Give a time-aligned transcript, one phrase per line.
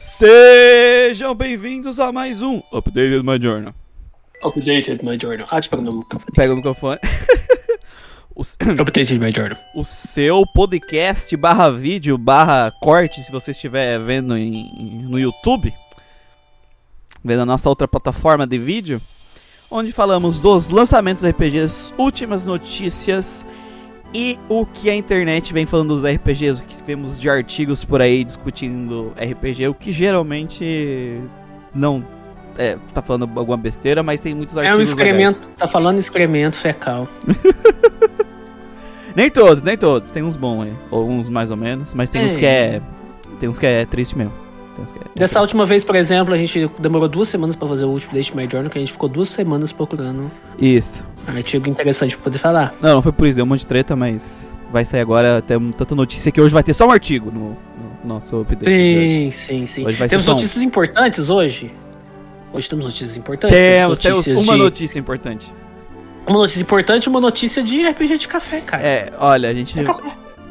[0.00, 3.74] Sejam bem-vindos a mais um Updated My Journal.
[4.44, 5.48] Updated my journal.
[5.50, 6.32] Ah, te pega no microfone.
[6.36, 7.00] Pega o microfone.
[8.32, 8.42] o,
[8.80, 9.58] Updated my journal.
[9.74, 15.74] o seu podcast barra vídeo barra corte, se você estiver vendo em- no YouTube,
[17.24, 19.02] vendo a nossa outra plataforma de vídeo,
[19.68, 23.44] onde falamos dos lançamentos RPGs, últimas notícias
[24.14, 28.00] e o que a internet vem falando dos RPGs, o que vemos de artigos por
[28.00, 31.20] aí discutindo RPG, o que geralmente
[31.74, 32.04] não
[32.56, 35.08] é, tá falando alguma besteira, mas tem muitos É um artigos legais.
[35.08, 35.48] excremento.
[35.56, 37.06] Tá falando excremento fecal.
[39.16, 40.12] Nem todos, nem todos.
[40.12, 40.72] Tem uns bons aí.
[40.92, 41.92] Ou uns mais ou menos.
[41.92, 42.38] Mas tem uns É.
[42.38, 42.80] que é.
[43.40, 44.32] Tem uns que é triste mesmo.
[45.14, 48.36] Dessa última vez, por exemplo, a gente demorou duas semanas pra fazer o último Update
[48.36, 51.06] my journal, que a gente ficou duas semanas procurando Isso.
[51.28, 52.74] um artigo interessante pra poder falar.
[52.80, 55.42] Não, não foi por isso, deu um monte de treta, mas vai sair agora.
[55.42, 57.50] Tem tanta notícia que hoje vai ter só um artigo no,
[58.04, 58.66] no nosso update.
[58.70, 59.86] Sim, sim, sim.
[59.86, 60.34] Hoje vai Temos só um.
[60.34, 61.72] notícias importantes hoje?
[62.52, 63.56] Hoje temos notícias importantes?
[63.56, 65.52] Temos, temos notícias uma de- notícia importante.
[66.26, 68.82] Uma notícia importante uma notícia de RPG de café, cara.
[68.82, 69.78] É, olha, a gente.
[69.78, 69.84] É.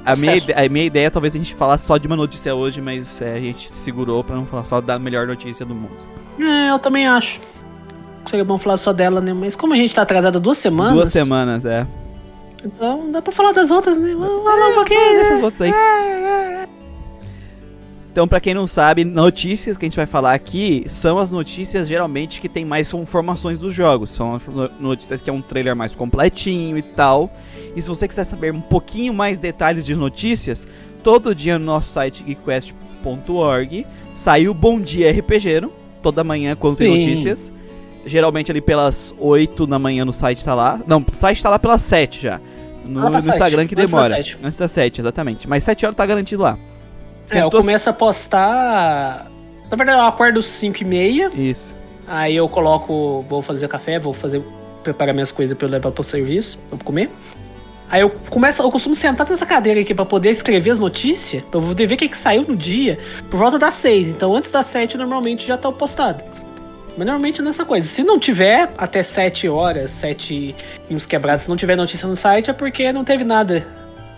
[0.08, 2.80] A minha, a minha ideia é talvez a gente falar só de uma notícia hoje,
[2.82, 5.98] mas é, a gente se segurou pra não falar só da melhor notícia do mundo.
[6.40, 7.42] É, eu também acho.
[8.30, 9.34] Seria bom falar só dela, né?
[9.34, 10.94] Mas como a gente tá atrasado duas semanas.
[10.94, 11.86] Duas semanas, é.
[12.64, 14.14] Então dá pra falar das outras, né?
[14.16, 15.00] Vamos falar um pouquinho.
[15.00, 15.20] Fala né?
[15.24, 15.72] desses outros aí.
[18.12, 21.88] Então, pra quem não sabe, notícias que a gente vai falar aqui são as notícias
[21.88, 24.10] geralmente que tem mais informações dos jogos.
[24.10, 27.32] São as no- notícias que é um trailer mais completinho e tal.
[27.78, 30.68] E se você quiser saber um pouquinho mais detalhes de notícias,
[31.04, 35.72] todo dia no nosso site geekquest.org sai o Bom Dia RPGero.
[36.02, 37.08] Toda manhã quando tem Sim.
[37.08, 37.54] notícias.
[38.04, 40.80] Geralmente ali pelas 8 da manhã no site tá lá.
[40.88, 42.42] Não, o site tá lá pelas 7 já.
[42.84, 43.30] No, Ah, tá no.
[43.30, 44.38] Instagram que Antes das demora.
[44.44, 45.48] Antes das 7, exatamente.
[45.48, 46.58] Mas 7 horas tá garantido lá.
[47.30, 49.28] É, eu começo a postar.
[49.70, 51.30] Na verdade, eu acordo 5 e meia.
[51.36, 51.76] Isso.
[52.08, 53.24] Aí eu coloco.
[53.30, 54.42] Vou fazer café, vou fazer.
[54.82, 57.12] Preparar minhas coisas pra eu levar pro serviço, pra eu comer.
[57.90, 61.60] Aí eu começo, eu costumo sentar nessa cadeira aqui pra poder escrever as notícias, pra
[61.60, 63.00] eu poder ver o que, que saiu no dia,
[63.30, 64.10] por volta das 6.
[64.10, 66.22] Então antes das 7 normalmente já tá postado.
[66.98, 67.88] Mas normalmente é nessa coisa.
[67.88, 70.56] Se não tiver até 7 horas, 7
[70.90, 73.66] e uns quebrados, se não tiver notícia no site, é porque não teve nada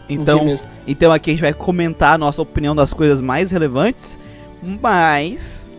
[0.07, 4.17] Então, então aqui a gente vai comentar a nossa opinião das coisas mais relevantes,
[4.63, 5.69] mas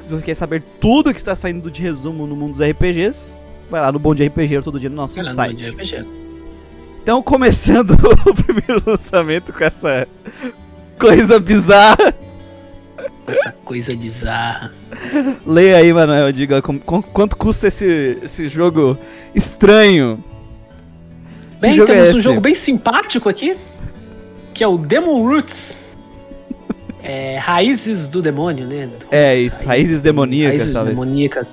[0.00, 3.36] se você quer saber tudo que está saindo de resumo no mundo dos RPGs,
[3.70, 5.56] vai lá no Bom Dia RPG todo dia no nosso site.
[5.56, 6.23] dia RPG.
[7.04, 7.90] Então, começando
[8.26, 10.08] o primeiro lançamento com essa
[10.98, 12.14] coisa bizarra,
[13.26, 14.72] Essa coisa bizarra.
[15.46, 18.96] leia aí, Manuel, diga com- com- quanto custa esse, esse jogo
[19.34, 20.22] estranho.
[21.60, 22.20] Bem, jogo é temos um esse?
[22.22, 23.54] jogo bem simpático aqui,
[24.54, 25.78] que é o Demon Roots.
[27.02, 28.88] É, Raízes do Demônio, né?
[29.10, 30.96] É isso, raízes demoníacas, Raízes talvez.
[30.98, 31.50] demoníacas.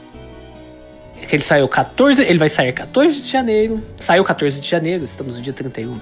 [1.31, 3.81] Ele saiu 14, ele vai sair 14 de janeiro.
[3.95, 5.97] Saiu 14 de janeiro, estamos no dia 31.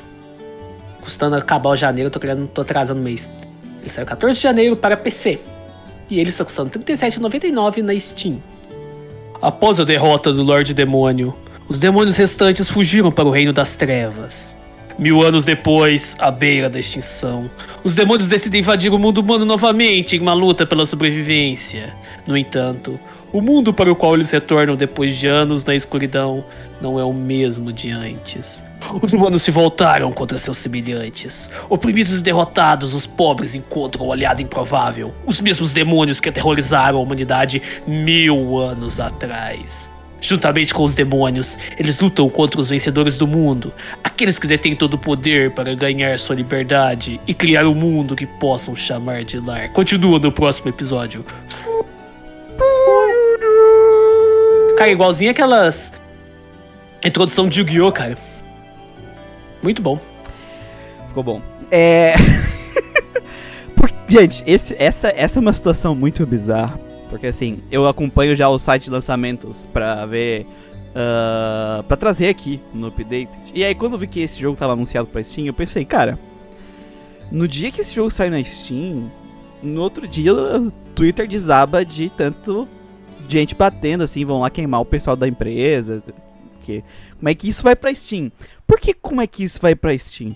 [1.02, 3.30] Custando acabar o janeiro, eu tô, querendo, tô atrasando o mês.
[3.82, 5.40] Ele saiu 14 de janeiro para PC.
[6.10, 8.42] E ele está custando R$ 37,99 na Steam.
[9.40, 11.36] Após a derrota do Lorde Demônio,
[11.68, 14.58] os demônios restantes fugiram para o Reino das Trevas.
[14.98, 17.50] Mil anos depois, à beira da extinção,
[17.84, 21.94] os demônios decidem invadir o mundo humano novamente em uma luta pela sobrevivência.
[22.28, 23.00] No entanto,
[23.32, 26.44] o mundo para o qual eles retornam depois de anos na escuridão
[26.82, 28.64] não é o mesmo de antes.
[29.02, 31.50] Os humanos se voltaram contra seus semelhantes.
[31.70, 35.14] Oprimidos e derrotados, os pobres encontram o aliado improvável.
[35.26, 39.90] Os mesmos demônios que aterrorizaram a humanidade mil anos atrás.
[40.22, 43.72] Juntamente com os demônios, eles lutam contra os vencedores do mundo,
[44.04, 48.26] aqueles que detêm todo o poder para ganhar sua liberdade e criar um mundo que
[48.26, 49.70] possam chamar de lar.
[49.70, 51.24] Continua no próximo episódio.
[54.80, 55.92] Cara, igualzinho aquelas.
[57.04, 58.18] Introdução de Yu-Gi-Oh, cara.
[59.62, 60.00] Muito bom.
[61.10, 61.42] Ficou bom.
[61.70, 62.14] É.
[63.76, 66.80] Por- Gente, esse- essa, essa é uma situação muito bizarra.
[67.10, 70.46] Porque assim, eu acompanho já o site de lançamentos pra ver.
[70.96, 73.30] ah, pra trazer aqui no update.
[73.54, 76.18] E aí, quando eu vi que esse jogo tava anunciado pra Steam, eu pensei, cara.
[77.30, 79.12] No dia que esse jogo sair na Steam,
[79.62, 82.66] no outro dia o Twitter desaba de tanto
[83.32, 86.04] gente batendo assim, vão lá queimar o pessoal da empresa.
[86.62, 86.84] Que,
[87.18, 88.32] como é que isso vai pra Steam?
[88.68, 90.36] Por que como é que isso vai pra Steam?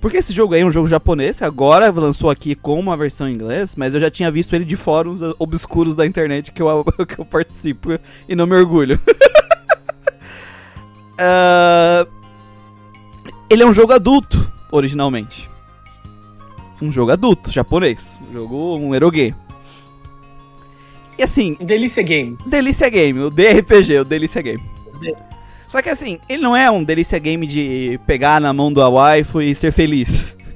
[0.00, 3.32] Porque esse jogo aí é um jogo japonês, agora lançou aqui com uma versão em
[3.32, 7.18] inglês, mas eu já tinha visto ele de fóruns obscuros da internet que eu, que
[7.18, 7.98] eu participo
[8.28, 9.00] e não me orgulho.
[11.18, 12.06] Ah,
[13.48, 15.48] ele é um jogo adulto, originalmente.
[16.80, 18.18] Um jogo adulto, japonês.
[18.28, 19.34] Um jogo, um eroge.
[21.18, 22.36] E assim, Delícia Game.
[22.46, 24.62] Delícia Game, o DRPG, o Delícia Game.
[25.68, 29.40] Só que assim, ele não é um Delícia Game de pegar na mão do waifu
[29.40, 30.36] e ser feliz.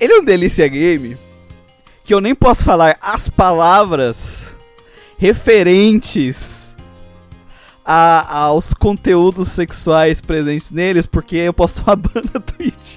[0.00, 1.16] Ele é um Delícia Game
[2.04, 4.56] que eu nem posso falar as palavras
[5.18, 6.74] referentes
[7.84, 12.96] a, aos conteúdos sexuais presentes neles, porque eu posso tomar ban na Twitch.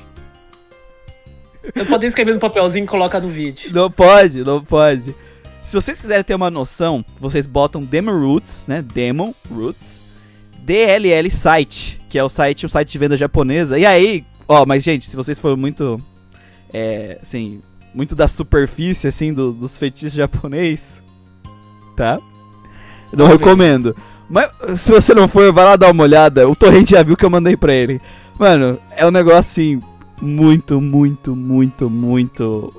[1.75, 3.71] Eu poderia escrever no papelzinho e colocar no vídeo.
[3.73, 5.15] Não pode, não pode.
[5.63, 8.81] Se vocês quiserem ter uma noção, vocês botam Demon Roots, né?
[8.81, 10.01] Demon Roots.
[10.63, 13.77] DLL Site, que é o site, o site de venda japonesa.
[13.77, 16.01] E aí, ó, mas gente, se vocês forem muito
[16.73, 17.61] é, assim,
[17.93, 21.01] muito da superfície, assim, do, dos feitiços japonês,
[21.95, 22.19] tá?
[23.11, 23.45] Não Vamos ver.
[23.45, 23.95] recomendo.
[24.29, 24.49] Mas
[24.79, 26.47] se você não for, vai lá dar uma olhada.
[26.47, 27.99] O Torrente já viu que eu mandei pra ele.
[28.39, 29.81] Mano, é um negócio assim,
[30.21, 32.73] muito, muito, muito, muito.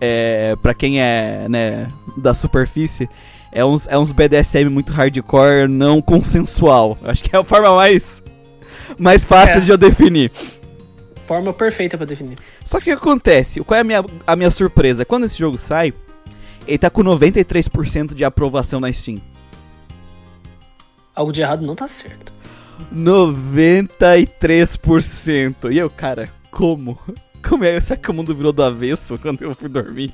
[0.00, 0.56] É.
[0.60, 3.08] Pra quem é, né, da superfície,
[3.52, 6.98] é uns, é uns BDSM muito hardcore, não consensual.
[7.04, 8.22] Acho que é a forma mais.
[8.98, 9.60] Mais fácil É.
[9.60, 10.30] de eu definir.
[11.26, 12.38] Forma perfeita pra definir.
[12.64, 13.60] Só que o que acontece?
[13.64, 15.04] Qual é a minha, a minha surpresa?
[15.04, 15.92] Quando esse jogo sai,
[16.68, 19.18] ele tá com 93% de aprovação na Steam.
[21.14, 22.32] Algo de errado não tá certo.
[22.94, 25.72] 93%.
[25.72, 26.98] E eu, cara, como?
[27.46, 27.80] Como é?
[27.80, 30.12] Será que o mundo virou do avesso quando eu fui dormir?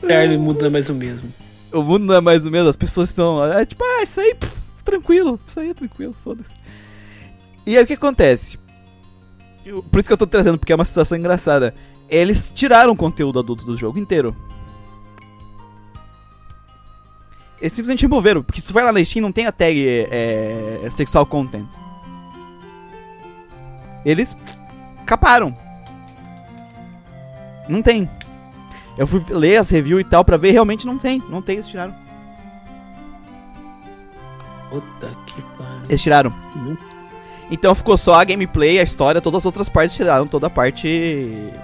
[0.00, 1.32] Perna e mundo não é mais o mesmo.
[1.72, 3.42] O mundo não é mais o mesmo, as pessoas estão.
[3.44, 4.52] É tipo, ah, isso aí, pff,
[4.84, 6.50] tranquilo, isso aí é tranquilo, foda-se.
[7.64, 8.58] E aí o que acontece?
[9.64, 11.74] Eu- por isso que eu tô trazendo, porque é uma situação engraçada.
[12.08, 14.34] Eles tiraram o conteúdo adulto do jogo inteiro.
[17.60, 19.78] Eles simplesmente removeram, porque se tu vai lá na Steam não tem a tag
[20.10, 21.66] é, sexual content.
[24.04, 24.36] Eles
[25.08, 25.54] caparam.
[27.68, 28.08] Não tem.
[28.96, 31.22] Eu fui ler as reviews e tal pra ver, realmente não tem.
[31.28, 31.94] Não tem, eles tiraram.
[34.70, 35.84] Puta que pariu.
[35.88, 36.32] Eles tiraram.
[36.54, 36.76] Não-
[37.50, 40.86] Então ficou só a gameplay, a história, todas as outras partes tiraram, toda a parte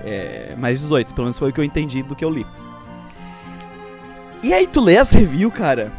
[0.02, 1.12] é, mais 18.
[1.12, 2.46] Pelo menos foi o que eu entendi do que eu li.
[4.42, 5.92] E aí tu lê as reviews, cara.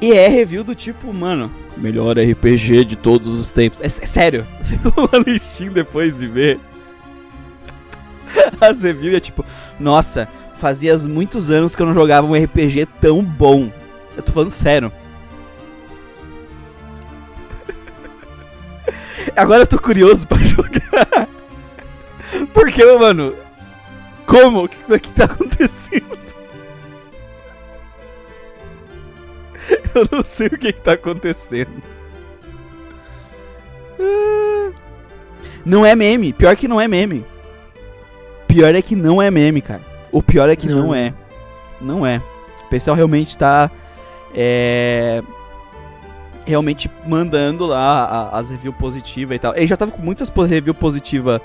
[0.00, 3.80] E é review do tipo, mano, melhor RPG de todos os tempos.
[3.80, 4.46] É, é sério.
[4.96, 6.58] Lá no Steam depois de ver
[8.60, 9.44] as reviews é tipo,
[9.78, 13.70] nossa, fazia muitos anos que eu não jogava um RPG tão bom.
[14.16, 14.92] Eu tô falando sério.
[19.36, 21.28] Agora eu tô curioso pra jogar.
[22.52, 23.34] Porque, mano.
[24.26, 24.64] Como?
[24.64, 26.18] O que, que tá acontecendo?
[29.94, 31.70] Eu não sei o que, que tá acontecendo.
[35.64, 36.32] Não é meme.
[36.32, 37.24] Pior que não é meme.
[38.48, 39.82] Pior é que não é meme, cara.
[40.10, 40.94] O pior é que não, Não.
[40.94, 41.14] é.
[41.80, 42.20] Não é.
[42.66, 43.70] O pessoal realmente tá.
[44.34, 45.22] É
[46.46, 49.54] realmente mandando lá a- as reviews positivas e tal.
[49.54, 51.40] Ele já tava com muitas reviews positivas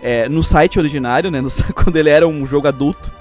[0.00, 1.42] é, no site originário, né?
[1.42, 3.12] no quando ele era um jogo adulto.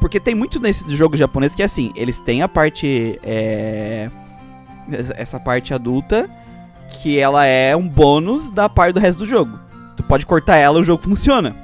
[0.00, 3.18] Porque tem muito nesses jogos japoneses que é assim, eles têm a parte.
[3.22, 4.10] é,
[5.16, 6.28] essa- parte adulta,
[7.02, 9.58] que ela é um bônus da parte do resto do jogo.
[9.96, 11.54] Tu pode cortar ela e o jogo funciona.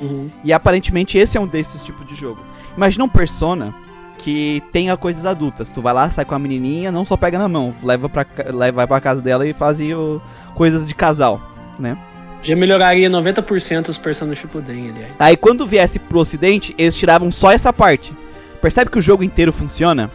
[0.00, 0.30] Uhum.
[0.42, 2.40] E aparentemente esse é um desses tipos de jogo.
[2.76, 3.74] Imagina um Persona
[4.18, 5.68] que tenha coisas adultas.
[5.68, 8.76] Tu vai lá, sai com a menininha, não só pega na mão, leva pra, leva,
[8.76, 10.20] vai pra casa dela e faz o-
[10.54, 11.40] coisas de casal,
[11.78, 11.96] né?
[12.44, 15.12] Já melhoraria 90% os personagens Shippuden, aliás.
[15.18, 18.12] Aí quando viesse pro ocidente, eles tiravam só essa parte.
[18.60, 20.10] Percebe que o jogo inteiro funciona?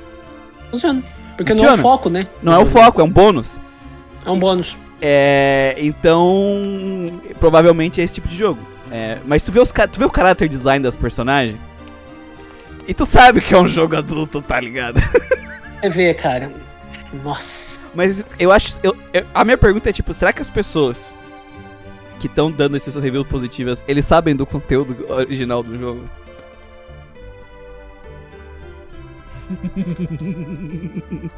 [0.72, 1.04] Funciona.
[1.36, 1.82] Porque não é Funciona.
[1.84, 2.28] o foco, né?
[2.42, 3.60] Não é o foco, é um bônus.
[4.26, 4.78] É um bônus.
[5.02, 6.62] É, então,
[7.40, 8.60] provavelmente é esse tipo de jogo.
[8.92, 11.58] É, mas tu vê, os, tu vê o caráter design das personagens?
[12.88, 15.00] E tu sabe que é um jogo adulto, tá ligado?
[15.80, 16.52] Você vê, cara.
[17.24, 17.80] Nossa.
[17.96, 18.78] Mas eu acho.
[18.84, 21.14] eu- eu- a minha pergunta é tipo, será que as pessoas
[22.20, 26.04] que estão dando essas reviews positivas, eles sabem do conteúdo original do jogo?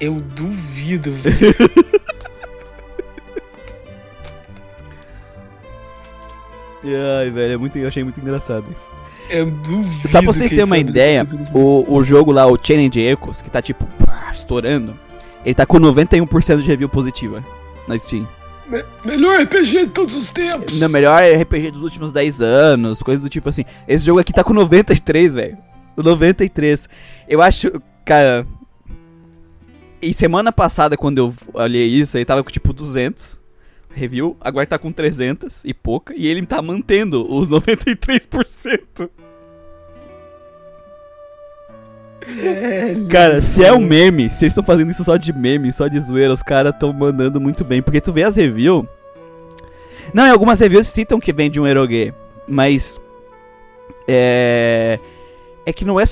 [0.00, 1.54] Eu duvido, velho.
[7.20, 8.90] Ai, velho, é muito, eu achei muito engraçado isso.
[9.30, 10.06] Eu duvido.
[10.06, 13.50] Só pra vocês terem uma eles ideia, o, o jogo lá, o Challenge Echoes, que
[13.50, 13.86] tá tipo
[14.30, 14.94] estourando,
[15.44, 17.42] ele tá com 91% de review positiva
[17.88, 18.28] na Steam.
[18.68, 20.78] Me- Melhor RPG de todos os tempos.
[20.80, 23.64] Na melhor RPG dos últimos 10 anos, coisa do tipo assim.
[23.86, 25.58] Esse jogo aqui tá com 93, velho.
[25.96, 26.88] 93.
[27.28, 27.70] Eu acho,
[28.04, 28.46] cara.
[30.02, 33.40] E semana passada, quando eu olhei isso, ele tava com tipo 200
[33.90, 34.36] review.
[34.40, 36.12] Agora tá com 300 e pouca.
[36.16, 39.08] E ele tá mantendo os 93%.
[43.08, 45.98] Cara, se é um meme, se eles estão fazendo isso só de meme, só de
[46.00, 47.82] zoeira, os caras estão mandando muito bem.
[47.82, 48.86] Porque tu vê as reviews.
[50.12, 52.12] Não, em algumas reviews citam que vem de um erogue,
[52.48, 53.00] mas.
[54.08, 54.98] É.
[55.66, 56.04] É que não é.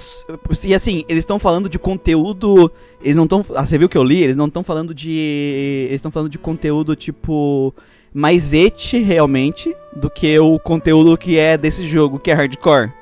[0.65, 2.73] E assim, eles estão falando de conteúdo.
[3.03, 3.45] Eles não estão.
[3.55, 5.87] A review que eu li, eles não estão falando de.
[5.89, 7.75] Eles estão falando de conteúdo tipo.
[8.15, 12.93] Mais et realmente do que o conteúdo que é desse jogo, que é hardcore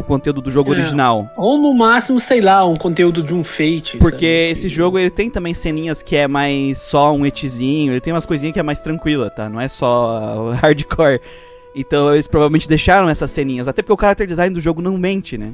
[0.00, 0.78] o conteúdo do jogo é.
[0.78, 1.30] original.
[1.36, 3.98] Ou no máximo, sei lá, um conteúdo de um Fate.
[3.98, 4.50] Porque sabe?
[4.50, 8.26] esse jogo ele tem também ceninhas que é mais só um etzinho, ele tem umas
[8.26, 9.48] coisinhas que é mais tranquila, tá?
[9.48, 11.20] Não é só hardcore.
[11.76, 15.38] Então eles provavelmente deixaram essas ceninhas, até porque o character design do jogo não mente,
[15.38, 15.52] né?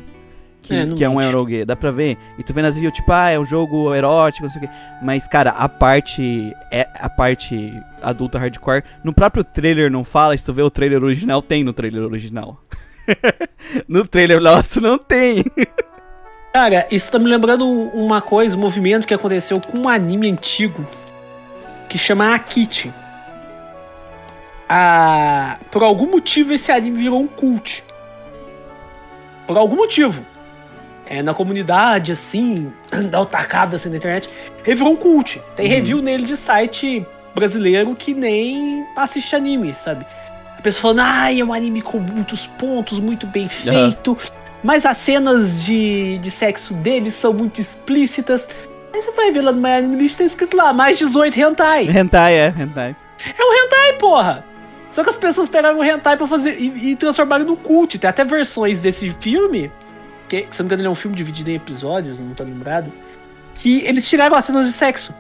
[0.62, 2.16] Que é, que é um Eurogame, dá pra ver.
[2.38, 4.70] E tu vê nas reviews, tipo, ah, é um jogo erótico, não sei o quê.
[5.00, 6.52] Mas, cara, a parte.
[6.72, 7.72] É a parte
[8.02, 8.82] adulta hardcore.
[9.04, 12.60] No próprio trailer não fala, se tu vê o trailer original, tem no trailer original.
[13.88, 15.44] no trailer nosso não tem.
[16.52, 20.86] Cara, isso tá me lembrando uma coisa, um movimento que aconteceu com um anime antigo
[21.88, 22.92] que chama Akichi.
[24.68, 27.84] Ah, por algum motivo esse anime virou um cult.
[29.46, 30.25] Por algum motivo.
[31.08, 32.72] É, na comunidade, assim,
[33.10, 34.28] da otacada assim, na internet,
[34.64, 35.40] revirou um cult.
[35.54, 35.72] Tem uhum.
[35.72, 40.04] review nele de site brasileiro que nem assiste anime, sabe?
[40.66, 44.11] Pessoa falando, ai, é um anime com muitos pontos, muito bem feito.
[44.11, 44.16] Uhum.
[44.64, 48.49] Mas as cenas de, de sexo deles são muito explícitas.
[48.92, 51.85] Aí você vai ver lá no My Anime List, tá escrito lá, mais 18 hentai.
[51.88, 52.96] Hentai, é, hentai.
[53.38, 54.44] É um hentai, porra!
[54.90, 57.96] Só que as pessoas pegaram o hentai pra fazer e, e transformaram no cult.
[57.96, 59.70] Tem até versões desse filme,
[60.28, 62.92] que, se não me engano ele é um filme dividido em episódios, não tô lembrado,
[63.54, 65.14] que eles tiraram as cenas de sexo.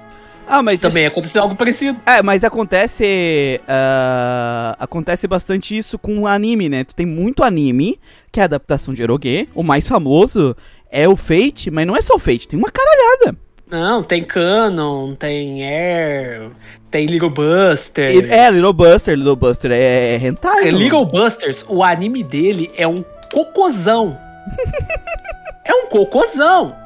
[0.46, 1.12] Ah, mas também isso...
[1.12, 1.98] aconteceu algo parecido.
[2.06, 6.84] É, mas acontece uh, acontece bastante isso com anime, né?
[6.84, 7.98] Tu tem muito anime
[8.30, 9.48] que é adaptação de eroge.
[9.54, 10.56] O mais famoso
[10.90, 13.36] é o Fate, mas não é só o Fate, tem uma caralhada.
[13.68, 16.50] Não, tem Canon, tem Air,
[16.88, 18.08] tem Little Buster.
[18.30, 20.68] É, Little Buster, Little Buster é, é hentai.
[20.68, 24.16] É, Little Busters, o anime dele é um cocôzão.
[25.64, 26.85] é um cocôzão.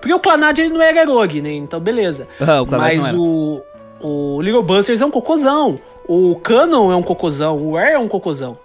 [0.00, 1.52] Porque o Clannad ele não era Erog, né?
[1.52, 2.28] Então, beleza.
[2.40, 3.62] Ah, o Mas o,
[4.00, 5.76] o Little Busters é um cocôzão.
[6.08, 7.58] O Canon é um cocôzão.
[7.58, 8.58] O Air é um cocôzão.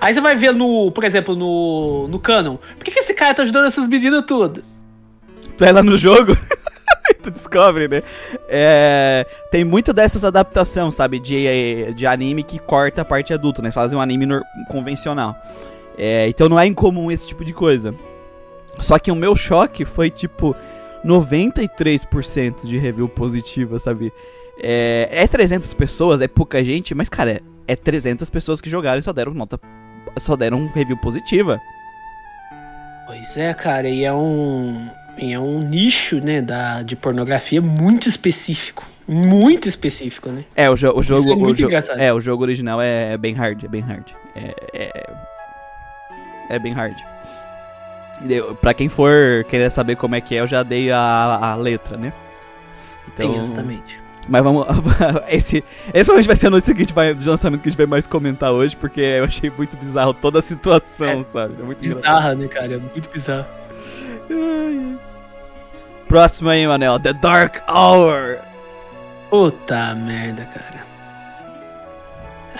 [0.00, 2.56] Aí você vai ver no, por exemplo, no, no Canon.
[2.56, 4.62] Por que, que esse cara tá ajudando essas meninas tudo?
[5.56, 6.36] Tu é lá no jogo?
[7.20, 8.02] tu descobre, né?
[8.48, 11.18] É, tem muito dessas adaptações, sabe?
[11.18, 13.66] De, de anime que corta a parte adulta, né?
[13.66, 15.36] Eles fazem um anime convencional.
[15.96, 17.92] É, então não é incomum esse tipo de coisa.
[18.80, 20.54] Só que o meu choque foi tipo
[21.04, 24.12] 93% de review positiva, sabe?
[24.60, 28.98] É, é 300 pessoas, é pouca gente, mas cara, é, é 300 pessoas que jogaram
[28.98, 29.58] e só deram nota,
[30.18, 31.60] só deram review positiva.
[33.06, 38.08] Pois é, cara, e é um, e é um nicho, né, da, de pornografia muito
[38.08, 38.84] específico.
[39.06, 40.44] Muito específico, né?
[40.54, 41.30] É, o, jo o jogo.
[41.30, 44.10] É, o jo é, o jogo original é, bem hard, é bem hard.
[44.36, 45.16] É, é,
[46.50, 46.98] é bem hard.
[48.60, 51.96] Pra quem for querer saber como é que é, eu já dei a, a letra,
[51.96, 52.12] né?
[53.12, 54.00] Então, Sim, exatamente.
[54.28, 54.66] Mas vamos.
[55.28, 57.70] esse, esse provavelmente vai ser a notícia que a gente vai, de lançamento que a
[57.70, 61.54] gente vai mais comentar hoje, porque eu achei muito bizarro toda a situação, é, sabe?
[61.60, 62.74] É muito bizarra, né, cara?
[62.74, 63.46] É muito bizarro.
[66.06, 66.98] Próximo aí, Manel.
[66.98, 68.38] The Dark Hour.
[69.30, 70.86] Puta merda, cara.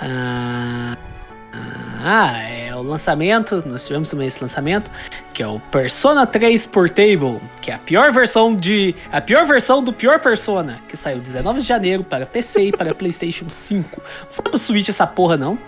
[0.01, 0.97] Ah.
[2.01, 4.91] Ah, é o lançamento, nós tivemos também esse lançamento,
[5.33, 9.83] que é o Persona 3 Portable, que é a pior versão de a pior versão
[9.83, 14.03] do pior Persona, que saiu 19 de janeiro para PC e para PlayStation 5.
[14.25, 15.59] Não sabe pro Switch essa porra não?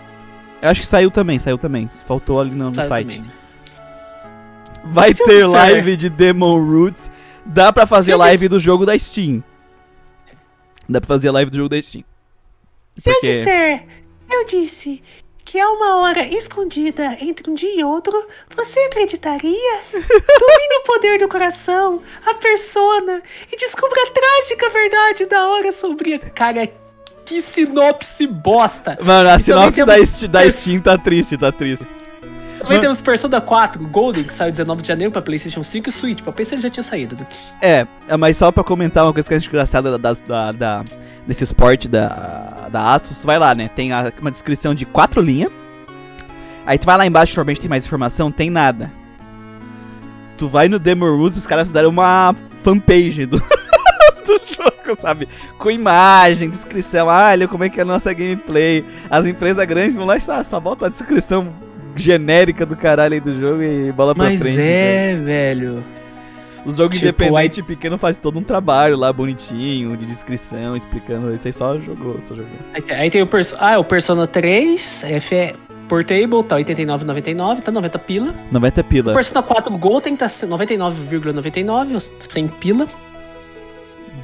[0.62, 1.88] Eu acho que saiu também, saiu também.
[1.88, 3.19] Faltou ali no, no site.
[3.19, 3.33] Também.
[4.85, 7.11] Vai ter live de Demon Roots.
[7.45, 9.43] Dá pra fazer live do jogo da Steam.
[10.88, 12.05] Dá pra fazer live do jogo da Steam.
[12.97, 13.26] Se Porque...
[13.26, 13.87] eu disser,
[14.31, 15.02] eu disse
[15.50, 19.80] que há uma hora escondida entre um dia e outro, você acreditaria?
[19.92, 26.21] Domine o poder do coração, a persona, e descubra a trágica verdade da hora sombria.
[26.21, 26.71] Cara,
[27.26, 28.97] que sinopse bosta!
[29.02, 30.23] Mano, a sinopse temos...
[30.23, 31.85] da, da Steam tá triste, tá triste.
[32.61, 36.21] Também temos Persona 4 Golden, que saiu 19 de janeiro pra PlayStation 5 e Switch.
[36.21, 37.17] Pra PC ele já tinha saído.
[37.17, 37.26] Né?
[37.62, 37.87] É,
[38.19, 40.85] mas só pra comentar uma coisa que é engraçada da, da, da
[41.26, 43.71] nesse esporte da, da Atos, tu vai lá, né?
[43.75, 45.50] Tem a, uma descrição de quatro linhas.
[46.67, 48.93] Aí tu vai lá embaixo, normalmente tem mais informação, tem nada.
[50.37, 53.38] Tu vai no Demo Rules, os caras fizeram uma fanpage do,
[54.26, 55.29] do jogo, sabe?
[55.59, 58.85] Com imagem, descrição, ah, olha como é que é a nossa gameplay.
[59.09, 63.21] As empresas grandes vão lá e só, só botam a descrição genérica do caralho aí
[63.21, 64.59] do jogo e bola Mas pra frente.
[64.59, 65.85] Mas é, velho.
[66.65, 71.35] Os jogos Tipo, independentes pequeno faz todo um trabalho lá bonitinho, de descrição, explicando.
[71.35, 72.51] Isso aí só jogou, só jogou.
[72.75, 75.55] Aí tem, aí tem o, perso ah, o Persona 3, F
[75.89, 78.35] Portable, tá 89,99, tá 90 pila.
[78.53, 79.15] 90 O pila.
[79.15, 82.87] Persona 4 Golden tá 99,99, uns 100 pila.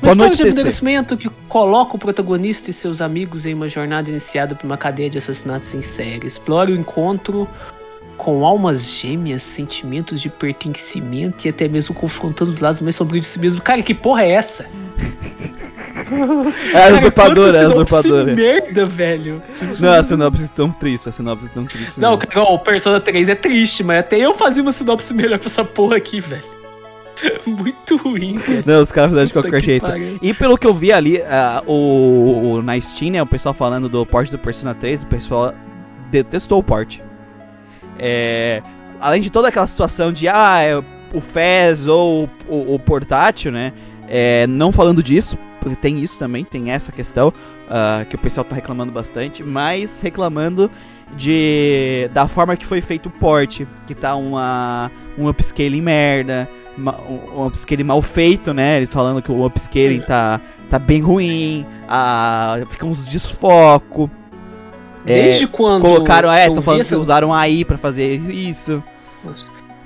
[0.02, 3.68] Uma Boa história noite, de amadurecimento que coloca o protagonista e seus amigos em uma
[3.68, 6.26] jornada iniciada por uma cadeia de assassinatos em série.
[6.26, 7.48] Explore o encontro
[8.16, 13.30] com almas gêmeas, sentimentos de pertencimento e até mesmo confrontando os lados mais sombrios de
[13.30, 13.60] si mesmo.
[13.60, 14.66] Cara, que porra é essa?
[16.72, 18.34] É a usurpadora, é usurpadora.
[18.34, 19.42] merda, velho.
[19.80, 21.98] Não, a sinopse é tão triste, a sinopse é tão triste.
[21.98, 22.28] Não, mesmo.
[22.28, 25.64] cara, o Persona 3 é triste, mas até eu fazia uma sinopse melhor pra essa
[25.64, 26.55] porra aqui, velho.
[27.46, 28.62] Muito ruim, cara.
[28.66, 29.86] Não, os caras fizeram de qualquer que jeito.
[29.86, 30.18] pariu.
[30.20, 33.88] E pelo que eu vi ali, ah, o, o- na Steam, né, o pessoal falando
[33.88, 35.54] do port do Persona 3, o pessoal
[36.10, 36.98] detestou o port.
[37.98, 38.62] É,
[39.00, 43.72] além de toda aquela situação de, ah, é o FES ou o, o portátil, né,
[44.08, 47.32] é, não falando disso, porque tem isso também, tem essa questão,
[47.70, 50.70] ah, que o pessoal tá reclamando bastante, mas reclamando
[51.16, 57.46] de da forma que foi feito o port, que tá uma, um upscaling merda, um,
[57.46, 58.76] upscaling mal feito, né?
[58.78, 64.10] Eles falando que o upscaling tá, tá bem ruim, ah, fica uns desfoco.
[65.06, 65.82] É, Desde quando.
[65.82, 68.82] colocaram, é, vi falando essa- que usaram AI pra fazer isso.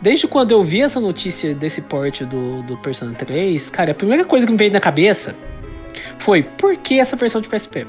[0.01, 4.25] Desde quando eu vi essa notícia desse port do, do Persona 3, cara, a primeira
[4.25, 5.35] coisa que me veio na cabeça
[6.19, 7.87] foi por que essa versão de PSP?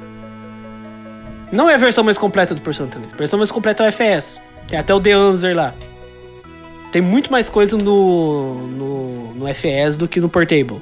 [1.53, 3.13] Não é a versão mais completa do Persona 3.
[3.13, 4.39] A versão mais completa é o FS.
[4.67, 5.73] Tem até o The Answer lá.
[6.91, 10.81] Tem muito mais coisa no, no, no FS do que no Portable.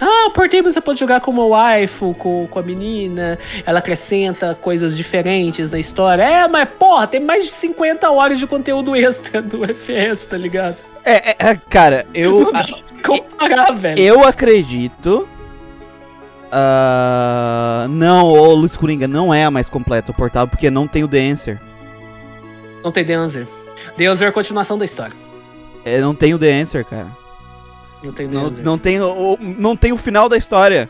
[0.00, 3.36] Ah, o Portable você pode jogar com uma waifu, com, com a menina,
[3.66, 6.22] ela acrescenta coisas diferentes na história.
[6.22, 10.76] É, mas porra, tem mais de 50 horas de conteúdo extra do FS, tá ligado?
[11.04, 13.98] É, é, é, cara, eu, Não dá pra comparar, velho.
[13.98, 15.28] eu acredito.
[16.52, 21.02] ah, não, o Luz Coringa não é a mais completa o portal, porque não tem
[21.02, 21.58] o The Answer.
[22.84, 23.46] Não tem The Answer.
[23.96, 25.27] The Answer é a continuação da história.
[25.96, 27.06] É, não tem o The Answer, cara.
[28.02, 28.64] Não tem Não, Answer.
[28.64, 30.88] não, tem o, não tem o final da história.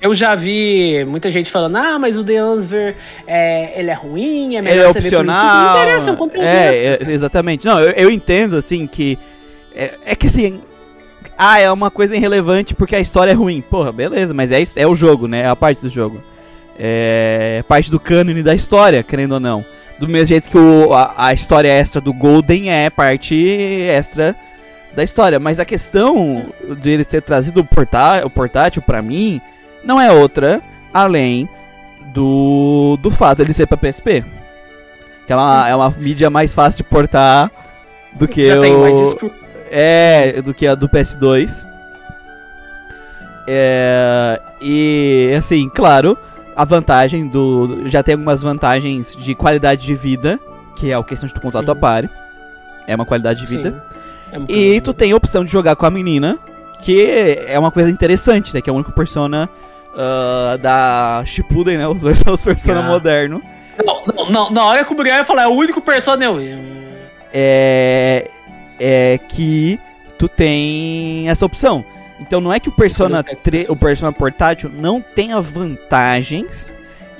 [0.00, 2.96] Eu já vi muita gente falando, ah, mas o The Answer
[3.26, 5.74] é, ele é ruim, é melhor Ele é opcional.
[5.74, 7.66] Não interessa, é um conteúdo é, é, exatamente.
[7.66, 9.18] Não, eu, eu entendo, assim, que.
[9.74, 10.60] É, é que assim.
[11.36, 13.60] Ah, é uma coisa irrelevante porque a história é ruim.
[13.60, 15.40] Porra, beleza, mas é, é o jogo, né?
[15.40, 16.22] É a parte do jogo.
[16.78, 19.64] É parte do cânone da história, querendo ou não.
[20.00, 24.34] Do mesmo jeito que o, a, a história extra do Golden é parte extra
[24.94, 25.38] da história.
[25.38, 26.46] Mas a questão
[26.80, 29.42] de eles ter trazido o, portá o portátil pra mim
[29.84, 31.46] não é outra além
[32.14, 34.24] do, do fato de ele ser pra PSP.
[35.26, 37.50] Que é uma, é uma mídia mais fácil de portar
[38.14, 39.30] do que Já o.
[39.70, 41.68] É, do que a do PS2.
[43.46, 46.16] É, e assim, claro,
[46.60, 47.82] a vantagem do.
[47.86, 50.38] Já tem algumas vantagens de qualidade de vida,
[50.76, 51.80] que é a questão de tu contar tua Uhum.
[51.80, 52.10] party.
[52.86, 53.84] É uma qualidade de vida.
[54.32, 56.38] É E tu tem a opção de jogar com a menina,
[56.82, 58.60] que é uma coisa interessante, né?
[58.60, 59.48] Que é o único persona
[59.96, 61.88] ah, da Shippuden, né?
[61.88, 62.82] Os os persona Ah.
[62.82, 63.40] moderno.
[63.84, 66.36] Não, não, não, na hora que o Muriel ia falar, é o único Persona eu.
[67.32, 68.30] É,
[68.78, 69.78] é que
[70.18, 71.84] tu tem essa opção.
[72.20, 76.72] Então não é que o Persona, Isso é 3, o Persona portátil não tenha vantagens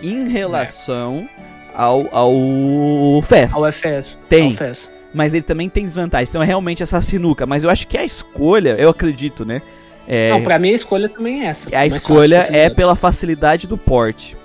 [0.02, 1.28] em relação
[1.74, 3.54] ao, ao FES.
[3.54, 4.18] Ao FS.
[4.28, 4.48] Tem.
[4.48, 4.88] Ao FS.
[5.12, 6.28] Mas ele também tem desvantagens.
[6.28, 7.46] Então é realmente essa sinuca.
[7.46, 9.60] Mas eu acho que a escolha, eu acredito, né?
[10.06, 11.68] É, Não, pra mim a escolha também é essa.
[11.76, 14.36] a escolha é pela facilidade do porte.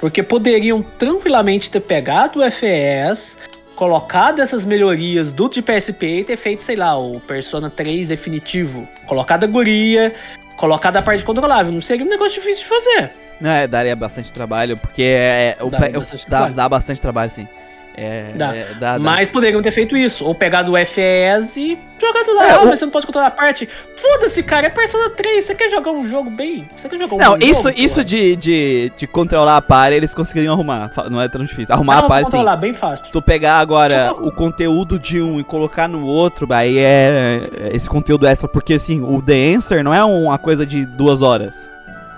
[0.00, 3.36] Porque poderiam tranquilamente ter pegado o FES,
[3.82, 8.86] colocado essas melhorias do de PSP e ter feito, sei lá, o Persona 3 definitivo.
[9.06, 10.14] Colocado a guria,
[10.56, 11.72] colocado a parte controlável.
[11.72, 13.10] Não seria um negócio difícil de fazer.
[13.40, 16.54] Não, é, daria bastante trabalho, porque é, o Dá bastante dá, trabalho.
[16.54, 17.48] dá bastante trabalho, sim.
[17.94, 18.56] É, Dá.
[18.56, 18.98] é, dá, dá.
[18.98, 20.24] Mas poderiam ter feito isso.
[20.24, 22.46] Ou pegado o FES e jogado lá.
[22.46, 23.68] É, ah, o- mas você não pode controlar a parte.
[23.96, 25.44] Foda-se, cara, é Persona 3.
[25.44, 26.66] Você quer jogar um jogo bem?
[26.74, 28.04] Você quer jogar um Não, isso, jogo, isso pô?
[28.04, 30.90] de, de, de controlar a party eles conseguiriam arrumar.
[31.10, 31.74] Não é tão difícil.
[31.74, 32.36] Arrumar Dá a pra party, sim.
[32.38, 33.06] controlar bem fácil.
[33.12, 37.76] Tu pegar agora Tipo- o conteúdo de um e colocar no outro, aí é é
[37.76, 38.48] esse conteúdo extra.
[38.48, 41.70] Porque assim, o The Answer não é uma coisa de duas horas.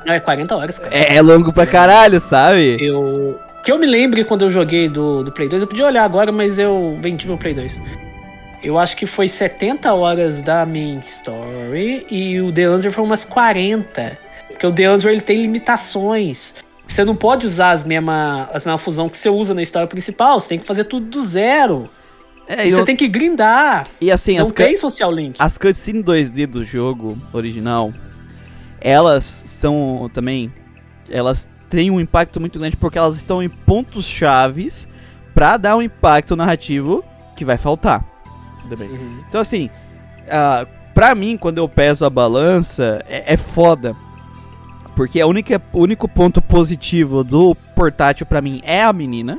[0.07, 0.95] Não, é 40 horas, cara.
[0.95, 2.77] É, é longo pra caralho, sabe?
[2.79, 3.41] Eu.
[3.65, 6.31] Que eu me lembre quando eu joguei do, do Play 2, eu podia olhar agora,
[6.31, 7.81] mas eu vendi meu Play 2.
[8.63, 13.25] Eu acho que foi 70 horas da main story e o The Answer foi umas
[13.25, 14.19] 40.
[14.49, 16.55] Porque o The Answer ele tem limitações.
[16.87, 20.39] Você não pode usar as mesmas as mesma fusão que você usa na história principal,
[20.41, 21.89] você tem que fazer tudo do zero.
[22.47, 23.87] É, E você eu- tem que grindar.
[24.01, 25.37] e assim, não as, tem social link.
[25.39, 27.93] as cutscenes 2D do jogo original,
[28.81, 30.53] elas são também.
[31.11, 34.89] Elas têm um impacto muito grande porque elas estão em pontos chaves
[35.35, 37.05] pra dar um impacto narrativo
[37.37, 38.05] que vai faltar.
[38.63, 38.89] Tudo bem.
[38.89, 39.21] Uhum.
[39.29, 39.69] Então, assim,
[40.29, 43.95] ah, pra mim, quando eu peso a balança, é, é foda.
[44.95, 49.39] Porque a única, o único ponto positivo do portátil pra mim é a menina.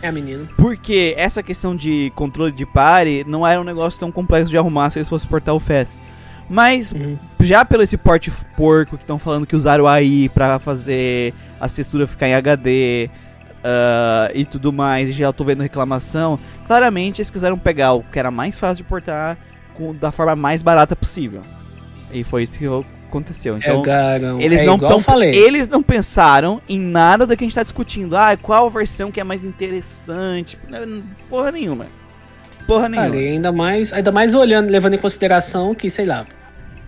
[0.00, 0.48] É a menina.
[0.56, 4.90] Porque essa questão de controle de pare não era um negócio tão complexo de arrumar
[4.90, 5.98] se eles fossem portar o FES.
[6.48, 7.18] Mas Uhum.
[7.40, 12.06] já pelo esse porte porco que estão falando que usaram AI pra fazer a textura
[12.06, 13.08] ficar em HD
[13.64, 18.18] ah, e tudo mais, e já tô vendo reclamação, claramente eles quiseram pegar o que
[18.18, 19.38] era mais fácil de portar
[19.74, 21.40] com- da forma mais barata possível.
[22.12, 22.66] E foi isso que
[23.08, 23.56] aconteceu.
[23.56, 24.38] Então, Pegaram.
[24.40, 28.14] eles é não tão, eles não pensaram em nada do que a gente tá discutindo.
[28.16, 30.58] Ah, qual versão que é mais interessante?
[31.30, 31.86] Porra nenhuma.
[32.66, 33.10] Porra nenhuma.
[33.10, 36.26] Cara, e ainda mais, ainda mais olhando, levando em consideração que, sei lá,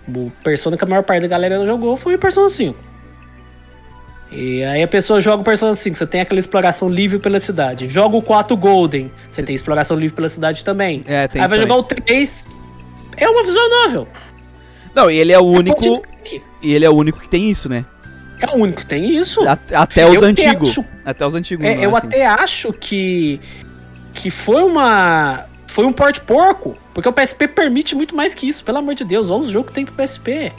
[0.09, 2.77] o Persona que a maior parte da galera jogou foi o Persona 5.
[4.31, 7.89] E aí a pessoa joga o Persona 5, você tem aquela exploração livre pela cidade.
[7.89, 11.01] Joga o 4 Golden, você tem exploração livre pela cidade também.
[11.07, 11.75] É, tem aí vai também.
[11.75, 12.47] jogar o 3,
[13.17, 14.09] é uma visual novel.
[14.95, 16.03] Não, e ele é o É único.
[16.63, 17.85] E ele é o único que tem isso, né?
[18.41, 19.41] É o único que tem isso.
[19.73, 20.79] Até os antigos.
[21.05, 21.65] Até os antigos.
[21.65, 22.07] É, eu assim.
[22.09, 23.41] até acho que
[24.13, 28.65] que foi uma foi um porte porco, porque o PSP permite muito mais que isso,
[28.65, 30.53] pelo amor de Deus, olha os jogos que tem pro PSP.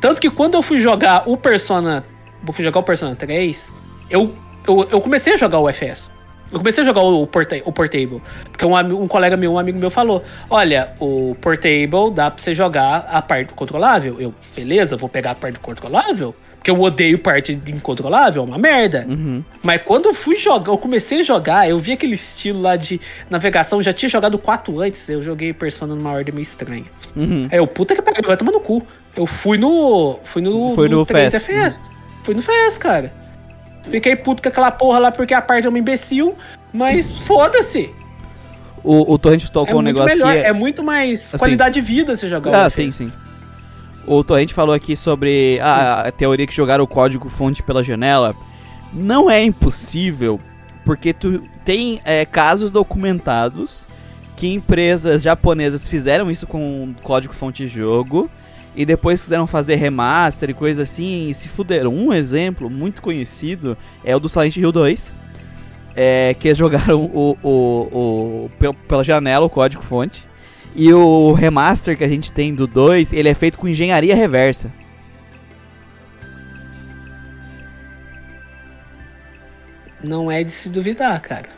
[0.00, 2.04] Tanto que quando eu fui jogar o Persona,
[2.46, 3.68] eu fui jogar o Persona 3,
[4.10, 4.32] eu,
[4.66, 6.10] eu, eu comecei a jogar o FS.
[6.50, 9.78] Eu comecei a jogar o, porta, o Portable, porque um, um colega meu, um amigo
[9.78, 14.20] meu falou, olha, o Portable dá pra você jogar a parte controlável.
[14.20, 16.34] Eu, beleza, vou pegar a parte controlável,
[16.66, 19.06] porque eu odeio parte incontrolável, é uma merda.
[19.08, 19.40] Uhum.
[19.62, 23.00] Mas quando eu fui jogar, eu comecei a jogar, eu vi aquele estilo lá de
[23.30, 26.84] navegação, eu já tinha jogado 4 antes, eu joguei Persona numa ordem meio estranha.
[27.14, 27.46] Uhum.
[27.52, 28.84] Aí eu, puta que pariu, vai tomar no cu.
[29.14, 30.18] Eu fui no.
[30.24, 30.74] Fui no.
[30.74, 31.44] Foi no 3 Fest.
[31.46, 31.80] FS.
[32.24, 33.12] Fui no FES, cara.
[33.84, 36.34] Fiquei puto com aquela porra lá porque a parte é uma imbecil,
[36.72, 37.90] mas foda-se.
[38.82, 40.48] O, o Torrent É tocou um negócio melhor, que é...
[40.48, 43.12] é muito mais assim- qualidade de vida você jogar Ah, sim, sim.
[44.06, 48.34] O Torrent falou aqui sobre a, a teoria que jogaram o código fonte pela janela.
[48.92, 50.40] Não é impossível,
[50.84, 53.84] porque tu tem é, casos documentados
[54.36, 58.30] que empresas japonesas fizeram isso com código fonte de jogo
[58.76, 61.92] e depois quiseram fazer remaster e coisa assim e se fuderam.
[61.92, 65.12] Um exemplo muito conhecido é o do Silent Hill 2.
[65.98, 70.24] É, que jogaram o, o, o, pel- pela janela o código fonte.
[70.78, 74.70] E o remaster que a gente tem do 2, ele é feito com engenharia reversa.
[80.04, 81.48] Não é de se duvidar, cara.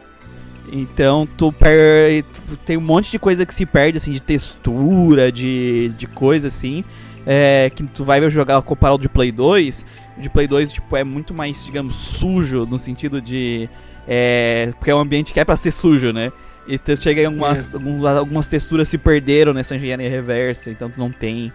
[0.73, 2.23] Então tu, per...
[2.65, 6.85] tem um monte de coisa que se perde, assim, de textura, de, de coisa assim.
[7.27, 9.85] É, que tu vai jogar comparar o de Play 2.
[10.17, 13.69] O de Play 2, tipo, é muito mais, digamos, sujo, no sentido de.
[14.07, 16.31] É, porque é um ambiente que é pra ser sujo, né?
[16.69, 21.11] E chega em algumas, alguns- algumas texturas se perderam nessa engenharia reversa, então tu não
[21.11, 21.51] tem.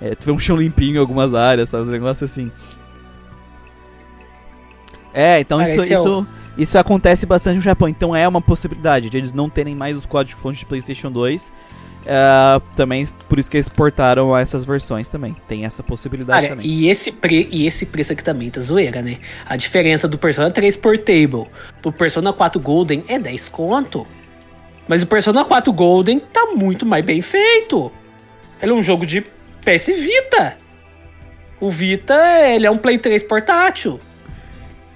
[0.00, 1.84] É, tu vê um chão limpinho em algumas áreas, sabe?
[1.88, 2.52] Um negócio assim.
[5.14, 6.26] É, então Cara, isso, é o- isso,
[6.58, 7.88] isso acontece bastante no Japão.
[7.88, 11.50] Então é uma possibilidade de eles não terem mais os códigos fonte de PlayStation 2.
[12.06, 15.34] É, também por isso que eles portaram essas versões também.
[15.48, 16.70] Tem essa possibilidade Cara, também.
[16.70, 17.48] e esse, pre...
[17.50, 19.16] e esse preço aqui também tá zoeira, né?
[19.46, 21.46] A diferença do Persona 3 Portable
[21.82, 24.06] pro Persona 4 Golden é 10 conto.
[24.88, 27.92] Mas o Persona 4 Golden tá muito mais bem feito.
[28.60, 29.20] Ele é um jogo de
[29.64, 30.56] PS Vita.
[31.60, 32.14] O Vita,
[32.48, 33.98] ele é um Play 3 portátil.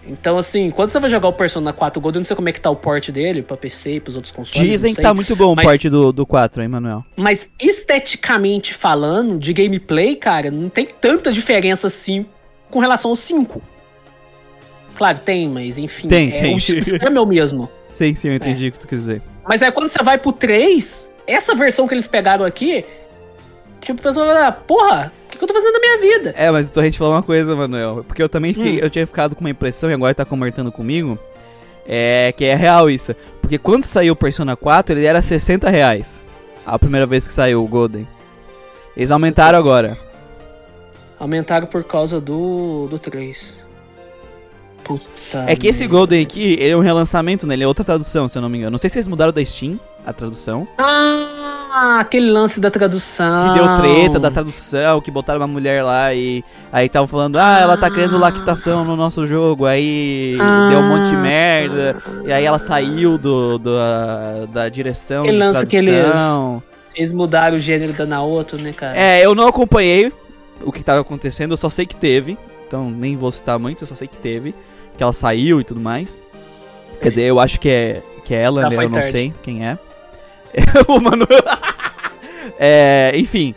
[0.04, 2.52] Então, assim, quando você vai jogar o Persona 4 Golden, eu não sei como é
[2.52, 4.68] que tá o port dele pra PC e pros outros consoles.
[4.68, 7.04] Dizem que tá muito bom o mas- porte do, do 4, hein, Manuel?
[7.14, 12.26] Mas esteticamente falando, de gameplay, cara, não tem tanta diferença assim
[12.70, 13.62] com relação ao 5.
[14.96, 16.08] Claro, tem, mas enfim.
[16.08, 16.56] Tem, é, sim.
[16.56, 17.68] O sistema é o mesmo.
[17.92, 19.22] Sim, sim, eu entendi o que tu quis dizer.
[19.46, 22.84] Mas aí quando você vai pro 3, essa versão que eles pegaram aqui,
[23.80, 26.34] tipo, a pessoa vai falar, porra, o que, que eu tô fazendo da minha vida?
[26.36, 28.04] É, mas então a gente falou uma coisa, Manuel.
[28.06, 28.80] Porque eu também fiquei, Hum.
[28.82, 31.18] eu tinha ficado com uma impressão e agora tá conversando comigo.
[31.86, 33.14] É que é real isso.
[33.40, 36.22] Porque quando saiu o Persona 4, ele era 60 reais.
[36.64, 38.06] A primeira vez que saiu o Golden.
[38.96, 39.98] Eles aumentaram agora.
[41.18, 43.54] Aumentaram por causa do, do 3.
[44.84, 45.44] Puta.
[45.46, 45.86] É que esse.
[45.86, 47.54] Golden aqui, ele é um relançamento, né?
[47.54, 48.72] Ele é outra tradução, se eu não me engano.
[48.72, 50.66] Não sei se eles mudaram da Steam a tradução.
[50.78, 53.54] Ah, aquele lance da tradução.
[53.54, 57.58] Que deu treta da tradução, que botaram uma mulher lá e aí estavam falando, ah,
[57.60, 60.68] ela tá querendo lactação no nosso jogo, aí Ah.
[60.70, 65.38] deu um monte de merda, e aí ela saiu do, do a- da direção Aquele
[65.38, 66.62] lance que tradução.
[66.94, 68.96] Eles mudaram o gênero da Naoto, né, cara?
[68.98, 70.12] É, eu não acompanhei
[70.62, 73.86] o que tava acontecendo, eu só sei que teve, então nem vou citar muito, eu
[73.86, 74.54] só sei que teve,
[74.96, 76.18] que ela saiu e tudo mais.
[77.00, 78.76] Quer dizer, eu acho que é, que é ela, né?
[78.76, 79.10] Eu não tarde.
[79.10, 79.78] sei quem é.
[80.88, 81.28] o Manuel.
[82.58, 83.54] é, enfim.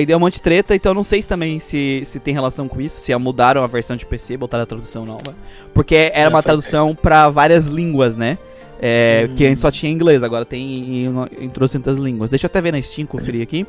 [0.00, 2.34] e deu um monte de treta, então eu não sei se também se, se tem
[2.34, 5.34] relação com isso, se mudaram a versão de PC, botaram a tradução nova.
[5.72, 8.38] Porque era uma tradução pra várias línguas, né?
[8.80, 9.34] É, Uhum.
[9.34, 12.28] Que antes só tinha inglês, agora tem em, em trocentas línguas.
[12.28, 13.66] Deixa eu até ver na Steam, conferir aqui.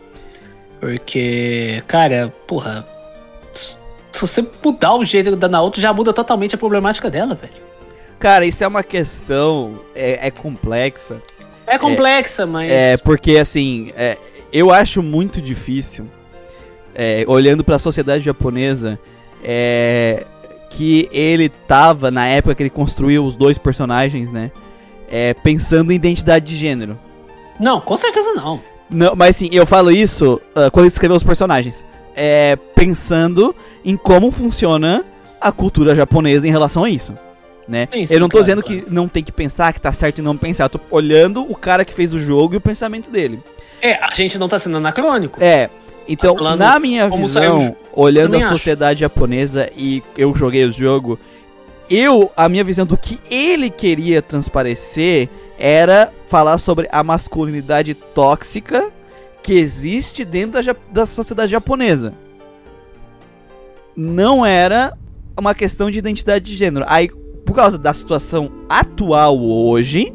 [0.79, 2.85] Porque, cara, porra.
[4.15, 7.53] Se você mudar o gênero da Naoto, já muda totalmente a problemática dela, velho.
[8.17, 9.79] Cara, isso é uma questão.
[9.93, 11.21] É, é complexa.
[11.67, 12.69] É complexa, mas.
[12.69, 14.17] É, porque assim, é,
[14.53, 16.05] eu acho muito difícil,
[16.93, 18.97] é, olhando pra sociedade japonesa,
[19.43, 20.25] é,
[20.69, 24.51] que ele tava, na época que ele construiu os dois personagens, né?
[25.09, 26.97] é, pensando em identidade de gênero.
[27.59, 28.61] Não, com certeza não.
[28.89, 31.83] Não, mas assim, eu falo isso ah, quando ele escreveu os personagens.
[32.15, 35.03] É, pensando em como funciona
[35.41, 37.13] a cultura japonesa em relação a isso.
[37.67, 37.87] Né?
[37.91, 38.81] Sim, sim, eu não tô claro, dizendo claro.
[38.83, 40.65] que não tem que pensar, que tá certo e não pensar.
[40.65, 43.41] Eu tô olhando o cara que fez o jogo e o pensamento dele.
[43.81, 45.43] É, a gente não tá sendo anacrônico.
[45.43, 45.69] É,
[46.07, 48.49] então, Tá na minha visão, olhando a Também acho.
[48.49, 51.19] sociedade japonesa e eu joguei o jogo,
[51.89, 58.91] eu, a minha visão do que ele queria transparecer era falar sobre a masculinidade tóxica
[59.45, 62.13] que existe dentro da, da sociedade japonesa.
[63.95, 64.97] Não era
[65.39, 66.83] uma questão de identidade de gênero.
[66.89, 67.09] Aí,
[67.45, 70.11] por causa da situação atual hoje,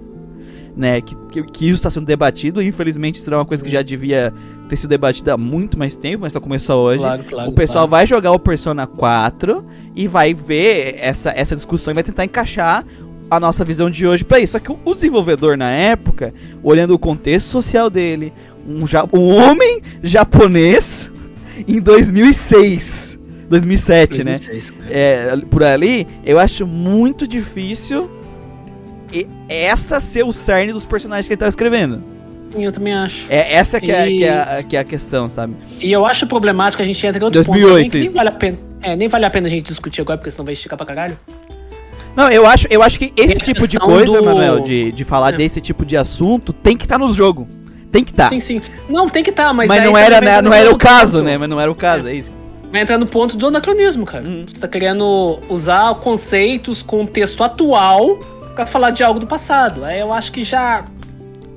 [0.76, 3.82] né, que, que, que isso está sendo debatido, infelizmente isso é uma coisa que já
[3.82, 4.34] devia
[4.68, 6.98] ter sido debatida há muito mais tempo, mas só começou hoje.
[6.98, 7.90] Claro, claro, o pessoal claro.
[7.90, 9.64] vai jogar o Persona 4
[9.94, 12.84] e vai ver essa, essa discussão e vai tentar encaixar
[13.30, 14.52] a nossa visão de hoje pra isso.
[14.52, 18.32] Só que o desenvolvedor na época, olhando o contexto social dele,
[18.70, 21.10] um, ja- um homem japonês
[21.66, 24.32] em 2006, 2007, né?
[24.36, 24.90] 2006, cara.
[24.92, 28.10] é, por ali, eu acho muito difícil
[29.12, 32.02] e- essa ser o cerne dos personagens que ele tá escrevendo.
[32.54, 33.26] Sim, eu também acho.
[33.28, 35.54] É, essa que é, E- que, é, a- que é a questão, sabe?
[35.80, 38.14] E eu acho problemático a gente entra em outro 2008 ponto nem isso.
[38.14, 38.58] vale a pena.
[38.82, 41.18] É, nem vale a pena a gente discutir agora, porque senão vai esticar pra caralho.
[42.16, 45.32] Não, eu acho, eu acho que esse tipo de coisa, do- Manuel, de, de falar
[45.32, 45.36] É.
[45.36, 47.46] desse tipo de assunto, tem que estar no jogo.
[47.90, 48.28] Tem que estar.
[48.28, 48.62] Sim, sim.
[48.88, 49.68] Não, tem que estar, tá, mas.
[49.68, 51.36] mas aí não era, né, não era o ponto- caso, né?
[51.36, 52.30] Mas não era o caso, é isso.
[52.70, 54.24] Vai entrar no ponto do anacronismo, cara.
[54.24, 54.46] Uhum.
[54.50, 58.18] Você tá querendo usar conceitos, contexto atual
[58.54, 59.84] pra falar de algo do passado.
[59.84, 60.84] Aí eu acho que já.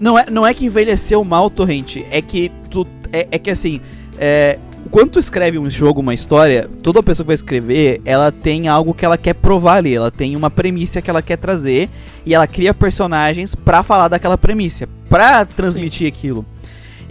[0.01, 2.05] Não é, não é que envelheceu mal, Torrente.
[2.09, 2.87] É que tu.
[3.11, 3.79] É, é que assim.
[4.17, 4.57] É,
[4.89, 8.93] quando tu escreve um jogo, uma história, toda pessoa que vai escrever, ela tem algo
[8.93, 9.93] que ela quer provar ali.
[9.95, 11.89] Ela tem uma premissa que ela quer trazer.
[12.25, 14.87] E ela cria personagens pra falar daquela premissa.
[15.13, 16.43] Pra transmitir aquilo.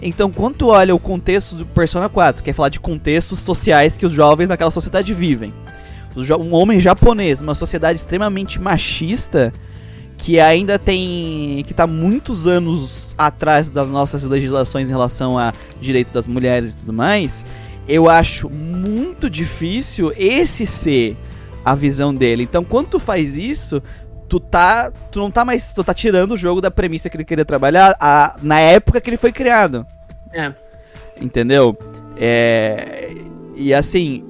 [0.01, 4.05] Então, quando tu olha o contexto do Persona 4, quer falar de contextos sociais que
[4.05, 5.53] os jovens naquela sociedade vivem.
[6.37, 9.53] Um homem japonês, uma sociedade extremamente machista,
[10.17, 11.63] que ainda tem.
[11.65, 16.75] que tá muitos anos atrás das nossas legislações em relação a direito das mulheres e
[16.75, 17.45] tudo mais,
[17.87, 21.15] eu acho muito difícil esse ser
[21.63, 22.43] a visão dele.
[22.43, 23.81] Então, quando tu faz isso,
[24.33, 24.91] tu tá.
[25.11, 25.71] Tu não tá mais.
[25.73, 29.07] Tu tá tirando o jogo da premissa que ele queria trabalhar a- na época que
[29.09, 29.85] ele foi criado.
[30.31, 30.51] É.
[31.21, 31.77] Entendeu?
[32.17, 33.13] É.
[33.55, 34.23] E assim.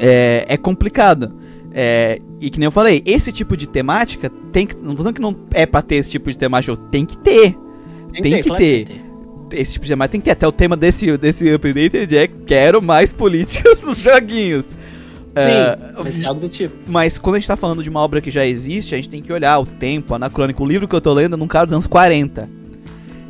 [0.00, 1.32] É, é complicado.
[1.74, 4.76] É, e que nem eu falei, esse tipo de temática tem que.
[4.76, 7.56] Não tô dizendo que não é pra ter esse tipo de temática, tem que ter.
[8.20, 8.84] Tem que claro ter.
[9.48, 10.32] que Esse tipo de temática tem que ter.
[10.32, 14.66] Até o tema desse, desse update é quero mais políticas nos joguinhos.
[15.34, 16.74] É, Sim, vai ser algo do tipo.
[16.86, 19.22] mas quando a gente tá falando de uma obra que já existe, a gente tem
[19.22, 20.62] que olhar o tempo, anacrônico.
[20.62, 22.48] O livro que eu tô lendo é num cara dos anos 40.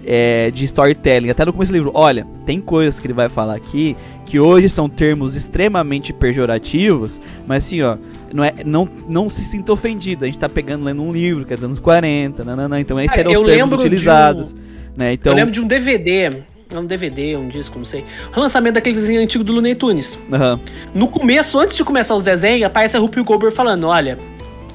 [0.05, 1.31] É, de storytelling.
[1.31, 4.69] Até no começo do livro, olha, tem coisas que ele vai falar aqui que hoje
[4.69, 7.97] são termos extremamente pejorativos, mas assim, ó,
[8.35, 10.25] não, é, não, não se sinta ofendido.
[10.25, 13.11] A gente tá pegando lendo um livro que é dos anos 40, nananã, então esses
[13.15, 14.57] Cara, eram os termos de um- utilizados.
[14.97, 15.13] Né?
[15.13, 16.43] Então, eu lembro de um DVD.
[16.79, 18.05] É Um DVD, um disco, não sei.
[18.37, 20.19] O lançamento daqueles desenhos antigos do Looney Tunes.
[20.33, 20.59] aham.
[20.95, 24.19] No começo, antes de começar os desenhos, aparece a Rupi Goldberg falando: olha,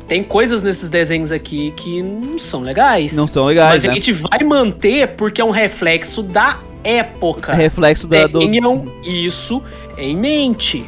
[0.07, 3.13] tem coisas nesses desenhos aqui que não são legais.
[3.13, 3.93] não são legais, mas a né?
[3.95, 7.51] gente vai manter porque é um reflexo da época.
[7.51, 9.61] É reflexo da, do, Tenham isso
[9.97, 10.85] em mente.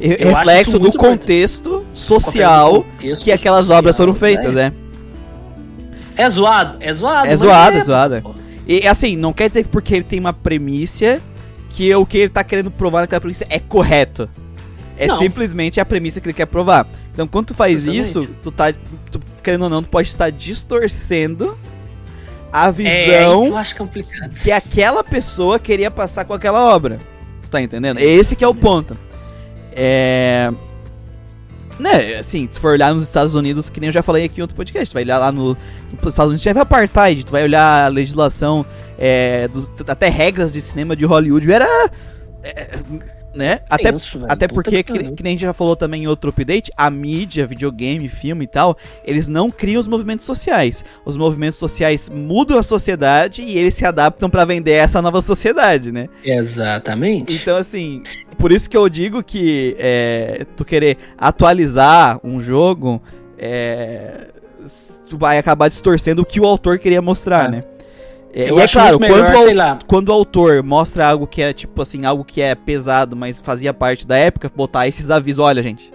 [0.00, 4.70] re- eu reflexo do contexto social Contexto que aquelas social, obras foram feitas, né?
[4.70, 4.72] né?
[6.16, 6.76] É zoado?
[6.80, 7.26] É zoado.
[7.28, 8.41] É zoado, é zoado.
[8.80, 11.20] E assim, não quer dizer que porque ele tem uma premissa
[11.70, 14.28] que o que ele tá querendo provar naquela premissa é correto.
[14.98, 15.16] É Não.
[15.18, 16.86] simplesmente a premissa que ele quer provar.
[17.12, 18.00] Então, quando tu faz Exatamente.
[18.00, 18.72] isso, tu tá,
[19.10, 21.56] tu, querendo ou não, tu pode estar distorcendo
[22.52, 24.34] a É, visão complicado.
[24.42, 27.00] que aquela pessoa queria passar com aquela obra.
[27.42, 27.98] Você tá entendendo?
[27.98, 28.96] Esse que é o ponto.
[29.74, 30.52] É.
[31.82, 34.42] Né, assim, se for olhar nos Estados Unidos, que nem eu já falei aqui em
[34.42, 35.48] outro podcast, tu vai olhar lá no,
[36.00, 38.64] nos Estados Unidos, já vai apartheid, tu vai olhar a legislação,
[38.98, 41.90] é, dos- até regras de cinema de Hollywood, era.
[42.44, 42.78] é,
[43.34, 43.60] né?
[43.70, 44.30] Até, Tenso, velho.
[44.30, 47.46] até porque, que que, nem a gente já falou também em outro update, a mídia,
[47.46, 50.84] videogame, filme e tal, eles não criam os movimentos sociais.
[51.04, 55.90] Os movimentos sociais mudam a sociedade e eles se adaptam pra vender essa nova sociedade,
[55.90, 56.08] né?
[56.22, 57.32] Exatamente.
[57.34, 58.02] Então, assim,
[58.42, 63.00] por isso que eu digo que é, tu querer atualizar um jogo,
[63.38, 64.26] é,
[65.08, 67.50] tu vai acabar distorcendo o que o autor queria mostrar, É.
[67.52, 67.64] né?
[68.34, 69.78] É, eu e é claro, melhor, quando, o- sei lá.
[69.86, 73.72] quando o autor mostra algo que é, tipo assim, algo que é pesado, mas fazia
[73.72, 75.92] parte da época, botar esses avisos, olha, gente,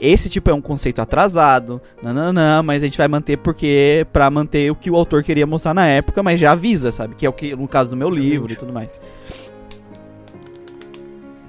[0.00, 4.70] esse tipo é um conceito atrasado, nananã, mas a gente vai manter porque pra manter
[4.70, 7.14] o que o autor queria mostrar na época, mas já avisa, sabe?
[7.16, 8.30] Que é o que no caso do meu Exatamente.
[8.32, 9.00] livro e tudo mais.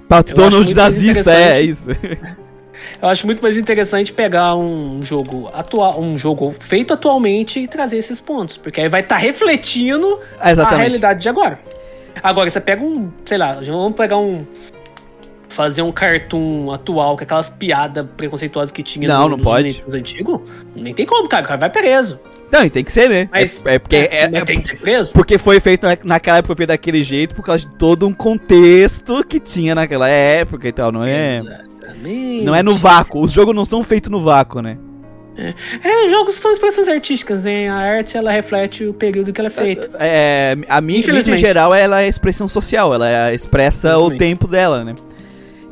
[0.08, 1.90] Pat Eu acho Donald nazista, é isso.
[3.02, 7.98] Eu acho muito mais interessante pegar um jogo atual, um jogo feito atualmente e trazer
[7.98, 10.82] esses pontos, porque aí vai estar refletindo Ah, a Exatamente.
[10.82, 11.60] realidade de agora.
[12.22, 14.46] Agora você pega um, sei lá, vamos pegar um
[15.50, 19.84] fazer um cartoon atual com aquelas piadas preconceituosas que tinha Não, no- não pode.
[20.76, 22.20] nem tem como, cara, o cara vai preso.
[22.54, 23.28] Não, e tem que ser, né?
[23.32, 25.12] Mas é, é porque é, mas é tem que ser preso.
[25.12, 28.14] porque foi feito na- naquela época, foi feito daquele jeito, por causa de todo um
[28.14, 31.40] contexto que tinha naquela época e tal, não é?
[31.40, 32.44] Exatamente.
[32.46, 33.22] Não é no vácuo.
[33.22, 34.78] Os jogos não são feitos no vácuo, né?
[35.36, 37.68] É, jogos são expressões artísticas, né?
[37.68, 39.90] A arte ela reflete o período que ela é feita.
[40.00, 44.84] É, a mídia, em geral ela é expressão social, ela é- expressa o tempo dela,
[44.84, 44.94] né?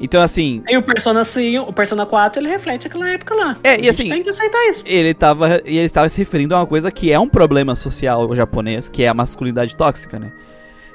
[0.02, 3.58] Então, assim, E o Persona 5, o Persona 4, ele reflete aquela época lá.
[3.64, 4.84] É, e assim- tem que aceitar isso.
[4.86, 8.34] ele tava, e ele estava se referindo a uma coisa que é um problema social
[8.36, 10.32] japonês, que é a masculinidade tóxica, né?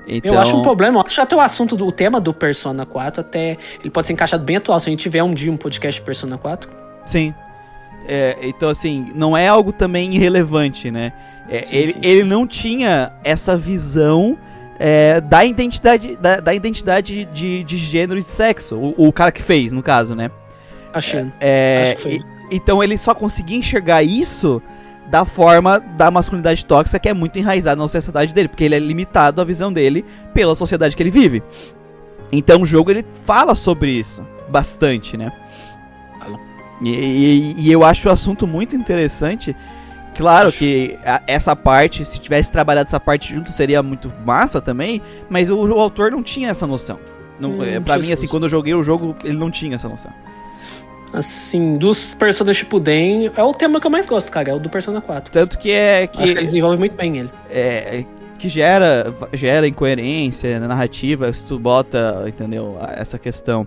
[0.09, 2.85] Então, Eu acho um problema, eu acho até o assunto do o tema do Persona
[2.87, 4.79] 4, até ele pode ser encaixado bem atual.
[4.81, 6.71] Se a gente tiver um dia um podcast de Persona 4.
[7.05, 7.35] Sim.
[8.09, 11.12] É, então, assim, não é algo também irrelevante, né?
[11.49, 14.38] É, Sim, ele, sim, ele não tinha essa visão
[14.78, 18.76] é, da identidade da, da identidade de, de gênero e de sexo.
[18.76, 20.30] O, o cara que fez, no caso, né?
[20.92, 21.32] Achando.
[21.40, 22.12] É, Acho que foi.
[22.12, 24.62] e- então ele só conseguia enxergar isso
[25.10, 28.78] da forma da masculinidade tóxica que é muito enraizada na sociedade dele, porque ele é
[28.78, 31.42] limitado à visão dele pela sociedade que ele vive.
[32.32, 35.30] Então o jogo ele fala sobre isso bastante, né?
[36.82, 39.56] E, e- e eu acho o assunto muito interessante.
[40.16, 45.02] Claro que a- essa parte, se tivesse trabalhado essa parte junto, seria muito massa também,
[45.29, 46.98] mas o, o autor não tinha essa noção.
[47.38, 49.74] Não, Hum, é, não pra mim, assim, quando eu joguei o jogo, ele não tinha
[49.74, 50.11] essa noção.
[51.12, 54.50] Assim, dos Persona Shippuden, é o tema que eu mais gosto, cara.
[54.50, 55.31] É o do Persona 4.
[55.31, 56.22] Tanto que é que.
[56.22, 57.31] Acho que ele desenvolve muito bem ele.
[57.50, 58.05] é,
[58.46, 63.66] que gera, gera incoerência na narrativa se tu bota, entendeu, essa questão.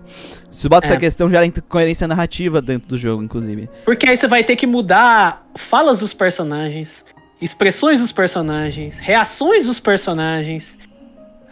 [0.50, 0.90] Se tu bota É.
[0.90, 3.68] essa questão, gera incoerência narrativa dentro do jogo, inclusive.
[3.84, 7.04] Porque aí você vai ter que mudar falas dos personagens,
[7.40, 10.78] expressões dos personagens, reações dos personagens.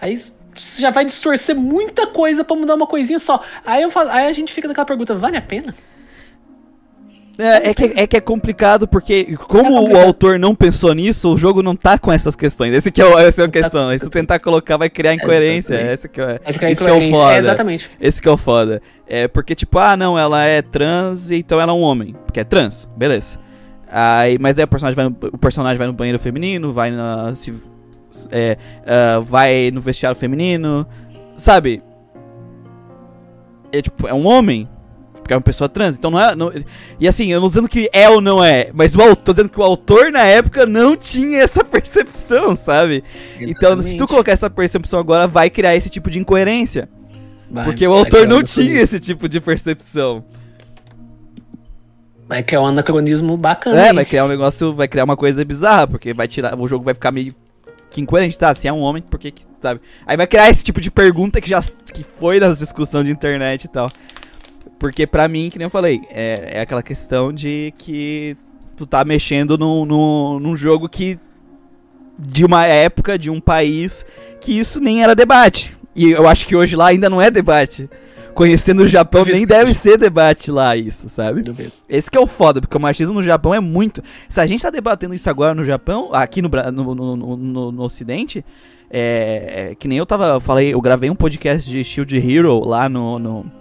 [0.01, 3.43] Aí você já vai distorcer muita coisa pra mudar uma coisinha só.
[3.65, 5.75] Aí, eu falo, aí a gente fica naquela pergunta, vale a pena?
[7.39, 10.07] É, é que, é que é complicado porque, como É o complicado.
[10.07, 12.75] autor não pensou nisso, o jogo não tá com essas questões.
[12.75, 13.93] Esse que é, o, essa é a questão.
[13.97, 15.75] Se tu tentar colocar, vai criar incoerência.
[15.93, 17.35] Esse que é, Vai esse que é o foda.
[17.35, 17.91] É, exatamente.
[18.01, 18.83] Esse que é o foda.
[19.07, 22.15] É porque, tipo, ah, não, ela é trans, então ela é um homem.
[22.27, 23.39] Porque é trans, beleza.
[23.89, 27.33] Aí, mas aí o personagem vai no, o personagem vai no banheiro feminino, vai na.
[27.37, 27.55] Se,
[28.33, 30.85] é, ah, vai no vestiário feminino.
[31.37, 31.85] Sabe?
[33.73, 34.69] É tipo, é um homem.
[35.29, 35.95] Porque é uma pessoa trans.
[35.95, 36.35] Então não é.
[36.35, 36.51] não-
[36.99, 38.71] e assim, eu não tô dizendo que é ou não é.
[38.73, 43.05] Mas o autor, tô dizendo que o autor na época não tinha essa percepção, sabe?
[43.35, 44.07] Então, se tu Exatamente.
[44.07, 46.89] colocar essa percepção agora, vai criar esse tipo de incoerência.
[47.51, 50.25] Vai- Porque o autor não tinha esse tipo de percepção.
[52.27, 53.79] Vai criar um anacronismo bacana.
[53.85, 53.95] É, hein?
[53.95, 56.95] vai criar um negócio, vai criar uma coisa bizarra, porque vai tirar, o jogo vai
[56.95, 57.35] ficar meio
[57.91, 58.55] que incoerente, tá?
[58.55, 59.81] Se é um homem, por que que, sabe?
[60.07, 61.61] Aí vai criar esse tipo de pergunta que já
[61.93, 63.89] que foi nas discussões de internet e tal.
[64.79, 68.37] Porque pra mim, que nem eu falei, é, é aquela questão de que
[68.77, 69.85] tu tá mexendo no,
[70.39, 71.19] num jogo que
[72.19, 74.05] de uma época, de um país
[74.41, 75.77] que isso nem era debate.
[75.95, 77.89] E eu acho que hoje lá ainda não é debate.
[78.35, 81.43] Conhecendo o Japão, nem deve ser debate lá isso, sabe?
[81.89, 84.01] Esse que é o foda, porque o machismo no Japão é muito.
[84.29, 87.83] Se a gente tá debatendo isso agora no Japão, aqui no, no, no, no- no
[87.83, 88.45] Ocidente,
[88.89, 90.27] é, é, que nem eu tava.
[90.35, 93.19] Eu falei, eu gravei um podcast de Shield Hero lá no.
[93.19, 93.53] no,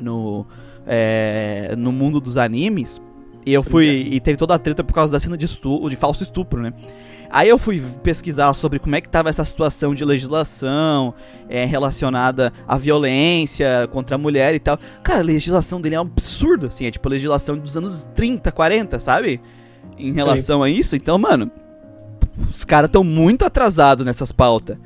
[0.00, 0.46] no,
[0.86, 3.00] é, no mundo dos animes.
[3.46, 4.08] E eu fui.
[4.10, 6.72] E teve toda a treta por causa da cena de, estu, de falso estupro, né?
[7.30, 11.12] Aí eu fui pesquisar sobre como é que tava essa situação de legislação
[11.48, 14.78] é, relacionada à violência contra a mulher e tal.
[15.02, 16.86] Cara, a legislação dele é um absurdo, assim.
[16.86, 19.40] É tipo a legislação dos anos 30, 40, sabe?
[19.98, 20.94] Em relação a isso.
[20.94, 21.50] Então, mano,
[22.50, 24.76] os caras estão muito atrasados nessas pautas.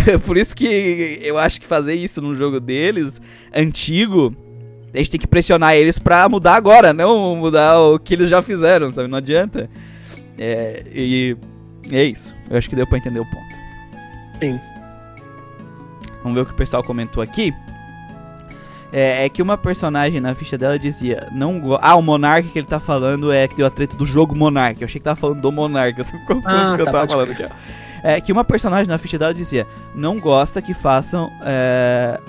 [0.26, 3.20] Por isso que eu acho que fazer isso num jogo deles,
[3.54, 4.34] antigo,
[4.92, 8.42] a gente tem que pressionar eles pra mudar agora, não mudar o que eles já
[8.42, 9.08] fizeram, sabe?
[9.08, 9.68] Não adianta.
[10.38, 11.36] É, e
[11.92, 12.34] é isso.
[12.50, 13.54] Eu acho que deu pra entender o ponto.
[14.40, 14.58] Sim.
[16.22, 17.52] Vamos ver o que o pessoal comentou aqui.
[18.92, 21.28] É, é que uma personagem na ficha dela dizia.
[21.32, 24.36] Não Ah, o Monark que ele tá falando é que deu a treta do jogo
[24.36, 24.80] Monark.
[24.80, 25.98] Eu achei que tava falando do Monark.
[25.98, 27.42] Eu sempre confundo Ah, o que eu tá, tava pode falando aqui.
[27.44, 27.83] ó.
[28.06, 29.66] É que uma personagem na ficha dela dizia.
[29.94, 32.20] Não gosta que façam é,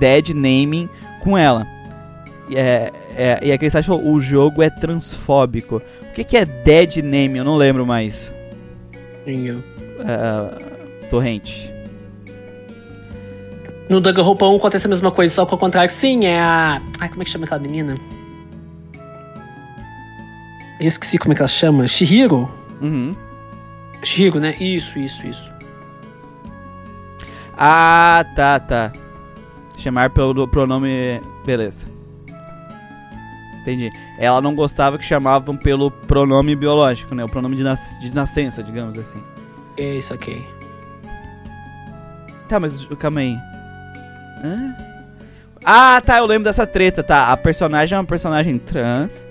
[0.00, 0.88] dead naming
[1.20, 1.66] com ela.
[2.48, 5.76] E, é, é, e aquele site falou: o jogo é transfóbico.
[6.10, 7.36] O que, que é dead naming?
[7.38, 8.32] Eu não lembro mais.
[9.26, 9.62] Eu-
[10.00, 11.70] É, torrente.
[13.88, 15.90] No Danganronpa 1 acontece a mesma coisa, só que ao contrário.
[15.90, 16.80] Sim, é a.
[16.98, 17.94] Ai, como é que chama aquela menina?
[20.80, 21.86] Eu esqueci como é que ela chama.
[21.86, 22.50] Shihiro?
[22.80, 23.14] Uhum.
[24.02, 24.54] Shihiro, né?
[24.60, 25.52] Isso, isso, isso.
[27.56, 28.92] Ah, tá, tá.
[29.76, 31.20] Chamar pelo pronome.
[31.44, 31.86] Beleza.
[33.60, 33.90] Entendi.
[34.18, 37.24] Ela não gostava que chamavam pelo pronome biológico, né?
[37.24, 37.98] O pronome de, nas...
[38.00, 39.22] de nascença, digamos assim.
[39.76, 40.44] É isso, ok.
[42.48, 43.36] Tá, mas calma aí.
[44.44, 44.76] Hã?
[45.64, 47.30] Ah, tá, eu lembro dessa treta, tá.
[47.30, 49.26] A personagem é uma personagem trans.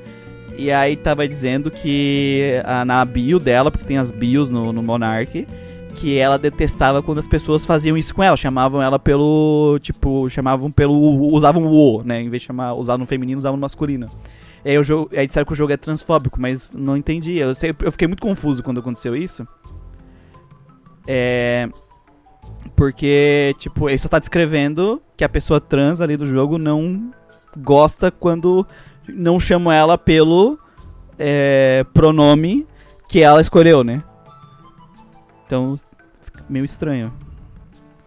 [0.58, 4.84] E aí tava dizendo que ah, na bio dela, porque tem as bios no, no
[4.84, 5.48] Monarch,
[5.96, 8.36] que ela detestava quando as pessoas faziam isso com ela.
[8.36, 9.80] Chamavam ela pelo.
[9.82, 10.96] Tipo, chamavam pelo.
[11.34, 12.22] Usavam o O, né?
[12.22, 14.08] Em vez de chamar, usar no feminino, usavam no masculino.
[14.64, 17.38] E aí, o jogo, aí disseram que o jogo é transfóbico, mas não entendi.
[17.38, 19.48] Eu, sei, eu fiquei muito confuso quando aconteceu isso.
[21.08, 21.70] É.
[22.76, 27.12] Porque, tipo, ele só tá descrevendo que a pessoa trans ali do jogo não
[27.58, 28.66] gosta quando
[29.16, 30.60] não chamam ela pelo
[31.18, 32.68] é, pronome
[33.08, 34.04] que ela escolheu, né?
[35.46, 35.80] Então,
[36.50, 37.14] meio estranho.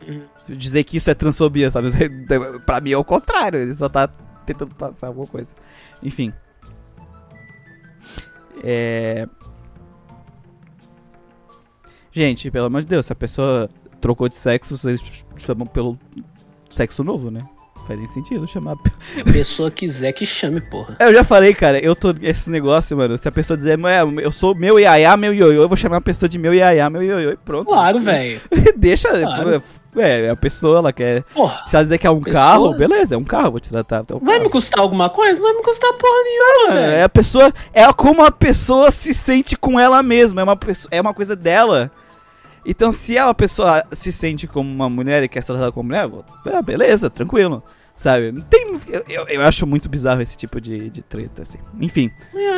[0.07, 0.23] Uhum.
[0.49, 1.91] Dizer que isso é transfobia, sabe?
[2.67, 4.09] pra mim é o contrário, ele só tá
[4.45, 5.55] tentando passar alguma coisa.
[6.03, 6.33] Enfim.
[8.63, 9.29] É.
[12.13, 13.69] Gente, pelo amor de Deus, se a pessoa
[14.01, 15.99] trocou de sexo, vocês chamam pelo
[16.71, 17.47] sexo novo, né?
[17.87, 18.77] Faz nem sentido chamar.
[19.15, 20.97] Se a pessoa quiser que chame, porra.
[21.01, 22.15] Eu já falei, cara, eu tô.
[22.23, 23.19] Esse negócio, mano.
[23.19, 26.01] Se a pessoa dizer, "É, eu sou meu iaiá, meu ioiô, eu vou chamar a
[26.01, 27.67] pessoa de meu iaiá, meu ioiô e pronto.
[27.69, 28.41] Claro, velho.
[28.77, 29.09] Deixa.
[29.11, 29.63] Claro.
[29.97, 31.23] É, a pessoa, ela quer.
[31.35, 31.63] Porra.
[31.69, 34.01] Se ela dizer que é um Pessoa- carro, beleza, é um carro, vou te tratar.
[34.01, 35.41] Então, Vai me custar alguma coisa?
[35.41, 37.05] Não vai me custar porra nenhuma, É, velho.
[37.05, 37.53] a pessoa.
[37.73, 40.41] É como a pessoa se sente com ela mesma.
[40.41, 40.59] É uma,
[40.91, 41.93] é uma coisa dela.
[42.67, 45.89] Então, se ela, a pessoa se sente como uma mulher e quer ser tratada como
[45.89, 46.09] mulher,
[46.47, 47.63] é, beleza, tranquilo.
[47.95, 48.33] Sabe?
[48.51, 48.67] Tem.
[49.09, 51.59] Eu, eu, acho muito bizarro esse tipo de, de treta, assim.
[51.81, 52.11] Enfim,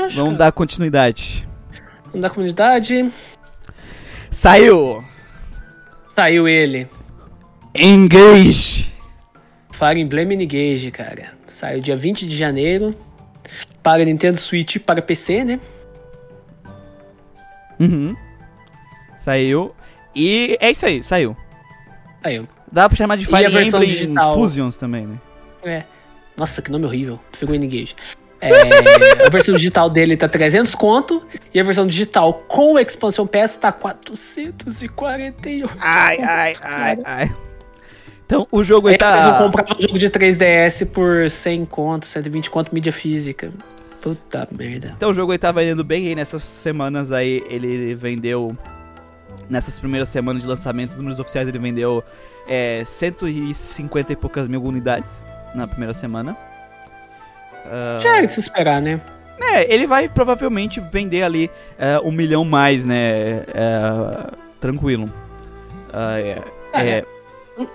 [0.04, 0.38] acho, vamos cara.
[0.38, 1.46] dar continuidade.
[2.06, 3.12] Vamos da comunidade.
[4.30, 5.04] Saiu!
[6.14, 6.88] Saiu ele.
[7.74, 8.90] Engage!
[9.70, 11.34] Fire Emblem Engage, cara.
[11.46, 12.94] Saiu dia 20 de janeiro.
[13.82, 15.60] Para Nintendo Switch e para PC, né?
[17.78, 18.16] Uhum.
[19.18, 19.74] Saiu.
[20.16, 21.36] E é isso aí, saiu.
[22.22, 22.48] Saiu.
[22.72, 24.14] Dá pra chamar de Fire Emblem?
[24.34, 25.18] Fusions também, né?
[25.62, 25.84] É.
[26.36, 27.20] Nossa, que nome horrível.
[27.32, 27.94] Figurine Engage.
[28.40, 28.50] É,
[29.26, 31.22] a versão digital dele tá 300 conto.
[31.52, 35.70] E a versão digital com o Expansion Pass tá 448.
[35.80, 37.34] Ai, ai, ai, ai.
[38.24, 39.38] Então, o jogo aí Eu tá.
[39.42, 43.52] comprava um jogo de 3DS por 100 conto, 120 conto mídia física.
[44.00, 44.94] Puta merda.
[44.96, 47.42] Então o jogo aí tá vendendo bem aí nessas semanas aí.
[47.48, 48.56] Ele vendeu.
[49.48, 52.02] Nessas primeiras semanas de lançamento, os números oficiais ele vendeu
[52.48, 55.24] é, 150 e poucas mil unidades
[55.54, 56.36] na primeira semana.
[57.66, 59.00] Ah, Já era de se esperar, né?
[59.38, 63.44] É, ele vai provavelmente vender ali é, um milhão mais, né?
[63.54, 64.30] é,
[64.60, 65.12] tranquilo.
[65.92, 66.38] Ah, é,
[66.72, 67.04] É, é.
[67.58, 67.66] eu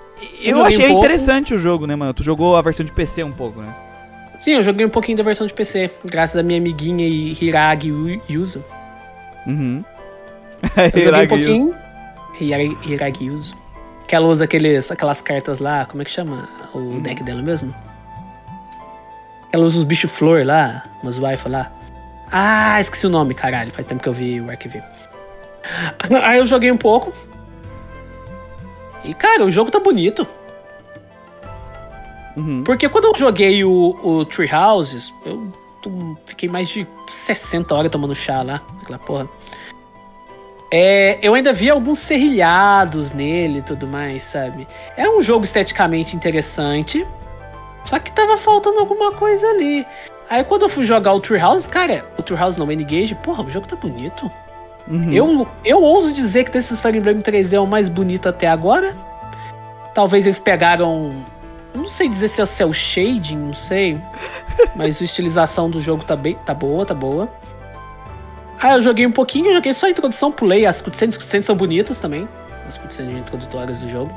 [0.44, 2.14] Eu joguei achei um interessante o jogo, né, mano?
[2.14, 3.74] Tu jogou a versão de PC um pouco, né?
[4.40, 8.22] Sim, eu joguei um pouquinho da versão de PC, graças à minha amiguinha Hiragi Yu-
[8.28, 8.64] Yuzu.
[9.46, 9.84] Uhum.
[10.94, 11.76] Eu joguei um pouquinho.
[12.40, 13.56] Hiragi, Hiragi Yuzu.
[14.08, 17.00] Que ela usa aqueles, aquelas cartas lá, como é que chama o Uhum.
[17.02, 17.74] deck dela mesmo?
[19.52, 21.72] Ela usa os bichos flor lá, umas wife lá.
[22.32, 23.72] Ah, esqueci o nome, caralho.
[23.72, 24.82] Faz tempo que eu vi o arquivo.
[26.24, 27.14] Aí eu joguei um pouco.
[29.04, 30.26] E, cara, o jogo tá bonito.
[32.38, 32.64] Uhum.
[32.64, 35.52] Porque quando eu joguei o, o Tree Houses, eu
[36.26, 39.28] fiquei mais de 60 horas tomando chá lá, aquela porra.
[40.74, 44.66] É, eu ainda vi alguns serrilhados nele e tudo mais, sabe?
[44.96, 47.06] É um jogo esteticamente interessante,
[47.84, 49.86] só que tava faltando alguma coisa ali.
[50.30, 53.16] Aí quando eu fui jogar o Tree House, cara, o Tree House não, o N-Gage,
[53.16, 54.32] porra, o jogo tá bonito.
[54.88, 55.12] Uhum.
[55.12, 58.96] Eu, eu ouso dizer que desses Fire Emblem 3D é o mais bonito até agora.
[59.94, 61.12] Talvez eles pegaram.
[61.74, 63.98] Não sei dizer se é o cel shading, não sei.
[64.76, 67.30] Mas a estilização do jogo tá, bem, tá boa, tá boa.
[68.62, 70.68] Ah, eu joguei um pouquinho, joguei só a introdução, pulei.
[70.68, 72.28] As cutscenes, cutscenes são bonitas também.
[72.68, 74.12] As cutscenes introdutórias do jogo.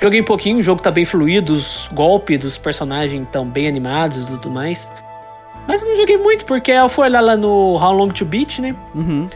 [0.00, 4.24] Joguei um pouquinho, o jogo tá bem fluido, os golpes dos personagens estão bem animados
[4.24, 4.90] e tudo mais.
[5.66, 8.58] Mas eu não joguei muito, porque eu fui olhar lá no How Long to Beat,
[8.58, 8.74] né?
[8.94, 9.30] Uhum.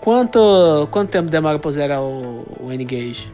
[0.00, 3.32] Quanto, quanto tempo demora pra zerar o, o N-Gage?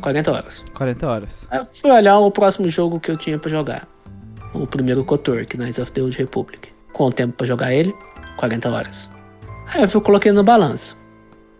[0.00, 0.64] 40 horas.
[0.74, 1.48] 40 horas.
[1.50, 3.86] Aí eu fui olhar o próximo jogo que eu tinha pra jogar.
[4.54, 6.68] O primeiro Kotor, Knights of the Old Republic.
[6.92, 7.94] Quanto tempo pra jogar ele?
[8.38, 9.15] 40 horas.
[9.74, 10.96] Aí eu fui, coloquei no balanço.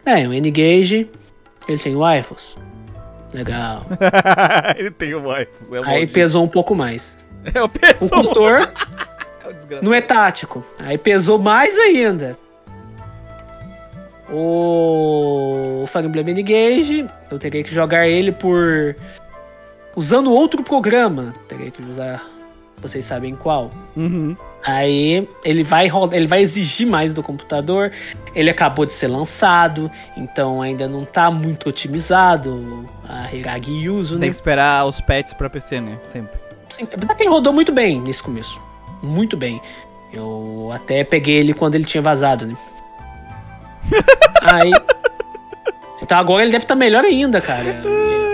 [0.05, 1.11] É, o N-Gage,
[1.69, 2.57] ele tem waifus.
[3.35, 3.85] Legal.
[4.79, 5.51] Ele tem o wife.
[5.71, 6.15] É o Aí maldito.
[6.15, 7.17] pesou um pouco mais.
[7.53, 8.25] É o O pessoal.
[8.25, 8.61] Kotor
[9.45, 10.65] É o não é tático.
[10.79, 12.39] Aí pesou mais ainda.
[14.31, 18.97] O Fire Emblem Engage, eu teria que jogar ele por.
[19.95, 21.35] Usando outro programa.
[21.49, 22.25] Teria que usar.
[22.81, 23.71] Vocês sabem qual.
[23.97, 24.37] Uhum.
[24.65, 27.93] Aí ele vai ele vai exigir mais do computador.
[28.35, 34.21] Ele acabou de ser lançado, então ainda não tá muito otimizado a Hiragi Yuzu, Tem
[34.21, 34.27] né?
[34.27, 35.97] que esperar os patches pra PC, né?
[36.03, 36.39] Sempre.
[36.69, 38.61] Sim, apesar que ele rodou muito bem nesse começo.
[39.03, 39.63] Muito bem.
[40.13, 42.57] Eu até peguei ele quando ele tinha vazado, né?
[44.43, 44.73] Aí.
[46.03, 47.83] Então agora ele deve estar melhor ainda, cara.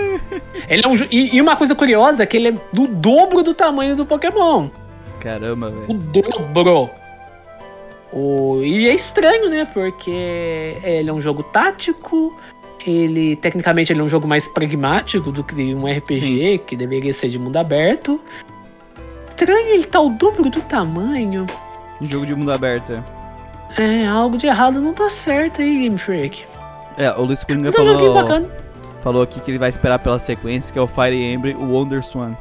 [0.69, 3.55] Ele é um e, e uma coisa curiosa é que ele é do dobro do
[3.55, 4.69] tamanho do Pokémon.
[5.21, 6.49] Caramba, O velho.
[6.53, 6.91] dobro.
[8.13, 8.61] O...
[8.63, 9.65] E é estranho, né?
[9.65, 12.37] Porque ele é um jogo tático.
[12.87, 17.29] Ele, tecnicamente, ele é um jogo mais pragmático do que um RPG, que deveria ser
[17.29, 18.21] de mundo aberto.
[19.31, 21.47] Estranho ele tá o dobro do tamanho.
[22.01, 22.93] Um jogo de mundo aberto.
[22.93, 23.23] é.
[23.79, 26.45] É, algo de errado não tá certo aí, Game Freak.
[26.99, 28.13] É, o Luiz Coringa é um joguinho
[29.03, 32.05] falou, aqui que ele vai esperar pela sequência, que é o Fire Emblem, o Wonder
[32.05, 32.37] Swan.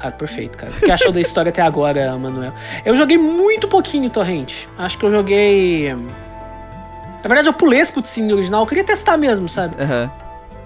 [0.00, 0.70] Ah, perfeito, cara.
[0.70, 2.52] O que achou da história até agora, Manuel?
[2.84, 4.68] Eu joguei muito pouquinho Torrente.
[4.78, 5.92] Acho que eu joguei.
[5.92, 8.62] Na verdade, eu pulei esse cutscene original.
[8.62, 9.74] Eu queria testar mesmo, sabe?
[9.82, 10.10] Aham.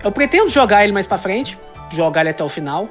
[0.05, 1.59] Eu pretendo jogar ele mais pra frente,
[1.91, 2.89] jogar ele até o final.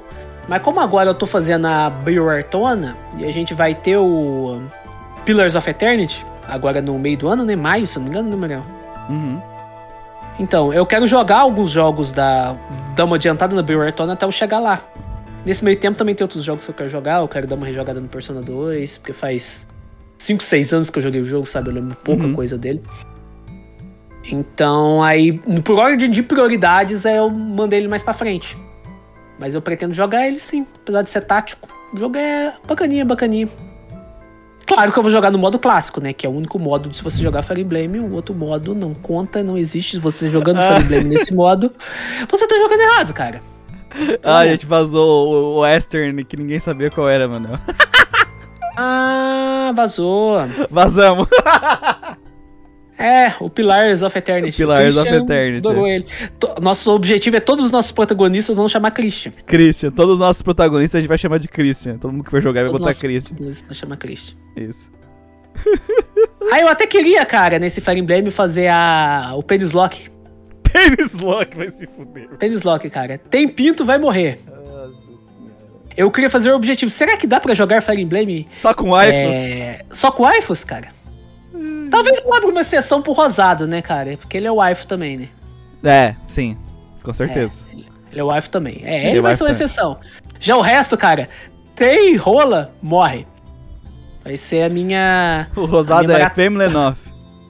[0.48, 4.60] Mas como agora eu tô fazendo a Bioartona e a gente vai ter o
[5.24, 7.54] Pillars of Eternity, agora no meio do ano, né?
[7.54, 8.62] Maio, se não me engano, né, Manuel?
[9.08, 9.40] Uhum.
[10.38, 12.56] Então, eu quero jogar alguns jogos da.
[12.96, 14.80] dar uma adiantada na Bioartona até eu chegar lá.
[15.44, 17.20] Nesse meio tempo também tem outros jogos que eu quero jogar.
[17.20, 19.66] Eu quero dar uma rejogada no Persona 2, porque faz
[20.18, 21.68] 5, 6 anos que eu joguei o jogo, sabe?
[21.68, 22.34] Eu lembro pouca Uhum.
[22.34, 22.82] coisa dele.
[24.30, 28.56] Então, aí, por ordem de prioridades, eu mandei ele mais pra frente.
[29.38, 31.68] Mas eu pretendo jogar ele sim, apesar de ser tático.
[31.92, 33.48] O jogo é bacaninha, bacaninha.
[34.74, 36.12] Claro que eu vou jogar no modo clássico, né?
[36.12, 38.00] Que é o único modo de se você jogar Fire Emblem.
[38.00, 39.96] O outro modo não conta, não existe.
[39.96, 41.72] Se você jogando Fire Emblem nesse modo,
[42.30, 43.40] você tá jogando errado, cara.
[44.22, 47.48] Ah, a gente vazou o, o Western, que ninguém sabia qual era, mano.
[48.74, 50.38] Ah, vazou.
[50.70, 51.28] Vazamos.
[53.02, 54.56] É, o Pillars of Eternity.
[54.56, 56.06] Pillars of Christian Eternity, adorou ele.
[56.60, 59.32] Nosso objetivo é todos os nossos protagonistas vão chamar Christian.
[59.44, 59.90] Christian.
[59.90, 61.98] Todos os nossos protagonistas a gente vai chamar de Christian.
[61.98, 63.36] Todo mundo que for jogar vai Todos botar nossos Christian.
[63.66, 64.36] vão chamar Christian.
[64.56, 64.88] Isso.
[66.50, 70.08] Ah, eu até queria, cara, nesse Fire Emblem fazer a o Penis Lock.
[70.72, 72.28] Penis Lock vai se fuder.
[72.38, 73.18] Penis Lock, cara.
[73.18, 74.40] Tem pinto, vai morrer.
[75.96, 76.90] Eu queria fazer o objetivo.
[76.90, 79.34] Será que dá pra jogar Fire Emblem Só com waifus?
[79.36, 80.88] é, só com waifus, cara?
[81.92, 84.16] Talvez eu abra uma exceção pro Rosado, né, cara?
[84.16, 85.28] Porque ele é waifu também, né?
[85.84, 86.56] É, sim.
[87.02, 87.66] Com certeza.
[87.72, 88.80] Ele é waifu também.
[88.84, 89.66] É, Ele ele é vai waifu ser uma também.
[89.66, 89.98] exceção.
[90.40, 91.28] Já o resto, cara,
[91.76, 93.26] tem rola, morre.
[94.24, 95.46] Vai ser a minha.
[95.56, 96.96] O rosado minha é barata- Family Enough.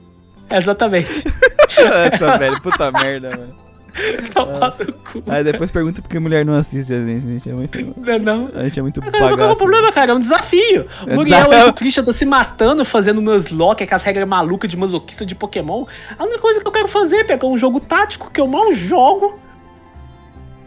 [0.49, 1.23] Exatamente.
[1.77, 2.61] Essa, velho.
[2.61, 3.55] Puta merda, mano.
[4.33, 5.23] Tomar no cu.
[5.27, 7.27] Aí depois pergunta por que mulher não assiste a gente.
[7.27, 8.49] A gente é muito, Não, não.
[8.55, 9.57] a gente é muito Cara, qual é o bagaço.
[9.59, 10.11] problema, cara?
[10.11, 10.87] É um desafio.
[11.07, 11.67] É O Muriel desafio.
[11.67, 15.85] e o Christian estão se matando fazendo Nuzlocke, aquelas regras malucas de masoquista de Pokémon.
[16.17, 18.71] A única coisa que eu quero fazer é pegar um jogo tático que eu mal
[18.73, 19.39] jogo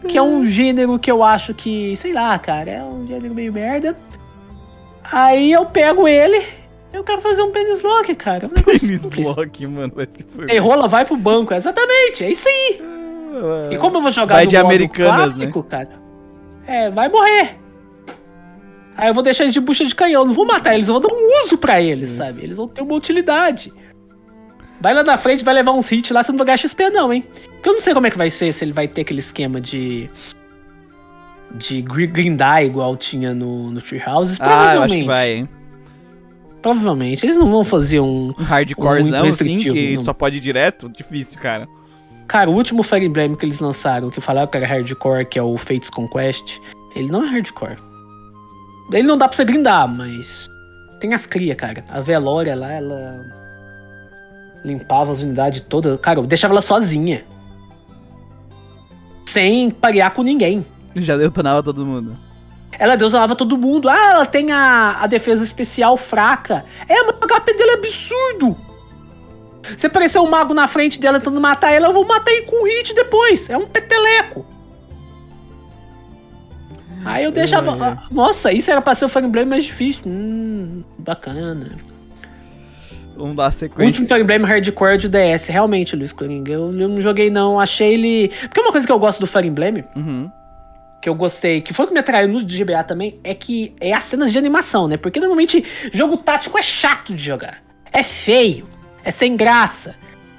[0.07, 3.51] que é um gênero que eu acho que, sei lá, cara, é um gênero meio
[3.51, 3.97] merda.
[5.11, 6.45] Aí eu pego ele,
[6.93, 8.45] eu quero fazer um penis lock, cara.
[8.45, 9.01] É um Penis
[9.35, 9.91] lock, mano.
[10.45, 11.53] Tem rola, vai pro banco.
[11.53, 12.81] Exatamente, é isso aí.
[13.71, 15.89] E como eu vou jogar Vai no de Americanas, clássico, cara,
[16.65, 17.57] é, vai morrer.
[18.95, 21.01] Aí eu vou deixar eles de bucha de canhão, não vou matar eles, eu vou
[21.01, 22.17] dar um uso pra eles, Isso.
[22.17, 22.43] sabe?
[22.43, 23.71] Eles vão ter uma utilidade.
[24.81, 27.11] Vai lá na frente, vai levar uns hits lá, você não vai ganhar XP não,
[27.13, 27.23] hein?
[27.53, 29.59] Porque eu não sei como é que vai ser, se ele vai ter aquele esquema
[29.61, 30.09] de...
[31.55, 34.37] De gri- grindar igual tinha no, no Treehouse.
[34.39, 35.49] Ah, eu acho que vai, hein?
[36.61, 37.25] Provavelmente.
[37.25, 38.33] Eles não vão fazer um...
[38.37, 40.01] Um hardcorezão, Muito assim, que não.
[40.01, 40.89] só pode ir direto.
[40.89, 41.67] Difícil, cara.
[42.27, 45.43] Cara, o último Fire Emblem que eles lançaram, que falaram que era hardcore, que é
[45.43, 46.59] o Fates Conquest,
[46.93, 47.77] ele não é hardcore.
[48.91, 50.49] Ele não dá pra você grindar, mas.
[50.99, 51.83] Tem as cria, cara.
[51.89, 53.25] A Velória lá, ela.
[54.63, 55.99] Limpava as unidades todas.
[56.01, 57.23] Cara, eu deixava ela sozinha.
[59.25, 60.65] Sem parear com ninguém.
[60.95, 62.17] Já detonava todo mundo.
[62.79, 63.89] Ela detonava todo mundo.
[63.89, 66.65] Ah, ela tem a, a defesa especial fraca.
[66.87, 68.57] É, mas o HP dele é absurdo.
[69.75, 72.63] Se aparecer um mago na frente dela tentando matar ela, eu vou matar ele com
[72.65, 73.49] hit depois.
[73.49, 74.45] É um peteleco.
[77.05, 77.99] Aí eu deixava.
[78.09, 78.13] É.
[78.13, 80.01] Nossa, isso era pra ser o Fire Emblem mais difícil.
[80.05, 81.71] Hum, bacana.
[83.15, 84.05] Vamos dar O último sequência.
[84.07, 86.51] Fire Emblem Hardcore é de DS, realmente, Luiz Coringa.
[86.51, 87.59] Eu, eu não joguei, não.
[87.59, 88.29] Achei ele.
[88.41, 90.29] Porque uma coisa que eu gosto do Fire Emblem Uhum.
[91.01, 93.93] que eu gostei, que foi o que me atraiu no GBA também, é que é
[93.93, 94.97] as cenas de animação, né?
[94.97, 95.63] Porque normalmente
[95.93, 97.59] jogo tático é chato de jogar.
[97.93, 98.67] É feio,
[99.07, 99.95] é sem graça.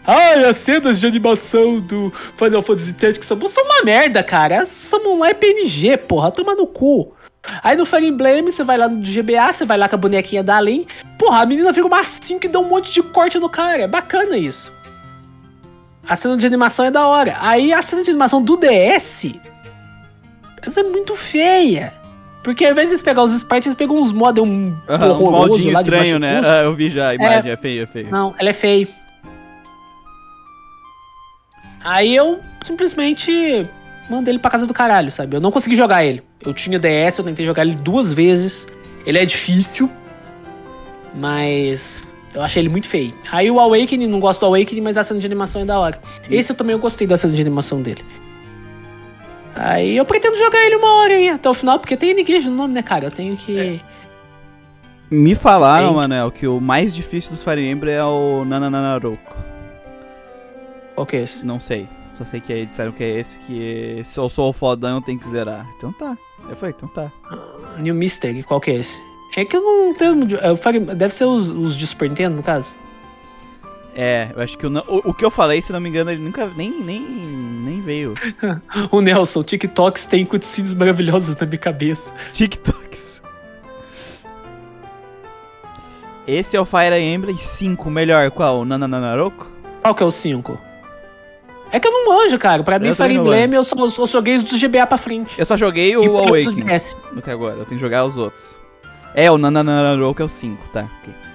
[0.07, 4.64] Ai, as cenas de animação do Final Fantasy Tactics são, uma merda, cara.
[4.66, 7.14] São lá é PNG, porra, toma no cu.
[7.62, 10.43] Aí no Fire Emblem, você vai lá no GBA, você vai lá com a bonequinha
[10.43, 10.87] da Além.
[11.19, 13.83] Porra, a menina fica uma 5 e dá um monte de corte no cara.
[13.83, 14.73] É bacana isso.
[16.07, 17.37] A cena de animação é da hora.
[17.41, 19.27] Aí a cena de animação do DS
[20.62, 21.95] essa é muito feia.
[22.49, 25.91] Porque ao invés de pegar os sprites, eles pegam uns um horroroso moldinhos lá de
[25.91, 26.41] estranhos, baixo né?
[26.43, 28.11] Ah, eu vi já a imagem, é, feio, é feio.
[28.11, 28.89] Não, ela é feia.
[31.85, 33.67] Aí eu simplesmente
[34.09, 35.37] mandei ele pra casa do caralho, sabe?
[35.37, 36.23] Eu não consegui jogar ele.
[36.43, 38.67] Eu tinha DS, eu tentei jogar ele duas vezes.
[39.05, 39.91] Ele é difícil,
[41.15, 42.03] mas
[42.35, 43.13] eu achei ele muito feio.
[43.31, 46.01] Aí o Awakening, não gosto do Awakening, mas a cena de animação é da hora.
[46.31, 48.03] Esse eu também eu gostei da cena de animação dele.
[49.59, 52.55] Aí eu pretendo jogar ele uma hora, hein, até o final, porque tem N-Gage no
[52.57, 53.07] nome, né, cara?
[53.07, 53.81] Eu tenho que...
[55.11, 55.97] Me falaram, Tem.
[55.97, 59.37] Manel, que o mais difícil dos Fire Emblem é o Nananaroko.
[60.95, 61.45] Qual que é esse?
[61.45, 61.89] Não sei.
[62.15, 65.01] Só sei que aí disseram que é esse que se eu sou o fodão eu
[65.01, 65.67] tenho que zerar.
[65.77, 66.17] Então tá.
[66.49, 67.11] Eu falei, então tá.
[67.79, 69.01] New Mystery, qual que é esse?
[69.37, 70.37] É que eu não tenho.
[70.41, 72.75] é o Fire- Deve ser os, os de Super Nintendo, no caso.
[73.95, 76.22] É, eu acho que o, o, o que eu falei, se não me engano, ele
[76.22, 78.14] nunca nem, nem, nem veio.
[78.93, 82.11] O Nelson, TikToks tem cutscenes maravilhosas na minha cabeça.
[82.32, 83.20] TikToks.
[86.26, 88.64] Esse é o Fire Emblem 5, melhor qual?
[88.64, 89.51] Nananaroko?
[89.82, 90.59] Qual que é o 5?
[91.70, 92.62] É que eu não manjo, cara.
[92.62, 94.86] Pra mim, Eu Fire também não Emblem, eu só, eu só joguei os do GBA
[94.86, 95.34] pra frente.
[95.39, 96.66] Eu só joguei o Awakening
[97.16, 97.57] até agora.
[97.57, 98.59] Eu tenho que jogar os outros.
[99.14, 100.86] É, o Nananaroko é o 5, tá.
[101.01, 101.28] ok.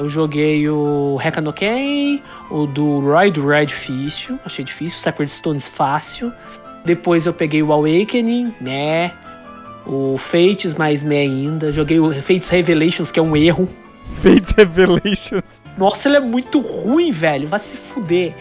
[0.00, 5.30] Eu joguei o Heka no Ken, o do Roy do Roy difícil, achei difícil, Sacred
[5.30, 6.32] Stones fácil.
[6.86, 9.12] Depois eu peguei o Awakening, né?
[9.86, 11.70] O Fates mais me ainda.
[11.70, 13.68] Joguei o Fates Revelations, que é um erro.
[14.16, 15.60] Fates Revelations.
[15.76, 17.46] Nossa, ele é muito ruim, velho.
[17.46, 18.34] Vai se fuder.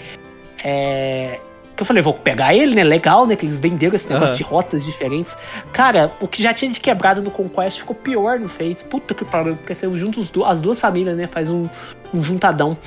[0.63, 1.41] É.
[1.79, 2.83] Que eu falei, vou pegar ele, né?
[2.83, 3.37] Legal, né?
[3.37, 4.35] Que eles venderam esse negócio Aham.
[4.35, 5.33] de rotas diferentes.
[5.71, 8.83] Cara, o que já tinha de quebrado no Conquest ficou pior no Fates.
[8.83, 9.55] Puta que pariu.
[9.55, 11.27] Porque você junta os du- as duas famílias, né?
[11.27, 11.67] Faz um,
[12.13, 12.77] um juntadão.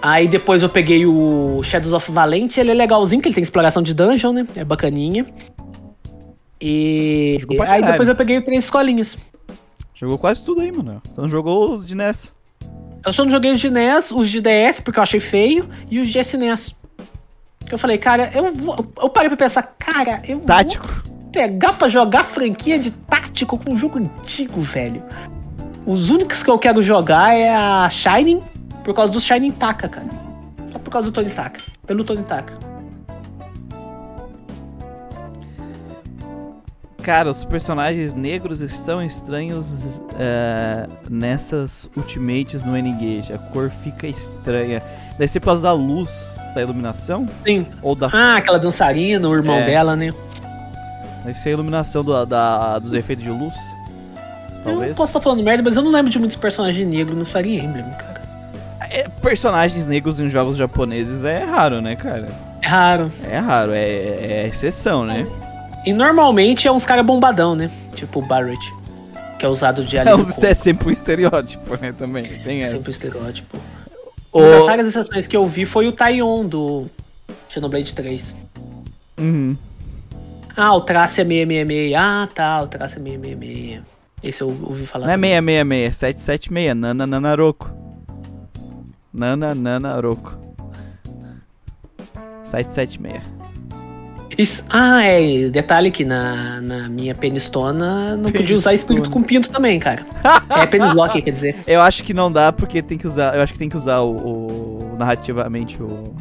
[0.00, 2.60] Aí depois eu peguei o Shadows of Valente.
[2.60, 4.46] Ele é legalzinho, que ele tem exploração de dungeon, né?
[4.54, 5.26] É bacaninha.
[6.60, 7.38] E.
[7.40, 9.18] Jogou Aí depois eu peguei o Três Escolinhas.
[9.96, 11.02] Jogou quase tudo aí, mano.
[11.10, 12.32] Então jogou os de NES.
[13.04, 15.98] Eu só não joguei os de NES, os de DS, porque eu achei feio, e
[15.98, 16.72] os de SNES.
[17.72, 18.76] Que eu falei, cara, eu vou.
[19.00, 20.86] Eu parei pra pensar, cara, eu Tático.
[20.86, 25.02] vou pegar pra jogar franquia de tático com um jogo antigo, velho.
[25.86, 28.42] Os únicos que eu quero jogar é a Shining,
[28.84, 30.06] por causa do Shining Taka, cara.
[30.70, 31.60] Só por causa do Tony Taka.
[31.86, 32.52] Pelo Tony Taka.
[37.02, 43.32] Cara, os personagens negros estão estranhos é, nessas Ultimates no N-Gage.
[43.32, 44.80] A cor fica estranha.
[45.18, 47.28] Deve ser por causa da luz, da iluminação?
[47.44, 47.66] Sim.
[47.82, 48.08] Ou da.
[48.12, 49.66] Ah, aquela dançarina, o irmão É.
[49.66, 50.10] dela, né?
[51.24, 53.56] Deve ser a iluminação do- da- dos efeitos de luz?
[54.64, 54.96] Eu Talvez.
[54.96, 57.84] posso estar falando merda, mas eu não lembro de muitos personagens negros no Fire Emblem,
[57.98, 58.22] cara.
[58.90, 62.28] É, personagens negros em jogos japoneses é raro, né, cara?
[62.60, 63.10] É raro.
[63.28, 65.26] É raro, é, é exceção, né?
[65.84, 67.70] E normalmente é uns caras bombadão, né?
[67.94, 68.72] Tipo o Barrett.
[69.38, 71.92] Que é usado de É, alívio os- é sempre um estereótipo, né?
[71.92, 72.22] Também.
[72.22, 72.76] Tem essa.
[72.76, 73.58] Sempre o estereótipo.
[74.30, 76.86] O- Uma das raras exceções que eu vi foi o Taion do
[77.48, 78.36] Xenoblade 3.
[79.18, 79.56] Uhum.
[80.56, 81.94] Ah, o traço é 666.
[81.94, 83.82] Ah, tá, o traço é 666.
[84.22, 85.06] Esse eu ouvi falar.
[85.06, 85.30] Não é também.
[85.32, 86.74] 666, é 776.
[86.76, 87.70] Nana Nanaroco.
[89.12, 90.38] Nana Nanaroco.
[92.44, 93.22] 776.
[94.38, 95.48] Isso- ah, é.
[95.48, 100.04] Detalhe que na, na minha penistona não podia usar espírito com pinto também, cara.
[100.50, 101.56] É penislock, quer dizer.
[101.66, 103.34] Eu acho que não dá porque tem que usar.
[103.36, 106.14] Eu acho que tem que usar o, o- narrativamente o.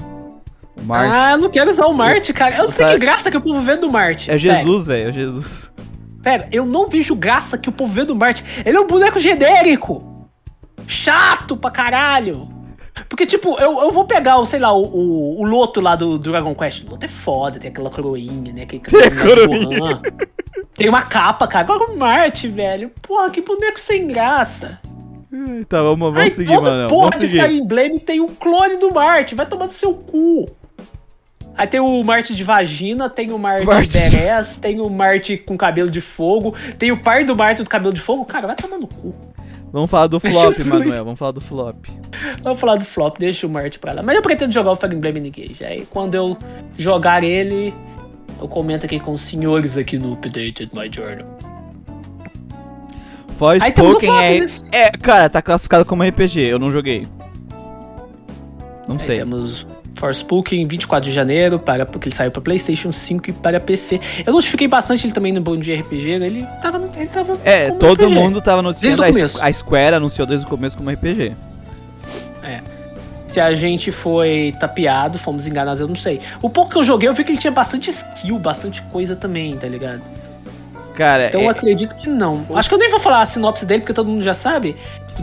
[0.81, 1.13] O Marte.
[1.15, 2.55] Ah, eu não quero usar o Marte, cara.
[2.57, 4.31] Eu não sei que graça que o povo vê do Marte.
[4.31, 4.37] é.
[4.37, 5.09] Jesus, velho.
[5.09, 5.71] É Jesus.
[6.23, 8.43] Pera, eu não vejo graça que o povo vê do Marte.
[8.65, 10.29] Ele é um boneco genérico.
[10.87, 12.47] Chato pra caralho.
[13.07, 16.19] Porque, tipo, eu, eu vou pegar, o, sei lá, o, o, o Loto lá do
[16.19, 16.83] Dragon Quest.
[16.83, 18.63] O Loto é foda, tem aquela coroinha, né?
[18.63, 19.79] Aquele Tem coroinha.
[19.79, 20.01] Gohan.
[20.75, 21.65] Tem uma capa, cara.
[21.65, 22.91] Agora o Marte, velho.
[23.01, 24.79] Porra, que boneco sem graça.
[25.69, 26.89] Tá, vamos, vamos seguir, mano.
[26.89, 27.57] porra Vamos de Fire seguir.
[27.59, 29.35] Emblem tem um clone do Marte.
[29.35, 30.49] Vai tomar no seu cu.
[31.55, 33.97] Aí tem o Marte de vagina, tem o Marte, Marte.
[33.97, 37.93] Beres, tem o Marte com cabelo de fogo, tem o par do Marte do cabelo
[37.93, 38.25] de fogo.
[38.25, 39.13] Cara, vai tomar no cu.
[39.71, 40.59] Vamos falar do flop.
[40.65, 41.03] Manuel.
[41.05, 41.85] Vamos falar do flop.
[42.43, 44.03] Vamos falar do flop, deixa o Marte pra lá.
[44.03, 45.63] Mas eu pretendo jogar o Fire Emblem Engage.
[45.63, 46.37] Aí quando eu
[46.77, 47.73] jogar ele,
[48.39, 51.27] eu comento aqui com os senhores aqui no Updated My Journal.
[53.37, 54.47] Forspoken flop, é, né?
[54.71, 54.91] é.
[54.91, 56.41] Cara, tá classificado como RPG.
[56.41, 57.07] Eu não joguei.
[58.87, 59.17] Não Aí sei.
[59.17, 59.65] temos
[60.01, 63.99] Forspoken 24 de janeiro, para, porque ele saiu para PlayStation 5 e para PC.
[64.25, 68.05] Eu notifiquei bastante ele também no Bom Dia RPG, ele tava, ele tava É, todo
[68.05, 68.13] RPG.
[68.15, 69.03] mundo tava noticiando.
[69.03, 69.47] A, Desde o S- começo.
[69.47, 71.33] a Square anunciou desde o começo como RPG.
[73.27, 76.19] Se a gente foi tapeado, fomos enganados, eu não sei.
[76.41, 79.55] O pouco que eu joguei, eu vi que ele tinha bastante skill, bastante coisa também,
[79.55, 80.01] tá ligado?
[80.95, 82.45] Cara, Então é- eu acredito que não.
[82.53, 84.75] Acho que eu nem vou falar a sinopse dele, porque todo mundo já sabe.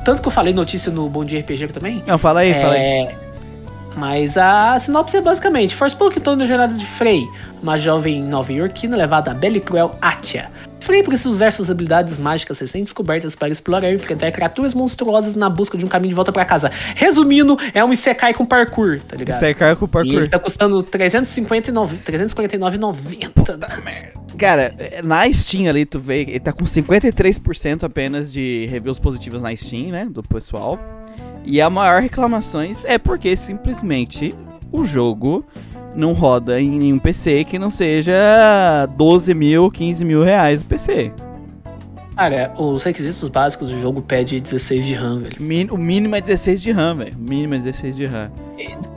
[0.07, 2.03] Tanto que eu falei notícia no Bom Dia RPG também.
[2.07, 3.09] Não, fala aí, fala aí.
[3.99, 7.27] É, Mas a sinopse é basicamente: Forspoken torna a jornada de Frey,
[7.63, 10.51] uma jovem nova-iorquina levada a bela e cruel Atia.
[10.81, 15.77] Frey precisa usar suas habilidades mágicas recém-descobertas para explorar e enfrentar criaturas monstruosas na busca
[15.77, 16.71] de um caminho de volta para casa.
[16.95, 19.41] Resumindo, é um Isekai com parkour, tá ligado?
[19.55, 20.15] Cai com o E parkour.
[20.15, 23.59] ele tá custando 359 349,90.
[24.39, 24.73] Cara,
[25.03, 29.91] na Steam ali, tu vê, ele tá com 53% apenas de reviews positivas na Steam,
[29.91, 30.07] né?
[30.09, 30.79] Do pessoal.
[31.45, 34.35] E a maior reclamações é porque simplesmente
[34.71, 35.45] o jogo
[35.95, 38.13] não roda em nenhum PC que não seja
[38.97, 41.13] 12 mil, 15 mil reais o PC.
[42.15, 45.37] Cara, os requisitos básicos do jogo pede 16 de RAM, velho.
[45.41, 47.15] Min- o mínimo é 16 de RAM, velho.
[47.17, 48.31] O mínimo é 16 de RAM.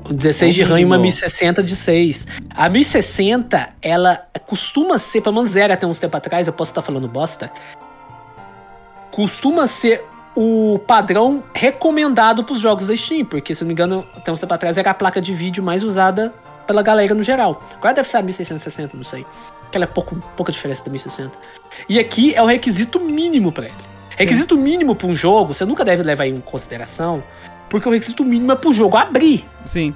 [0.10, 1.04] 16 de O RAM e uma mínimo.
[1.04, 2.26] 1060 de 6.
[2.50, 6.82] A 1060, ela costuma ser, pelo menos era até uns tempo atrás, eu posso estar
[6.82, 7.52] falando bosta,
[9.12, 10.04] costuma ser
[10.36, 14.40] o padrão recomendado pros jogos da Steam, porque se eu não me engano, até uns
[14.40, 16.34] tempo atrás era a placa de vídeo mais usada
[16.66, 17.62] pela galera no geral.
[17.78, 19.26] Agora deve ser a 1660, não sei.
[19.72, 21.32] Que ela é pouco, pouca diferença da 1060.
[21.88, 23.74] E aqui é o requisito mínimo pra ele.
[24.18, 27.24] Requisito mínimo pra um jogo, você nunca deve levar em consideração,
[27.70, 29.46] porque o requisito mínimo é pro jogo abrir.
[29.66, 29.96] Sim.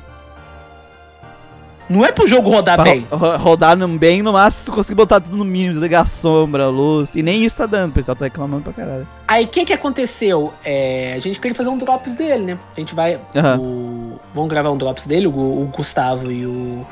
[1.90, 3.06] Não é pro jogo rodar Pra bem.
[3.12, 6.68] ro- ro- rodar bem, no máximo, tu conseguir botar tudo no mínimo, desligar a sombra,
[6.68, 7.16] luz.
[7.16, 9.08] E nem isso tá dando, o pessoal tá reclamando pra caralho.
[9.28, 10.52] Aí o que que aconteceu?
[10.64, 12.60] É, a gente queria fazer um drops dele, né?
[12.76, 13.20] A gente vai.
[13.36, 13.60] Aham.
[13.60, 16.86] o- vamos gravar um drops dele, o, o Gustavo e o.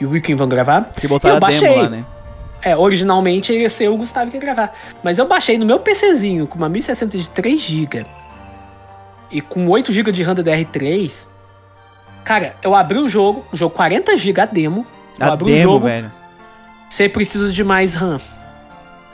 [0.00, 0.90] E o Wilkin vão gravar.
[0.96, 1.82] Que botaram a demo baixei.
[1.82, 2.04] lá, né?
[2.62, 4.72] É, originalmente ia ser o Gustavo que ia gravar.
[5.02, 8.06] Mas eu baixei no meu PCzinho com uma 1060 de 3GB
[9.30, 11.26] e com 8GB de RAM DDR3.
[12.28, 14.86] Cara, eu abri o jogo, o jogo 40GB a demo.
[15.18, 16.12] Eu A abri o demo, jogo, velho.
[16.90, 18.20] Você precisa de mais RAM.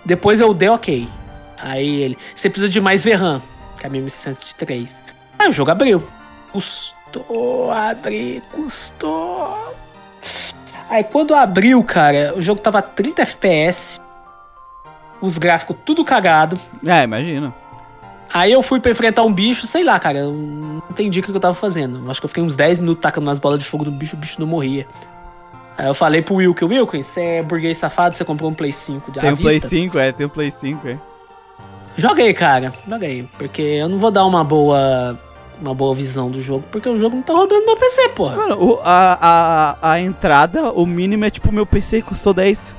[0.05, 1.09] Depois eu dei ok.
[1.57, 3.41] Aí ele, você precisa de mais VRAM,
[3.79, 5.01] que é a 1063.
[5.39, 6.03] Aí o jogo abriu.
[6.51, 9.77] Custou abrir, custou.
[10.91, 14.01] Aí quando abriu, cara, o jogo tava 30 FPS.
[15.21, 16.59] Os gráficos tudo cagado.
[16.85, 17.55] É, imagina.
[18.35, 21.31] Aí eu fui pra enfrentar um bicho, sei lá, cara, eu não entendi o que
[21.31, 22.11] eu tava fazendo.
[22.11, 24.19] Acho que eu fiquei uns 10 minutos tacando nas bolas de fogo do bicho, o
[24.19, 24.89] bicho não morria.
[25.79, 29.13] Aí eu falei pro Wilkin, Wilkin, você é burguês safado, você comprou um Play 5
[29.13, 30.99] de Tem o Play vista?" 5, é, tem o Play 5, é.
[31.97, 33.29] Joguei, cara, joguei.
[33.39, 35.17] Porque eu não vou dar uma boa
[35.61, 38.35] uma boa visão do jogo, porque o jogo não tá rodando no meu PC, porra.
[38.35, 42.75] Mano, a, a, a entrada, o mínimo é tipo, meu PC custou 10.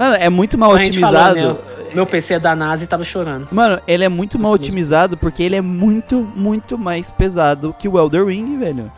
[0.00, 1.38] Mano, é muito mal otimizado.
[1.38, 1.60] falou, né?
[1.92, 3.48] Meu PC é da NASA e tava chorando.
[3.52, 4.72] Mano, ele é muito mal Isso mesmo.
[4.72, 8.90] otimizado porque ele é muito, muito mais pesado que o Elder Ring, velho.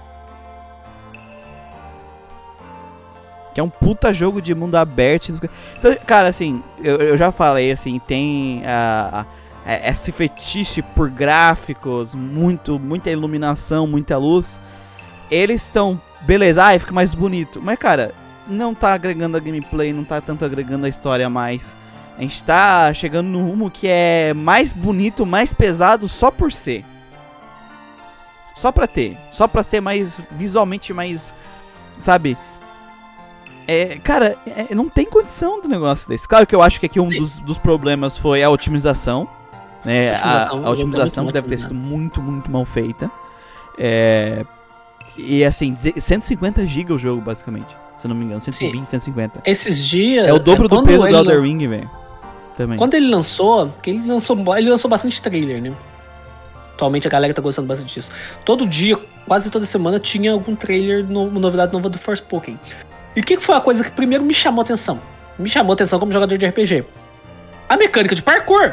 [3.53, 5.30] Que é um puta jogo de mundo aberto.
[5.76, 9.26] Então, cara, assim, eu, eu já falei, assim, tem a,
[9.66, 14.61] a, esse fetiche por gráficos, muito, muita iluminação, muita luz.
[15.28, 17.61] Eles estão, beleza, ai, fica mais bonito.
[17.61, 18.14] Mas, cara,
[18.47, 21.76] não tá agregando a gameplay, não tá tanto agregando a história mais.
[22.16, 26.84] A gente tá chegando no rumo que é mais bonito, mais pesado só por ser.
[28.55, 29.16] Só pra ter.
[29.30, 31.28] Só pra ser mais visualmente mais.
[31.99, 32.36] Sabe?
[33.66, 36.28] É, cara, é, não tem condição do negócio desse.
[36.28, 39.28] Claro que eu acho que aqui um dos, dos problemas foi a otimização.
[39.84, 40.14] Né?
[40.14, 43.11] A, a otimização que deve ter sido muito, muito mal feita.
[43.78, 44.45] É,
[45.16, 47.76] e assim, 150 GB o jogo, basicamente.
[48.03, 48.84] Se não me engano, 120, Sim.
[48.84, 49.42] 150.
[49.44, 50.26] Esses dias.
[50.26, 51.88] É o dobro é do peso do Elder Ring, velho.
[52.57, 52.76] Também.
[52.76, 55.72] Quando ele lançou, que ele lançou, ele lançou bastante trailer, né?
[56.74, 58.11] Atualmente a galera tá gostando bastante disso.
[58.44, 62.59] Todo dia, quase toda semana, tinha algum trailer, no, uma novidade nova do Forspoken.
[63.14, 64.98] E o que, que foi a coisa que primeiro me chamou atenção?
[65.38, 66.84] Me chamou atenção como jogador de RPG.
[67.68, 68.72] A mecânica de parkour.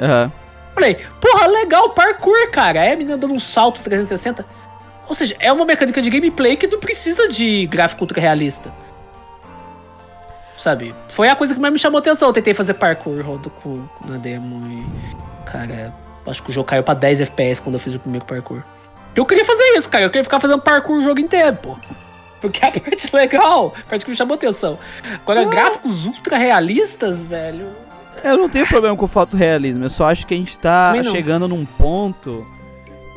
[0.00, 0.24] Aham.
[0.24, 0.30] Uhum.
[0.72, 2.82] Falei, porra, legal, parkour, cara.
[2.82, 4.42] É a menina dando uns saltos 360.
[5.08, 8.72] Ou seja, é uma mecânica de gameplay que não precisa de gráfico ultra realista.
[10.56, 10.94] Sabe?
[11.10, 12.28] Foi a coisa que mais me chamou atenção.
[12.28, 15.44] Eu tentei fazer parkour rodo com, na demo e.
[15.44, 15.92] Cara,
[16.26, 18.62] acho que o jogo caiu pra 10 FPS quando eu fiz o primeiro parkour.
[19.14, 20.04] Eu queria fazer isso, cara.
[20.04, 21.76] Eu queria ficar fazendo parkour o jogo inteiro, pô.
[22.40, 24.78] Porque a parte legal, a parte que me chamou atenção.
[25.22, 25.44] Agora, ah.
[25.44, 27.66] gráficos ultra realistas, velho.
[28.22, 29.84] Eu não tenho problema com o fotorrealismo.
[29.84, 32.46] Eu só acho que a gente tá chegando num ponto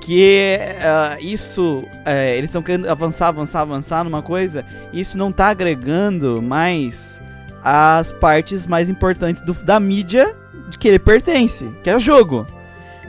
[0.07, 5.33] que uh, isso, uh, eles estão querendo avançar, avançar, avançar numa coisa, e isso não
[5.33, 7.21] tá agregando mais
[7.61, 10.33] as partes mais importantes do, da mídia
[10.69, 12.47] de que ele pertence, que é o jogo.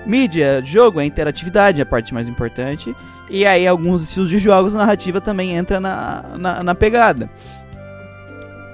[0.05, 2.97] Mídia, jogo, é interatividade, é a parte mais importante.
[3.31, 7.31] E aí alguns estilos de jogos, narrativa também entra na, na, na pegada.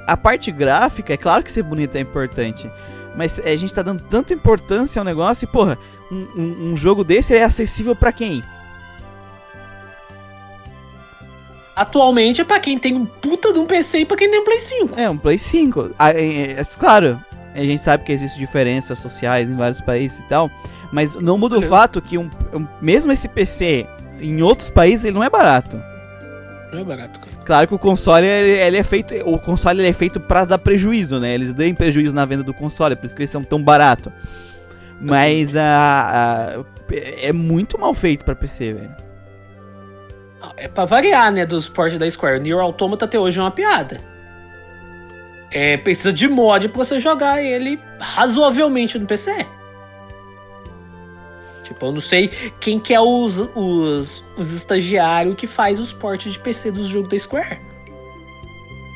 [0.07, 2.71] A parte gráfica, é claro que ser bonita é importante.
[3.15, 5.79] Mas a gente tá dando tanta importância ao negócio e, porra,
[6.15, 8.43] um, um, um jogo desse é acessível para quem?
[11.75, 14.45] Atualmente é pra quem tem um puta de um PC e pra quem tem um
[14.45, 15.01] Play 5.
[15.01, 15.91] É, um Play 5.
[15.99, 17.21] Ah, é, é, é, claro,
[17.53, 20.49] a gente sabe que existem diferenças sociais em vários países e tal,
[20.93, 23.87] mas não muda o fato que um, um, mesmo esse PC
[24.21, 25.83] em outros países ele não é barato.
[26.73, 27.33] Não é barato, cara.
[27.45, 30.59] Claro que o console ele, ele é feito, o console ele é feito para dar
[30.59, 31.35] prejuízo, né?
[31.35, 34.13] Eles dão prejuízo na venda do console, por isso que eles são tão barato.
[35.11, 36.65] Mas a, a
[37.21, 38.95] é muito mal feito para PC, velho.
[40.57, 42.39] É pra variar, né, dos portes da Square.
[42.39, 43.99] O Nier Automata até hoje é uma piada.
[45.51, 49.47] É, precisa de mod pra você jogar ele razoavelmente no PC.
[51.63, 52.29] Tipo, eu não sei
[52.61, 57.09] quem que é os, os, os estagiários que faz os portes de PC dos jogos
[57.09, 57.59] da Square.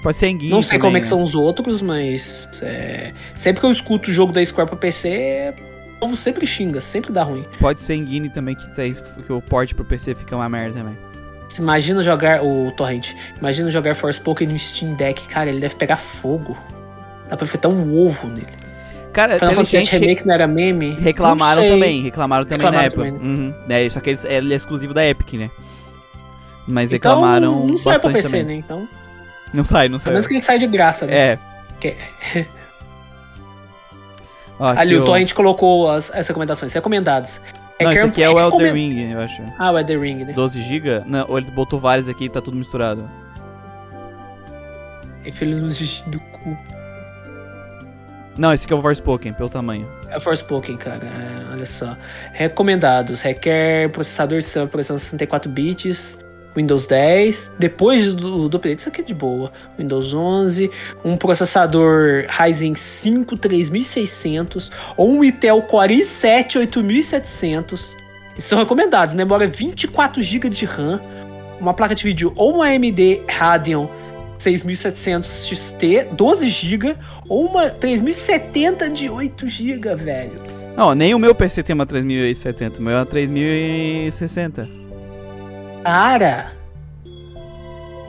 [0.02, 1.08] Pode ser em Não sei também, como é que né?
[1.08, 5.54] são os outros, mas é, sempre que eu escuto o jogo da Square pra PC,
[5.98, 7.44] povo sempre xinga, sempre dá ruim.
[7.60, 10.78] Pode ser em Guine também que, tem, que o port pro PC fica uma merda
[10.78, 10.96] também.
[11.58, 13.14] Imagina jogar o Torrent.
[13.38, 16.56] Imagina jogar Forspoken no Steam Deck, cara, ele deve pegar fogo.
[17.28, 18.46] Dá pra fritar um ovo nele.
[19.12, 20.90] Cara, Final Fantasy VII Remake não era meme?
[21.00, 23.12] Reclamaram também, reclamaram também reclamaram na Apple.
[23.12, 23.28] Também.
[23.28, 23.54] Uhum.
[23.68, 25.50] É, só que ele, ele, é exclusivo da Epic, né?
[26.66, 28.44] Mas então, reclamaram não sai pra PC, também.
[28.44, 28.54] né?
[28.54, 28.86] Então...
[29.52, 30.04] Não sai, não sai.
[30.04, 31.16] Pelo menos que ele sai de graça, né?
[31.16, 31.38] É.
[31.80, 31.96] Que...
[34.58, 37.40] Ó, Ali, o Torrent colocou as, as recomendações, recomendados.
[37.78, 39.42] É não, esse aqui é o Elder Ring, eu acho.
[39.56, 40.32] Ah, o Elder Ring, né?
[40.32, 41.04] 12 GB?
[41.06, 43.06] Não, ele botou vários aqui e tá tudo misturado.
[45.24, 46.58] É filho do cu.
[48.38, 49.88] Não, esse aqui é o Forspoken, pelo tamanho.
[50.08, 51.04] É o Forspoken, cara.
[51.06, 51.96] É, olha só.
[52.32, 53.20] Recomendados.
[53.20, 56.18] Requer processador de operação 64 bits.
[56.58, 59.50] Windows 10, depois do, do update, isso aqui é de boa.
[59.78, 60.70] Windows 11,
[61.04, 67.96] um processador Ryzen 5 3600 ou um Intel Core i7 8700.
[68.36, 69.14] Esses são recomendados.
[69.14, 71.00] Memória 24 GB de RAM,
[71.60, 73.88] uma placa de vídeo ou uma AMD Radeon
[74.38, 76.96] 6700 XT 12 GB
[77.28, 80.40] ou uma 3070 de 8 GB, velho.
[80.76, 84.87] Não, nem o meu PC tem uma 3070, o meu é uma 3060.
[85.82, 86.52] Cara!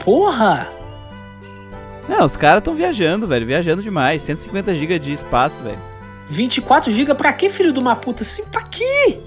[0.04, 0.68] Porra!
[2.08, 3.46] Não, os caras estão viajando, velho.
[3.46, 4.24] Viajando demais.
[4.24, 5.78] 150 GB de espaço, velho.
[6.30, 8.24] 24 GB pra quê, filho de uma puta?
[8.24, 9.20] Sim, pra quê?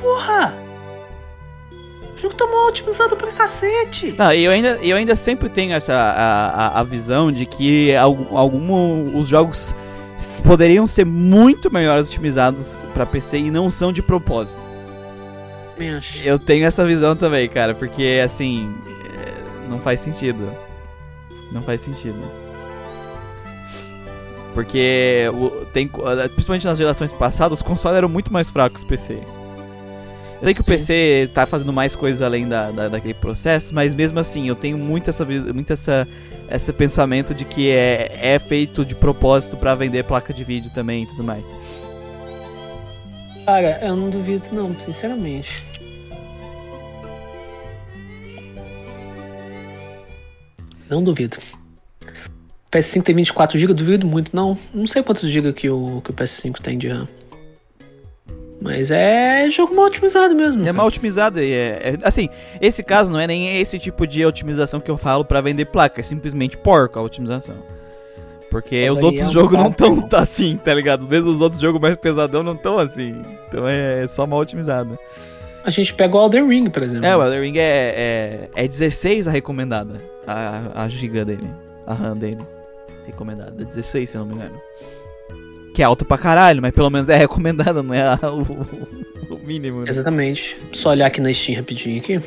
[0.00, 0.54] Porra!
[2.14, 4.14] O jogo tá mal otimizado pra cacete.
[4.16, 8.36] Não, eu ainda, eu ainda sempre tenho essa a, a, a visão de que algum,
[8.36, 9.74] algum, os jogos
[10.44, 14.73] poderiam ser muito melhores otimizados para PC e não são de propósito.
[16.24, 18.72] Eu tenho essa visão também, cara, porque assim.
[19.68, 20.50] não faz sentido.
[21.52, 22.18] Não faz sentido.
[24.52, 25.24] Porque
[25.72, 25.88] tem,
[26.34, 29.14] principalmente nas gerações passadas, os consoles eram muito mais fracos que o PC.
[29.14, 30.64] Eu sei que o.
[30.64, 34.78] PC tá fazendo mais coisas além da, da- daquele processo, mas mesmo assim, eu tenho
[34.78, 36.06] muito essa muito essa
[36.48, 41.02] esse pensamento de que é, é feito de propósito pra vender placa de vídeo também
[41.02, 41.44] e tudo mais.
[43.44, 45.62] Cara, eu não duvido, não, sinceramente.
[50.88, 51.38] Não duvido.
[52.70, 54.58] PS5 tem 24 GB, duvido muito, não.
[54.72, 57.06] Não sei quantos GB que o, que o PS5 tem de RAM.
[58.60, 60.62] Mas é jogo mal otimizado mesmo.
[60.62, 60.72] É cara.
[60.72, 62.30] mal otimizado é, é- assim,
[62.60, 66.00] esse caso não é nem esse tipo de otimização que eu falo pra vender placa,
[66.00, 67.56] é simplesmente porco a otimização.
[68.54, 71.08] Porque os outros é jogos não bocado, tão assim, tá ligado?
[71.08, 73.20] Mesmo os outros jogos mais pesadão não tão assim.
[73.48, 74.96] Então é só mal otimizado.
[75.64, 77.04] A gente pega o Elden Ring, por exemplo.
[77.04, 79.96] É, o Elden Ring é, é, é 16 a recomendada.
[80.24, 81.50] A, a giga dele.
[81.84, 82.38] A RAM dele.
[83.06, 83.60] Recomendada.
[83.60, 84.54] É 16, se eu não me engano.
[85.74, 88.42] Que é alto pra caralho, mas pelo menos é recomendada, não é a- o,
[89.34, 89.80] o mínimo.
[89.80, 89.86] né?
[89.88, 90.56] Exatamente.
[90.72, 92.20] Só olhar aqui na Steam rapidinho aqui.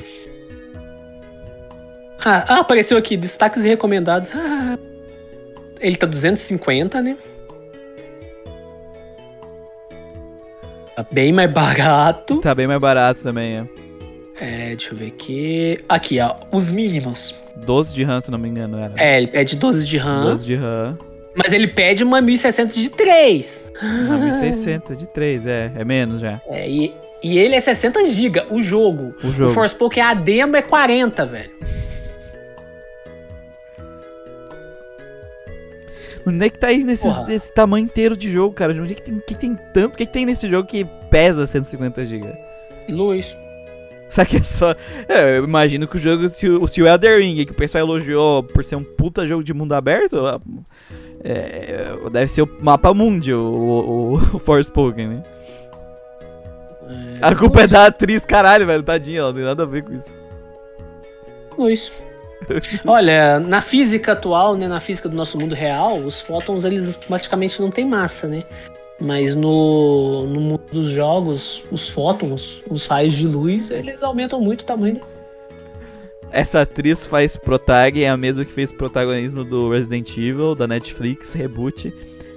[2.26, 4.32] Ah, ah, apareceu aqui, destaques e recomendados.
[4.36, 4.78] Ah,
[5.82, 7.18] ele tá 250, né?
[10.96, 12.40] Tá bem mais barato.
[12.40, 13.66] Tá bem mais barato também, é.
[14.40, 15.84] É, deixa eu ver aqui.
[15.88, 17.36] Aqui, ó, os mínimos.
[17.56, 18.94] 12 de RAM, se não me engano, era.
[18.98, 20.98] É, ele pede 12 de RAM, 12 de RAM.
[21.36, 23.72] mas ele pede uma 1060 de 3.
[23.82, 25.72] Uma 1060 de 3, é.
[25.76, 26.42] É menos já.
[26.48, 29.16] É, e, e ele é 60 GB, o jogo.
[29.24, 29.52] O jogo.
[29.52, 31.52] O Forspoken a demo é 40, velho.
[36.28, 38.74] Onde é que tá aí nesse, esse tamanho inteiro de jogo, cara?
[38.74, 39.94] Onde é que tem, que tem tanto?
[39.94, 42.28] O que, que tem nesse jogo que pesa 150 GB?
[42.90, 43.38] Luz.
[44.10, 44.76] Será que é só.
[45.08, 47.86] É, eu imagino que o jogo, se o, se o Elder Ring, que o pessoal
[47.86, 50.18] elogiou por ser um puta jogo de mundo aberto,
[51.24, 55.24] é, deve ser o mapa mundi, o, o, o Forspoken, né?
[57.22, 59.94] A culpa é da atriz, caralho, velho, tadinha, ela não tem nada a ver com
[59.94, 60.12] isso.
[61.58, 61.90] Luz.
[62.86, 67.62] Olha, na física atual, né, na física do nosso mundo real, os fótons eles praticamente
[67.62, 68.44] não têm massa, né?
[69.00, 74.62] Mas no, no mundo dos jogos, os fótons, os raios de luz, eles aumentam muito
[74.62, 75.00] o tamanho.
[76.32, 81.34] Essa atriz faz Protag, é a mesma que fez protagonismo do Resident Evil, da Netflix,
[81.34, 81.94] reboot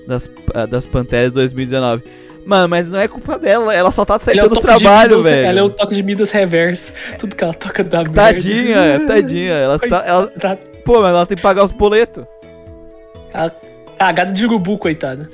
[0.07, 2.03] das, ah, das Panteras 2019.
[2.47, 5.33] Mano, mas não é culpa dela, ela só tá Ela é o aceitando trabalhos, Midas-
[5.33, 5.47] velho.
[5.49, 6.93] Ela é o toque de Midas reverso.
[7.19, 8.13] Tudo que ela toca da merda.
[8.15, 9.53] Tadinha, tadinha.
[9.53, 12.25] Ela tá, ela, Tá- pô, mas ela tem que pagar os boletos.
[13.33, 13.55] Ela
[13.99, 15.29] cagada de urubu, coitada.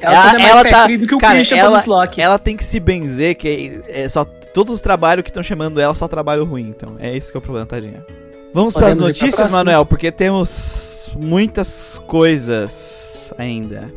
[0.00, 1.82] Ela- Ela, ela, é mais ela tá- do que o cara, Christian ela-.
[2.16, 5.94] Ela tem que se benzer, que é só todos os trabalhos que estão chamando ela
[5.94, 6.96] só trabalho ruim, então.
[6.98, 8.04] É isso que é o problema, tadinha.
[8.52, 9.50] Vamos para as notícias?
[9.50, 13.90] Manuel, porque temos muitas coisas ainda.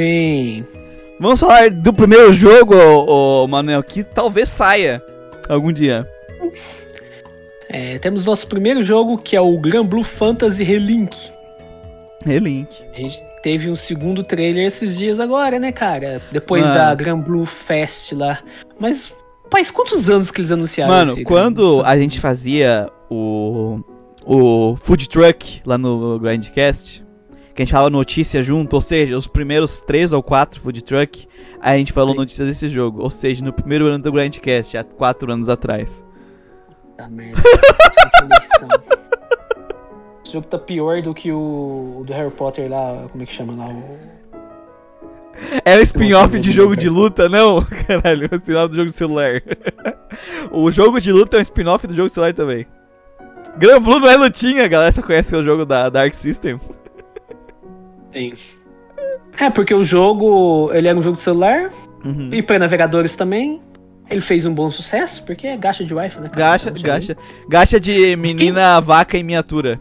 [0.00, 0.64] Sim.
[1.18, 5.02] Vamos falar do primeiro jogo, ô, ô, Manuel, que talvez saia
[5.46, 6.06] algum dia.
[7.68, 11.30] É, temos nosso primeiro jogo, que é o Gran Blue Fantasy Relink.
[12.24, 12.74] Relink.
[12.94, 16.22] A gente teve um segundo trailer esses dias agora, né, cara?
[16.32, 16.74] Depois Mano.
[16.74, 18.42] da Gran Blue Fest lá.
[18.78, 19.12] Mas,
[19.50, 23.80] faz quantos anos que eles anunciaram Mano, esse quando a gente fazia o,
[24.24, 27.04] o Food Truck lá no Grindcast,
[27.54, 31.26] que a gente falava notícia junto, ou seja, os primeiros três ou quatro Food Truck,
[31.60, 32.20] a gente falou Sim.
[32.20, 33.02] notícias desse jogo.
[33.02, 36.04] Ou seja, no primeiro ano do Grindcast, há quatro anos atrás.
[36.68, 37.42] Puta merda.
[40.22, 43.32] Esse jogo tá pior do que o, o do Harry Potter lá, como é que
[43.32, 43.68] chama lá?
[43.68, 43.98] O...
[45.64, 47.64] É um spin-off de jogo de luta, não?
[47.86, 49.42] Caralho, é um spin-off do jogo de celular.
[50.52, 52.66] o jogo de luta é um spin-off do jogo de celular também.
[53.58, 56.58] Gran Blue não é lutinha, galera só conhece pelo jogo da Dark System.
[58.12, 58.32] Sim.
[59.38, 61.70] É, porque o jogo, ele era um jogo de celular,
[62.04, 62.30] Uhum.
[62.32, 63.60] e para navegadores também.
[64.10, 66.28] Ele fez um bom sucesso, porque é gacha de Wi-Fi, né?
[66.28, 66.36] cara?
[66.36, 67.16] Gacha, gacha,
[67.48, 69.80] gacha de menina vaca em miniatura.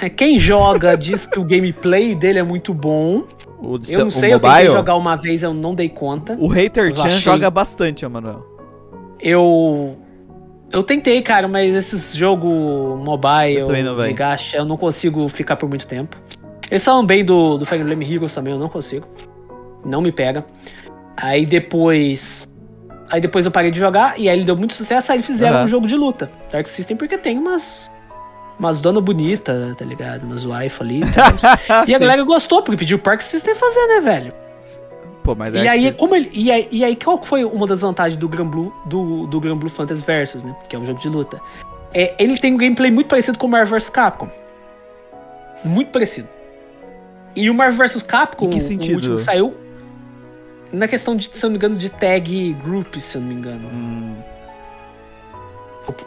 [0.00, 3.24] É, Quem joga diz que o gameplay dele é muito bom.
[3.60, 6.36] O, de Eu não sei, eu tentei jogar uma vez, eu não dei conta.
[6.38, 8.46] o Hater Chan achei- joga bastante, ó, Manuel.
[9.20, 9.96] Eu.
[10.70, 12.48] Eu tentei, cara, mas esses jogos
[13.02, 13.66] mobile Eu
[14.06, 16.16] de gacha, eu não consigo ficar por muito tempo.
[16.70, 19.06] Eles falam bem do, do Fire Emblem Heroes também, eu não consigo.
[19.84, 20.44] Não me pega.
[21.16, 22.48] Aí depois.
[23.10, 25.56] Aí depois eu parei de jogar e aí ele deu muito sucesso, aí eles fizeram
[25.56, 25.64] Aham.
[25.64, 26.30] um jogo de luta.
[26.52, 27.90] Dark System, porque tem umas.
[28.58, 30.24] Umas dona bonita, tá ligado?
[30.24, 31.00] Umas wife ali.
[31.14, 31.84] tá?
[31.86, 34.32] e a galera gostou, porque pediu o Park System fazer, né, velho?
[35.22, 37.82] Pô, mas E Dark aí, como ele, e, aí, e aí, qual foi uma das
[37.82, 40.56] vantagens do Gran Blue, do, do Gran Blue Fantasy Versus, né?
[40.68, 41.40] Que é um jogo de luta.
[41.94, 44.28] é, ele tem um gameplay muito parecido com o Marvel vs Capcom.
[45.64, 46.28] Muito parecido.
[47.36, 48.94] E o Marvel vs Capcom, Em que o sentido?
[48.96, 49.54] último que saiu,
[50.72, 53.34] na questão de, se eu não me engano, de tag group, se eu não me
[53.34, 53.68] engano.
[53.72, 54.14] Hum,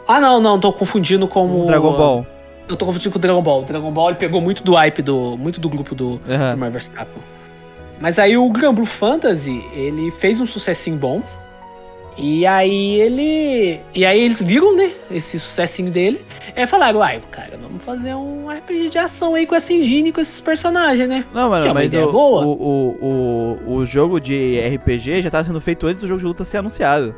[0.06, 1.66] Ah, não, não, tô confundindo com o.
[1.66, 2.26] Dragon Ball.
[2.68, 3.62] Eu tô confundindo com o Dragon Ball.
[3.62, 5.36] O Dragon Ball ele pegou muito do hype do.
[5.36, 6.52] muito do grupo do, Aham.
[6.52, 7.20] do Marvel vs Capcom.
[8.00, 11.22] Mas aí o Grand Blue Fantasy, ele fez um sucessinho bom.
[12.16, 13.80] E aí ele.
[13.94, 14.92] E aí eles viram, né?
[15.10, 16.24] Esse sucessinho dele.
[16.54, 20.12] E aí falaram, uai, cara, vamos fazer um RPG de ação aí com essa engine,
[20.12, 21.24] com esses personagens, né?
[21.32, 22.44] Não, mano, é mas o, boa.
[22.44, 26.26] o, o, o, o jogo de RPG já tá sendo feito antes do jogo de
[26.26, 27.14] luta ser anunciado.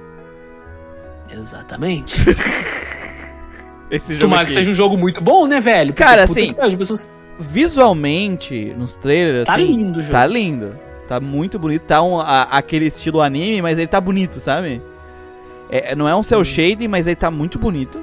[1.30, 2.14] Exatamente.
[3.90, 5.92] Esse jogo Tomara que seja um jogo muito bom, né, velho?
[5.92, 10.12] Cara, puta assim, pariu, as pessoas- Visualmente, nos trailers, Tá assim, lindo o jogo.
[10.12, 10.76] Tá lindo.
[11.08, 11.82] Tá muito bonito.
[11.82, 14.80] Tá um, a- aquele estilo anime, mas ele tá bonito, sabe?
[15.70, 16.44] É, não é um cel Hum.
[16.44, 18.00] shading, mas ele tá muito bonito.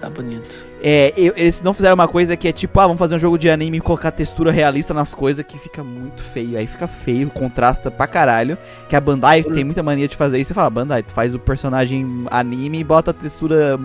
[0.00, 0.62] Tá bonito.
[0.82, 3.48] É, eles não fizeram uma coisa que é tipo, ah, vamos fazer um jogo de
[3.48, 6.58] anime e colocar textura realista nas coisas que fica muito feio.
[6.58, 8.58] Aí fica feio, contrasta pra caralho.
[8.86, 10.48] Que a Bandai tem muita mania de fazer isso.
[10.48, 13.78] Você fala, Bandai, tu faz o personagem anime e bota a textura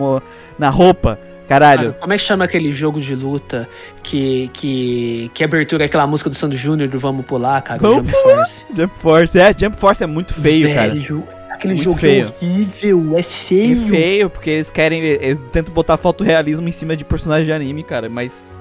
[0.58, 1.18] na roupa.
[1.50, 1.82] Caralho.
[1.90, 3.68] Cara, como é que chama aquele jogo de luta
[4.04, 7.80] que, que, que abertura é aquela música do Sandy Júnior do Vamos Pular, cara?
[7.82, 8.64] Vamos Jump Force.
[8.72, 10.92] Jump Force, é, Jump Force é muito feio, cara.
[10.92, 12.32] Velho, Aquele Muito jogo feio.
[12.40, 13.76] é horrível, é É feio.
[13.88, 15.02] feio, porque eles querem.
[15.02, 18.58] Eles tentam botar fotorrealismo em cima de personagens de anime, cara, mas.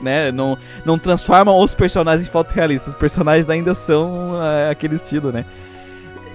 [0.00, 2.92] Né, não, não transformam os personagens em fotorrealistas.
[2.92, 5.44] Os personagens ainda são é, aquele estilo, né?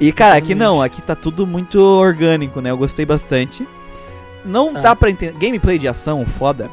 [0.01, 2.71] E, cara, aqui não, aqui tá tudo muito orgânico, né?
[2.71, 3.65] Eu gostei bastante.
[4.45, 4.81] Não Tá.
[4.81, 5.33] dá pra entender.
[5.39, 6.69] Gameplay de ação, foda.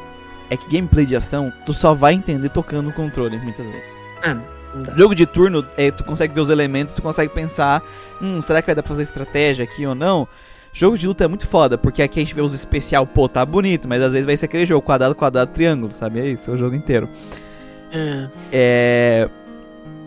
[0.49, 3.85] É que gameplay de ação, tu só vai entender tocando o controle, muitas vezes.
[4.23, 4.35] Ah,
[4.73, 4.95] dá.
[4.95, 7.83] Jogo de turno, é, tu consegue ver os elementos, tu consegue pensar,
[8.21, 10.27] hum, será que vai dar pra fazer estratégia aqui ou não?
[10.73, 13.45] Jogo de luta é muito foda, porque aqui a gente vê os especial, pô, tá
[13.45, 16.19] bonito, mas às vezes vai ser aquele jogo, quadrado, quadrado, triângulo, sabe?
[16.19, 17.07] É isso, é o jogo inteiro.
[17.91, 18.29] É.
[18.51, 19.29] É.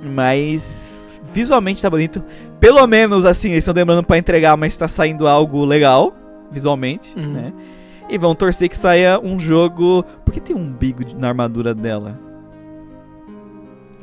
[0.03, 1.21] Mas.
[1.33, 2.23] Visualmente tá bonito.
[2.61, 6.13] Pelo menos assim, eles estão demorando pra entregar, mas tá saindo algo legal,
[6.53, 7.33] visualmente, Uhum.
[7.33, 7.53] né?
[8.09, 10.05] E vão torcer que saia um jogo.
[10.25, 12.19] Por que tem um umbigo na armadura dela?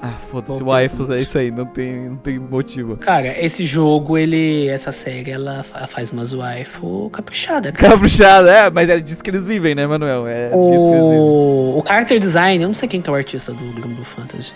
[0.01, 2.95] Ah, foda-se, waifus, é isso aí, não tem, não tem motivo.
[2.95, 4.65] Cara, esse jogo, ele.
[4.69, 7.93] Essa série, ela fa- faz umas waifu caprichada, cara.
[7.95, 10.25] Caprichado, é, mas é disso que eles vivem, né, Manuel?
[10.25, 10.51] É.
[10.53, 14.53] O, o character design, eu não sei quem que é o artista do Glamblue Fantasy.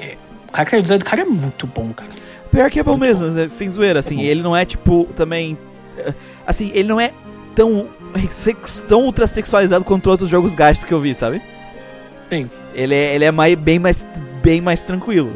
[0.00, 0.16] É,
[0.52, 2.10] o character design do cara é muito bom, cara.
[2.50, 4.22] Pior que é bom Muito mesmo, né, sem zoeira, assim, bom.
[4.22, 5.56] ele não é tipo, também.
[6.46, 7.12] Assim, ele não é
[7.54, 7.86] tão,
[8.86, 11.40] tão ultra sexualizado quanto outros jogos gastos que eu vi, sabe?
[12.30, 12.50] Sim.
[12.74, 14.06] Ele é, ele é mais, bem, mais,
[14.42, 15.32] bem mais tranquilo.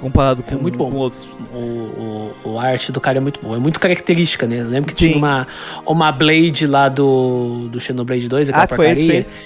[0.00, 0.90] Comparado com, É muito bom.
[0.90, 1.26] com outros.
[1.54, 3.54] O, o, o arte do cara é muito bom.
[3.54, 4.60] É muito característica, né?
[4.60, 5.12] Eu lembro que Sim.
[5.12, 5.46] tinha uma,
[5.86, 9.24] uma Blade lá do, do Xenoblade 2, aquela Ah, que foi ele que porcaria.
[9.24, 9.40] fez?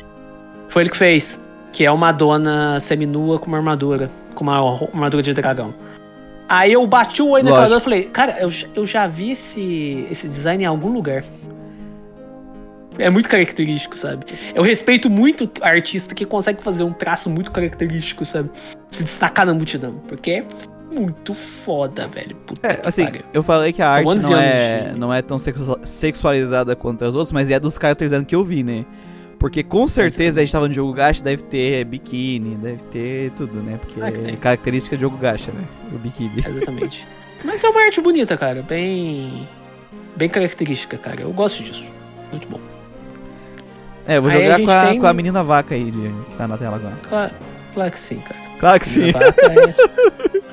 [0.69, 1.45] Foi ele que fez.
[1.73, 4.11] Que é uma dona seminua com uma armadura.
[4.35, 5.73] Com uma ro- armadura de dragão.
[6.53, 7.69] Aí eu bati o olho Lógico.
[7.69, 11.23] dona e falei, cara, eu, já- eu já vi esse, esse design em algum lugar.
[12.99, 14.27] É muito característico, sabe?
[14.55, 18.51] Eu respeito muito artista que consegue fazer um traço muito característico, sabe?
[18.91, 19.95] Se destacar na multidão.
[20.09, 20.43] Porque é
[20.93, 22.35] muito foda, velho.
[22.45, 23.23] Puta É, assim, pariu.
[23.33, 27.05] eu falei que a São arte 11 não é, não é tão sexu- sexualizada quanto
[27.05, 28.85] as outras, mas é dos caracterizando que eu vi, né?
[29.41, 33.61] Porque com certeza a gente tava no jogo gacha, deve ter biquíni, deve ter tudo,
[33.63, 33.79] né?
[33.81, 35.65] Porque Ah, que é característica de jogo gacha, né?
[35.93, 36.31] O biquíni.
[36.47, 37.07] Exatamente.
[37.43, 38.61] Mas é uma arte bonita, cara.
[38.61, 39.49] Bem.
[40.15, 41.23] Bem característica, cara.
[41.23, 41.83] Eu gosto disso.
[42.31, 42.61] Muito bom.
[44.07, 45.91] É, eu vou Aí a jogar gente com a, tem- com a menina vaca aí,
[45.91, 46.01] de,
[46.31, 46.97] que tá na tela agora.
[47.09, 47.33] Claro,
[47.73, 48.41] claro que sim, cara.
[48.59, 49.11] Claro que sim.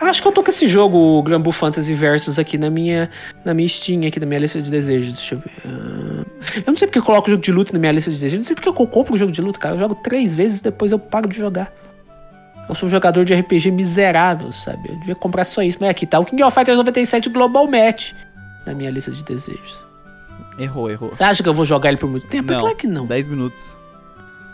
[0.00, 3.08] Acho que eu tô com esse jogo, o Glambu Fantasy Versus, aqui na minha,
[3.44, 5.14] na minha Steam, aqui na minha lista de desejos.
[5.14, 5.52] Deixa eu ver.
[6.56, 8.34] Eu não sei porque eu coloco jogo de luta na minha lista de desejos.
[8.34, 9.74] Eu não sei porque eu compro o jogo de luta, cara.
[9.74, 11.72] Eu jogo três vezes e depois eu paro de jogar.
[12.68, 14.88] Eu sou um jogador de RPG miserável, sabe?
[14.90, 15.78] Eu devia comprar só isso.
[15.80, 18.12] Mas aqui tá o King of Fighters 97 Global Match
[18.66, 19.78] na minha lista de desejos.
[20.58, 21.10] Errou, errou.
[21.10, 22.52] Você acha que eu vou jogar ele por muito tempo?
[22.52, 23.06] Não, Claro que não.
[23.06, 23.76] 10 minutos.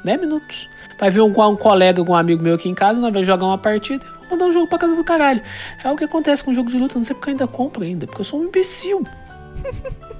[0.04, 0.68] 10 minutos.
[0.98, 3.58] Vai ver um, um colega, um amigo meu aqui em casa, nós vai jogar uma
[3.58, 5.42] partida e vou mandar um jogo pra casa do caralho.
[5.82, 7.82] É o que acontece com o jogo de luta, não sei porque eu ainda compro
[7.84, 9.04] ainda, porque eu sou um imbecil.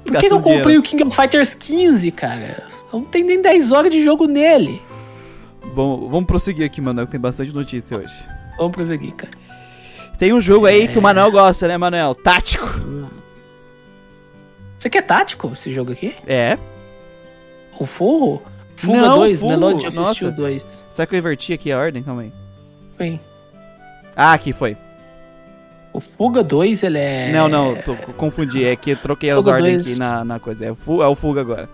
[0.03, 0.81] Por que, que eu comprei dinheiro.
[0.81, 2.65] o King of Fighters 15, cara?
[2.93, 4.81] Não tenho nem 10 horas de jogo nele.
[5.75, 8.15] Vamos, vamos prosseguir aqui, Manuel, que tem bastante notícia hoje.
[8.57, 9.33] Vamos prosseguir, cara.
[10.19, 10.87] Tem um jogo aí É.
[10.89, 12.15] que o Manuel gosta, né, Manuel?
[12.15, 12.67] Tático.
[14.77, 16.15] Você quer tático, esse jogo aqui?
[16.27, 16.57] É.
[17.79, 18.43] O Furro?
[18.77, 20.15] Fuga Não, 2, Furro, Melody of nossa.
[20.15, 20.85] Steel 2.
[20.91, 22.03] Será que eu inverti aqui a ordem?
[22.03, 22.33] Calma aí.
[22.97, 23.21] Bem,
[24.17, 24.77] Ah, aqui foi.
[25.93, 27.33] O Fuga 2, ele é...
[27.33, 28.65] Não, não, tô, confundi.
[28.65, 29.89] É que eu troquei as ordens dois.
[29.89, 30.65] aqui na, na coisa.
[30.65, 31.69] É, é o Fuga agora.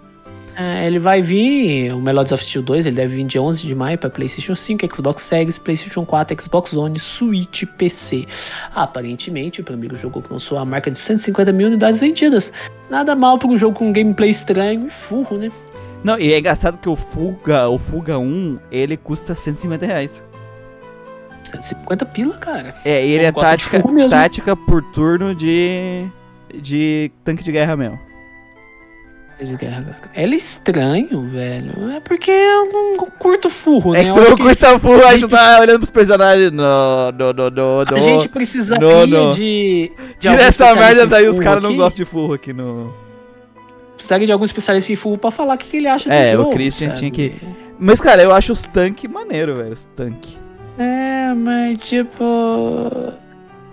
[0.56, 3.74] É, ele vai vir, o Melodies of Steel 2, ele deve vir dia 11 de
[3.74, 8.26] maio para PlayStation 5, Xbox Series, PlayStation 4, Xbox One, Switch, PC.
[8.72, 12.52] Aparentemente, o primeiro jogo alcançou a marca de 150 mil unidades vendidas.
[12.88, 15.50] Nada mal para um jogo com gameplay estranho e furro, né?
[16.04, 20.22] Não, e é engraçado que o Fuga, o Fuga 1, ele custa 150 reais.
[21.56, 22.74] 150 pila, cara.
[22.84, 26.06] É, e ele Eu é de tática, furro tática por turno de.
[26.54, 27.98] de tanque de guerra mesmo.
[29.42, 29.98] De guerra.
[30.14, 31.90] Ele é estranho, velho.
[31.90, 34.12] É porque eu não curto furro, É né?
[34.12, 36.52] que tu não curta full, aí tu tá olhando pros personagens.
[36.52, 38.28] Não, não, não, não, A gente
[39.08, 39.34] não.
[39.34, 39.90] de.
[39.90, 42.94] de Tira essa merda daí, os furro caras não gostam de furro aqui no.
[43.96, 46.38] Precisaria de algum especialista em furro pra falar o que, que ele acha É, do
[46.38, 46.98] o jogo, Christian sabe?
[47.00, 47.34] tinha que-
[47.78, 49.72] Mas, cara, eu acho os tanques maneiro, velho.
[49.72, 50.38] Os tanques.
[50.78, 53.12] É, mas tipo.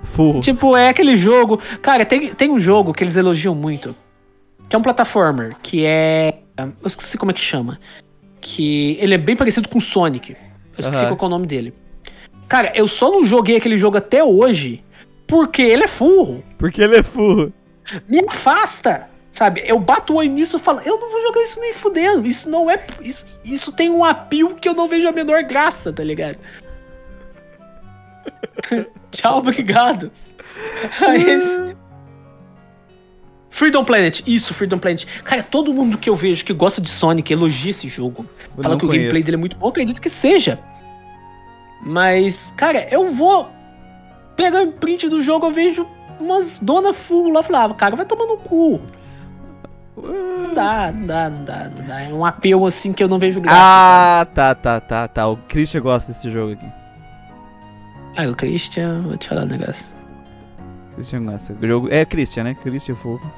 [0.04, 0.42] Furro.
[0.42, 1.60] Tipo, é aquele jogo.
[1.82, 3.96] Cara, tem, tem um jogo que eles elogiam muito.
[4.70, 5.56] Que é um platformer.
[5.62, 6.40] Que é.
[6.58, 7.80] Eu esqueci como é que chama.
[8.40, 10.32] Que ele é bem parecido com Sonic.
[10.32, 10.38] Eu
[10.80, 11.16] esqueci Aham.
[11.16, 11.74] qual é o nome dele.
[12.48, 14.84] Cara, eu só não joguei aquele jogo até hoje.
[15.28, 16.44] Porque ele é furro.
[16.58, 17.54] Porque ele é furro.
[18.08, 19.10] Me afasta!
[19.32, 22.28] Sabe, eu bato o olho nisso e falo, eu não vou jogar isso nem fudendo.
[22.28, 22.86] Isso não é.
[23.00, 26.38] Isso, isso tem um apio que eu não vejo a menor graça, tá ligado?
[29.12, 30.12] Tchau, obrigado.
[31.08, 31.76] Aí esse-
[33.50, 35.06] Freedom Planet, isso, Freedom Planet.
[35.24, 38.26] Cara, todo mundo que eu vejo que gosta de Sonic elogia esse jogo.
[38.58, 39.26] Eu Fala que o gameplay conheço.
[39.26, 40.58] dele é muito bom, eu acredito que seja.
[41.84, 43.50] Mas, cara, eu vou
[44.36, 45.86] pegar o print do jogo, eu vejo
[46.20, 48.80] umas dona full lá, falava, cara, vai tomar no cu.
[49.98, 52.02] Não dá, não dá, não dá, não dá.
[52.02, 53.58] É um apelo assim que eu não vejo graça.
[53.62, 55.28] Ah, tá, tá, tá, tá.
[55.28, 56.66] O Christian gosta desse jogo aqui.
[58.16, 59.94] Ah, o Christian, vou te falar um negócio.
[60.96, 61.56] Christian gosta.
[61.62, 61.88] O jogo...
[61.92, 62.56] É Christian, né?
[62.62, 63.32] Christian Furro.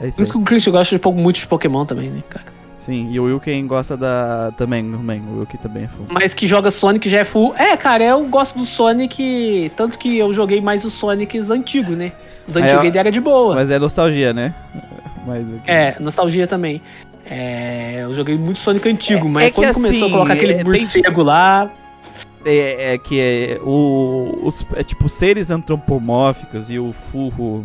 [0.00, 2.22] É isso Por isso que o Christian gosta de pouco, muito de Pokémon também, né,
[2.28, 2.46] cara?
[2.78, 4.52] Sim, e o Wilken gosta da...
[4.56, 5.20] Também, também.
[5.20, 6.08] O Wilken também é furro.
[6.10, 7.54] Mas que joga Sonic já é full.
[7.56, 9.70] É, cara, eu gosto do Sonic.
[9.76, 12.12] Tanto que eu joguei mais os Sonics antigos, né?
[12.46, 13.54] Os Aí, antigos ainda era de boa.
[13.54, 14.52] Mas é nostalgia, né?
[15.26, 15.70] Mas aqui...
[15.70, 16.82] É, nostalgia também.
[17.24, 20.52] É, eu joguei muito Sonic antigo, É- mas é quando começou assim, a colocar aquele
[20.54, 21.70] é, tem- morcego lá.
[22.44, 27.64] É, é que é, o, os é, tipo seres antropomórficos e o furro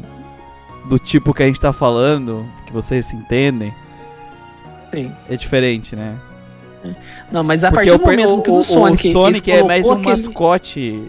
[0.87, 3.73] do tipo que a gente tá falando, que vocês se entendem,
[4.93, 5.11] Sim.
[5.29, 6.15] é diferente, né?
[7.31, 9.11] Não, mas a Porque partir do momento o, que o- no o Sonic.
[9.11, 11.03] Sonic é mais um aquele- mascote.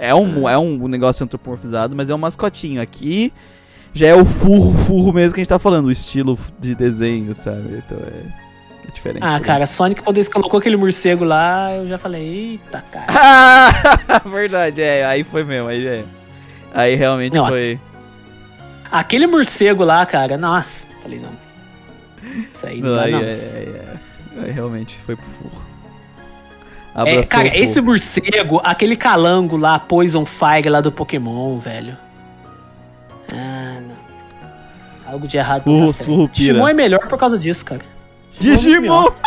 [0.00, 2.82] É um, é um negócio antropomorfizado, mas é um mascotinho.
[2.82, 3.32] Aqui
[3.94, 7.34] já é o furro, furro mesmo que a gente tá falando, o estilo de desenho,
[7.34, 7.82] sabe?
[7.86, 8.43] Então é
[8.94, 9.22] diferente.
[9.22, 9.42] Ah, também.
[9.42, 13.06] cara, Sonic, quando eles colocou aquele morcego lá, eu já falei, eita, cara.
[13.08, 16.04] Ah, verdade, é, aí foi mesmo, aí é.
[16.72, 17.78] Aí realmente Não, foi.
[18.90, 20.84] Aquele morcego lá, cara, nossa.
[21.02, 21.30] Falei, não.
[22.52, 23.20] Isso aí não, Não, dá, aí, não.
[23.20, 23.82] é, é,
[24.38, 24.44] é.
[24.44, 25.62] Aí realmente foi pro furro.
[26.96, 27.62] É, cara, furro.
[27.62, 31.96] esse morcego, aquele calango lá, Poison Fire lá do Pokémon, velho.
[33.32, 35.12] Ah, não.
[35.12, 36.52] Algo de errado Furro- tá furro pira.
[36.54, 37.82] Digimon é melhor por causa disso, cara.
[38.36, 39.10] É Digimon!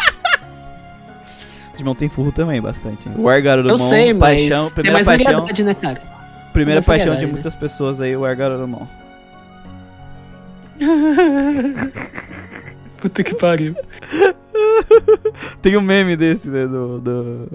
[1.74, 3.08] Digimon tem furro também, bastante.
[3.08, 3.16] hein?
[3.18, 6.02] O Argarurumon, Eu sei, mas paixão, primeira mais paixão, variedade, né, cara?
[6.54, 7.32] primeira paixão de variedade, né?
[7.34, 8.86] muitas pessoas aí, o Argarurumon.
[13.02, 13.76] Puta que pariu.
[15.62, 17.00] Tem um meme desse, né, do...
[17.00, 17.48] do...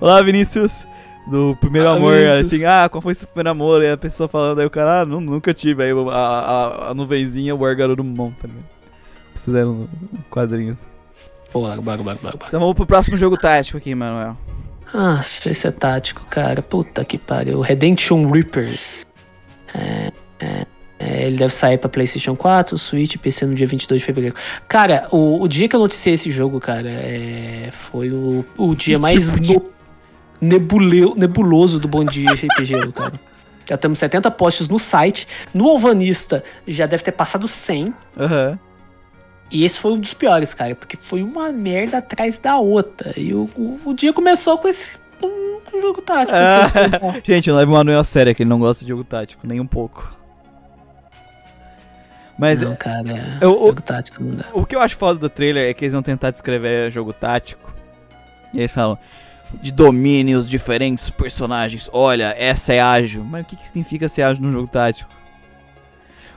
[0.00, 0.86] Olá, Vinícius!
[1.30, 2.46] Do primeiro Olá, amor, Vinícius.
[2.46, 3.80] assim, ah, qual foi seu primeiro amor?
[3.82, 5.84] E a pessoa falando, aí o cara, ah, nu- nunca tive.
[5.84, 8.64] Aí a, a, a nuvenzinha, o Argarurumon, tá ligado?
[9.30, 9.88] Eles fizeram um
[10.30, 10.86] quadrinho assim.
[11.52, 12.38] Bora, bora, bora, bora.
[12.48, 14.36] Então vamos pro próximo jogo tático aqui, Manuel.
[14.94, 16.62] Ah, esse é tático, cara.
[16.62, 17.60] Puta que pariu.
[17.60, 19.06] Redemption Reapers.
[19.74, 20.66] É, é,
[20.98, 24.36] é, ele deve sair pra PlayStation 4, Switch PC no dia 22 de fevereiro.
[24.68, 28.96] Cara, o, o dia que eu noticiei esse jogo, cara, é, foi o, o dia
[28.96, 29.64] Que mais tipo de- no-
[30.40, 33.12] nebuleu- nebuloso do Bom Dia RPG, cara.
[33.68, 35.26] Já temos 70 posts no site.
[35.54, 37.94] No Alvanista já deve ter passado 100.
[38.18, 38.58] Aham.
[39.52, 43.12] E esse foi um dos piores, cara, porque foi uma merda atrás da outra.
[43.16, 44.90] E o, o, o dia começou com esse
[45.22, 46.32] um, um jogo tático.
[46.34, 49.46] Ah, Gente, não leve o Manuel a sério, que ele não gosta de jogo tático,
[49.46, 50.16] nem um pouco.
[52.38, 54.44] Mas não, cara, eu- jogo tático não dá.
[54.54, 57.70] o que eu acho foda do trailer é que eles vão tentar descrever jogo tático.
[58.54, 58.98] E eles falam
[59.60, 61.90] de domínios diferentes personagens.
[61.92, 63.22] Olha, essa é ágil.
[63.22, 65.10] Mas o que, que significa ser ágil num jogo tático?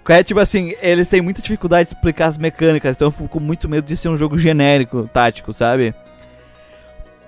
[0.08, 3.40] É tipo assim, eles têm muita dificuldade de explicar as mecânicas, então eu fico com
[3.40, 5.96] muito medo de ser um jogo genérico, tático, sabe?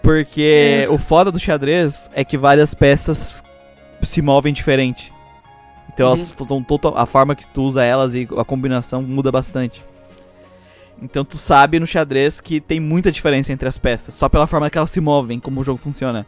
[0.01, 0.93] Porque Isso.
[0.93, 3.43] o foda do xadrez é que várias peças
[4.01, 5.11] se movem diferente.
[5.91, 6.63] Então elas Uhum.
[6.63, 9.83] total, a forma que tu usa elas e a combinação muda bastante.
[11.01, 14.69] Então tu sabe no xadrez que tem muita diferença entre as peças, só pela forma
[14.69, 16.25] que elas se movem, como o jogo funciona.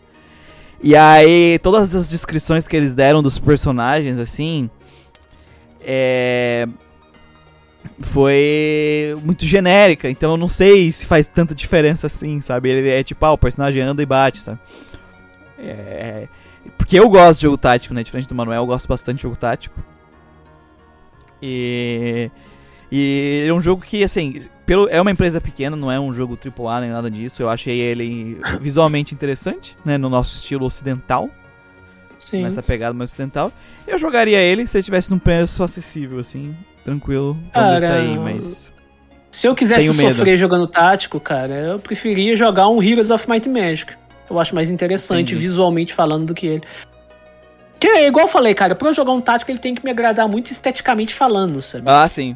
[0.81, 4.69] E aí, todas as descrições que eles deram dos personagens, assim.
[5.81, 6.67] É.
[8.01, 12.69] Foi muito genérica, então eu não sei se faz tanta diferença assim, sabe?
[12.69, 14.59] Ele é tipo, ah, o personagem anda e bate, sabe?
[15.57, 16.27] É.
[16.77, 18.03] Porque eu gosto de jogo tático, né?
[18.03, 19.79] Diferente do Manuel, eu gosto bastante de jogo tático.
[21.41, 22.31] E.
[22.91, 26.37] E é um jogo que, assim, pelo, é uma empresa pequena, não é um jogo
[26.37, 27.43] AAA nem nada disso.
[27.43, 29.97] Eu achei ele visualmente interessante, né?
[29.97, 31.29] No nosso estilo ocidental.
[32.19, 32.43] Sim.
[32.43, 33.51] Nessa pegada mais ocidental.
[33.87, 38.71] Eu jogaria ele se ele tivesse num preço acessível, assim, tranquilo, quando Cara, sair, mas.
[39.31, 43.53] Se eu quisesse sofrer jogando tático, cara, eu preferia jogar um Heroes of Might and
[43.53, 43.93] Magic.
[44.29, 45.47] Eu acho mais interessante Entendi.
[45.47, 46.63] visualmente falando do que ele.
[47.79, 49.89] Que é igual eu falei, cara, pra eu jogar um tático ele tem que me
[49.89, 51.85] agradar muito esteticamente falando, sabe?
[51.87, 52.35] Ah, sim.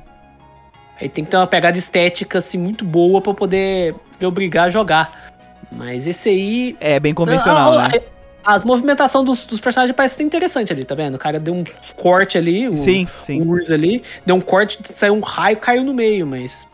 [1.01, 4.68] Aí tem que ter uma pegada estética assim muito boa pra eu poder me obrigar
[4.68, 5.34] a jogar.
[5.72, 6.77] Mas esse aí.
[6.80, 7.99] É bem convencional, Ah, né?
[8.44, 11.15] As movimentações dos, dos personagens parecem ser interessante ali, tá vendo?
[11.15, 11.64] O cara deu um
[11.95, 13.41] corte ali, o, Sim, o sim.
[13.41, 16.68] Urs ali, deu um corte, saiu um raio, caiu no meio, mas.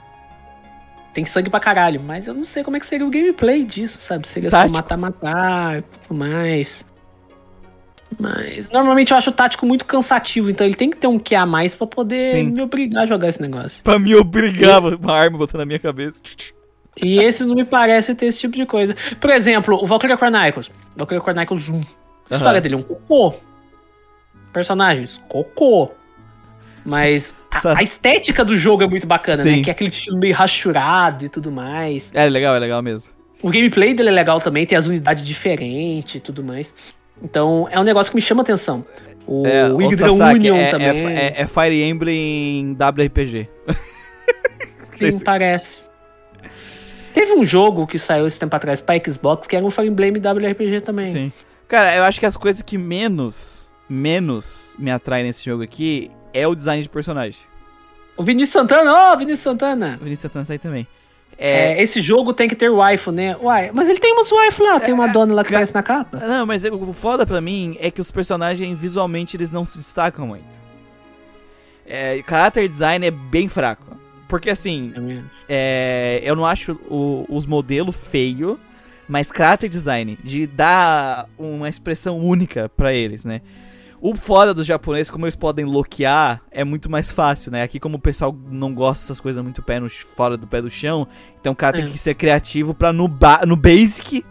[1.13, 1.99] Tem sangue pra caralho.
[1.99, 4.27] Mas eu não sei como é que seria o gameplay disso, sabe?
[4.27, 4.69] Seria Tático.
[4.69, 6.85] só matar-matar e tudo mais.
[8.19, 11.35] Mas normalmente eu acho o tático muito cansativo, então ele tem que ter um que
[11.35, 12.51] a mais pra poder Sim.
[12.51, 13.83] me obrigar a jogar esse negócio.
[13.83, 16.21] Pra me obrigar uma arma botar na minha cabeça.
[17.01, 18.95] E esse não me parece ter esse tipo de coisa.
[19.19, 20.69] Por exemplo, o Valkyria Chronicles.
[20.95, 21.81] Valkyria Chronicles 1.
[22.29, 23.35] A história dele é um cocô.
[24.53, 25.91] Personagens, cocô.
[26.85, 29.57] Mas a, a estética do jogo é muito bacana, Sim.
[29.57, 29.63] né?
[29.63, 32.11] Que é aquele estilo meio rachurado e tudo mais.
[32.13, 33.11] É legal, é legal mesmo.
[33.41, 36.73] O gameplay dele é legal também, tem as unidades diferentes e tudo mais.
[37.21, 38.85] Então, é um negócio que me chama atenção.
[39.25, 41.07] O É, o Union é, também.
[41.07, 42.17] é, é, é Fire Emblem
[42.59, 43.47] em WRPG.
[44.91, 45.81] Sim, parece.
[47.13, 50.11] Teve um jogo que saiu esse tempo atrás pra Xbox que era um Fire Emblem
[50.13, 51.05] WRPG também.
[51.11, 51.33] Sim.
[51.67, 56.47] Cara, eu acho que as coisas que menos, menos me atraem nesse jogo aqui é
[56.47, 57.39] o design de personagem.
[58.17, 59.97] O Vinícius Santana, ó, Vinícius Santana.
[60.01, 60.87] O Vinícius Santana aí também.
[61.37, 63.35] É, É, esse jogo tem que ter waifu, né?
[63.37, 65.81] Uai, mas ele tem umas waifu lá, tem uma dona lá que ca- aparece na
[65.81, 66.17] capa.
[66.17, 70.27] Não, mas o foda pra mim é que os personagens visualmente eles não se destacam
[70.27, 70.59] muito.
[71.85, 73.97] É, caráter design é bem fraco.
[74.29, 74.93] Porque assim,
[75.49, 78.57] é, eu não acho o- os modelos feio,
[79.07, 83.41] mas caráter design, de dar uma expressão única pra eles, né?
[84.01, 87.63] O foda dos japoneses, como eles podem loquear, é muito mais fácil, né?
[87.63, 90.69] Aqui, como o pessoal não gosta dessas coisas muito pé no, fora do pé do
[90.69, 91.05] chão,
[91.41, 91.81] então o cara É.
[91.81, 94.23] tem que ser criativo pra no, ba- no basic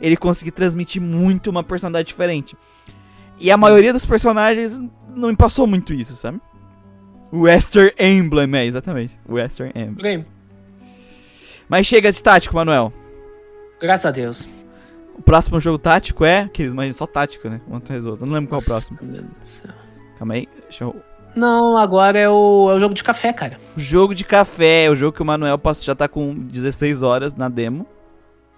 [0.00, 2.54] ele conseguir transmitir muito uma personalidade diferente.
[3.40, 4.78] E a maioria dos personagens
[5.14, 6.40] não me passou muito isso, sabe?
[7.40, 9.18] Western Emblem, é, exatamente.
[9.28, 10.24] Western Emblem.
[11.68, 12.92] Mas chega de tático, Manuel.
[13.80, 14.48] Graças a Deus.
[15.18, 16.48] O próximo jogo tático é.
[16.52, 17.60] Que eles imaginam só tático, né?
[17.68, 18.24] Um atrás do outro.
[18.24, 18.98] Eu não lembro qual é o próximo.
[19.00, 19.70] Nossa, meu Deus do céu.
[20.18, 20.48] Calma aí.
[20.62, 20.96] Deixa eu.
[21.34, 23.58] Não, agora é o, é o jogo de café, cara.
[23.76, 24.88] O jogo de café.
[24.90, 27.86] O jogo que o Manuel passa- já tá com 16 horas na demo.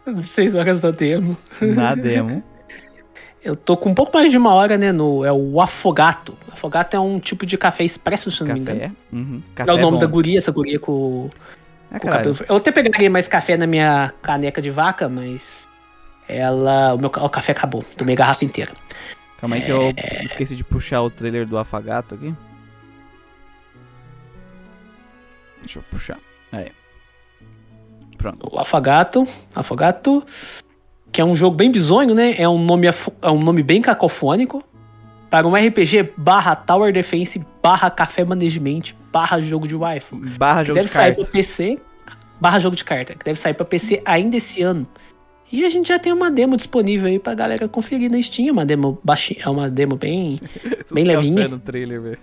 [0.26, 1.36] Seis horas da demo.
[1.60, 2.42] Na demo.
[3.42, 4.92] Eu tô com um pouco mais de uma hora, né?
[4.92, 6.36] No, é o afogato.
[6.52, 8.80] Afogato é um tipo de café expresso, se não me engano.
[8.80, 8.92] café.
[9.12, 9.42] Uhum.
[9.54, 11.30] Café É o nome da guria, essa guria com,
[11.90, 12.32] Ah, com o caralho.
[12.34, 12.46] cabelo.
[12.48, 15.68] Eu até pegaria mais café na minha caneca de vaca, mas
[16.28, 16.94] ela.
[16.94, 17.84] O meu o café acabou.
[17.96, 18.72] Tomei a garrafa inteira.
[19.40, 20.24] Calma aí que eu É.
[20.24, 22.34] esqueci de puxar o trailer do Afagato aqui.
[25.60, 26.18] Deixa eu puxar.
[26.52, 26.72] Aí.
[28.16, 28.48] Pronto.
[28.52, 29.26] O Afagato.
[29.54, 30.24] Afagato.
[31.10, 32.34] Que é um jogo bem bizonho, né?
[32.38, 34.62] É um nome, é um nome bem cacofônico.
[35.30, 40.16] Para um RPG barra Tower Defense barra Café Management barra jogo de waifu.
[40.38, 41.30] Barra jogo deve de sair carta.
[41.30, 41.78] PC.
[42.40, 43.14] Barra jogo de carta.
[43.14, 44.86] Que deve sair pra PC ainda esse ano.
[45.50, 48.52] E a gente já tem uma demo disponível aí pra galera conferir na Steam.
[48.52, 49.40] Uma demo baixinha.
[49.44, 50.40] É uma demo bem.
[50.92, 51.48] Bem levinha.
[51.48, 52.18] no trailer, velho.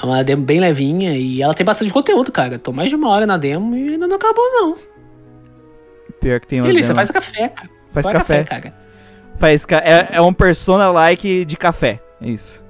[0.00, 1.16] É uma demo bem levinha.
[1.16, 2.58] E ela tem bastante conteúdo, cara.
[2.58, 4.76] Tô mais de uma hora na demo e ainda não acabou, não.
[6.20, 7.70] Pior que tem umas demo- faz café, cara.
[7.90, 8.44] Faz café.
[8.44, 8.74] cara.
[9.38, 9.78] Faz ca...
[9.78, 12.00] é, é um persona-like de café.
[12.20, 12.62] É isso.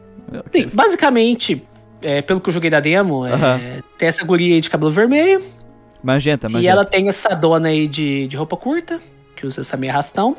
[0.53, 1.67] Sim, basicamente,
[2.01, 5.45] é, pelo que eu joguei da demo, é, tem essa guria aí de cabelo vermelho.
[6.03, 6.65] Magenta, magenta.
[6.65, 9.01] E ela tem essa dona aí de, de roupa curta,
[9.35, 10.37] que usa essa meia arrastão.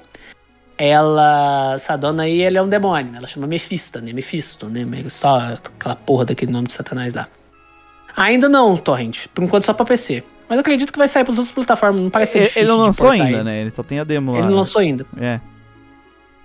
[0.78, 1.74] Ela.
[1.76, 3.16] Essa dona aí, ela é um demônio.
[3.16, 4.14] Ela chama Mefista, né?
[4.14, 4.86] Mefisto, né?
[5.10, 7.28] Só aquela porra daquele nome de Satanás lá.
[8.16, 9.28] Ainda não, Torrent.
[9.34, 10.24] Por enquanto só pra PC.
[10.52, 12.02] Mas eu acredito que vai sair pras outras plataformas.
[12.02, 13.62] Não parece ser ele, difícil ele não lançou ainda, né?
[13.62, 14.40] Ele só tem a demo lá.
[14.40, 14.50] Ele né?
[14.52, 15.06] não lançou ainda.
[15.18, 15.40] É.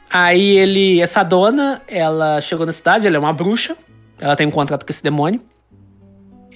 [0.08, 3.76] Aí ele, essa dona, ela chegou na cidade, ela é uma bruxa.
[4.20, 5.40] Ela tem um contrato com esse demônio.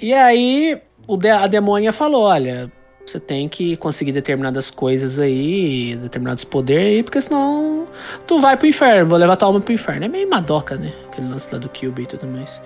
[0.00, 2.70] E aí o de- a demônia falou, olha,
[3.04, 7.88] você tem que conseguir determinadas coisas aí, determinados poderes aí, porque senão
[8.28, 10.04] tu vai pro inferno, vou levar tua alma pro inferno.
[10.04, 10.92] É meio madoca, né?
[11.08, 12.62] Aquele lance lá do Cube e tudo mais.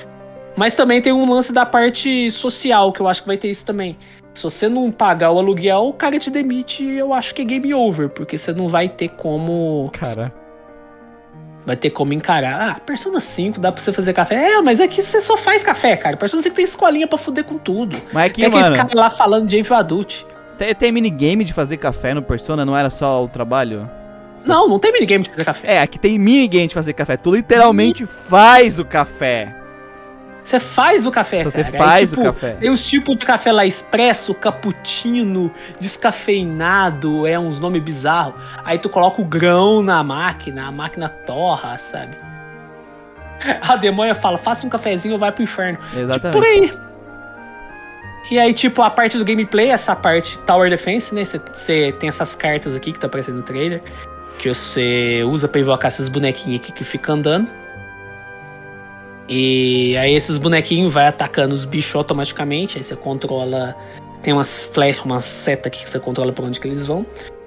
[0.55, 3.65] Mas também tem um lance da parte social, que eu acho que vai ter isso
[3.65, 3.97] também.
[4.35, 7.73] Se você não pagar o aluguel, o cara te demite, eu acho que é game
[7.73, 10.32] over, porque você não vai ter como Cara.
[11.65, 12.70] vai ter como encarar.
[12.70, 14.55] Ah, Persona 5 dá pra você fazer café.
[14.55, 16.16] É, mas aqui você só faz café, cara.
[16.16, 17.97] Persona 5 tem escolinha pra fuder com tudo.
[18.12, 20.23] Mas aqui, tem aqueles mano, caras lá falando de Evil Adult.
[20.59, 23.89] tem, tem minigame de fazer café no Persona, não era só o trabalho?
[24.47, 25.74] Não, não tem minigame de fazer café.
[25.77, 27.16] É, aqui tem minigame de fazer café.
[27.16, 29.55] Tu literalmente faz o café.
[30.44, 31.78] Você faz o café, Você cara.
[31.78, 32.50] faz Aí, o café.
[32.60, 35.50] Tem os tipos de café lá, expresso, cappuccino,
[35.80, 38.34] descafeinado, é uns nomes bizarros.
[38.62, 42.16] Aí tu coloca o grão na máquina, a máquina torra, sabe?
[43.62, 45.78] A demônia fala, faça um cafezinho ou vai pro inferno.
[45.96, 46.32] Exatamente.
[46.32, 46.72] Por aí.
[48.30, 51.24] E aí, tipo, a parte do gameplay, essa parte Tower Defense, né?
[51.24, 53.82] Você tem essas cartas aqui que tá aparecendo no trailer.
[54.38, 57.48] Que você usa pra invocar esses bonequinhos aqui que ficam andando.
[59.28, 62.76] E aí esses bonequinhos vai atacando os bichos automaticamente.
[62.78, 63.74] Aí você controla.
[64.22, 67.05] Tem umas flash, umas seta aqui que você controla pra onde que eles vão.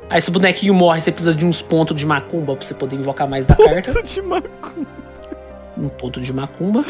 [0.09, 2.95] Aí se o bonequinho morre, você precisa de uns pontos de macumba pra você poder
[2.95, 4.87] invocar mais da carta Ponto de macumba.
[5.77, 6.85] um ponto de macumba.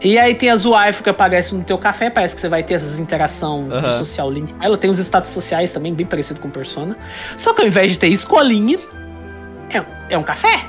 [0.00, 2.74] e aí tem as waifu que aparecem no teu café, parece que você vai ter
[2.74, 3.98] essas interação de Aham.
[3.98, 4.54] social link.
[4.60, 6.96] Ela tem os status sociais também, bem parecido com Persona.
[7.36, 8.78] Só que ao invés de ter escolinha,
[9.70, 10.66] é, é um café.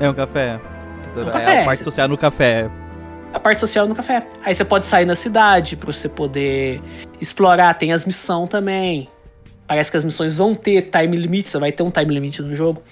[0.00, 0.58] É um café.
[1.20, 2.70] É a parte social no café.
[3.32, 4.26] A parte social no café.
[4.44, 6.80] Aí você pode sair na cidade pra você poder
[7.20, 7.74] explorar.
[7.74, 9.08] Tem as missões também.
[9.66, 12.54] Parece que as missões vão ter time limit, você vai ter um time limit no
[12.54, 12.82] jogo.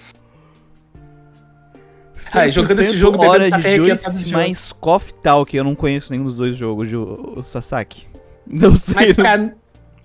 [2.33, 5.55] Ah, jogando esse 100% jogo, hora de Joyce mais Coffee Talk.
[5.55, 8.07] Eu não conheço nenhum dos dois jogos, o, Sasaki.
[8.47, 8.93] Não sei.
[8.93, 9.51] Mas não- pra,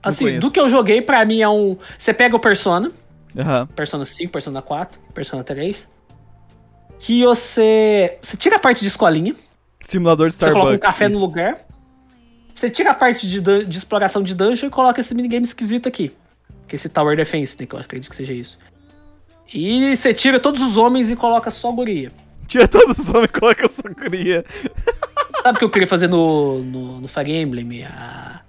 [0.02, 0.40] assim, conheço.
[0.40, 1.76] do que eu joguei, pra mim é um.
[1.98, 2.88] Você pega o Persona,
[3.36, 3.66] Aham.
[3.76, 5.86] Persona 5, Persona 4, Persona 3.
[7.00, 8.18] Que você.
[8.22, 9.34] Você tira a parte de escolinha,
[9.80, 10.66] Simulador de você Starbucks.
[10.66, 11.20] coloca um café no isso.
[11.20, 11.66] lugar.
[12.54, 16.12] Você tira a parte de, de exploração de dungeon e coloca esse minigame esquisito aqui.
[16.68, 17.64] Que é esse Tower Defense, né?
[17.64, 18.58] Que eu acredito que seja isso.
[19.52, 22.10] E você tira todos os homens e coloca só guria.
[22.46, 24.44] Tira todos os homens e coloca só cria.
[25.42, 27.84] Sabe o que eu queria fazer no, no, no Fire Emblem?
[27.84, 28.42] A...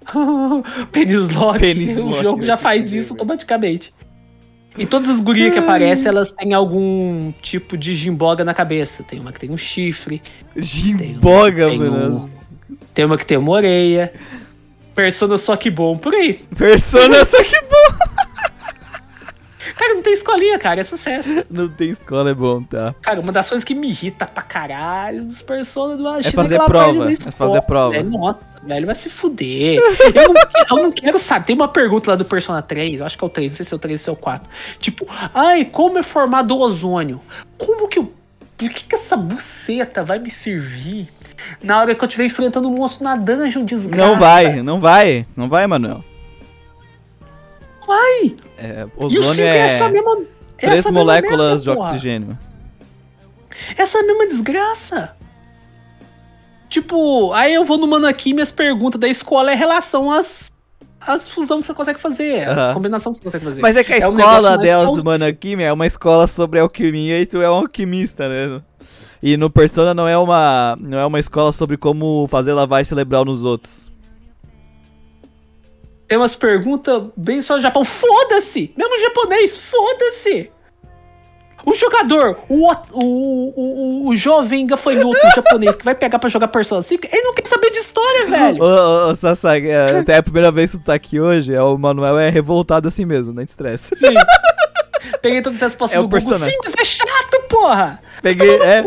[0.92, 1.58] Penis Lock.
[1.58, 3.94] Penis o Lock, jogo já faz isso automaticamente.
[4.76, 9.02] E todas as gurias que aparecem, elas têm algum tipo de gimboga na cabeça.
[9.02, 10.22] Tem uma que tem um chifre,
[10.56, 12.30] Gimboga, tem mano.
[12.94, 14.12] tem uma que tem uma orelha.
[14.94, 16.34] Persona só que bom, por aí.
[16.56, 18.21] Persona, só que bom.
[19.82, 21.44] Cara, não tem escolinha, cara, é sucesso.
[21.50, 22.94] Não tem escola, é bom, tá?
[23.02, 26.68] Cara, uma das coisas que me irrita pra caralho dos Persona do Achille fazer aquela
[26.68, 27.90] prova, parte da é fazer prova.
[27.90, 29.80] Velho, nossa, velho, vai se fuder.
[30.14, 30.34] Eu não,
[30.70, 31.46] eu não quero saber.
[31.46, 33.66] Tem uma pergunta lá do Persona 3, eu acho que é o 3, não sei
[33.66, 34.50] se é o 3 ou se é o 4.
[34.78, 37.20] Tipo, ai, como é formado o ozônio?
[37.58, 38.12] Como que eu.
[38.56, 41.08] Por que, que essa buceta vai me servir
[41.60, 44.06] na hora que eu estiver enfrentando um monstro na dungeon, desgraça?
[44.06, 45.26] Não vai, não vai.
[45.36, 46.04] Não vai, Manuel.
[47.92, 48.36] Vai!
[48.58, 50.16] É, E o ozônio 5 é é essa mesma.
[50.56, 52.38] três essa mesma moléculas merda, de oxigênio.
[53.76, 55.14] Essa mesma desgraça.
[56.68, 60.50] Tipo, aí eu vou no Manaki minhas perguntas da escola é relação às,
[61.00, 63.60] às fusões que você consegue fazer, as combinações que você consegue fazer.
[63.60, 65.02] Mas é que a É um escola mais delas plausível.
[65.02, 68.62] do Manakimi é uma escola sobre alquimia e tu é um alquimista, né?
[69.22, 73.24] E no Persona não é uma, não é uma escola sobre como fazer lavagem cerebral
[73.26, 73.91] nos outros.
[76.12, 77.86] Tem umas perguntas bem só Japão.
[77.86, 78.70] Foda-se!
[78.76, 80.52] Mesmo japonês, foda-se!
[81.64, 86.82] O jogador, o, o, o, o, jovem gafanhoto japonês que vai pegar pra jogar Persona
[86.82, 88.62] 5, ele não quer saber de história, velho.
[88.62, 91.78] Ô, ô, Sasaki, é, até a primeira vez que tu tá aqui hoje, é, o
[91.78, 93.96] Manuel é revoltado assim mesmo, não te estressa.
[93.96, 94.12] Sim.
[95.22, 96.38] Peguei todas as respostas É do Google.
[96.40, 98.02] Sim, mas é chato, porra!
[98.20, 98.82] Peguei, é.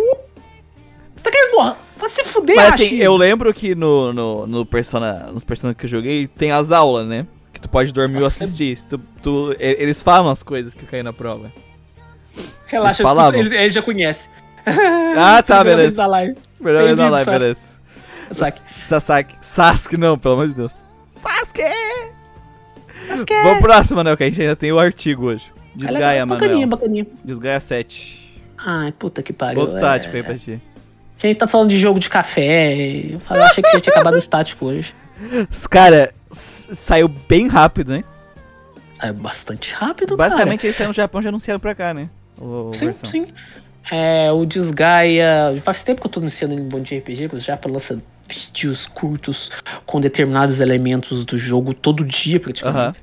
[1.23, 1.84] Tá querendo morrer?
[2.09, 5.89] Se fuder, Mas assim, eu lembro que no, no, no Persona, nos Persona que eu
[5.89, 7.25] joguei, tem as aulas, né?
[7.51, 8.77] Que tu pode dormir ou Nossa, é assistir.
[8.87, 11.51] Tu, tu- eles falam as coisas que caem na prova.
[12.67, 13.39] Relaxa, Eles falavam?
[13.39, 14.27] ele, ele já conhece.
[15.17, 15.95] Ah, tá, beleza.
[15.95, 16.35] da live.
[16.55, 17.39] Primeira vez na Bem-vindo, live, Sasuke.
[17.39, 17.61] beleza.
[18.31, 18.83] Sasuke.
[18.85, 19.35] Sasaki.
[19.41, 20.73] Sasuke não, pelo amor de Deus.
[21.13, 21.61] Sasuke!
[23.07, 23.33] Sasuke.
[23.33, 25.51] Vamos pro próximo, Manuel, que a gente ainda tem o artigo hoje.
[25.75, 27.05] Desgaia, É Bacaninha, bacaninha.
[27.23, 28.41] Desgaia 7.
[28.57, 29.59] Ai, puta que pariu.
[29.61, 30.59] Outro É, tático aí pra ti.
[31.25, 32.75] A gente tá falando de jogo de café.
[33.11, 34.93] Eu falei, achei que já tinha acabado estático hoje.
[35.69, 38.03] Cara, saiu bem rápido, né?
[38.93, 42.09] Saiu bastante rápido, Basicamente, eles saíram no Japão já anunciaram pra cá, né?
[42.37, 42.69] O, cara.
[42.69, 43.09] a Sim, versão.
[43.09, 43.27] sim.
[43.91, 45.59] É, o Desgaia.
[45.63, 48.87] Faz tempo que eu tô anunciando em Bom Dia RPG, que o Japa lança vídeos
[48.87, 49.51] curtos
[49.85, 52.79] com determinados elementos do jogo todo dia, praticamente.
[52.79, 52.95] Aham.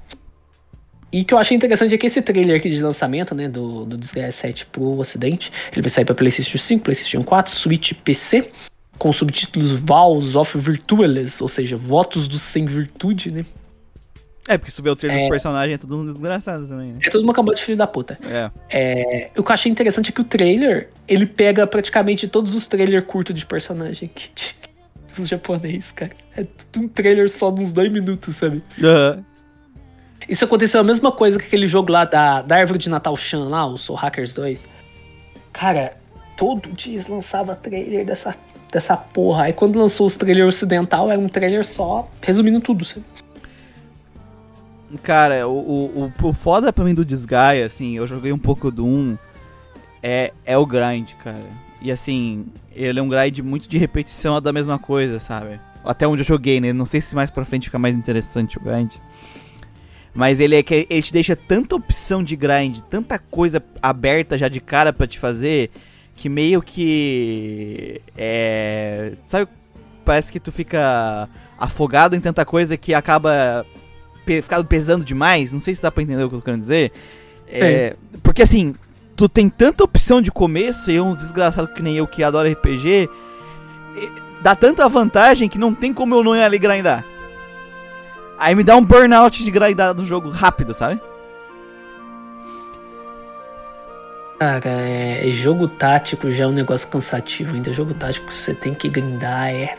[1.13, 3.85] E o que eu achei interessante é que esse trailer aqui de lançamento, né, do,
[3.85, 8.51] do Disgaea 7 pro ocidente, ele vai sair pra PlayStation 5, PlayStation 4, Switch PC,
[8.99, 13.45] com subtítulos Vows of Virtueless, ou seja, votos do sem virtude, né?
[14.49, 15.23] É, porque se tu vê o trailer É.
[15.23, 16.99] dos personagens, é tudo um desgraçado também, né?
[17.05, 18.19] É tudo uma cambada de filho da puta.
[18.25, 18.51] É.
[18.71, 22.67] É, o que eu achei interessante é que o trailer, ele pega praticamente todos os
[22.67, 24.63] trailers curtos de personagem que tinha
[25.17, 26.13] dos japonês, cara.
[26.37, 28.63] É tudo um trailer só de uns dois minutos, sabe?
[28.83, 29.25] Aham.
[30.29, 33.49] Isso aconteceu a mesma coisa que aquele jogo lá da, da Árvore de Natal Shan
[33.49, 34.65] lá, o Soul Hackers 2.
[35.53, 35.97] Cara,
[36.37, 38.35] todo dia lançava trailer dessa,
[38.71, 39.45] dessa porra.
[39.45, 43.05] Aí quando lançou os trailers ocidental, era um trailer só, resumindo tudo, sabe?
[45.03, 48.85] Cara, o, o, o, foda pra mim do Disgaea, assim, eu joguei um pouco do
[48.85, 49.17] 1,
[50.03, 51.41] é, é o grind, cara.
[51.81, 55.59] E assim, ele é um grind muito de repetição da mesma coisa, sabe?
[55.85, 56.73] Até onde eu joguei, né?
[56.73, 58.93] Não sei se mais pra frente fica mais interessante o grind.
[60.15, 64.49] Mas ele é que ele te deixa tanta opção de grind, tanta coisa aberta já
[64.49, 65.71] de cara pra te fazer,
[66.15, 68.01] que meio que.
[68.17, 69.13] É.
[69.27, 69.51] Sabe?
[70.05, 71.29] Parece que tu fica
[71.59, 73.65] afogado em tanta coisa que acaba
[74.27, 75.53] pe ficado pesando demais.
[75.53, 76.93] Não sei se dá pra entender o que eu tô querendo dizer.
[77.49, 78.75] É, porque assim,
[79.15, 83.09] tu tem tanta opção de começo e uns desgraçados que nem eu que adora RPG.
[84.43, 87.05] Dá tanta vantagem que não tem como eu não ir ali grindar.
[88.43, 91.01] Aí me dá um burnout de grindar do jogo rápido, sabe?
[94.37, 97.55] Cara, é, jogo tático já é um negócio cansativo.
[97.55, 99.79] Ainda jogo tático você tem que grindar é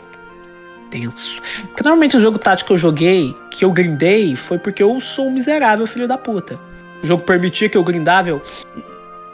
[0.90, 1.42] tenso.
[1.66, 5.26] Porque normalmente o jogo tático que eu joguei, que eu grindei, foi porque eu sou
[5.26, 6.58] um miserável filho da puta.
[7.02, 8.42] O jogo permitia que eu grindava, eu.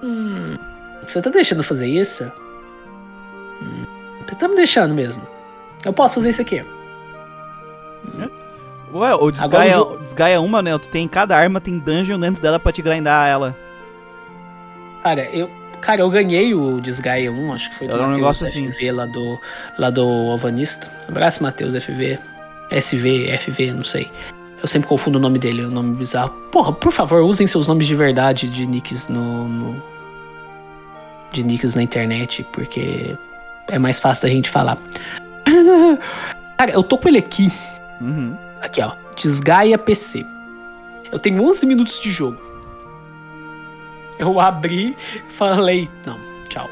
[0.02, 0.56] Hum,
[1.06, 2.24] você tá deixando fazer isso?
[3.62, 3.84] Hum,
[4.26, 5.22] você tá me deixando mesmo.
[5.84, 6.64] Eu posso fazer isso aqui.
[8.92, 10.78] Ué, o Desgaia, jogo- Desgaia 1, né?
[10.78, 13.56] Tu tem cada arma, tem dungeon dentro dela pra te grindar ela.
[15.02, 15.50] Cara, eu.
[15.80, 18.68] Cara, eu ganhei o Desgaia 1, acho que foi do Era um negócio assim.
[18.70, 19.38] FV lá do,
[19.78, 20.86] lá do Alvanista.
[21.08, 22.18] Abraço, Matheus FV.
[22.70, 24.10] SV, FV, não sei.
[24.62, 26.30] Eu sempre confundo o nome dele, o nome bizarro.
[26.52, 29.48] Porra, por favor, usem seus nomes de verdade de nicks no.
[29.48, 29.82] no-
[31.32, 33.16] de nicks na internet, porque
[33.68, 34.76] é mais fácil da gente falar.
[36.58, 37.50] Cara, eu tô com ele aqui.
[38.00, 38.36] Uhum.
[38.60, 38.92] Aqui, ó.
[39.16, 40.24] Desgaia PC.
[41.10, 42.38] Eu tenho 11 minutos de jogo.
[44.18, 44.96] Eu abri
[45.30, 46.18] falei, não,
[46.48, 46.68] tchau.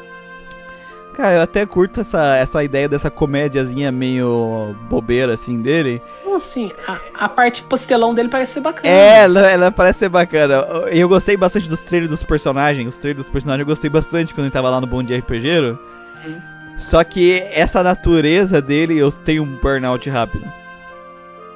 [1.13, 6.01] Cara, eu até curto essa, essa ideia dessa comédiazinha meio bobeira, assim, dele.
[6.21, 8.87] Então, assim, a, a parte pastelão dele parece ser bacana.
[8.87, 10.63] É, ela, ela parece ser bacana.
[10.91, 12.87] Eu gostei bastante dos trailers dos personagens.
[12.87, 15.77] Os trailers dos personagens eu gostei bastante quando ele tava lá no Bom Dia RPGero.
[16.25, 16.41] Uhum.
[16.77, 20.58] Só que essa natureza dele, eu tenho um burnout rápido.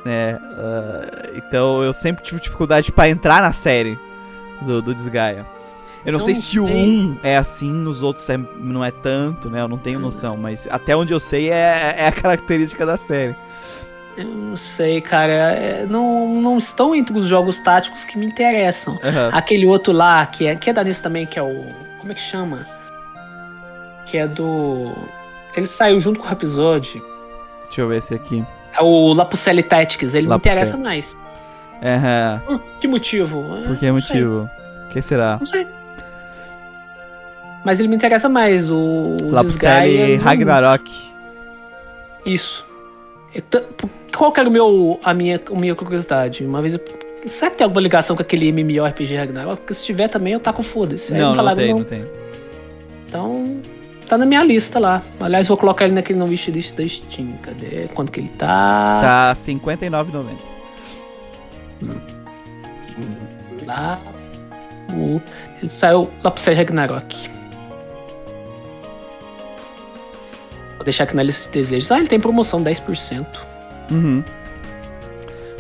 [0.05, 0.37] Né?
[0.57, 3.97] ah, então eu sempre tive dificuldade pra entrar na série
[4.61, 5.45] do, do Desgaia.
[6.05, 6.75] Eu não sei não se o sei.
[6.75, 9.61] 1 é assim, nos outros é- não é tanto, né?
[9.61, 13.33] Eu não tenho noção, mas até onde eu sei é, é a característica da série.
[14.17, 15.31] Eu não sei, cara.
[15.31, 18.99] é, não, não estão entre os jogos táticos que me interessam.
[19.01, 19.29] Aham.
[19.33, 21.65] Aquele outro lá, que é, que é da NIS também, que é o.
[21.99, 22.67] Como é que chama?
[24.05, 24.93] Que é do.
[25.55, 27.01] Ele saiu junto com o episódio.
[27.63, 28.45] Deixa eu ver esse aqui.
[28.77, 30.13] É o Lapucelli Tactics.
[30.15, 30.55] Ele Lapucelli.
[30.55, 31.15] me interessa mais.
[32.45, 33.43] Por que motivo?
[33.63, 34.49] É, Por que não motivo?
[34.85, 35.37] O que será?
[35.39, 35.67] Não sei.
[37.65, 38.69] Mas ele me interessa mais.
[38.69, 39.15] O.
[39.21, 40.91] o Lapucelli não- Ragnarok.
[42.25, 42.65] Isso.
[43.35, 43.41] É
[44.15, 46.45] Qual que era o meu, a, minha, a minha curiosidade?
[46.45, 46.81] Uma vez eu.
[47.27, 49.57] Será que tem alguma ligação com aquele MMORPG Ragnarok?
[49.61, 51.13] Porque se tiver também eu taco foda-se.
[51.13, 52.05] Não, não falaram, tem, não tem.
[53.07, 53.57] Então.
[54.07, 55.01] Tá na minha lista lá.
[55.19, 57.33] Aliás, vou colocar ele naquele não wishlist da Steam.
[57.41, 57.87] Cadê?
[57.93, 58.47] Quanto que ele tá?
[59.01, 60.25] Tá R$ 59,90.
[63.65, 63.99] Lá.
[64.91, 65.21] O...
[65.61, 67.29] Ele saiu lá pro Série Ragnarok.
[70.75, 71.89] Vou deixar aqui na lista de desejos.
[71.91, 73.25] Ah, ele tem promoção 10%.
[73.89, 74.23] Uhum.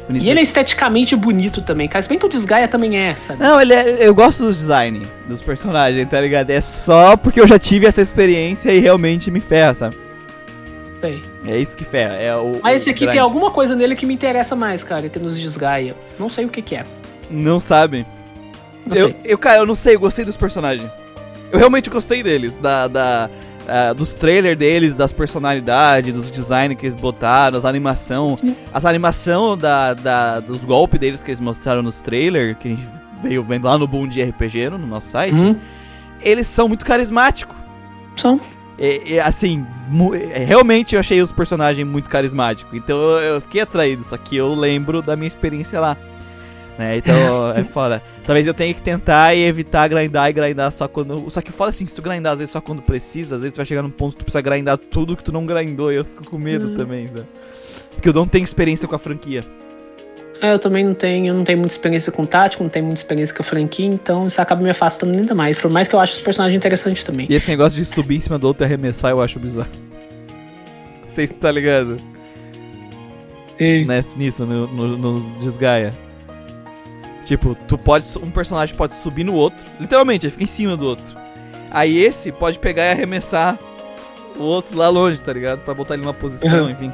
[0.09, 2.01] E ele é esteticamente bonito também, cara.
[2.03, 3.41] Se bem que o Desgaia também é, sabe?
[3.41, 6.49] Não, ele é, eu gosto do design dos personagens, tá ligado?
[6.49, 9.97] É só porque eu já tive essa experiência e realmente me ferra, sabe?
[11.01, 11.23] Sei.
[11.45, 12.15] É isso que ferra.
[12.15, 13.11] É o, Mas esse aqui grind.
[13.11, 15.95] tem alguma coisa nele que me interessa mais, cara, que nos Desgaia.
[16.19, 16.85] Não sei o que que é.
[17.29, 18.05] Não sabe.
[18.85, 19.15] Não Eu, sei.
[19.25, 20.89] eu, cara, eu não sei, eu gostei dos personagens.
[21.51, 23.29] Eu realmente gostei deles, da, da,
[23.67, 28.55] ah, dos trailers deles, das personalidades, dos designs que eles botaram, as animação, Sim.
[28.73, 32.87] as animação da, da, dos golpes deles que eles mostraram nos trailers, que a gente
[33.21, 35.57] veio vendo lá no Boom de RPG no nosso site, Uhum.
[36.21, 37.55] eles são muito carismáticos.
[38.15, 38.39] São.
[38.77, 39.65] É, é, assim,
[40.33, 42.73] é, realmente eu achei os personagens muito carismáticos.
[42.73, 45.95] Então eu, eu fiquei atraído, só que eu lembro da minha experiência lá.
[46.77, 46.97] Né?
[46.97, 48.01] Então é foda.
[48.25, 51.29] Talvez eu tenha que tentar e evitar grindar e grindar só quando.
[51.29, 53.57] Só que foda assim, se tu grindar às vezes só quando precisa, às vezes tu
[53.57, 55.91] vai chegar num ponto que tu precisa grindar tudo que tu não grindou.
[55.91, 56.75] E eu fico com medo Hum.
[56.75, 57.25] também, sabe?
[57.93, 59.43] Porque eu não tenho experiência com a franquia.
[60.41, 62.99] É, eu também não tenho, eu não tenho muita experiência com tático, não tenho muita
[62.99, 65.57] experiência com a franquia, então isso acaba me afastando ainda mais.
[65.59, 67.27] Por mais que eu ache os personagens interessantes também.
[67.29, 69.69] E esse negócio de subir em cima do outro e arremessar eu acho bizarro.
[71.03, 71.97] Não sei se tá ligado
[73.85, 75.93] ness- nisso, no, no, nos desgaia.
[77.25, 78.05] Tipo, tu pode.
[78.21, 79.65] Um personagem pode subir no outro.
[79.79, 81.17] Literalmente, ele fica em cima do outro.
[81.71, 83.57] Aí esse pode pegar e arremessar
[84.37, 85.59] o outro lá longe, tá ligado?
[85.61, 86.69] Pra botar ele numa posição, Uhum.
[86.69, 86.93] enfim.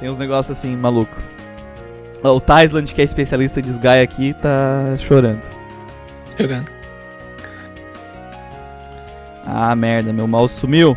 [0.00, 1.16] Tem uns negócios assim, maluco.
[2.22, 5.42] O Tysland, que é especialista em desgaia aqui, tá chorando.
[6.38, 6.66] Jogando.
[9.44, 10.96] Ah, merda, meu mouse sumiu.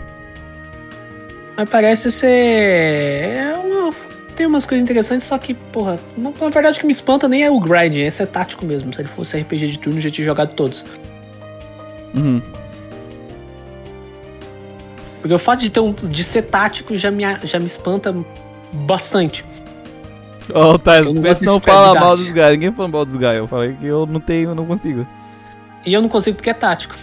[1.56, 3.51] Mas parece ser.
[4.42, 7.44] Tem umas coisas interessantes, só que, porra, na, na verdade o que me espanta nem
[7.44, 8.92] é o grind, esse é tático mesmo.
[8.92, 10.84] Se ele fosse RPG de turno, eu já tinha jogado todos.
[12.16, 12.42] Uhum.
[15.22, 18.16] Porque o fato de, ter um, de ser tático já me, já me espanta
[18.74, 19.46] bastante.
[20.56, 22.54] Ó, o Tysland, Eu não não fala mal dos Gaia.
[22.54, 23.38] Ninguém fala mal dos Gaia.
[23.38, 25.06] Eu falei que eu não tenho, eu não consigo.
[25.86, 26.96] E eu não consigo porque é tático.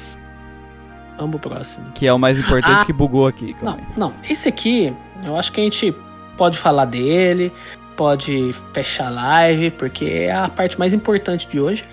[1.16, 1.84] Vamos pro próximo.
[1.94, 2.84] Que é o mais importante Ah.
[2.84, 3.54] que bugou aqui.
[3.62, 4.12] Não, não.
[4.28, 4.92] Esse aqui,
[5.24, 5.94] eu acho que a gente
[6.38, 7.52] pode falar dele,
[7.96, 11.84] pode fechar a live, porque é a parte mais importante de hoje.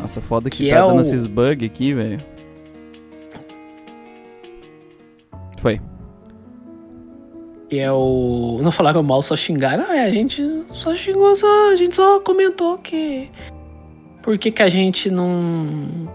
[0.00, 2.20] Nossa, foda que, Que tá é dando o- esses bugs aqui, velho.
[5.58, 5.80] Foi.
[7.70, 8.60] Que é o.
[8.62, 9.84] Não falaram mal, só xingaram.
[9.88, 10.42] Ah, é, a gente
[10.72, 13.30] só xingou, só, a gente só comentou que.
[14.22, 16.12] Por que, que a gente não.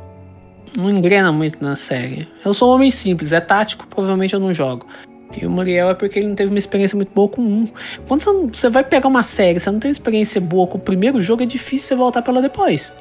[0.77, 2.27] Não engrena muito na série.
[2.45, 4.85] Eu sou um homem simples, é tático, provavelmente eu não jogo.
[5.31, 7.67] E o Muriel é porque ele não teve uma experiência muito boa com um.
[8.07, 10.77] Quando você, não- você vai pegar uma série, você não tem uma experiência boa com
[10.77, 12.91] o primeiro jogo, é difícil você voltar pra ela depois.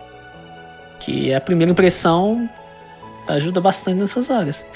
[1.00, 2.48] Que a primeira impressão
[3.26, 4.66] ajuda bastante nessas horas.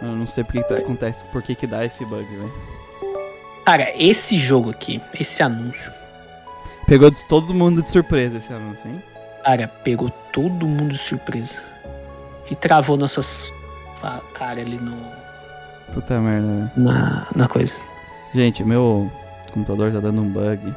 [0.00, 2.52] Eu não sei por que, tá- acontece, por que, que dá esse bug, velho.
[3.64, 5.92] Cara, esse jogo aqui, esse anúncio.
[6.86, 9.00] Pegou de- todo mundo de surpresa esse anúncio, hein?
[9.44, 11.62] Cara, pegou todo mundo de surpresa.
[12.50, 13.52] E travou nossas
[14.02, 14.96] a cara ali no,
[15.92, 16.70] Puta merda, velho.
[16.76, 17.78] na, na coisa.
[18.34, 19.10] Gente, meu
[19.52, 20.74] computador tá dando um bug.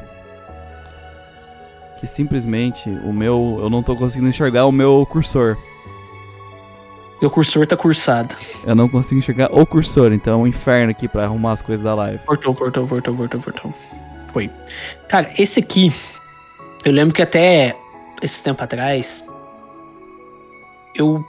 [2.00, 3.60] Que simplesmente o meu.
[3.62, 5.58] Eu não tô conseguindo enxergar o meu cursor.
[7.20, 8.36] Seu cursor tá cursado.
[8.66, 11.84] Eu não consigo enxergar o cursor, então é um inferno aqui pra arrumar as coisas
[11.84, 12.20] da live.
[12.28, 13.74] Voltou, voltou, voltou, voltou, voltou.
[14.34, 14.52] Foi.
[15.08, 15.94] Cara, esse aqui.
[16.84, 17.76] Eu lembro que até
[18.22, 19.24] esse tempo atrás.
[20.94, 21.26] Eu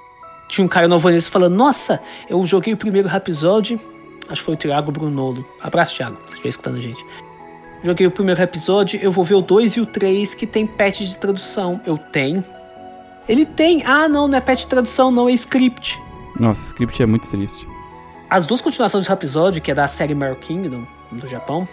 [0.48, 3.80] tinha um cara no Alvanese falando: Nossa, eu joguei o primeiro episódio.
[4.28, 5.46] Acho que foi o Thiago Brunolo.
[5.60, 7.04] Abraço, Thiago, se estiver escutando a gente.
[7.82, 11.00] Joguei o primeiro episódio, eu vou ver o 2 e o 3 que tem patch
[11.00, 11.80] de tradução.
[11.86, 12.44] Eu tenho.
[13.28, 13.84] Ele tem.
[13.84, 16.00] Ah, não, não é patch de tradução, não, é script.
[16.38, 17.66] Nossa, script é muito triste.
[18.28, 21.68] As duas continuações do episódio, que é da série Mare Kingdom, do Japão,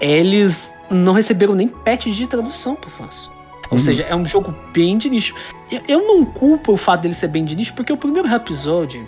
[0.00, 3.30] eles não receberam nem patch de tradução pro fãs.
[3.74, 3.84] Ou Uhum.
[3.84, 5.34] seja, é um jogo bem de nicho.
[5.70, 9.04] Eu, eu não culpo o fato dele ser bem de nicho, porque o primeiro episódio.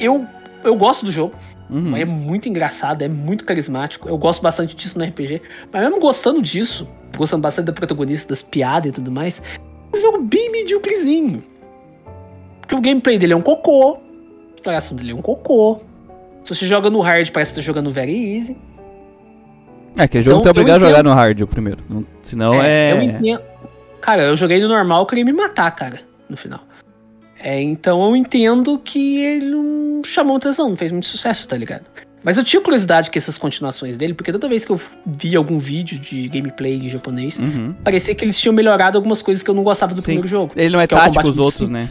[0.00, 0.26] Eu,
[0.64, 1.34] eu gosto do jogo.
[1.70, 1.96] Uhum.
[1.96, 4.08] É muito engraçado, é muito carismático.
[4.08, 5.40] Eu gosto bastante disso no RPG.
[5.72, 9.40] Mas mesmo gostando disso, gostando bastante da protagonista, das piadas e tudo mais,
[9.92, 11.42] é um jogo bem medíocrezinho.
[12.60, 15.80] Porque o gameplay dele é um cocô, a exploração dele é um cocô.
[16.44, 18.56] Se você joga no hard, parece que você tá jogando no very easy.
[19.96, 21.78] É, que jogo Então, tá eu obrigado a jogar no hard o primeiro.
[21.88, 22.92] Não- senão é.
[22.92, 23.40] Eu entendo.
[24.00, 26.60] Cara, eu joguei no normal, eu queria me matar, cara, no final.
[27.40, 31.84] É, então eu entendo que ele não chamou atenção, não fez muito sucesso, tá ligado?
[32.22, 35.56] Mas eu tinha curiosidade com essas continuações dele, porque toda vez que eu vi algum
[35.58, 37.74] vídeo de gameplay em japonês, Uhum.
[37.84, 40.06] parecia que eles tinham melhorado algumas coisas que eu não gostava do Sim.
[40.06, 40.52] primeiro jogo.
[40.56, 41.88] Ele não é é tático combate os outros, né?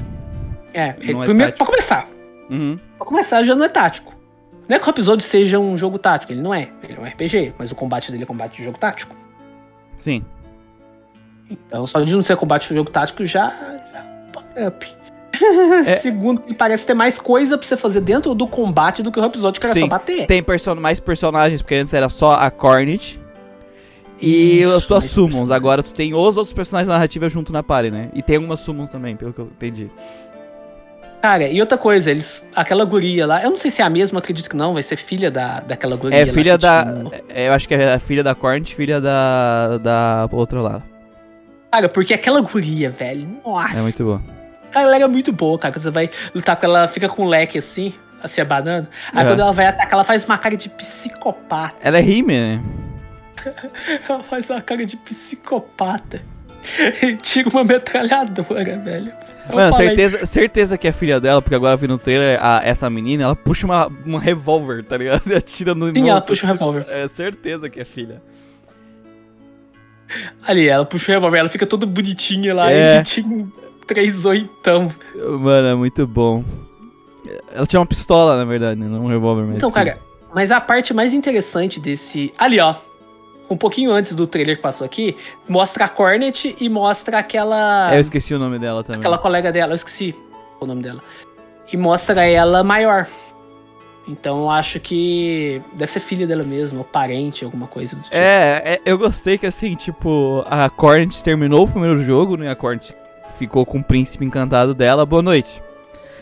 [0.74, 1.57] É, ele- é primeiro, tático.
[1.57, 2.07] pra começar,
[2.49, 2.78] Uhum.
[2.98, 4.14] pra começar já não é tático.
[4.68, 6.69] Não é que o episódio seja um jogo tático, ele não é.
[6.84, 9.15] Ele é um RPG, mas o combate dele é combate de jogo tático.
[9.98, 10.23] Sim.
[11.49, 13.49] Então, só de não ser combate de jogo tático já.
[13.94, 14.88] já up.
[15.85, 15.98] É.
[16.02, 19.26] Segundo, que parece ter mais coisa pra você fazer dentro do combate do que o
[19.26, 19.81] episódio que era Sim.
[19.81, 20.26] só bater.
[20.26, 23.19] Tem person mais personagens, porque antes era só a Cornet.
[24.19, 25.52] E Isso, as tuas mais summons.
[25.52, 28.10] Agora tu tem os outros personagens narrativos junto na party, né?
[28.14, 29.91] E tem algumas summons também, pelo que eu entendi.
[31.22, 32.45] Cara, e outra coisa, eles.
[32.56, 34.95] Aquela guria lá, eu não sei se é a mesma, acredito que não, vai ser
[34.98, 36.85] filha da, daquela guria É lá filha da.
[37.34, 39.77] é, Eu acho que é filha da Cornet, filha da.
[39.80, 40.84] da outra lá.
[41.72, 43.77] Cara, porque aquela guria, velho, nossa.
[43.77, 44.22] É muito boa.
[44.72, 45.73] Cara, ela é muito boa, cara.
[45.73, 48.88] Quando você vai lutar com ela, fica com o leque assim, assim, abanando.
[49.11, 49.30] Aí É.
[49.30, 51.76] quando ela vai atacar, ela faz uma cara de psicopata.
[51.81, 52.61] Ela é rime, né?
[54.10, 56.22] Ela faz uma cara de psicopata.
[57.22, 59.14] Tira uma metralhadora, velho.
[59.53, 62.61] Mano, falei, certeza, certeza que é filha dela, porque agora eu vi no trailer a-
[62.64, 65.22] essa menina, ela puxa uma, uma revólver, tá ligado?
[65.36, 66.28] Atira no Sim, ela monstro.
[66.34, 66.86] puxa um revólver.
[66.90, 68.22] É certeza que é filha.
[70.45, 72.99] Ali, ela puxa o revólver, ela fica toda bonitinha lá, É.
[72.99, 73.52] e tinha um
[73.86, 74.91] três oitão.
[75.40, 76.44] Mano, é muito bom.
[77.53, 78.88] Ela tinha uma pistola, na verdade, né?
[78.88, 79.57] Não um revólver mesmo.
[79.57, 79.98] Então, cara,
[80.34, 82.34] mas a parte mais interessante desse.
[82.38, 82.76] Ali, ó.
[83.49, 85.15] Um pouquinho antes do trailer que passou aqui,
[85.48, 87.94] mostra a Cornet e mostra aquela.
[87.94, 88.99] É, eu esqueci o nome dela também.
[88.99, 90.14] aquela colega dela, eu esqueci
[90.60, 91.02] o nome dela.
[91.72, 93.07] E mostra ela maior.
[94.07, 98.15] Então eu acho que deve ser filha dela mesmo, ou parente, alguma coisa do tipo.
[98.15, 102.49] É, é, eu gostei que assim, tipo, a Cornet terminou o primeiro jogo, né?
[102.49, 102.95] A Cornet
[103.38, 105.06] ficou com o príncipe encantado dela.
[105.06, 105.61] Boa noite.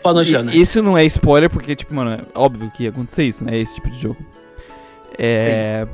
[0.02, 0.54] Boa noite, Ana.
[0.54, 3.56] isso não é spoiler, porque, tipo, mano, é óbvio que ia acontecer isso, né?
[3.56, 4.18] Esse tipo de jogo.
[5.18, 5.86] É.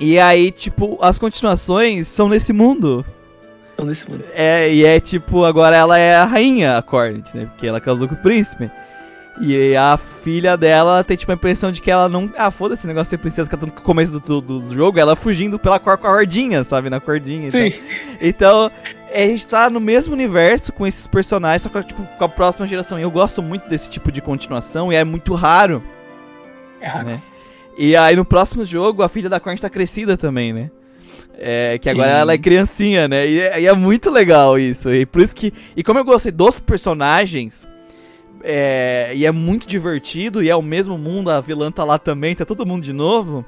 [0.00, 3.04] E aí, tipo, as continuações são nesse mundo.
[3.74, 4.24] Então, nesse mundo.
[4.34, 7.46] É, e é tipo, agora ela é a rainha, a Cornet, né?
[7.46, 8.70] Porque ela casou com o príncipe.
[9.42, 12.30] E a filha dela tem, tipo, a impressão de que ela não.
[12.36, 14.74] Ah, foda-se esse negócio de ser princesa, que tanto que no começo do, do, do
[14.74, 16.90] jogo, ela fugindo pela cor- cordinha, sabe?
[16.90, 17.50] Na cordinha.
[17.50, 17.70] Sim.
[17.70, 17.80] tal.
[18.20, 18.70] Então,
[19.10, 22.28] é, a gente tá no mesmo universo com esses personagens, só que, tipo, com a
[22.28, 22.98] próxima geração.
[22.98, 25.82] E eu gosto muito desse tipo de continuação, e é muito raro,
[26.80, 27.06] É raro.
[27.06, 27.22] né?
[27.82, 30.70] E aí no próximo jogo, a filha da Cornet tá crescida também, né?
[31.38, 32.18] É, que agora Sim.
[32.18, 33.26] ela é criancinha, né?
[33.26, 34.92] E é, e é muito legal isso.
[34.92, 35.50] E por isso que.
[35.74, 37.66] E como eu gostei dos personagens.
[38.44, 42.34] é, e é muito divertido, e é o mesmo mundo, a vilã tá lá também,
[42.34, 43.46] tá todo mundo de novo.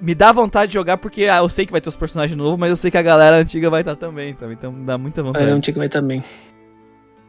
[0.00, 2.56] Me dá vontade de jogar porque ah, eu sei que vai ter os personagens novos,
[2.56, 4.52] mas eu sei que a galera antiga vai estar também, sabe?
[4.52, 5.52] Então dá muita vontade.
[5.52, 6.22] um que vai também.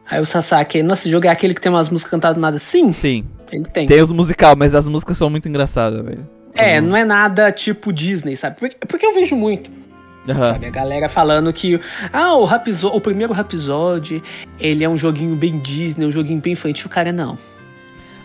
[0.08, 2.58] Aí o Sasaki, nossa, esse jogo é aquele que tem umas músicas cantadas nada?
[2.58, 3.24] Sim, Sim,
[3.54, 3.86] ele tem.
[3.86, 6.28] tem os musical, mas as músicas são muito engraçadas, velho.
[6.54, 8.56] É, não é nada tipo Disney, sabe?
[8.58, 9.70] Porque, porque eu vejo muito,
[10.28, 10.52] Aham.
[10.52, 10.66] sabe?
[10.66, 11.80] A galera falando que,
[12.12, 14.22] ah, o, Rapizo- o primeiro Rhapsody,
[14.60, 16.88] ele é um joguinho bem Disney, um joguinho bem infantil.
[16.88, 17.36] Cara, não.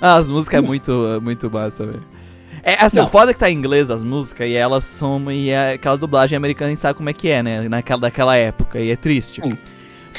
[0.02, 2.04] Ah, as músicas é muito, muito massa, velho.
[2.62, 3.06] É, assim, Não.
[3.06, 5.32] o foda é que tá em inglês as músicas e elas são.
[5.32, 7.68] E é aquela dublagem americana a gente sabe como é que é, né?
[7.70, 8.80] Naquela, daquela época.
[8.80, 9.42] E é triste.
[9.42, 9.58] Sim.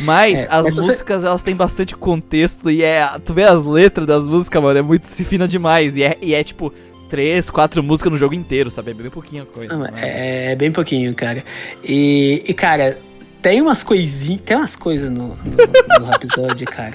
[0.00, 3.06] Mas É, as se você- músicas, elas têm bastante contexto e é.
[3.24, 5.96] Tu vê as letras das músicas, mano, é muito se fina demais.
[5.96, 6.72] E é, e é tipo
[7.08, 8.92] três, quatro músicas no jogo inteiro, sabe?
[8.92, 9.76] É bem pouquinha coisa.
[9.76, 11.44] Não, é, é bem pouquinho, cara.
[11.84, 12.98] E, e, cara,
[13.42, 16.94] tem umas coisinhas, tem umas coisas no, no, no Rhapsody, cara.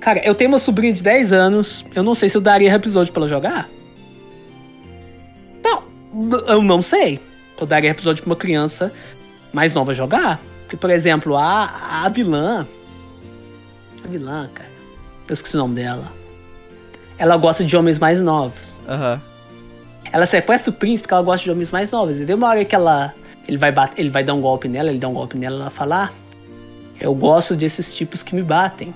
[0.00, 3.12] Cara, eu tenho uma sobrinha de 10 anos, eu não sei se eu daria Rhapsody
[3.12, 3.68] pra ela jogar.
[5.62, 5.82] Não,
[6.48, 7.20] eu não sei.
[7.60, 8.92] Eu daria Rhapsody pra uma criança
[9.52, 10.40] mais nova jogar.
[10.70, 12.64] Porque, por exemplo, a, a vilã...
[14.04, 14.70] A vilã, cara,
[15.28, 16.12] eu esqueci o nome dela.
[17.18, 18.78] Ela gosta de homens mais novos.
[18.88, 19.20] Aham.
[20.12, 22.20] Ela sequestra o príncipe porque ela gosta de homens mais novos.
[22.20, 23.12] E tem uma hora que ela.
[23.48, 25.70] Ele vai, bater, ele vai dar um golpe nela, ele dá um golpe nela, ela
[25.70, 26.10] fala: ah,
[27.00, 28.94] Eu gosto desses tipos que me batem.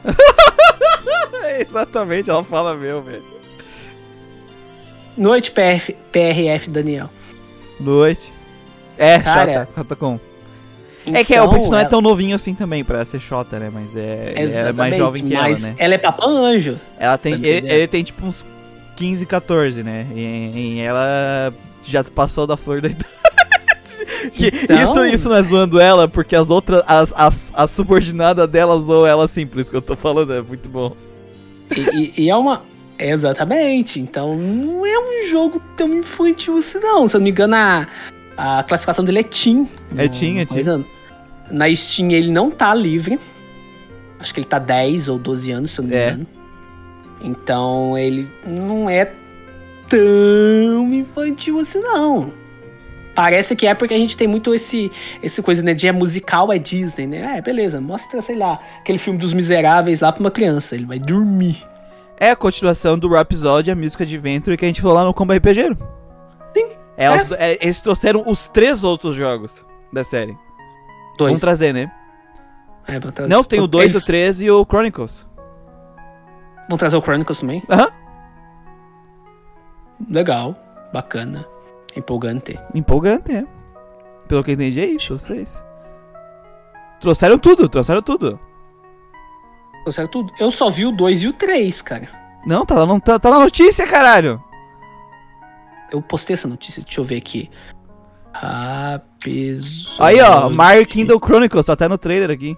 [1.59, 3.25] Exatamente, ela fala meu, velho.
[5.17, 7.11] Noite PRF, PRF Daniel.
[7.81, 8.33] Noite.
[8.97, 10.34] É, Cara, Xota, Xota com.
[11.07, 13.59] É que é, o Então, príncipe não é tão novinho assim também pra ser Xota,
[13.59, 13.71] né?
[13.73, 14.33] Mas é.
[14.69, 15.77] É mais jovem que mas ela, né?
[15.79, 16.79] Ela é papão anjo.
[16.99, 18.45] Ela tem, Tá ele, ele tem tipo uns
[18.97, 20.07] 15, 14, né?
[20.15, 20.21] E,
[20.77, 21.53] e ela
[21.85, 23.07] já passou da flor da idade.
[24.63, 28.79] Então- isso, isso não é zoando ela, porque as outras, as, as, as subordinadas dela
[28.81, 30.95] zoam ela assim, por isso que eu tô falando, é muito bom.
[31.75, 32.63] E, e- e é uma.
[32.99, 33.99] Exatamente.
[34.01, 37.07] Então não é um jogo tão infantil assim, não.
[37.09, 37.87] Se eu não me engano, a,
[38.37, 39.69] a classificação dele é Team.
[39.97, 40.47] É teen, é.
[40.47, 40.85] Coisa-
[41.51, 43.19] Na Steam ele não tá livre.
[44.19, 46.09] Acho que ele tá 10 ou 12 anos, se eu não me É.
[46.09, 46.27] engano.
[47.21, 49.11] Então ele não é
[49.89, 52.33] tão infantil assim, não.
[53.15, 54.91] Parece que é porque a gente tem muito esse,
[55.23, 55.73] esse coisa, né?
[55.73, 57.37] De é musical, é Disney, né?
[57.39, 60.75] É, beleza, mostra, sei lá, aquele filme dos miseráveis lá pra uma criança.
[60.75, 61.63] Ele vai dormir.
[62.19, 65.15] É a continuação do Rhapsody, a música de Venture que a gente falou lá no
[65.15, 65.77] Combo RPG.
[66.97, 70.37] É, os- é, eles trouxeram os três outros jogos da série.
[71.19, 71.31] Dois.
[71.31, 71.91] Vamos trazer, né?
[72.87, 75.27] É, vão trazer- Não, tem o 2, Eles o 3 e o Chronicles.
[76.69, 77.63] Vão trazer o Chronicles também.
[77.71, 77.89] Aham.
[80.09, 80.57] Legal,
[80.93, 81.47] bacana,
[81.97, 82.59] empolgante.
[82.75, 83.45] Empolgante, é.
[84.29, 85.63] Pelo que eu entendi é isso, vocês.
[87.01, 88.39] Trouxeram tudo, trouxeram tudo.
[89.83, 90.33] Trouxeram tudo.
[90.39, 92.09] Eu só vi o 2 e o 3, cara.
[92.47, 94.43] Não, tá, lá no- tá, tá na notícia, caralho.
[95.91, 97.51] Eu postei essa notícia, deixa eu ver aqui.
[98.33, 99.89] Rhapsody.
[99.99, 102.57] Aí, ó, Mario Kingdom Chronicles, tá até no trailer aqui.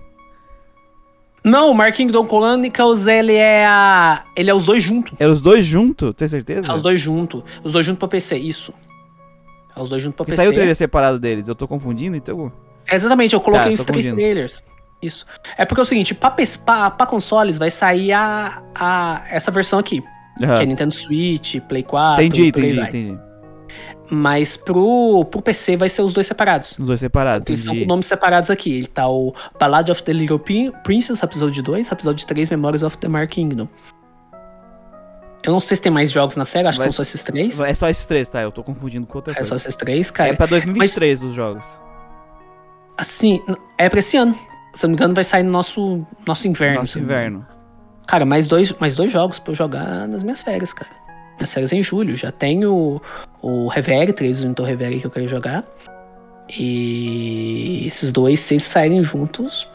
[1.45, 4.25] Não, o Mark Kingdom Chronicles, ele é a.
[4.35, 5.13] Ele é os dois juntos.
[5.19, 6.13] É os dois juntos?
[6.17, 6.73] Tem certeza?
[6.73, 7.45] É os dois juntos.
[7.63, 8.75] Os dois juntos pra PC, isso.
[9.77, 10.43] É os dois juntos pra Porque PC.
[10.43, 11.47] saiu o trailer separado deles.
[11.47, 12.51] Eu tô confundindo, então.
[12.89, 14.63] É, exatamente, eu coloquei Tá, os três trailers.
[15.01, 15.25] Isso.
[15.57, 19.79] É porque é o seguinte, pra, pra, pra consoles vai sair a, a, essa versão
[19.79, 20.03] aqui.
[20.43, 20.57] Aham.
[20.59, 22.25] Que é Nintendo Switch, Play 4.
[22.25, 22.89] Entendi, entendi, vai.
[22.89, 23.19] entendi.
[24.09, 26.77] Mas pro, pro PC vai ser os dois separados.
[26.79, 27.87] Os dois separados, Eles são entendi.
[27.87, 28.73] com nomes separados aqui.
[28.73, 32.97] Ele tá o Ballad of the Little Prin- Princess, episódio 2, episódio 3, Memories of
[32.99, 33.67] the Mark Kingdom.
[35.43, 37.23] Eu não sei se tem mais jogos na série, acho Vai que são só esses
[37.23, 37.61] três.
[37.61, 38.43] É só esses três, tá?
[38.43, 39.57] Eu tô confundindo com outra É só coisa.
[39.57, 40.31] esses três, cara.
[40.31, 41.81] É pra 2023 os jogos.
[42.97, 43.41] Assim,
[43.79, 44.35] é pra esse ano.
[44.73, 46.81] Se eu não me engano, vai sair no nosso, nosso inverno.
[46.81, 47.47] Nosso inverno.
[48.07, 50.91] Cara, mais dois, mais dois jogos pra eu jogar nas minhas férias, cara.
[51.37, 52.17] Minhas férias é em julho.
[52.17, 53.01] Já tenho
[53.43, 55.65] o Reverie, 3 do Nintendo Reverie que eu quero jogar.
[56.49, 59.69] E esses dois, se eles saírem juntos,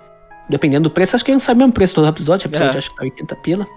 [0.49, 2.47] dependendo do preço, acho que não sabe o mesmo preço do episódio.
[2.47, 2.77] O episódio É.
[2.77, 3.67] acho que tá 80 pila.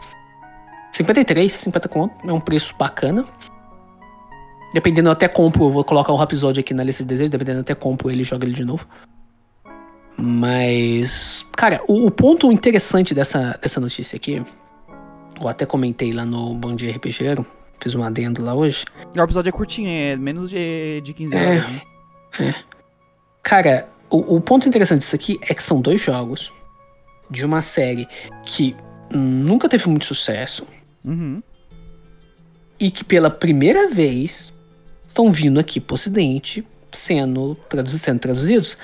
[0.92, 2.14] 53, 50 conto.
[2.28, 3.24] É um preço bacana.
[4.72, 5.64] Dependendo, eu até compro.
[5.64, 7.30] Eu vou colocar o episódio aqui na lista de desejos.
[7.30, 8.86] Dependendo, eu até compro ele e jogo ele de novo.
[10.16, 14.42] Mas, cara, o, o ponto interessante dessa, dessa notícia aqui,
[15.40, 17.44] eu até comentei lá no Bom Dia RPGero,
[17.80, 18.84] fiz um adendo lá hoje.
[19.16, 21.46] O episódio é curtinho, é menos de, de 15 É.
[21.48, 21.70] horas.
[22.38, 22.54] né?
[23.42, 26.52] Cara, o, o ponto interessante disso aqui é que são dois jogos
[27.30, 28.06] de uma série
[28.44, 28.74] que
[29.10, 30.66] nunca teve muito sucesso
[31.04, 31.42] Uhum.
[32.80, 34.52] e que pela primeira vez
[35.06, 37.56] estão vindo aqui pro ocidente sendo,
[37.98, 38.78] sendo traduzidos.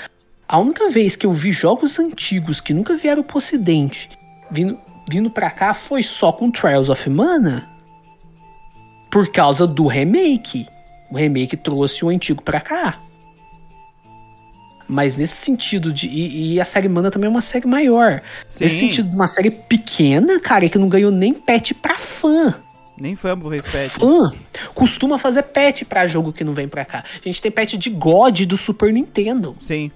[0.51, 4.11] A única vez que eu vi jogos antigos que nunca vieram pro ocidente
[4.51, 4.77] vindo,
[5.09, 7.69] vindo pra cá foi só com Trials of Mana
[9.09, 10.67] por causa do remake.
[11.09, 12.99] O remake trouxe o antigo pra cá.
[14.89, 16.09] Mas nesse sentido de.
[16.09, 18.21] E, e a série Mana também é uma série maior.
[18.49, 18.65] Sim.
[18.65, 22.57] Nesse sentido de uma série pequena, cara, que não ganhou nem patch pra fã
[22.99, 24.01] Nem fama pro respeito.
[24.01, 24.33] fã
[24.75, 27.05] costuma fazer patch pra jogo que não vem pra cá.
[27.25, 29.55] A gente tem patch de God do Super Nintendo.
[29.61, 29.93] Sim.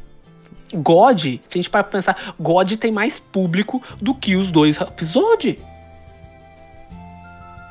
[0.74, 5.56] God, se a gente para pensar, God tem mais público do que os dois episódios.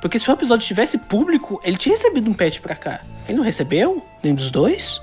[0.01, 3.01] Porque se o episódio tivesse público, ele tinha recebido um patch pra cá.
[3.27, 4.05] Ele não recebeu?
[4.21, 4.99] Nem dos dois?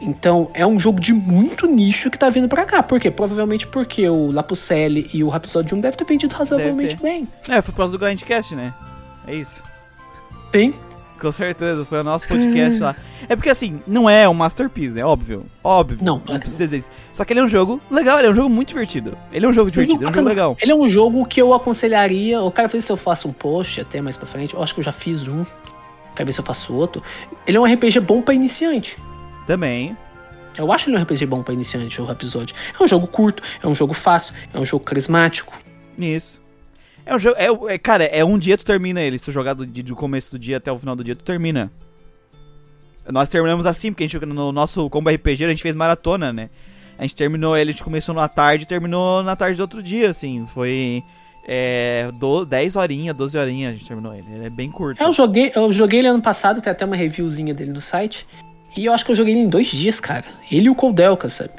[0.00, 2.82] Então, é um jogo de muito nicho que tá vindo pra cá.
[2.82, 3.10] Por quê?
[3.10, 7.28] Provavelmente porque o Lapucelli e o Rhapsody 1 devem ter vendido razoavelmente bem.
[7.48, 8.72] É, foi por causa do Grindcast, né?
[9.26, 9.62] É isso.
[10.50, 10.72] Tem.
[11.20, 12.94] Com certeza, foi o nosso podcast lá.
[13.28, 15.04] É porque assim, não é um masterpiece, né?
[15.04, 15.44] Óbvio.
[15.64, 15.98] Óbvio.
[16.00, 16.38] Não, não é.
[16.38, 16.90] precisa disso.
[17.12, 19.18] Só que ele é um jogo legal, ele é um jogo muito divertido.
[19.32, 20.56] Ele é um jogo divertido, ele é um jogo legal.
[20.60, 22.40] Ele é um jogo que eu aconselharia.
[22.40, 24.54] O cara ver se eu faço um post até mais pra frente.
[24.54, 25.44] Eu acho que eu já fiz um.
[26.14, 27.02] Quero ver se eu faço outro.
[27.46, 28.96] Ele é um RPG bom pra iniciante.
[29.46, 29.96] Também.
[30.56, 32.54] Eu acho ele um RPG bom pra iniciante, o episódio.
[32.78, 35.56] É um jogo curto, é um jogo fácil, é um jogo carismático.
[35.96, 36.40] Isso.
[37.08, 37.36] É um jogo.
[37.38, 39.18] É, é- cara, é um dia tu termina ele.
[39.18, 41.72] Se tu jogar do, do começo do dia até o final do dia, tu termina.
[43.10, 46.50] Nós terminamos assim, porque a gente no nosso combo RPG a gente fez maratona, né?
[46.98, 49.82] A gente terminou ele, a gente começou na tarde e terminou na tarde do outro
[49.82, 50.44] dia, assim.
[50.46, 51.02] Foi.
[51.46, 52.10] É.
[52.18, 54.26] Do, 10 horinhas, 12 horinhas a gente terminou ele.
[54.30, 55.02] Ele é bem curto.
[55.02, 58.26] Eu joguei, eu joguei ele ano passado, tem até uma reviewzinha dele no site.
[58.76, 60.26] E eu acho que eu joguei ele em dois dias, cara.
[60.52, 61.54] Ele e o Coldelka, sabe?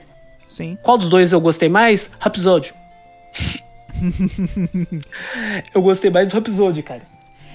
[0.45, 0.77] Sim.
[0.83, 2.11] Qual dos dois eu gostei mais?
[2.23, 2.75] Episódio.
[5.73, 7.01] eu gostei mais do episódio, cara.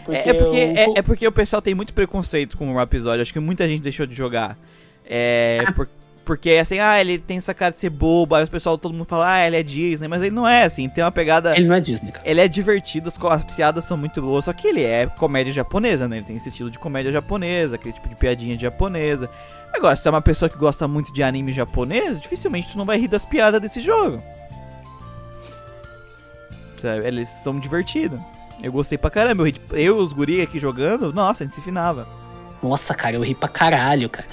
[0.09, 3.23] É, é porque, o- é, é porque o pessoal tem muito preconceito com o episódio.
[3.23, 4.59] Acho que muita gente deixou de jogar.
[5.07, 5.61] É.
[5.67, 5.73] Ah.
[5.73, 5.89] por-
[6.25, 8.35] porque assim, ah, ele tem essa cara de ser bobo.
[8.35, 10.09] Aí o pessoal, todo mundo fala, ah, ele é Disney.
[10.09, 10.89] Mas ele não é assim.
[10.89, 11.55] Tem uma pegada.
[11.55, 12.25] Ele não é Disney, cara.
[12.27, 14.47] Ele é divertido, as, piadas são muito boas.
[14.47, 16.17] Só que ele é comédia japonesa, né?
[16.17, 19.29] Ele tem esse estilo de comédia japonesa, aquele tipo de piadinha japonesa.
[19.75, 22.85] Agora, se você é uma pessoa que gosta muito de anime japonês, dificilmente tu não
[22.87, 24.23] vai rir das piadas desse jogo.
[26.77, 27.07] Sabe?
[27.07, 28.19] Eles são divertidos.
[28.63, 29.45] Eu gostei pra caramba.
[29.49, 32.07] Eu, eu os guri aqui jogando, nossa, a gente se finava.
[32.63, 34.29] Nossa, cara, eu ri pra caralho, cara.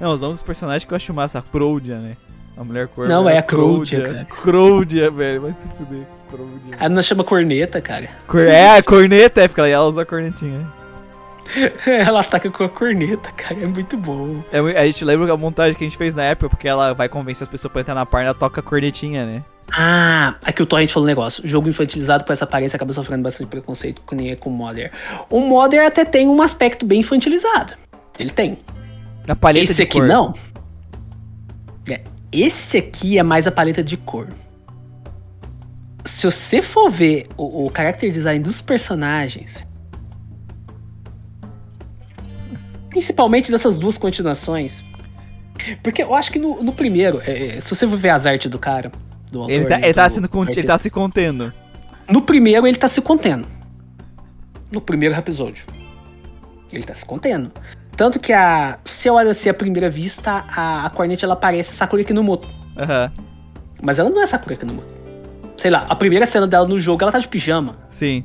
[0.00, 2.16] Não, os nomes dos personagens que eu acho massa, a Crowdia, né?
[2.56, 3.06] A mulher cor.
[3.08, 4.24] Não, é a Crowdia, cara.
[4.24, 6.06] Crowdia, velho, vai se fuder.
[6.30, 6.76] Crowdia.
[6.78, 8.08] A menina chama corneta, cara.
[8.26, 10.66] Cor- É, a corneta, é, porque ela, ela usa a cornetinha.
[11.86, 13.62] Ela ataca com a corneta, cara.
[13.62, 14.42] É muito bom.
[14.52, 17.08] É, a gente lembra a montagem que a gente fez na época, porque ela vai
[17.08, 19.44] convencer as pessoas pra entrar na página, ela toca a cornetinha, né?
[19.72, 21.46] Ah, aqui o Torrent falou um negócio.
[21.46, 24.92] Jogo infantilizado com essa aparência acaba sofrendo bastante preconceito com nem é com o Modder.
[25.28, 27.74] O Modder até tem um aspecto bem infantilizado.
[28.18, 28.58] Ele tem.
[29.26, 30.06] Na paleta Esse aqui cor.
[30.06, 30.34] não.
[31.90, 32.00] É,
[32.32, 34.28] esse aqui é mais a paleta de cor.
[36.04, 39.64] Se você for ver o, o character design dos personagens,
[42.88, 44.82] principalmente dessas duas continuações,
[45.82, 48.50] porque eu acho que no, no primeiro, é, é, se você for ver as artes
[48.50, 48.92] do cara,
[49.36, 49.54] do autor.
[49.54, 51.52] Ele tá, ele, tá do- sendo, do conti- ele tá se contendo.
[52.08, 53.46] No primeiro, ele tá se contendo.
[54.70, 55.64] No primeiro episódio.
[56.72, 57.50] Ele tá se contendo.
[57.96, 58.78] Tanto que a.
[58.84, 62.48] Se eu olho assim à primeira vista, a, a Cornet ela parece Sakura Kinomoto.
[62.76, 63.10] Aham,
[63.82, 64.88] Mas ela não é Sakura Kinomoto.
[65.56, 67.76] Sei lá, a primeira cena dela no jogo, ela tá de pijama.
[67.88, 68.24] sim.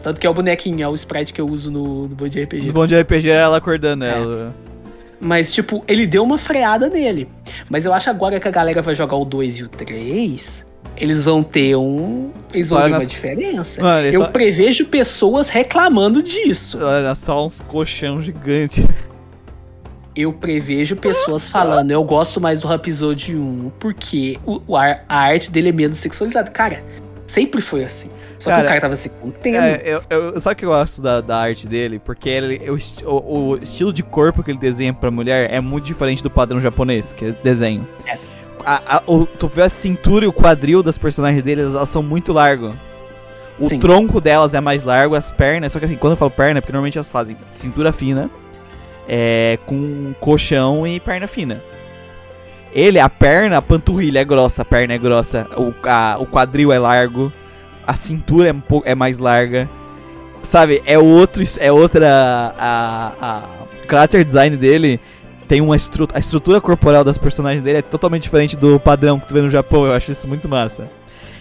[0.00, 2.68] Tanto que é o bonequinho, é o sprite que eu uso no, no Band RPG.
[2.68, 4.10] No bom de RPG era ela acordando É.
[4.12, 4.54] ela.
[5.20, 7.28] Mas, tipo, ele deu uma freada nele.
[7.68, 10.64] Mas eu acho agora que a galera vai jogar o 2 e o 3,
[10.96, 12.30] eles vão ter um.
[12.54, 13.82] Eles vão Olha ter uma diferença.
[13.82, 16.78] Mano, eu só- prevejo pessoas reclamando disso.
[16.80, 18.84] Olha só uns colchão gigante.
[20.16, 25.48] Eu prevejo pessoas falando, eu gosto mais do episódio 1, porque o, ar- a arte
[25.48, 26.50] dele é menos sexualizada.
[26.50, 26.82] Cara,
[27.28, 28.10] sempre foi assim.
[28.38, 29.56] Só que Cara, o cara tava se contendo.
[29.58, 32.76] É, eu, eu, só que eu gosto da, da arte dele, porque ele, o,
[33.10, 36.58] o- o estilo de corpo que ele desenha pra mulher é muito diferente do padrão
[36.60, 37.86] japonês, que é desenho.
[38.06, 38.18] É.
[38.64, 41.88] A, a, o, tu vê a cintura e o quadril das personagens dele, elas, elas
[41.88, 42.74] são muito largos.
[43.58, 43.78] O Sim.
[43.78, 46.60] tronco delas é mais largo, as pernas, só que assim, quando eu falo perna, é
[46.60, 48.30] porque normalmente elas fazem cintura fina,
[49.08, 51.62] é, com colchão e perna fina.
[52.72, 56.72] Ele, a perna, a panturrilha é grossa, a perna é grossa, o, a- o quadril
[56.72, 57.32] é largo,
[57.86, 59.68] a cintura é, um pouco, é mais larga.
[60.42, 61.42] Sabe, é outro.
[61.58, 62.06] É outra.
[62.58, 63.42] A, a,
[64.20, 65.00] o design dele
[65.48, 66.16] tem uma estrutura.
[66.16, 69.48] A estrutura corporal das personagens dele é totalmente diferente do padrão que tu vê no
[69.48, 69.84] Japão.
[69.86, 70.88] Eu acho isso muito massa.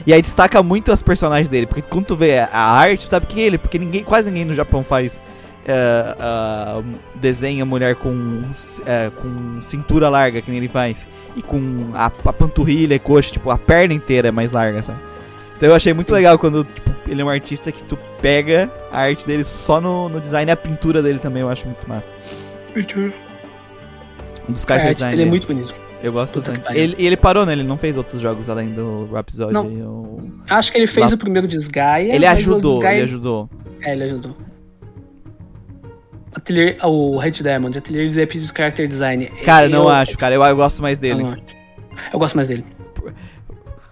[0.05, 3.41] E aí destaca muito as personagens dele, porque quando tu vê a arte, sabe que
[3.41, 5.21] é ele, porque ninguém, quase ninguém no Japão faz
[5.67, 6.81] eh, ah,
[7.19, 8.41] desenha mulher com,
[8.85, 13.31] eh, com cintura larga, que nem ele faz, e com a, a panturrilha e coxa,
[13.33, 14.99] tipo, a perna inteira é mais larga, sabe?
[15.57, 18.99] Então eu achei muito legal quando tipo, ele é um artista que tu pega a
[19.01, 22.13] arte dele só no, no design e a pintura dele também, eu acho muito massa.
[24.47, 25.73] Um dos character arte design dele é muito bonito.
[26.01, 26.77] Eu gosto Puta bastante.
[26.79, 27.53] Ele, e ele parou, né?
[27.53, 29.53] Ele não fez outros jogos além do episódio.
[29.53, 30.19] Não.
[30.49, 32.13] Acho que ele fez Lá- o primeiro Desgaia.
[32.13, 33.49] Ele ajudou, Desgaia- ele ajudou.
[33.81, 34.37] É, ele ajudou.
[36.37, 39.25] Atelier, o Red Diamond, Atelier de Epic Character Design.
[39.43, 40.35] Cara, não eu, acho, cara.
[40.35, 41.23] Eu, eu gosto mais dele.
[41.23, 41.35] não
[42.13, 42.63] eu gosto mais dele.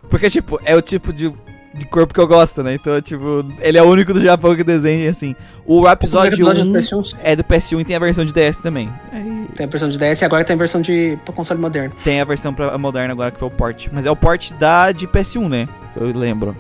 [0.10, 1.34] Porque, tipo, é o tipo de,
[1.74, 2.76] de corpo que eu gosto, né?
[2.76, 5.36] Então, tipo, ele é o único do Japão que desenha assim.
[5.66, 8.32] O episódio, O primeiro 1 do PS1 é do PS1 e tem a versão de
[8.32, 8.90] DS também.
[9.56, 11.94] Tem a versão de DS e agora tem a versão de pro console moderno.
[12.04, 13.88] tem a versão pra moderna agora que foi o port.
[13.92, 15.68] Mas é o port da de PS1, né?
[15.96, 16.56] Eu lembro.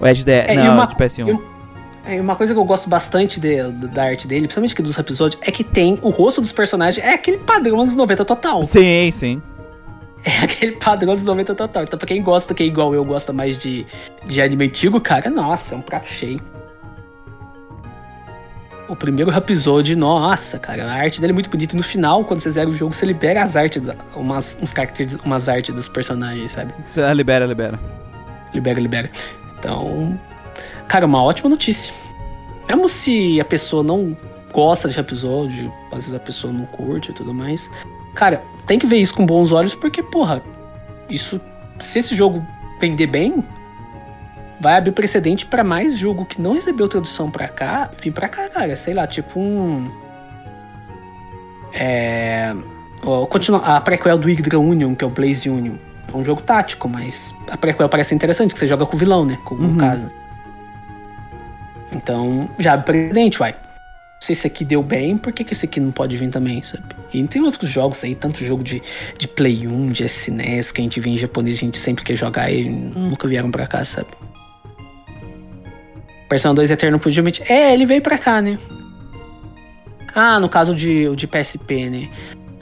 [0.00, 0.44] Ou é de DS?
[0.48, 1.40] É, não, uma- de PS1.
[2.06, 5.50] É, uma coisa que eu gosto bastante de- da arte dele, principalmente dos episódios, é
[5.50, 8.62] que tem o rosto dos personagens, é aquele padrão dos 90 total.
[8.62, 9.42] Sim, sim.
[10.26, 11.82] É aquele padrão dos 90 total.
[11.82, 13.86] Então, pra quem gosta, que é igual eu, gosta mais de,
[14.24, 16.40] de anime antigo, cara, nossa, é um prato cheio.
[18.88, 21.74] O primeiro episódio, nossa, cara, a arte dele é muito bonita.
[21.74, 23.82] E no final, quando você zera o jogo, você libera as artes,
[24.16, 26.72] umas, uns caracteres, umas artes dos personagens, sabe?
[27.14, 27.78] Libera, libera.
[28.54, 29.10] Libera, libera.
[29.58, 30.18] Então,
[30.88, 31.92] cara, uma ótima notícia.
[32.68, 34.16] Mesmo se a pessoa não
[34.52, 37.68] gosta de episódio, às vezes a pessoa não curte e tudo mais.
[38.14, 40.40] Cara, tem que ver isso com bons olhos, porque, porra,
[41.10, 41.40] isso.
[41.80, 42.44] Se esse jogo
[42.80, 43.44] vender bem,
[44.60, 48.48] vai abrir precedente pra mais jogo que não recebeu tradução pra cá, vir pra cá,
[48.48, 48.76] cara.
[48.76, 49.90] Sei lá, tipo um.
[51.72, 52.54] É.
[53.04, 55.74] ó, continua, a prequel do Hydra Union, que é o Blaze Union.
[56.12, 59.24] É um jogo tático, mas a prequel parece interessante, que você joga com o vilão,
[59.24, 59.36] né?
[59.44, 59.74] Com Uhum.
[59.74, 60.12] o Casa.
[61.94, 63.54] Então, já abre precedente, uai.
[64.20, 66.84] Se esse aqui deu bem, por que, que esse aqui não pode vir também, sabe?
[67.12, 68.82] E tem outros jogos aí, tanto jogo de,
[69.18, 72.16] de Play 1, de SNES, que a gente vê em japonês, a gente sempre quer
[72.16, 74.08] jogar e nunca vieram pra cá, sabe?
[76.28, 77.44] Persona 2 Eterno Punishment.
[77.48, 78.58] É, ele veio pra cá, né?
[80.14, 82.10] Ah, no caso de, de PSP, né?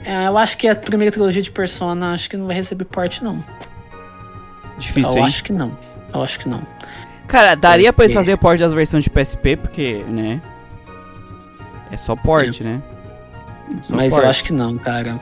[0.03, 3.23] É, eu acho que a primeira trilogia de Persona acho que não vai receber porte,
[3.23, 3.43] não.
[4.77, 5.23] Difícil, eu hein?
[5.23, 5.77] acho que não.
[6.13, 6.61] Eu acho que não.
[7.27, 10.41] Cara, daria pra eles Porque- fazer port das versões de PSP, porque, né?
[11.91, 12.81] É só port, né?
[13.83, 14.23] Só Mas port.
[14.23, 15.19] eu acho que não, cara.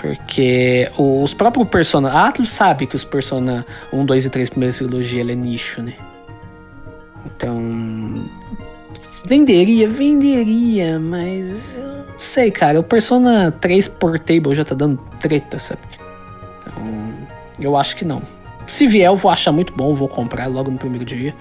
[0.00, 2.10] Porque os próprios Persona.
[2.10, 5.82] A Atlus sabe que os Persona 1, 2 e 3 primeira trilogia ela é nicho,
[5.82, 5.94] né?
[7.26, 8.24] Então.
[9.26, 11.48] Venderia, venderia, mas.
[11.74, 12.78] Eu não sei, cara.
[12.78, 15.80] O Persona 3 Portable já tá dando treta, sabe?
[16.60, 17.12] Então.
[17.58, 18.22] Eu acho que não.
[18.68, 21.34] Se vier, eu vou achar muito bom, vou comprar logo no primeiro dia.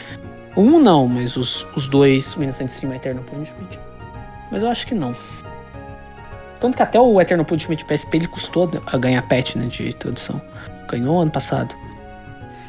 [0.56, 3.68] Um não, mas os, os dois, o Innocent Sim e o Eternal Punishment.
[4.50, 5.16] Mas eu acho que não.
[6.60, 10.42] Tanto que até o Eternal Punishment PSP ele custou a ganhar patch né, de tradução.
[10.90, 11.76] Ganhou ano passado.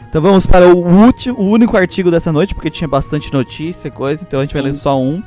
[0.09, 4.25] Então vamos para o último, o único artigo dessa noite, porque tinha bastante notícia, coisa,
[4.27, 5.23] então a gente vai ler só um,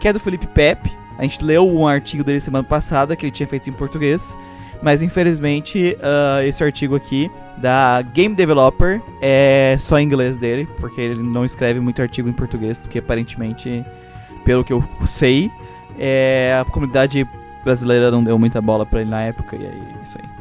[0.00, 0.90] que é do Felipe Pepe.
[1.18, 4.36] A gente leu um artigo dele semana passada que ele tinha feito em português.
[4.82, 11.00] Mas infelizmente uh, esse artigo aqui da Game Developer é só em inglês dele, porque
[11.00, 13.84] ele não escreve muito artigo em português, porque aparentemente,
[14.44, 15.50] pelo que eu sei,
[15.98, 17.24] é, a comunidade
[17.62, 20.32] brasileira não deu muita bola pra ele na época, e aí isso aí.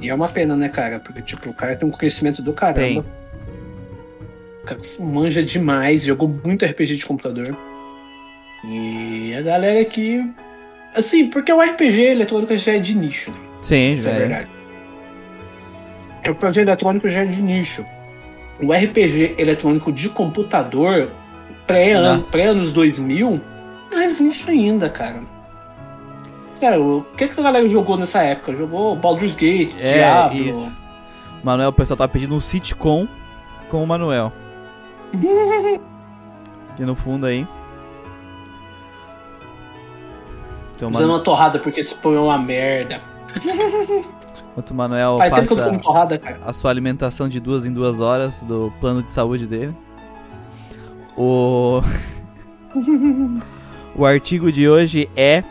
[0.00, 0.98] E é uma pena, né, cara?
[0.98, 2.80] Porque, tipo, o cara tem um conhecimento do caramba.
[2.80, 2.98] Tem.
[3.00, 7.54] O cara manja demais, jogou muito RPG de computador.
[8.64, 10.24] E a galera que.
[10.94, 13.30] Assim, porque o RPG eletrônico já é de nicho.
[13.30, 13.36] né?
[13.62, 14.28] Sim, Isso é velho.
[14.28, 14.50] verdade.
[16.26, 17.84] O RPG eletrônico já é de nicho.
[18.62, 21.10] O RPG eletrônico de computador,
[21.66, 23.40] pré-anos pré -anos 2000,
[23.90, 25.22] mais nicho ainda, cara.
[26.60, 28.54] Cara, o que, que a galera jogou nessa época?
[28.54, 30.38] Jogou Baldur's Gate, É, Diablo.
[30.38, 30.76] isso.
[31.42, 33.08] Manuel, o pessoal tá pedindo um sitcom
[33.68, 34.30] com o Manuel.
[36.78, 37.46] E no fundo aí.
[40.80, 41.14] Então, Usando Manu...
[41.16, 43.02] uma torrada porque esse pão é uma merda.
[44.50, 45.50] enquanto o Manuel Faz
[45.82, 49.76] torrada, a sua alimentação de duas em duas horas do plano de saúde dele.
[51.18, 51.82] O.
[53.94, 55.44] o artigo de hoje é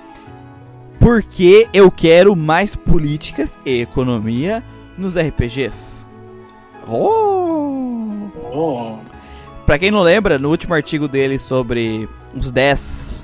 [0.99, 4.63] Por que eu quero mais políticas e economia
[4.97, 6.07] nos RPGs?
[6.87, 8.29] Oh!
[8.51, 8.95] Oh.
[9.63, 13.18] Pra quem não lembra, no último artigo dele sobre os 10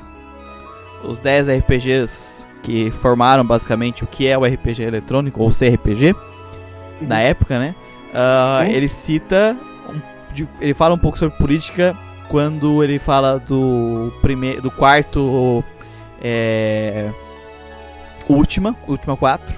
[1.08, 6.16] os 10 RPGs que formaram basicamente o que é o RPG eletrônico ou CRPG
[7.02, 7.76] na época, né?
[8.14, 8.72] Ah, Uhum.
[8.72, 9.58] Ele cita
[10.60, 11.96] ele fala um pouco sobre política
[12.28, 15.64] quando ele fala do primeiro do quarto
[16.22, 17.10] é,
[18.28, 19.56] última, última 4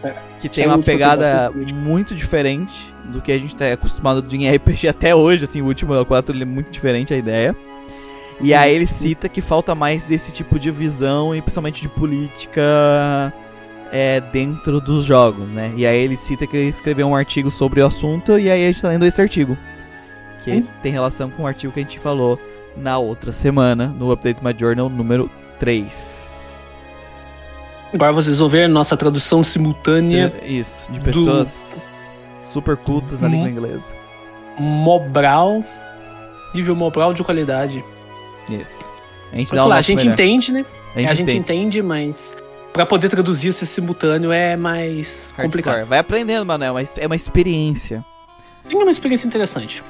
[0.00, 0.18] Certo.
[0.40, 4.54] que tem é uma pegada muito diferente do que a gente tá acostumado de em
[4.54, 7.56] RPG até hoje, assim, o último 4 ele é muito diferente a ideia.
[8.40, 13.32] E aí ele cita que falta mais desse tipo de visão e principalmente de política
[13.92, 15.72] é, dentro dos jogos, né?
[15.76, 18.66] E aí ele cita que ele escreveu um artigo sobre o assunto e aí a
[18.66, 19.56] gente tá lendo esse artigo.
[20.42, 20.66] Que Hum.
[20.82, 22.38] tem relação com o artigo que a gente falou
[22.76, 25.30] na outra semana, no Update My Journal número
[25.60, 26.58] 3.
[27.94, 33.48] Agora vocês vão ver nossa tradução simultânea Isso, de do- pessoas super cultas na língua
[33.48, 33.94] inglesa.
[34.58, 35.62] Mobral.
[36.52, 37.84] Nível Mobral de qualidade.
[38.48, 38.88] Isso.
[39.32, 40.12] A gente dá o lá, a gente melhor.
[40.12, 40.64] entende, né?
[40.94, 41.38] A gente, a gente entende.
[41.38, 42.36] entende, mas
[42.72, 45.44] pra poder traduzir esse simultâneo é mais Hardcore.
[45.46, 45.86] complicado.
[45.86, 48.04] Vai aprendendo, Manuel, mas é uma experiência.
[48.68, 49.82] Tem uma experiência interessante.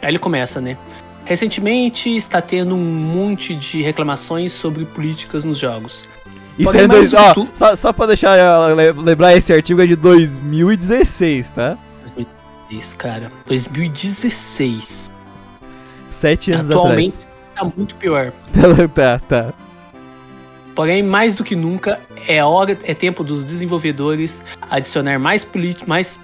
[0.00, 0.76] Aí ele começa, né?
[1.24, 6.04] Recentemente está tendo um monte de reclamações sobre políticas nos jogos.
[6.58, 8.36] Isso é dois, ó, tu- só, só pra deixar
[8.74, 11.78] le- lembrar, esse artigo é de 2016, tá?
[12.70, 13.30] Isso, cara.
[13.46, 15.10] 2016.
[16.10, 17.16] Sete anos Atualmente
[17.70, 18.32] tá muito pior.
[18.48, 18.90] atrás.
[18.92, 19.52] tá, tá.
[20.74, 25.46] Porém, mais do que nunca, é hora, é tempo dos desenvolvedores adicionar mais,
[25.86, 26.18] mais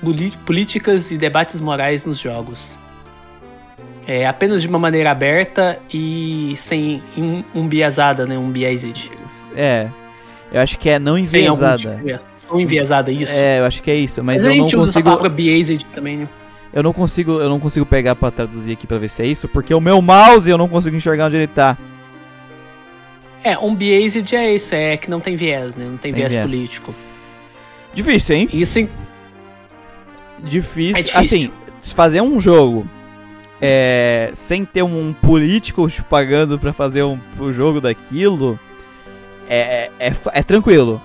[0.46, 2.78] políticas e debates morais nos jogos.
[4.06, 8.38] É, apenas de uma maneira aberta e sem um, um biasada, né?
[8.38, 9.10] Um biased.
[9.54, 9.88] É.
[10.50, 11.76] Eu acho que é não enviesada.
[11.76, 13.30] tipo de- Ou enviesada, isso.
[13.30, 15.04] É, eu acho que é isso, mas, Mas, eu a não gente usa essa consigo.
[15.10, 16.28] palavra biased também, né?
[16.72, 17.32] Eu não consigo.
[17.40, 20.00] Eu não consigo pegar pra traduzir aqui pra ver se é isso, porque o meu
[20.02, 21.76] mouse eu não consigo enxergar onde ele tá.
[23.42, 25.84] É, um biased é isso, é que não tem viés, né?
[25.86, 26.44] Não tem viés, viés.
[26.44, 26.94] político.
[27.94, 28.48] Difícil, hein?
[28.52, 28.90] Isso em-
[30.42, 30.96] Difícil.
[30.96, 31.20] É difícil.
[31.80, 32.86] Assim, fazer um jogo
[33.60, 38.58] é, sem ter um político te pagando pra fazer um, o jogo daquilo,
[39.48, 41.00] é, é, fa- é tranquilo.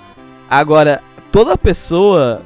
[0.49, 2.41] Agora, toda pessoa.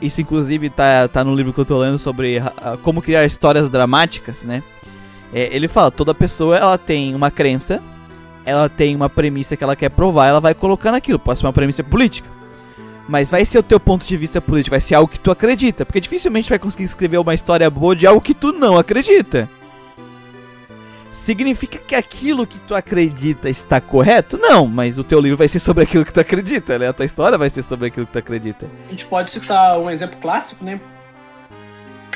[0.00, 3.68] Isso, inclusive, tá, tá no livro que eu tô lendo sobre ah, como criar histórias
[3.68, 4.62] dramáticas, né?
[5.32, 7.82] É, ele fala: toda pessoa ela tem uma crença,
[8.44, 11.18] ela tem uma premissa que ela quer provar, ela vai colocando aquilo.
[11.18, 12.28] Pode ser uma premissa política.
[13.08, 15.84] Mas vai ser o teu ponto de vista político, vai ser algo que tu acredita.
[15.84, 19.48] Porque dificilmente vai conseguir escrever uma história boa de algo que tu não acredita.
[21.10, 24.38] Significa que aquilo que tu acredita está correto?
[24.38, 26.88] Não, mas o teu livro vai ser sobre aquilo que tu acredita, né?
[26.88, 28.66] A tua história vai ser sobre aquilo que tu acredita.
[28.86, 30.76] A gente pode citar um exemplo clássico, né?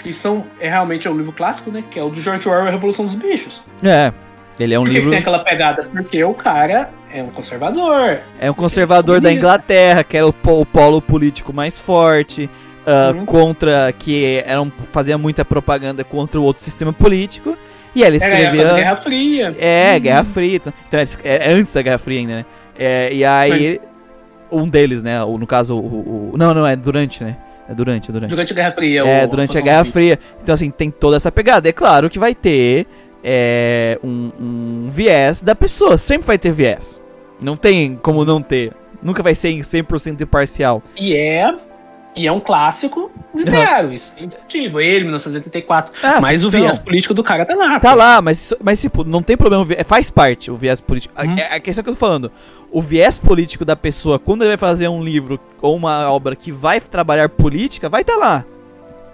[0.02, 1.82] Que são, é realmente é um livro clássico, né?
[1.90, 3.60] Que é o do George Orwell, A Revolução dos Bichos.
[3.82, 4.12] É,
[4.60, 5.10] ele é um Por que, que livro.
[5.10, 5.88] tem aquela pegada?
[5.90, 8.18] Porque o cara é um conservador.
[8.38, 9.38] É um conservador da comunista.
[9.46, 12.48] Inglaterra, que era o, po- o polo político mais forte,
[12.86, 13.24] Uhum.
[13.24, 13.92] contra.
[13.98, 17.56] que era um- fazia muita propaganda contra o outro sistema político.
[17.94, 18.66] E ele Era a época escrevia.
[18.68, 19.56] da Guerra Fria.
[19.58, 20.00] É, Uhum.
[20.00, 20.56] Guerra Fria.
[20.56, 22.44] Então, então, é antes da Guerra Fria ainda, né?
[22.78, 23.80] É, e aí,
[24.50, 25.22] um deles, né?
[25.22, 27.36] O, no caso, o, o- Não, não, é durante, né?
[27.68, 28.30] É durante, é durante.
[28.30, 29.00] Durante a Guerra Fria.
[29.02, 30.18] É, o- durante a Guerra Fria.
[30.42, 31.68] Então, assim, tem toda essa pegada.
[31.68, 32.86] É claro que vai ter
[33.22, 35.96] é, um, um viés da pessoa.
[35.96, 37.00] Sempre vai ter viés.
[37.40, 38.72] Não tem como não ter.
[39.02, 40.82] Nunca vai ser em 100% imparcial.
[40.96, 41.54] E é.
[42.16, 44.80] E é um clássico literário, isso é indiscutível.
[44.80, 45.92] Ele, 1984.
[46.02, 46.60] Ah, mas o ficção.
[46.60, 47.80] viés político do cara tá lá.
[47.80, 47.96] Tá pô.
[47.96, 49.64] lá, mas, mas tipo, não tem problema.
[49.64, 51.12] o Faz parte o viés político.
[51.16, 51.34] A- Hum.
[51.50, 52.30] A, a questão que eu tô falando.
[52.70, 56.50] O viés político da pessoa, quando ele vai fazer um livro ou uma obra que
[56.52, 58.44] vai trabalhar política, vai estar lá.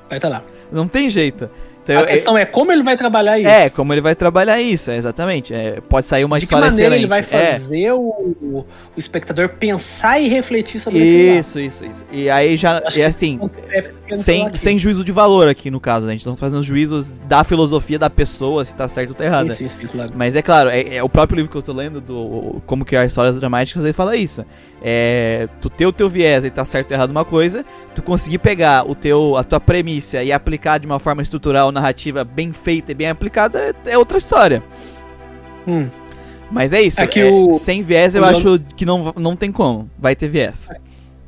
[0.08, 0.42] Vai tá lá.
[0.72, 1.48] Não tem jeito.
[1.92, 3.48] Então, A eu- questão é como ele vai trabalhar isso.
[3.48, 5.52] É, como ele vai trabalhar isso, é, exatamente.
[5.52, 7.20] É, pode sair uma de que história maneira excelente.
[7.22, 7.52] ele vai É.
[7.58, 8.64] fazer o, o
[8.96, 11.04] espectador pensar e refletir sobre lá.
[11.40, 12.04] Isso, isso, isso.
[12.12, 13.38] E aí já, é que assim,
[13.70, 16.12] É sem, sem juízo de valor aqui no caso, né?
[16.12, 19.48] A gente tá fazendo juízos da filosofia da pessoa, se tá certo ou tá errado.
[19.48, 20.10] Isso, isso, claro.
[20.14, 23.04] Mas é claro, é, é o próprio livro que eu tô lendo, do Como Criar
[23.06, 24.44] Histórias Dramáticas, ele fala isso.
[24.82, 28.38] É, tu ter o teu viés e tá certo ou errado uma coisa, tu conseguir
[28.38, 32.92] pegar o teu, a tua premissa e aplicar de uma forma estrutural, narrativa bem feita
[32.92, 34.62] e bem aplicada, é, é outra história.
[35.68, 35.88] Hum.
[36.50, 39.36] Mas é isso, É que é, o- sem viés eu o acho que não, não
[39.36, 40.68] tem como, vai ter viés.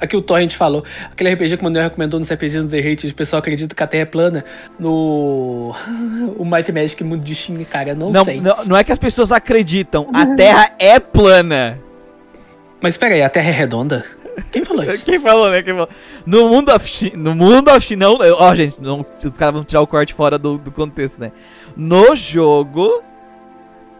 [0.00, 3.06] Aqui o Torrent falou, aquele RPG que o Manuel recomendou nos RPGs do The Hate,
[3.06, 4.44] o pessoal acredita que a Terra é plana,
[4.80, 5.72] no
[6.36, 8.40] o Might Magic Mundo de Shin, cara, não, Não, sei.
[8.40, 11.78] não, não é que as pessoas acreditam, a Terra é plana.
[12.82, 14.04] Mas espera aí, a Terra é redonda?
[14.50, 15.04] Quem falou isso?
[15.06, 15.62] Quem falou, né?
[15.62, 15.88] Quem falou?
[16.26, 19.86] No mundo of no mundo of não, ó, gente, não, os caras vão tirar o
[19.86, 21.32] corte fora do, do contexto, né?
[21.76, 23.02] No jogo,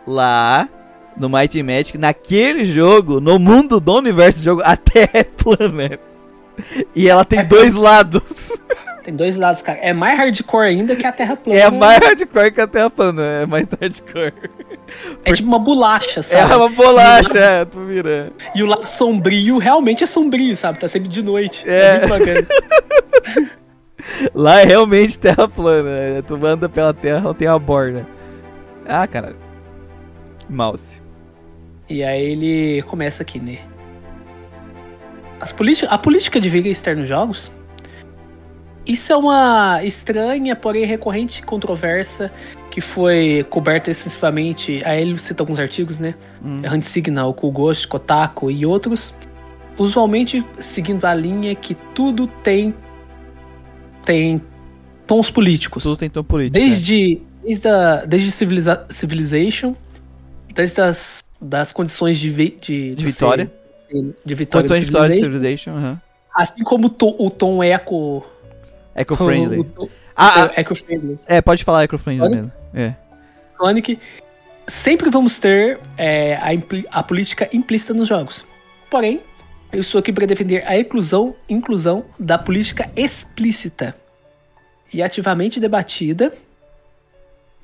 [0.06, 0.68] lá,
[1.16, 5.98] no Mighty Magic, naquele jogo, no mundo do universo do jogo, a Terra é plana.
[6.94, 8.52] E ela tem É dois lados.
[9.02, 9.78] Tem dois lados, cara.
[9.80, 11.58] É mais hardcore ainda que a Terra plana.
[11.58, 14.32] É mais hardcore que a Terra plana, é mais hardcore.
[15.24, 16.54] É tipo uma bolacha, É sabe?
[16.54, 18.30] uma bolacha, é, tu vira.
[18.54, 20.78] E o lado sombrio realmente é sombrio, sabe?
[20.78, 21.62] Tá sempre de noite.
[21.66, 21.96] É.
[21.96, 22.46] É, muito bacana.
[24.34, 25.90] Lá é realmente terra plana.
[25.90, 26.22] né?
[26.22, 28.06] Tu anda pela terra, não tem uma borda.
[28.86, 29.34] Ah, cara.
[30.48, 31.00] Mouse.
[31.88, 33.58] E aí ele começa aqui, né?
[35.40, 35.52] As
[35.88, 37.50] a política de vida externa nos jogos.
[38.84, 42.32] Isso é uma estranha, porém recorrente controvérsia
[42.70, 44.82] que foi coberta extensivamente.
[44.84, 46.14] Aí ele cita alguns artigos, né?
[46.44, 46.62] Hum.
[46.70, 49.14] Hunt Signal, Kugoshi, Kotaku e outros.
[49.78, 52.74] Usualmente seguindo a linha que tudo tem
[54.04, 54.42] tem
[55.06, 55.82] tons políticos.
[55.82, 56.54] Tudo tem tom político.
[56.58, 59.74] Desde, desde, a, desde civiliza, Civilization,
[60.54, 63.50] desde as das condições de, vi- de, De vitória.
[64.24, 64.68] de vitória.
[64.68, 66.00] Condições de vitória de Civilization, aham.
[66.34, 68.24] Assim como to- o tom eco.
[68.94, 69.66] Eco-friendly.
[70.14, 71.18] Ah, ah, eco friendly.
[71.26, 72.52] é, pode falar eco-friendly mesmo.
[72.74, 72.94] É.
[73.56, 73.98] Sonic.
[74.66, 78.44] Sempre vamos ter é, a, a política implícita nos jogos.
[78.90, 79.20] Porém,
[79.72, 83.96] eu estou aqui para defender a inclusão, inclusão da política explícita
[84.92, 86.32] e ativamente debatida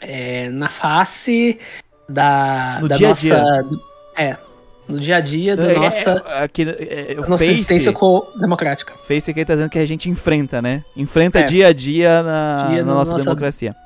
[0.00, 1.58] é, na face
[2.08, 3.22] da, No da dia a nossa.
[3.22, 3.64] dia.
[4.16, 4.36] É,
[4.88, 7.92] no dia a dia da É, nossa, é, aqui, é, nossa Face, existência
[8.40, 8.94] democrática.
[9.04, 10.82] Face aqui tá dizendo que a gente enfrenta, né?
[10.96, 11.42] Enfrenta É.
[11.42, 13.76] dia a dia na, Dia na nossa, nossa- democracia.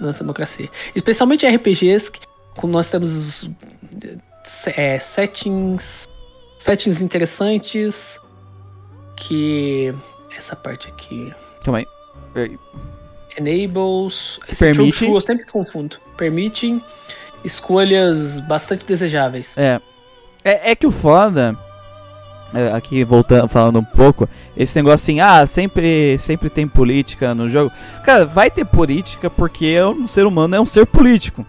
[0.00, 0.68] nossa democracia.
[0.94, 2.20] Especialmente RPGs, que
[2.56, 3.48] como nós temos
[4.76, 6.08] é, settings,
[6.58, 8.18] settings interessantes,
[9.16, 9.94] que
[10.36, 11.32] essa parte aqui
[11.64, 11.86] Calma aí.
[12.34, 12.50] É,
[13.40, 14.74] enables, Permite.
[14.74, 16.82] true, true, eu sempre confundo, permitem
[17.44, 19.56] escolhas bastante desejáveis.
[19.56, 19.80] É.
[20.44, 21.56] É, é que o foda.
[22.52, 27.48] é, aqui voltando, falando um pouco, esse negócio assim, ah, sempre, sempre tem política no
[27.48, 27.72] jogo.
[28.04, 31.44] Cara, vai ter política porque o ser humano é um ser político.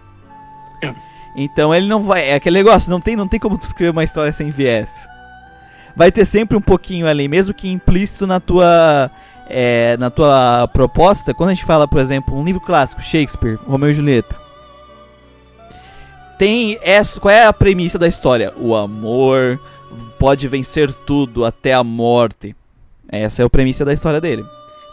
[0.82, 0.92] É.
[1.36, 2.30] Então ele não vai.
[2.30, 5.06] É aquele negócio, não tem, não tem como tu escrever uma história sem viés.
[5.94, 9.10] Vai ter sempre um pouquinho ali, mesmo que implícito na tua.
[9.48, 13.90] é, na tua proposta, quando a gente fala, por exemplo, um livro clássico, Shakespeare, Romeu
[13.90, 14.45] e Julieta.
[16.38, 18.52] Tem essa, qual é a premissa da história?
[18.58, 19.58] O amor
[20.18, 22.54] pode vencer tudo até a morte.
[23.08, 24.44] Essa é a premissa da história dele.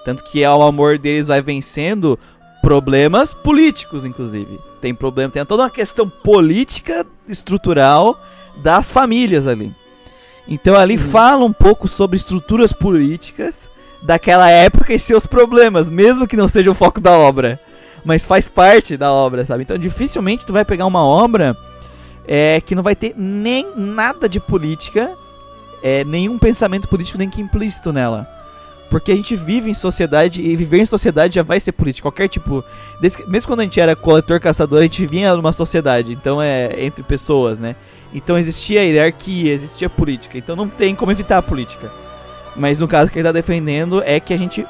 [0.05, 2.17] Tanto que o amor deles vai vencendo
[2.61, 4.59] problemas políticos, inclusive.
[4.79, 8.17] Tem problema, tem toda uma questão política estrutural
[8.57, 9.75] das famílias ali.
[10.47, 13.69] Então ali fala um pouco sobre estruturas políticas
[14.01, 17.59] daquela época e seus problemas, mesmo que não seja o foco da obra,
[18.03, 19.63] mas faz parte da obra, sabe?
[19.63, 21.57] Então dificilmente tu vai pegar uma obra
[22.27, 25.17] é, que não vai ter nem nada de política,
[25.81, 28.27] é, nenhum pensamento político nem que implícito nela.
[28.89, 32.07] Porque a gente vive em sociedade e viver em sociedade já vai ser político.
[32.07, 32.63] Qualquer tipo.
[33.01, 36.13] desde mesmo quando a gente era coletor-caçador, a gente vinha numa sociedade.
[36.13, 37.75] Então é entre pessoas, né?
[38.13, 40.37] Então existia hierarquia, existia política.
[40.37, 41.91] Então não tem como evitar a política.
[42.55, 44.63] Mas no caso que ele tá defendendo é que a gente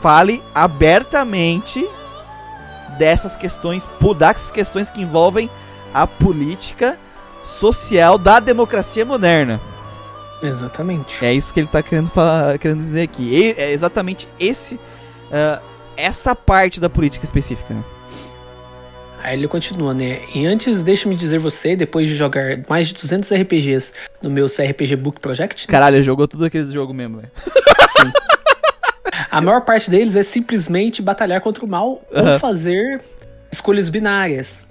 [0.00, 1.86] fale abertamente
[2.98, 5.50] dessas questões, das questões que envolvem
[5.92, 6.98] a política
[7.44, 9.60] social da democracia moderna.
[10.42, 11.24] Exatamente.
[11.24, 13.28] É isso que ele está querendo, falar, querendo dizer aqui.
[13.30, 15.60] E é exatamente esse, uh,
[15.96, 17.74] essa parte da política específica.
[17.74, 17.84] Né?
[19.22, 20.20] Aí ele continua, né?
[20.34, 23.92] E antes, deixa-me dizer você, depois de jogar mais de 200 RPGs
[24.22, 25.66] no meu CRPG Book Project.
[25.66, 25.70] Né?
[25.70, 27.30] Caralho, jogou tudo aqueles jogos mesmo, velho.
[27.98, 28.10] Sim.
[29.30, 32.32] A maior parte deles é simplesmente batalhar contra o mal uhum.
[32.32, 33.02] ou fazer
[33.50, 34.64] escolhas binárias.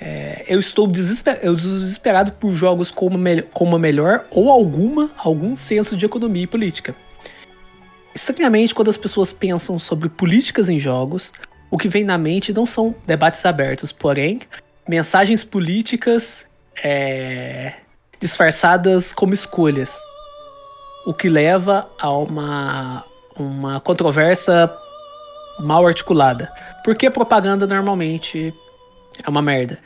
[0.00, 5.10] É, eu estou desesper eu desesperado por jogos com uma, com uma melhor ou alguma,
[5.18, 6.94] algum senso de economia e política.
[8.14, 11.32] Estranhamente, quando as pessoas pensam sobre políticas em jogos,
[11.70, 14.40] o que vem na mente não são debates abertos, porém,
[14.88, 16.44] mensagens políticas
[16.82, 17.74] é,
[18.20, 19.96] disfarçadas como escolhas.
[21.06, 23.04] O que leva a uma,
[23.42, 24.70] uma controvérsia
[25.58, 26.52] mal articulada.
[26.84, 28.54] Porque propaganda normalmente
[29.22, 29.78] é uma merda.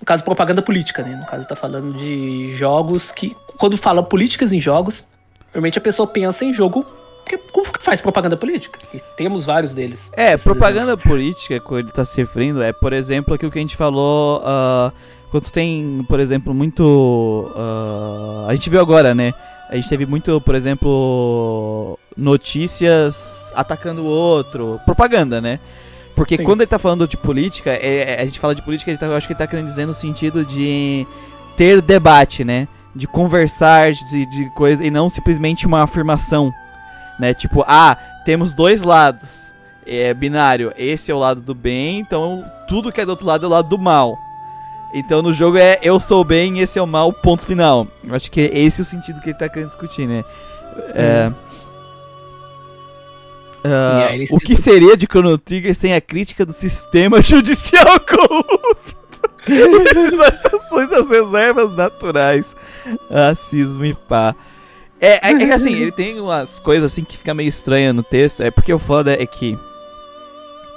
[0.00, 1.16] No caso, propaganda política, né?
[1.16, 3.36] No caso, tá falando de jogos que.
[3.56, 5.04] Quando fala políticas em jogos,
[5.46, 6.84] normalmente a pessoa pensa em jogo
[7.24, 8.78] porque como que faz propaganda política?
[8.92, 10.10] E temos vários deles.
[10.12, 11.08] É, propaganda exemplos.
[11.08, 14.40] política, que ele está se referindo, é, por exemplo, aquilo que a gente falou.
[14.40, 14.92] Uh,
[15.30, 17.50] quando tem, por exemplo, muito.
[17.56, 19.32] Uh, a gente viu agora, né?
[19.68, 24.80] A gente teve muito, por exemplo, notícias atacando o outro.
[24.84, 25.58] Propaganda, né?
[26.14, 26.44] Porque Sim.
[26.44, 29.16] quando ele tá falando de política, é, é a gente fala de política, tá, eu
[29.16, 31.06] acho que ele tá querendo dizer no sentido de
[31.56, 32.68] ter debate, né?
[32.94, 36.52] De conversar, de, de coisa, e não simplesmente uma afirmação
[37.18, 37.34] né?
[37.34, 39.52] Tipo, ah, temos dois lados.
[39.86, 43.44] É binário, esse é o lado do bem, então tudo que é do outro lado
[43.44, 44.16] é o lado do mal.
[44.94, 47.86] Então no jogo é eu sou o bem, esse é o mal, ponto final.
[48.02, 50.24] Eu acho que é esse o sentido que ele tá querendo discutir, né?
[50.94, 51.32] É,
[53.64, 59.04] uh, o que seria de Chrono Trigger sem a crítica do sistema judicial corrupto?
[59.46, 62.56] Essas das reservas naturais.
[63.10, 64.34] Racismo e pá.
[65.00, 68.02] É, é, é, que assim, ele tem umas coisas assim que fica meio estranha no
[68.02, 68.42] texto.
[68.42, 69.58] É porque o foda é que,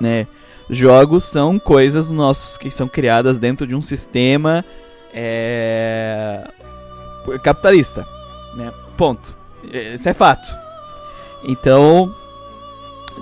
[0.01, 0.27] né,
[0.69, 4.63] jogos são coisas nossos que são criadas dentro de um sistema
[5.13, 6.43] é,
[7.41, 8.07] capitalista,
[8.55, 8.73] né?
[8.95, 9.35] Ponto.
[9.63, 10.55] Isso é fato.
[11.43, 12.13] Então,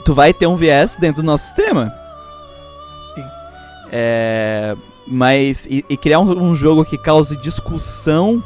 [0.03, 1.93] tu vai ter um viés dentro do nosso sistema.
[3.13, 3.25] Sim.
[3.91, 4.75] É,
[5.07, 8.43] mas e, e criar um, um jogo que cause discussão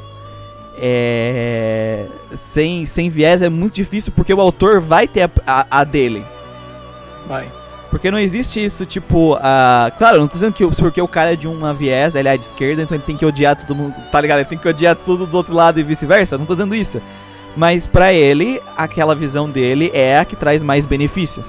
[0.78, 5.84] é, sem, sem viés é muito difícil porque o autor vai ter a, a, a
[5.84, 6.26] dele.
[7.28, 7.59] Vai.
[7.90, 11.36] Porque não existe isso, tipo, uh, claro, não tô dizendo que porque o cara é
[11.36, 14.22] de uma viés, ele é de esquerda, então ele tem que odiar todo mundo, tá
[14.22, 14.40] ligado?
[14.40, 17.02] Ele tem que odiar tudo do outro lado e vice-versa, não tô dizendo isso.
[17.58, 21.48] Mas para ele, aquela visão dele é a que traz mais benefícios.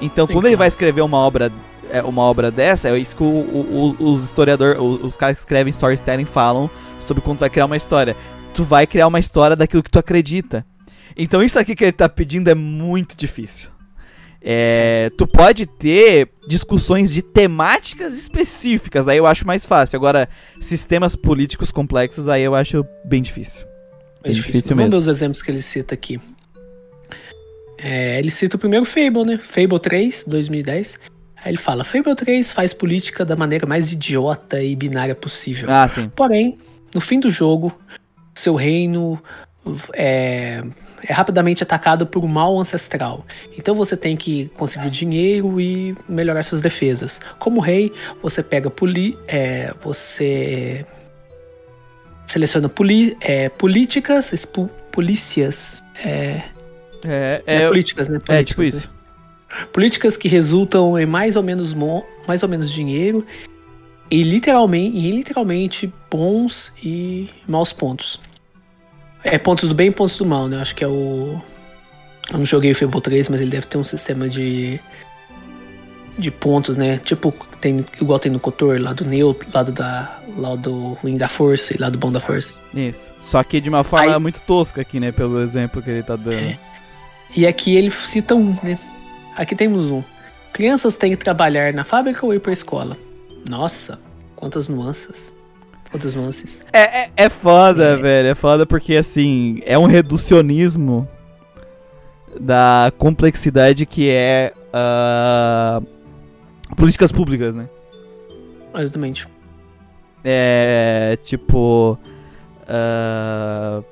[0.00, 1.50] Então, Sim, quando ele vai escrever uma obra
[1.90, 5.70] é, uma obra dessa, é isso que o, o, os historiadores, os caras que escrevem
[5.70, 8.16] storytelling falam sobre quando vai criar uma história
[8.52, 10.64] tu vai criar uma história daquilo que tu acredita.
[11.16, 13.70] Então isso aqui que ele tá pedindo é muito difícil.
[14.44, 19.96] É, tu pode ter discussões de temáticas específicas, aí eu acho mais fácil.
[19.96, 20.28] Agora,
[20.60, 23.62] sistemas políticos complexos, aí eu acho bem difícil.
[24.24, 24.90] É bem difícil, difícil mesmo.
[24.90, 26.20] Vamos ver os exemplos que ele cita aqui.
[27.78, 29.38] É, ele cita o primeiro Fable, né?
[29.38, 30.98] Fable 3, 2010.
[31.36, 35.68] Aí ele fala: Fable 3 faz política da maneira mais idiota e binária possível.
[35.70, 36.08] Ah, sim.
[36.14, 36.58] Porém,
[36.94, 37.76] no fim do jogo,
[38.34, 39.20] seu reino
[39.94, 40.62] é,
[41.06, 43.24] é, rapidamente atacado por um mal ancestral.
[43.56, 47.20] Então você tem que conseguir dinheiro e melhorar suas defesas.
[47.38, 47.92] Como rei,
[48.22, 50.86] você pega poli, é, você
[52.26, 54.32] seleciona poli, é, políticas,
[54.90, 56.42] polícias, é,
[57.04, 58.18] é, é, é políticas, né?
[58.18, 58.90] Políticas, é tipo isso.
[58.90, 59.66] Né?
[59.72, 61.74] Políticas que resultam em mais ou menos
[62.26, 63.26] mais ou menos dinheiro
[64.10, 68.20] e literalmente, e literalmente bons e maus pontos.
[69.24, 70.60] É pontos do bem e pontos do mal, né?
[70.60, 71.40] Acho que é o.
[72.30, 74.80] Eu não joguei o Fable 3, mas ele deve ter um sistema de.
[76.18, 76.98] de pontos, né?
[76.98, 80.20] Tipo, tem, igual tem no Cotor, lado neutro, lado da.
[80.36, 82.58] lado ruim da força e lado bom da força.
[82.74, 83.14] Isso.
[83.20, 85.12] Só que de uma forma Aí, muito tosca aqui, né?
[85.12, 86.34] Pelo exemplo que ele tá dando.
[86.34, 86.58] É.
[87.34, 88.78] E aqui ele cita um, né?
[89.36, 90.02] Aqui temos um.
[90.52, 92.96] Crianças têm que trabalhar na fábrica ou ir pra escola?
[93.48, 93.98] Nossa,
[94.36, 95.32] quantas nuances.
[95.92, 96.62] Quantas nuances.
[96.72, 97.96] É, é, é foda, é.
[97.96, 98.28] velho.
[98.28, 101.06] É foda porque, assim, é um reducionismo
[102.40, 105.86] da complexidade que é uh,
[106.74, 107.68] políticas públicas, né?
[108.74, 109.28] Exatamente.
[110.24, 111.98] É, tipo...
[112.62, 113.84] Uh,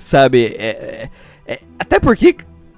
[0.00, 1.10] sabe, é, é,
[1.46, 2.36] é, até porque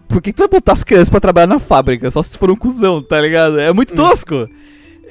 [0.09, 2.10] por que tu vai botar as crianças pra trabalhar na fábrica?
[2.10, 3.60] Só se for um cuzão, tá ligado?
[3.60, 3.97] É muito hum.
[3.97, 4.35] tosco.
[4.35, 4.48] Hum.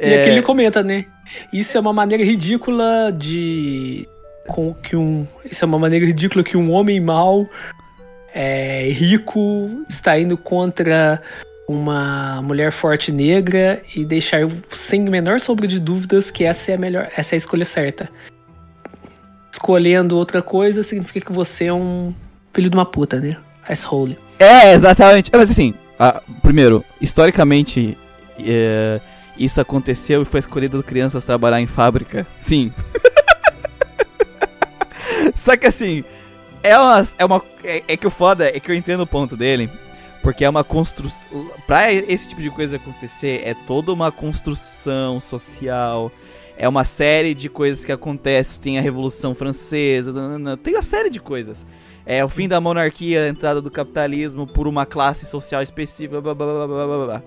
[0.02, 0.22] E é...
[0.22, 1.06] aqui ele comenta, né?
[1.52, 4.08] Isso é uma maneira ridícula de.
[4.48, 5.28] Com que um.
[5.50, 7.48] Isso é uma maneira ridícula que um homem mau,
[8.34, 11.22] é, rico, está indo contra
[11.68, 14.42] uma mulher forte negra e deixar
[14.72, 17.66] sem o menor sombra de dúvidas que essa é a melhor, essa é a escolha
[17.66, 18.10] certa.
[19.52, 22.14] Escolhendo outra coisa significa que você é um
[22.54, 23.38] filho de uma puta, né?
[23.68, 24.18] Asshole.
[24.38, 25.32] É, exatamente.
[25.34, 25.74] Mas assim,
[26.44, 27.98] primeiro, historicamente,
[28.46, 29.00] é,
[29.38, 32.26] isso aconteceu e foi escolhido crianças trabalhar em fábrica?
[32.38, 32.72] Sim.
[35.36, 36.04] Só que assim,
[36.64, 37.04] é uma.
[37.18, 39.70] É, uma é, é, que o foda é que eu entendo o ponto dele.
[40.24, 41.22] Porque é uma construção.
[41.68, 46.12] Pra esse tipo de coisa acontecer, é toda uma construção social.
[46.58, 48.60] É uma série de coisas que acontecem.
[48.60, 50.12] Tem a Revolução Francesa,
[50.64, 51.66] tem uma série de coisas.
[52.06, 56.34] É o fim da monarquia, a entrada do capitalismo por uma classe social específica, blá,
[56.34, 57.24] blá, blá, blá, blá, blá,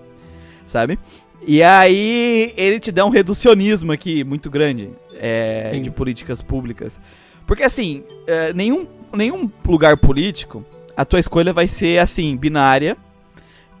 [0.65, 0.97] sabe?
[1.47, 6.99] E aí ele te dá um reducionismo aqui muito grande é, de políticas públicas.
[7.45, 10.63] Porque assim, é, nenhum, nenhum lugar político,
[10.95, 12.97] a tua escolha vai ser assim, binária.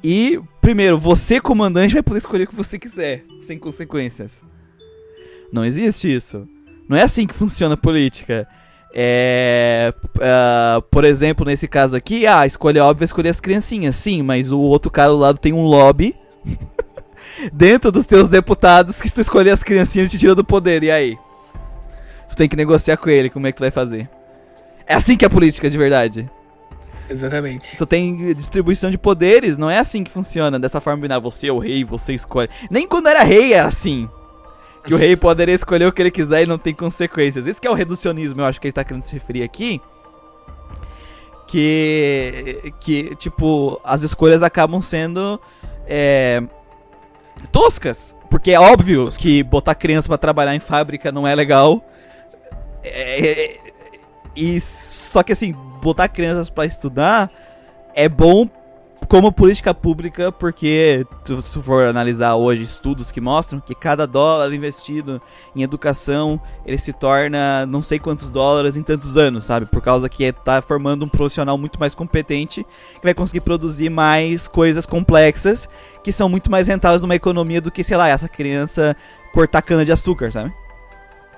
[0.03, 4.41] E, primeiro, você, comandante, vai poder escolher o que você quiser, sem consequências.
[5.51, 6.47] Não existe isso.
[6.87, 8.47] Não é assim que funciona a política.
[8.93, 13.95] É, uh, por exemplo, nesse caso aqui, ah, a escolha óbvia é escolher as criancinhas,
[13.95, 16.15] sim, mas o outro cara do lado tem um lobby
[17.51, 20.91] dentro dos teus deputados que se tu escolher as criancinhas te tira do poder, e
[20.91, 21.17] aí?
[22.27, 24.09] Tu tem que negociar com ele, como é que tu vai fazer?
[24.85, 26.29] É assim que é a política de verdade.
[27.09, 27.75] Exatamente.
[27.75, 31.21] Tu tem distribuição de poderes, não é assim que funciona, dessa forma binária.
[31.21, 32.49] Você é o rei, você escolhe.
[32.69, 34.07] Nem quando era rei é assim.
[34.85, 37.47] Que o rei poderia escolher o que ele quiser e não tem consequências.
[37.47, 39.81] Esse é o reducionismo, eu acho que ele tá querendo se referir aqui.
[41.47, 42.71] Que.
[42.79, 45.39] Que, tipo, as escolhas acabam sendo.
[45.87, 46.43] É,
[47.47, 48.15] toscas.
[48.29, 51.83] Porque é óbvio que botar criança para trabalhar em fábrica não é legal.
[52.83, 53.59] É, é,
[54.35, 57.31] e só que assim, botar crianças para estudar
[57.95, 58.47] é bom
[59.07, 61.05] como política pública, porque
[61.41, 65.21] se for analisar hoje estudos que mostram que cada dólar investido
[65.55, 69.65] em educação, ele se torna não sei quantos dólares em tantos anos, sabe?
[69.65, 72.63] Por causa que tá formando um profissional muito mais competente,
[72.95, 75.67] que vai conseguir produzir mais coisas complexas,
[76.03, 78.95] que são muito mais rentáveis numa economia do que, sei lá, essa criança
[79.33, 80.53] cortar cana de açúcar, sabe?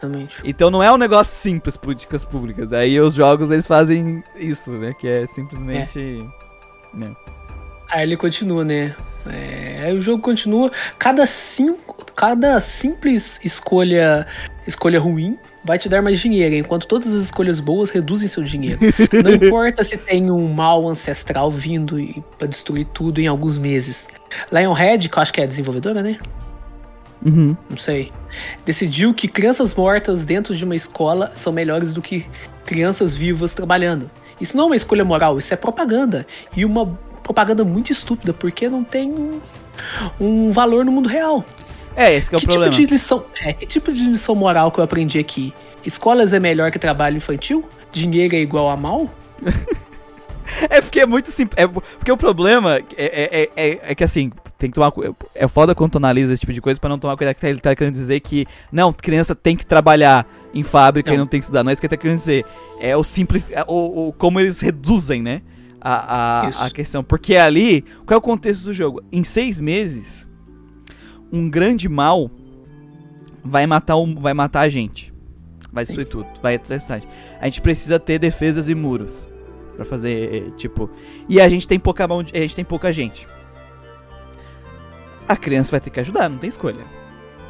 [0.02, 0.36] Exatamente.
[0.44, 2.74] Então não é um negócio simples, políticas públicas.
[2.74, 4.94] Aí os jogos eles fazem isso, né?
[4.94, 6.26] Que é simplesmente.
[6.94, 6.98] É.
[6.98, 7.16] Né?
[7.92, 8.96] Aí ele continua, né?
[9.28, 10.72] É, aí o jogo continua.
[10.98, 14.26] Cada, cinco, cada simples escolha,
[14.66, 18.80] escolha ruim vai te dar mais dinheiro, enquanto todas as escolhas boas reduzem seu dinheiro.
[19.24, 21.98] Não importa se tem um mal ancestral vindo
[22.38, 24.08] para destruir tudo em alguns meses.
[24.52, 26.18] Lionhead, que eu acho que é a desenvolvedora, né?
[27.24, 27.56] Uhum.
[27.70, 28.12] Não sei.
[28.66, 32.26] Decidiu que crianças mortas dentro de uma escola são melhores do que
[32.66, 34.10] crianças vivas trabalhando.
[34.40, 36.26] Isso não é uma escolha moral, isso é propaganda.
[36.58, 39.42] E uma propaganda muito estúpida, porque não tem um,
[40.20, 41.46] um valor no mundo real.
[41.96, 42.72] É, esse que é o que problema.
[42.72, 45.54] Tipo de lição, é, que tipo de lição moral que eu aprendi aqui?
[45.86, 47.68] Escolas é melhor que trabalho infantil?
[47.92, 49.10] Dinheiro é igual a mal?
[50.70, 51.62] é porque é muito simples.
[51.62, 54.94] É, porque o problema é, é, é, é, que assim, tem que tomar.
[55.36, 57.60] É foda quando tu analisa esse tipo de coisa pra não tomar cuidado que ele
[57.60, 58.46] tá querendo dizer que.
[58.72, 61.16] Não, criança tem que trabalhar em fábrica não.
[61.16, 61.64] e não tem que estudar.
[61.64, 62.46] Não é isso que ele tá querendo dizer.
[62.80, 63.44] É o simples.
[63.68, 65.42] O, o, como eles reduzem, né?
[65.82, 67.04] A, a, a questão.
[67.04, 69.04] Porque ali, qual é o contexto do jogo?
[69.12, 70.28] Em seis meses,
[71.32, 72.30] um grande mal
[73.44, 75.12] vai matar, um, vai matar a gente.
[75.72, 77.02] Vai destruir tudo, vai estressar.
[77.40, 79.28] A gente precisa ter defesas e muros
[79.76, 80.90] para fazer, tipo.
[81.30, 83.28] E a gente tem pouca mão, a gente tem pouca gente.
[85.28, 86.84] A criança vai ter que ajudar, não tem escolha.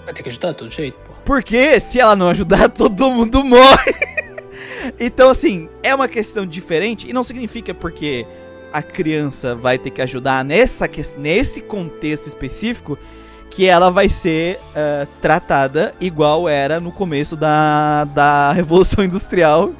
[0.06, 1.14] Vai ter que ajudar de todo jeito, pô.
[1.26, 3.94] Porque se ela não ajudar, todo mundo morre.
[5.00, 8.26] Então, assim, é uma questão diferente e não significa porque
[8.74, 12.98] a criança vai ter que ajudar nessa, nesse contexto específico
[13.50, 19.74] que ela vai ser uh, tratada igual era no começo da, da Revolução Industrial,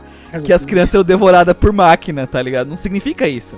[0.44, 2.68] que as crianças eram devoradas por máquina, tá ligado?
[2.68, 3.58] Não significa isso.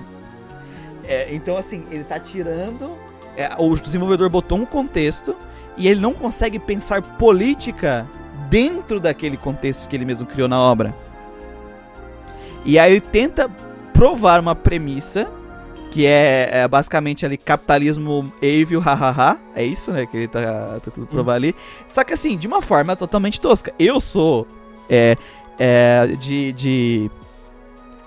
[1.03, 2.95] É, então, assim, ele tá tirando.
[3.35, 5.35] É, o desenvolvedor botou um contexto
[5.75, 8.07] e ele não consegue pensar política
[8.49, 10.95] dentro daquele contexto que ele mesmo criou na obra.
[12.65, 13.49] E aí ele tenta
[13.93, 15.29] provar uma premissa
[15.91, 19.37] que é, é, basicamente ali capitalismo evil, hahaha.
[19.55, 20.07] É isso, né?
[20.07, 21.35] Que ele tá tentando provar hum.
[21.35, 21.55] ali.
[21.87, 23.71] Só que assim, de uma forma totalmente tosca.
[23.77, 24.47] Eu sou
[24.89, 25.15] é,
[25.59, 27.11] é, de, de,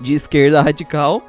[0.00, 1.22] de esquerda radical.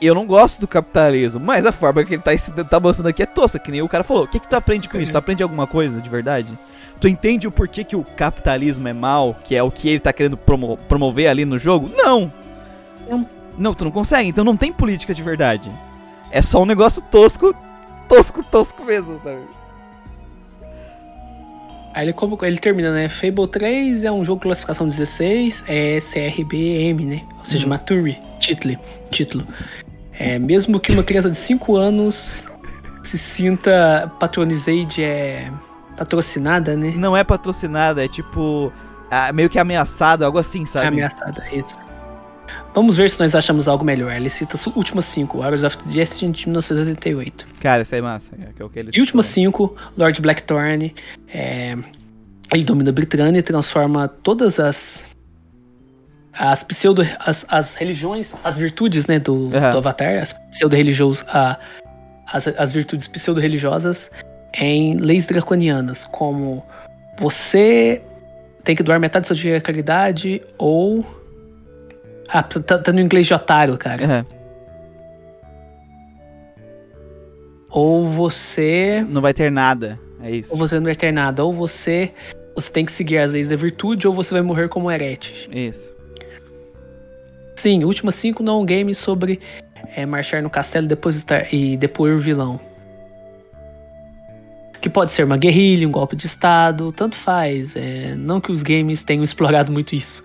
[0.00, 2.32] Eu não gosto do capitalismo, mas a forma que ele tá,
[2.64, 4.24] tá mostrando aqui é tosca, que nem o cara falou.
[4.24, 5.12] O que que tu aprende com isso?
[5.12, 6.58] Tu aprende alguma coisa de verdade?
[7.00, 10.12] Tu entende o porquê que o capitalismo é mal, que é o que ele tá
[10.12, 11.90] querendo promo promover ali no jogo?
[11.94, 12.32] Não!
[13.08, 13.28] Não.
[13.58, 15.70] Não, tu não consegue, então não tem política de verdade.
[16.30, 17.54] É só um negócio tosco,
[18.08, 19.40] tosco, tosco mesmo, sabe?
[21.94, 23.08] Aí ele, como, ele termina, né?
[23.08, 27.22] Fable 3 é um jogo de classificação 16, é CRBM, né?
[27.38, 27.70] Ou seja, uhum.
[27.70, 28.76] Mature, título.
[29.10, 29.46] título.
[30.18, 32.46] É, mesmo que uma criança de 5 anos
[33.02, 35.50] se sinta patronizade, é
[35.96, 36.92] patrocinada, né?
[36.96, 38.72] Não é patrocinada, é tipo
[39.32, 40.86] meio que ameaçado, algo assim, sabe?
[40.86, 41.78] É ameaçada, isso.
[42.74, 44.12] Vamos ver se nós achamos algo melhor.
[44.12, 47.46] Ele cita as últimas 5, Warriors of Destiny de 1988.
[47.60, 48.34] Cara, isso é massa.
[48.36, 50.94] É, o que ele e últimas 5, Lord Blackthorn.
[51.32, 51.76] É,
[52.52, 55.04] ele domina Britânia e transforma todas as
[56.38, 59.50] as pseudo as, as religiões, as virtudes, né, do, uhum.
[59.50, 61.24] do Avatar, as pseudo religiosas,
[62.26, 64.10] as, as virtudes pseudo religiosas
[64.54, 66.62] em leis draconianas, como
[67.18, 68.02] você
[68.64, 71.04] tem que doar metade do seu dinheiro à caridade ou
[72.28, 74.02] ah, tá, tá no inglês de otário, cara.
[74.04, 74.36] Uhum.
[77.70, 79.04] Ou você.
[79.08, 79.98] Não vai ter nada.
[80.22, 80.52] É isso.
[80.52, 81.44] Ou você não vai ter nada.
[81.44, 82.12] Ou você.
[82.54, 85.48] Você tem que seguir as leis da virtude, ou você vai morrer como herete.
[85.52, 85.95] Isso.
[87.56, 89.40] Sim, Última 5 não é um game sobre
[89.94, 92.60] é, marchar no castelo e depositar e depor o vilão.
[94.80, 97.74] Que pode ser uma guerrilha, um golpe de estado, tanto faz.
[97.74, 100.22] É, não que os games tenham explorado muito isso.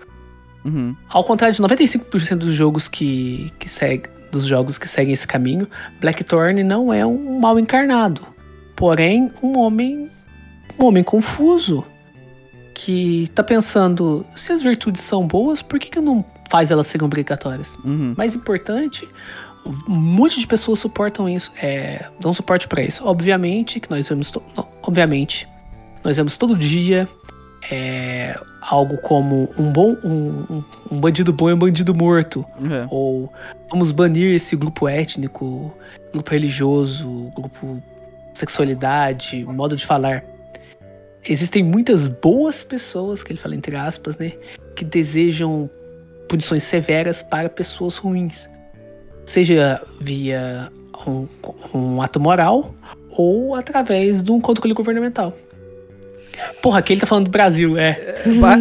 [0.62, 0.94] Uhum.
[1.08, 5.66] Ao contrário de 95% dos jogos que, que segue, dos jogos que seguem esse caminho,
[6.00, 8.20] Blackthorn não é um mal encarnado.
[8.76, 10.10] Porém, um homem.
[10.78, 11.84] Um homem confuso.
[12.74, 17.04] Que tá pensando, se as virtudes são boas, por que, que não faz elas serem
[17.04, 17.76] obrigatórias?
[17.84, 18.14] Uhum.
[18.16, 19.08] Mais importante,
[19.64, 23.06] um monte de pessoas suportam isso, é, dão suporte para isso.
[23.06, 24.32] Obviamente que nós vemos,
[24.82, 25.48] obviamente,
[26.04, 27.08] nós vemos todo dia
[27.70, 32.86] é, algo como um bom um, um, bandido bom é um bandido morto uhum.
[32.90, 33.32] ou
[33.70, 35.72] vamos banir esse grupo étnico
[36.12, 37.80] grupo religioso grupo
[38.34, 40.24] sexualidade modo de falar
[41.24, 44.32] existem muitas boas pessoas que ele fala entre aspas né
[44.74, 45.70] que desejam
[46.28, 48.48] punições severas para pessoas ruins
[49.24, 50.70] seja via
[51.06, 51.28] um,
[51.74, 52.74] um ato moral
[53.10, 55.36] ou através de um controle governamental
[56.62, 57.98] Porra, aqui ele tá falando do Brasil, é.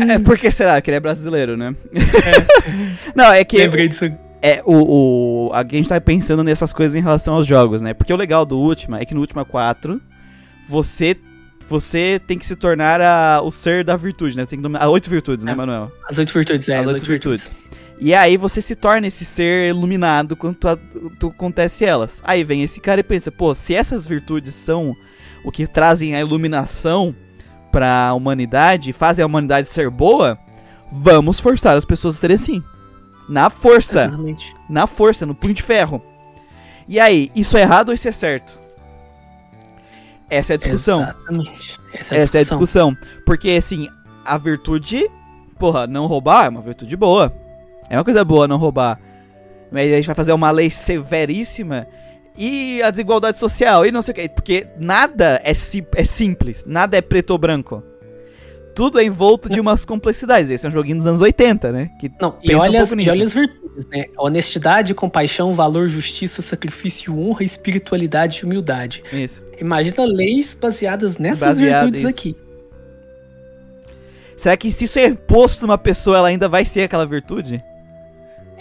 [0.10, 1.76] É, é porque será que ele é brasileiro, né?
[1.94, 3.12] É.
[3.16, 3.58] Não, é que.
[3.58, 4.06] Lembrei disso.
[4.42, 5.54] É, o, o.
[5.54, 7.94] A gente tá pensando nessas coisas em relação aos jogos, né?
[7.94, 10.02] Porque o legal do Ultima é que no Ultima 4,
[10.68, 11.16] você.
[11.72, 14.46] Você tem que se tornar a, o ser da virtude, né?
[14.46, 14.84] Tem que dominar.
[14.84, 15.56] As oito virtudes, né, é.
[15.56, 15.90] Manuel?
[16.06, 16.78] As oito virtudes, é.
[16.78, 17.54] As, oito virtudes.
[17.54, 17.72] virtudes.
[17.98, 20.68] E aí você se torna esse ser iluminado quando tu,
[21.18, 22.22] tu acontece elas.
[22.26, 24.94] Aí vem esse cara e pensa, pô, se essas virtudes são
[25.46, 27.16] o que trazem a iluminação,
[27.72, 30.38] para a humanidade, fazem a humanidade ser boa,
[30.92, 32.64] vamos forçar as pessoas a serem assim.
[33.30, 34.06] Na força.
[34.06, 34.54] Exatamente.
[34.70, 36.04] Na força, no punho de ferro.
[36.88, 38.60] E aí, isso é errado ou isso é certo?
[40.32, 41.02] Essa é a discussão.
[41.04, 41.80] Exatamente.
[41.94, 42.22] Essa é a discussão.
[42.22, 42.98] Essa é a discussão.
[43.26, 43.90] Porque, assim,
[44.26, 45.08] a virtude,
[45.60, 47.34] porra, não roubar é uma virtude boa.
[47.90, 48.98] É uma coisa boa não roubar.
[49.70, 51.86] Mas a gente vai fazer uma lei severíssima
[52.38, 54.30] e a desigualdade social, e não sei o que.
[54.30, 57.84] Porque nada é, si é simples, nada é preto ou branco.
[58.74, 60.50] Tudo é envolto de umas complexidades.
[60.50, 61.92] Esse é um joguinho dos anos 80, né?
[62.00, 64.06] Que não, e olha, um as, e olha as virtudes, né?
[64.18, 69.04] Honestidade, compaixão, valor, justiça, sacrifício, honra, espiritualidade e humildade.
[69.12, 69.44] Isso.
[69.60, 72.10] Imagina leis baseadas nessas Baseado virtudes isso.
[72.10, 72.36] aqui.
[74.36, 77.64] Será que se isso é posto numa pessoa, ela ainda vai ser aquela virtude?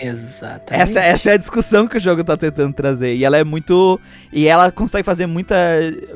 [0.01, 0.83] Exatamente.
[0.83, 3.15] Essa, essa é a discussão que o jogo tá tentando trazer.
[3.15, 4.01] E ela é muito.
[4.33, 5.57] E ela consegue fazer muita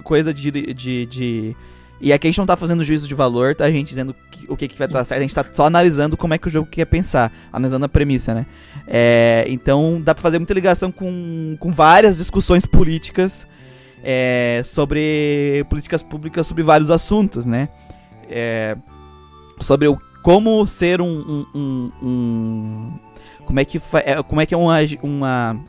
[0.02, 0.50] coisa de.
[0.50, 1.56] de, de...
[2.00, 3.64] E aqui a gente não tá fazendo juízo de valor, tá?
[3.64, 4.14] A gente dizendo
[4.48, 5.20] o que, que vai estar certo.
[5.20, 7.32] A gente tá só analisando como é que o jogo quer pensar.
[7.52, 8.46] Analisando a premissa, né?
[8.86, 13.46] É, então dá pra fazer muita ligação com, com várias discussões políticas
[14.02, 17.70] é, sobre políticas públicas sobre vários assuntos, né?
[18.28, 18.76] É,
[19.60, 22.92] sobre o, como ser um, um, um, um
[23.46, 25.60] como é que, é, como é, que é uma, uma,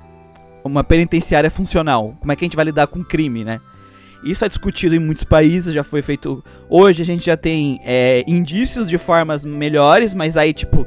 [0.64, 2.15] uma penitenciária funcional?
[2.19, 3.60] Como é que a gente vai lidar com crime, né?
[4.26, 6.43] Isso é discutido em muitos países, já foi feito.
[6.68, 10.85] Hoje a gente já tem é, indícios de formas melhores, mas aí, tipo,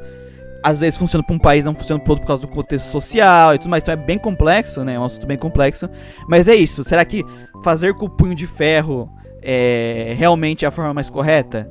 [0.61, 3.55] às vezes funciona para um país, não funciona para outro por causa do contexto social
[3.55, 3.81] e tudo mais.
[3.81, 4.95] Então é bem complexo, né?
[4.95, 5.89] É um assunto bem complexo.
[6.27, 6.83] Mas é isso.
[6.83, 7.23] Será que
[7.63, 9.09] fazer com o punho de ferro
[9.41, 11.65] é realmente a forma mais correta?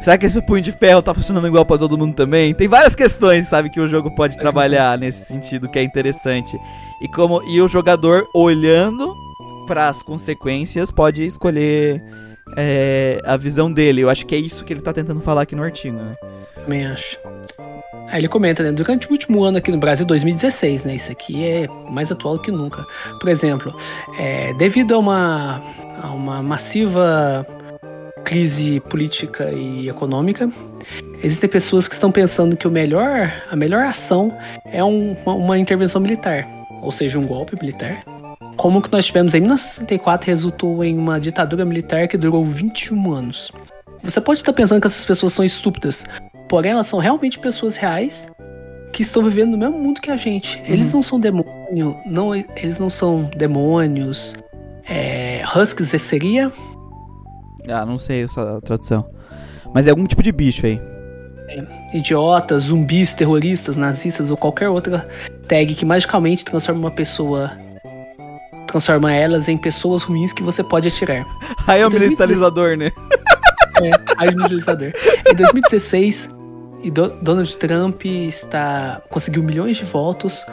[0.00, 2.52] Será que esse punho de ferro tá funcionando igual para todo mundo também?
[2.52, 6.58] Tem várias questões, sabe, que o jogo pode trabalhar nesse sentido que é interessante.
[7.00, 9.14] E como e o jogador olhando
[9.66, 12.02] para as consequências pode escolher
[12.56, 14.02] é, a visão dele.
[14.02, 16.16] Eu acho que é isso que ele tá tentando falar aqui no artigo, né?
[16.54, 17.18] Também acho.
[18.08, 18.70] Aí ele comenta, né?
[18.70, 20.94] Durante o último ano aqui no Brasil, 2016, né?
[20.94, 22.84] Isso aqui é mais atual que nunca.
[23.18, 23.74] Por exemplo,
[24.18, 25.62] é, devido a uma,
[26.02, 27.46] a uma massiva
[28.24, 30.50] crise política e econômica,
[31.22, 35.58] existem pessoas que estão pensando que o melhor, a melhor ação é um, uma, uma
[35.58, 36.46] intervenção militar,
[36.82, 38.02] ou seja, um golpe militar.
[38.56, 43.52] Como que nós tivemos em 1964 resultou em uma ditadura militar que durou 21 anos.
[44.02, 46.04] Você pode estar pensando que essas pessoas são estúpidas,
[46.48, 48.28] porém elas são realmente pessoas reais
[48.92, 50.58] que estão vivendo no mesmo mundo que a gente.
[50.58, 50.64] Uhum.
[50.66, 54.36] Eles não são demônio, não, eles não são demônios.
[54.86, 56.52] É, Husks seria
[57.68, 59.06] ah, não sei essa tradução.
[59.72, 60.80] Mas é algum tipo de bicho aí.
[61.48, 65.08] É, idiotas, zumbis, terroristas, nazistas ou qualquer outra
[65.48, 67.50] tag que magicamente transforma uma pessoa.
[68.74, 71.24] Transforma elas em pessoas ruins que você pode atirar.
[71.64, 72.90] Aí é o militarizador, né?
[73.80, 74.90] É, aí é o militarizador.
[75.30, 76.28] Em 2016,
[77.22, 80.44] Donald Trump está conseguiu milhões de votos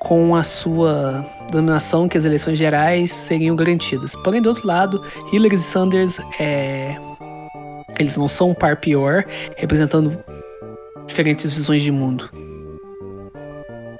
[0.00, 4.16] com a sua dominação que as eleições gerais seriam garantidas.
[4.24, 5.00] Porém, do outro lado,
[5.32, 6.96] Hillary e Sanders é...
[7.96, 9.24] eles não são um par pior,
[9.54, 10.18] representando
[11.06, 12.28] diferentes visões de mundo.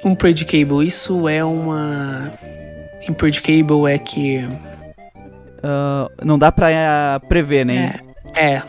[0.05, 2.33] Um predicable, isso é uma.
[3.09, 4.45] Impredicable é que.
[5.59, 8.01] Uh, não dá pra uh, prever, né?
[8.35, 8.55] É.
[8.55, 8.62] é.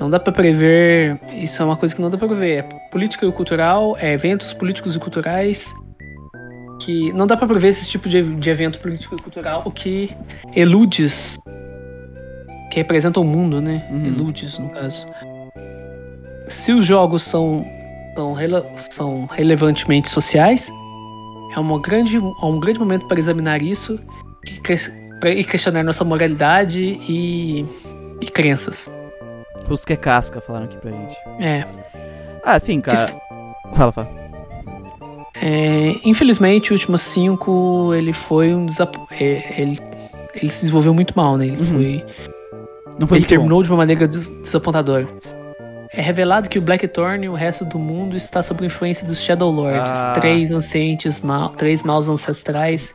[0.00, 1.20] Não dá para prever.
[1.32, 2.58] Isso é uma coisa que não dá pra prever.
[2.58, 5.72] É política e cultural, é eventos políticos e culturais
[6.80, 10.10] que não dá para prever esse tipo de, de evento político e cultural que
[10.54, 11.38] eludes
[12.72, 13.86] que representam o mundo, né?
[13.90, 14.06] Uhum.
[14.06, 15.06] Eludes, no caso.
[16.48, 17.64] Se os jogos são,
[18.16, 18.36] são,
[18.90, 20.72] são relevantemente sociais,
[21.54, 23.98] é uma grande, é um grande momento para examinar isso
[24.44, 24.60] e,
[25.28, 27.64] e questionar nossa moralidade e,
[28.20, 28.90] e crenças.
[29.68, 31.16] Os que casca falaram aqui pra gente.
[31.38, 31.66] É.
[32.44, 33.06] Ah, sim, cara.
[33.74, 34.08] Fala, fala.
[35.34, 38.96] É, infelizmente, o último 5 ele foi um desap...
[39.12, 39.78] É, ele,
[40.34, 41.46] ele se desenvolveu muito mal, né?
[41.46, 41.66] Ele uhum.
[41.66, 42.04] foi.
[42.98, 43.62] Não foi ele terminou bom.
[43.62, 45.08] de uma maneira des desapontadora.
[45.94, 49.50] É revelado que o Blackthorn e o resto do mundo está sob influência dos Shadow
[49.50, 50.14] Lords, ah.
[50.18, 52.94] três ancientes, mal, três maus ancestrais,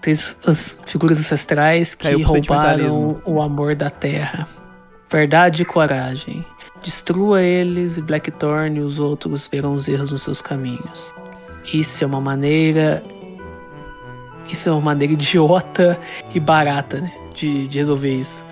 [0.00, 4.48] três as figuras ancestrais que roubaram o amor da Terra.
[5.08, 6.44] Verdade e coragem.
[6.82, 11.14] Destrua eles e Blackthorn e os outros verão os erros nos seus caminhos.
[11.72, 13.02] Isso é uma maneira.
[14.48, 15.96] Isso é uma maneira idiota
[16.34, 17.12] e barata, né?
[17.32, 18.44] De, de resolver isso.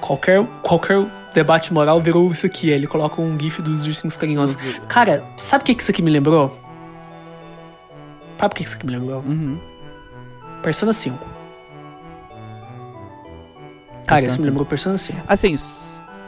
[0.00, 2.70] Qualquer, qualquer debate moral virou isso aqui.
[2.70, 4.62] Ele coloca um gif dos ursinhos carinhosos.
[4.88, 6.56] Cara, sabe o que isso aqui me lembrou?
[8.38, 9.20] Sabe o que isso aqui me lembrou?
[9.20, 9.58] Uhum.
[10.62, 11.18] Persona 5.
[14.06, 15.18] Cara, Persona isso me lembrou Persona 5.
[15.26, 15.56] Assim,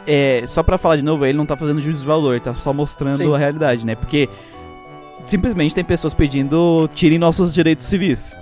[0.05, 2.73] é, só pra falar de novo, ele não tá fazendo juízo de valor, tá só
[2.73, 3.33] mostrando Sim.
[3.33, 3.95] a realidade, né?
[3.95, 4.29] Porque
[5.25, 8.35] simplesmente tem pessoas pedindo tirem nossos direitos civis.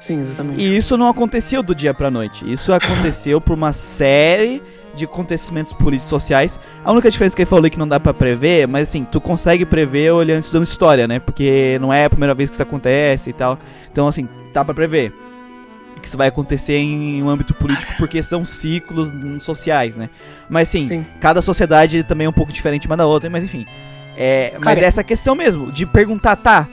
[0.00, 0.60] Sim, exatamente.
[0.60, 2.50] E isso não aconteceu do dia pra noite.
[2.50, 4.62] Isso aconteceu por uma série
[4.94, 6.58] de acontecimentos políticos sociais.
[6.84, 9.20] A única diferença que ele falou é que não dá para prever, mas assim, tu
[9.20, 11.20] consegue prever olhando estudando história, né?
[11.20, 13.58] Porque não é a primeira vez que isso acontece e tal.
[13.92, 15.12] Então, assim, dá para prever
[16.00, 19.12] que isso vai acontecer em um âmbito político porque são ciclos
[19.42, 20.08] sociais, né?
[20.48, 21.06] Mas sim, sim.
[21.20, 23.66] cada sociedade também é um pouco diferente uma da outra, mas enfim.
[24.16, 26.66] É, mas Cara, é essa questão mesmo, de perguntar, tá,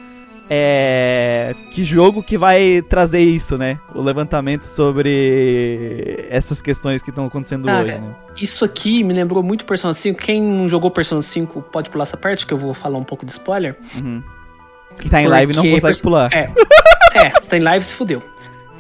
[0.50, 3.78] é, que jogo que vai trazer isso, né?
[3.94, 8.16] O levantamento sobre essas questões que estão acontecendo Cara, hoje, né?
[8.38, 10.20] Isso aqui me lembrou muito Persona 5.
[10.20, 13.26] Quem não jogou Persona 5 pode pular essa parte, que eu vou falar um pouco
[13.26, 13.76] de spoiler.
[13.96, 14.24] Uhum.
[15.00, 16.32] Que tá em live não consegue pular.
[16.34, 16.50] É,
[17.14, 18.24] é, se tá em live se fudeu.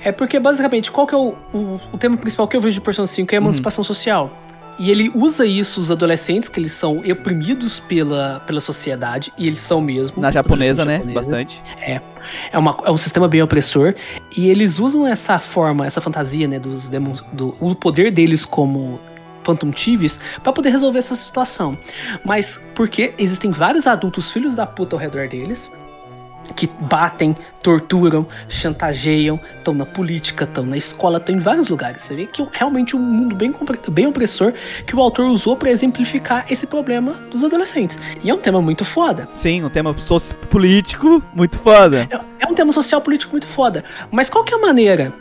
[0.03, 2.81] É porque, basicamente, qual que é o, o, o tema principal que eu vejo de
[2.81, 3.87] Persona 5 é a emancipação uhum.
[3.87, 4.46] social.
[4.79, 9.59] E ele usa isso, os adolescentes, que eles são oprimidos pela, pela sociedade, e eles
[9.59, 10.21] são mesmo.
[10.21, 10.99] Na japonesa, né?
[10.99, 11.61] Bastante.
[11.81, 12.01] É.
[12.51, 13.95] É, uma, é um sistema bem opressor.
[14.35, 16.59] E eles usam essa forma, essa fantasia, né?
[16.59, 18.99] Dos demons, do, o poder deles como
[19.43, 21.77] Phantom Thieves para poder resolver essa situação.
[22.25, 25.71] Mas porque existem vários adultos filhos da puta ao redor deles
[26.55, 32.01] que batem, torturam, chantageiam, estão na política, estão na escola, estão em vários lugares.
[32.01, 33.53] Você vê que é realmente um mundo bem,
[33.89, 34.53] bem opressor
[34.85, 37.97] que o autor usou para exemplificar esse problema dos adolescentes.
[38.23, 39.27] E é um tema muito foda.
[39.35, 39.95] Sim, um tema
[40.49, 42.07] político muito foda.
[42.09, 43.83] É, é, um tema social político muito foda.
[44.11, 45.13] Mas qual que é a maneira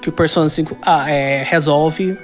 [0.00, 2.16] que o Persona 5 ah, é, resolve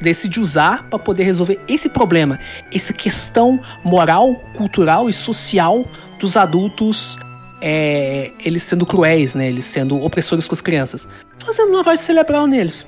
[0.00, 2.38] decide usar para poder resolver esse problema,
[2.72, 5.84] essa questão moral, cultural e social
[6.18, 7.18] dos adultos,
[7.60, 9.48] é, eles sendo cruéis, né?
[9.48, 11.08] Eles sendo opressores com as crianças,
[11.44, 12.86] fazendo lavagem cerebral neles.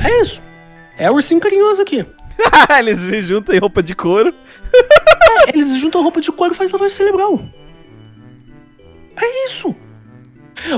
[0.00, 0.40] É isso.
[0.96, 2.04] É o ursinho carinhoso aqui.
[2.78, 4.34] eles se juntam em roupa de couro.
[5.46, 7.40] é, eles juntam roupa de couro e faz lavagem cerebral.
[9.16, 9.74] É isso.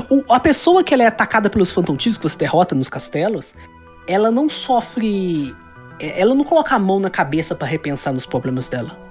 [0.09, 3.53] O, a pessoa que ela é atacada pelos fantomtis que você derrota nos castelos,
[4.07, 5.53] ela não sofre.
[5.99, 9.04] É, ela não coloca a mão na cabeça para repensar nos problemas dela.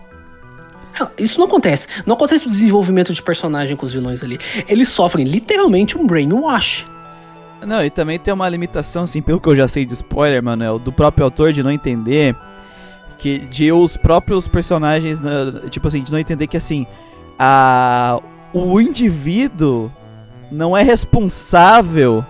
[1.19, 1.87] Isso não acontece.
[2.07, 4.39] Não acontece o desenvolvimento de personagem com os vilões ali.
[4.69, 6.85] Eles sofrem literalmente um brainwash.
[7.67, 10.79] Não, e também tem uma limitação, assim, pelo que eu já sei de spoiler, Manuel,
[10.79, 12.37] do próprio autor de não entender
[13.19, 15.31] que de os próprios personagens, né,
[15.71, 16.87] tipo assim, de não entender que assim,
[17.39, 18.21] a
[18.53, 19.91] o indivíduo
[20.51, 22.25] não é responsável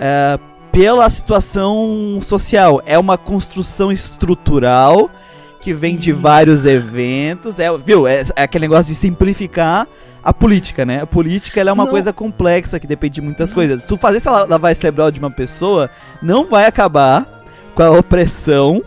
[0.00, 0.38] é,
[0.72, 2.80] pela situação social.
[2.86, 5.10] É uma construção estrutural
[5.68, 7.58] que vem de vários eventos.
[7.58, 8.06] É, viu?
[8.06, 9.86] É, é, aquele negócio de simplificar
[10.24, 11.02] a política, né?
[11.02, 11.90] A política é uma não.
[11.90, 13.54] coisa complexa que depende de muitas não.
[13.54, 13.82] coisas.
[13.86, 15.90] Tu fazer essa lavagem cerebral de uma pessoa
[16.22, 18.82] não vai acabar com a opressão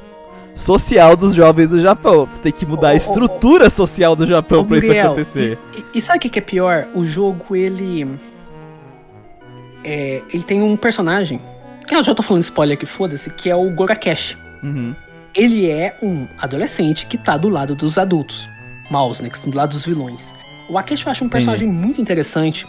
[0.56, 2.26] social dos jovens do Japão.
[2.26, 5.60] Tu tem que mudar oh, a estrutura oh, social do Japão pra isso acontecer.
[5.78, 6.88] E, e sabe o que é pior?
[6.96, 8.20] O jogo, ele.
[9.84, 11.40] É, ele tem um personagem.
[11.88, 14.36] Que eu já tô falando spoiler aqui, foda-se, que é o Gorakesh.
[14.64, 14.96] Uhum.
[15.34, 18.50] Ele é um adolescente que tá do lado dos adultos.
[18.90, 19.30] Maus, né?
[19.30, 20.20] Que estão do lado dos vilões.
[20.70, 21.86] O Akesh eu acho um personagem Entendi.
[21.86, 22.68] muito interessante.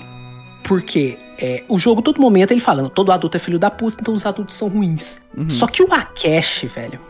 [0.63, 4.15] Porque é, o jogo, todo momento, ele falando, todo adulto é filho da puta, então
[4.15, 5.19] os adultos são ruins.
[5.37, 5.51] Uhum.
[5.51, 7.01] Só que o Akesh, velho,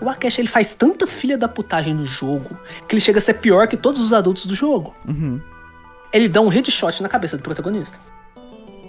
[0.00, 2.56] o Akesh ele faz tanta filha da putagem no jogo
[2.88, 4.94] que ele chega a ser pior que todos os adultos do jogo.
[5.06, 5.40] Uhum.
[6.12, 7.98] Ele dá um headshot na cabeça do protagonista.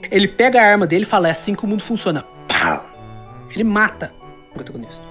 [0.10, 2.24] Ele pega a arma dele e fala: é assim que o mundo funciona.
[2.48, 2.86] Pau!
[3.50, 4.14] Ele mata
[4.50, 5.07] o protagonista.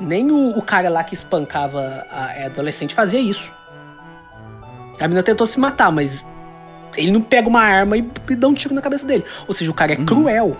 [0.00, 3.50] Nem o, o cara lá que espancava a, a adolescente fazia isso.
[4.98, 6.24] A menina tentou se matar, mas
[6.96, 9.24] ele não pega uma arma e, e dá um tiro na cabeça dele.
[9.46, 10.06] Ou seja, o cara é uhum.
[10.06, 10.56] cruel.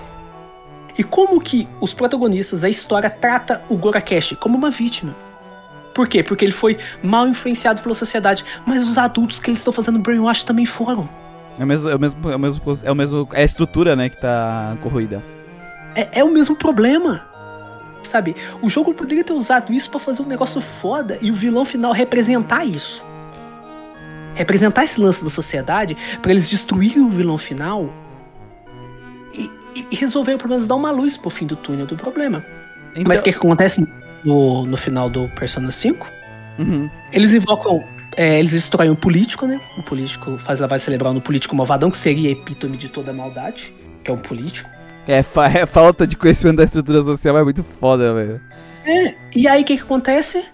[0.96, 5.14] E como que os protagonistas, a história trata o Gorakeshi como uma vítima?
[5.94, 6.22] Por quê?
[6.22, 10.44] Porque ele foi mal influenciado pela sociedade, mas os adultos que eles estão fazendo brainwash
[10.44, 11.08] também foram.
[11.58, 13.96] É o mesmo, é o mesmo, é o mesmo, é o mesmo, é a estrutura,
[13.96, 15.22] né, que tá corroída.
[15.94, 17.22] É, é o mesmo problema.
[18.02, 18.34] Sabe?
[18.62, 21.92] O jogo poderia ter usado isso para fazer um negócio foda e o vilão final
[21.92, 23.02] representar isso.
[24.34, 27.92] Representar esse lance da sociedade para eles destruírem o vilão final
[29.90, 32.44] e, resolver o problema, dar uma luz pro fim do túnel do problema.
[32.92, 33.04] Então...
[33.06, 33.86] Mas o que, que, acontece
[34.24, 36.06] no, no final do Persona 5?
[36.58, 36.90] Uhum.
[37.12, 37.80] Eles invocam.
[38.16, 39.60] É, eles destroem o político, né?
[39.76, 43.14] O político faz lavagem cerebral no político malvadão, que seria a epítome de toda a
[43.14, 44.68] maldade, que é um político.
[45.08, 48.40] É, fa é falta de conhecimento da estrutura social é muito foda, velho.
[48.84, 50.44] É, e aí o que, que acontece?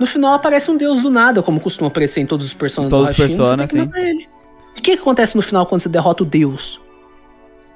[0.00, 2.90] No final aparece um deus do nada, como costuma aparecer em todos os personagens.
[2.90, 3.90] Todos os personagens, sim.
[4.74, 6.80] E o que, que acontece no final quando você derrota o deus?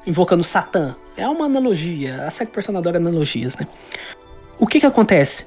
[0.07, 0.95] invocando Satã.
[1.17, 2.25] É uma analogia.
[2.25, 3.67] A série Persona adora analogias, né?
[4.59, 5.47] O que que acontece?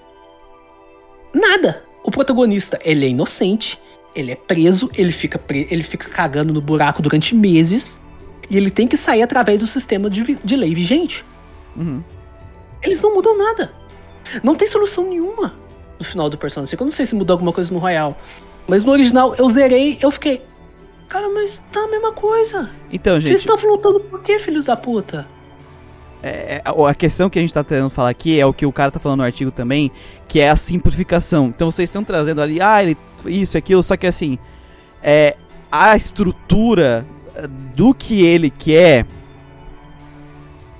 [1.33, 1.83] Nada.
[2.03, 3.79] O protagonista, ele é inocente,
[4.15, 7.99] ele é preso, ele fica, pre ele fica cagando no buraco durante meses,
[8.49, 11.23] e ele tem que sair através do sistema de, de lei vigente.
[11.75, 12.01] Uhum.
[12.81, 13.71] Eles não mudam nada.
[14.43, 15.53] Não tem solução nenhuma
[15.99, 16.81] no final do Persona 5.
[16.81, 18.17] Eu não sei se mudou alguma coisa no Royal.
[18.67, 20.41] Mas no original eu zerei, eu fiquei.
[21.07, 22.69] Cara, mas tá a mesma coisa.
[22.91, 23.27] Então, gente.
[23.27, 25.25] Vocês estão lutando por quê, filhos da puta?
[26.21, 28.71] É, é a questão que a gente tá tentando falar aqui é o que o
[28.71, 29.91] cara tá falando no artigo também,
[30.27, 31.47] que é a simplificação.
[31.47, 34.37] Então vocês estão trazendo ali, ah, ele, isso, aquilo, só que assim,
[35.01, 35.37] é,
[35.71, 37.05] a estrutura
[37.75, 39.05] do que ele quer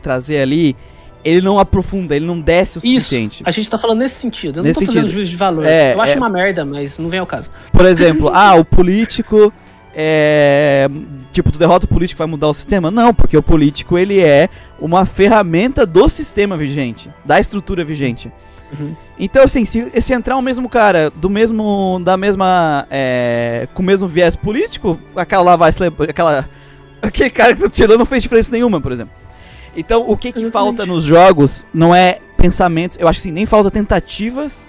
[0.02, 0.76] trazer ali,
[1.24, 3.36] ele não aprofunda, ele não desce o suficiente.
[3.36, 4.60] Isso, a gente tá falando nesse sentido.
[4.60, 5.66] Eu nesse não tô fazendo juízo de valor.
[5.66, 6.16] É, eu acho é...
[6.18, 7.52] uma merda, mas não vem ao caso.
[7.72, 9.52] Por exemplo, ah, o político
[10.00, 10.88] é,
[11.32, 12.92] tipo, tu derrota o político vai mudar o sistema?
[12.92, 14.48] Não, porque o político ele é
[14.80, 18.32] uma ferramenta do sistema vigente, da estrutura vigente.
[18.72, 18.96] Uhum.
[19.20, 22.00] Então, assim, se, se entrar o mesmo cara do mesmo.
[22.04, 22.86] da mesma.
[22.90, 25.72] É, com o mesmo viés político, aquela lá vai
[26.10, 26.48] aquela.
[27.00, 29.14] Aquele cara que tá tirando não fez diferença nenhuma, por exemplo.
[29.78, 33.70] Então, o que que falta nos jogos não é pensamentos, eu acho assim, nem falta
[33.70, 34.68] tentativas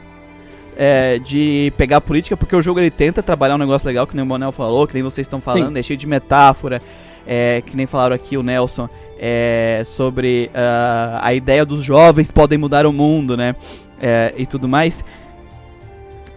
[0.76, 4.22] é, de pegar política, porque o jogo ele tenta trabalhar um negócio legal, que nem
[4.22, 5.80] o Monel falou, que nem vocês estão falando, Sim.
[5.80, 6.82] é cheio de metáfora,
[7.26, 12.56] é, que nem falaram aqui o Nelson, é, sobre uh, a ideia dos jovens podem
[12.56, 13.56] mudar o mundo, né?
[14.00, 15.04] É, e tudo mais.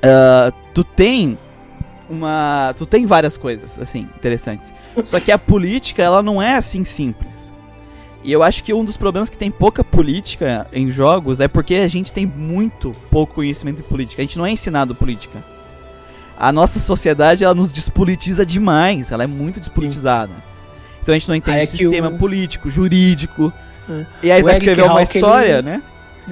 [0.04, 1.38] Uh, tu tem
[2.10, 2.74] uma.
[2.78, 4.74] Tu tem várias coisas, assim, interessantes.
[5.06, 7.52] Só que a política, ela não é assim simples.
[8.24, 11.76] E eu acho que um dos problemas que tem pouca política em jogos é porque
[11.76, 14.22] a gente tem muito pouco conhecimento em política.
[14.22, 15.44] A gente não é ensinado política.
[16.38, 19.12] A nossa sociedade, ela nos despolitiza demais.
[19.12, 20.34] Ela é muito despolitizada.
[21.02, 23.52] Então a gente não entende Ah, é o sistema o- político, jurídico.
[23.90, 24.06] É.
[24.24, 25.84] E aí O vai Eric escrever uma história, ele- né?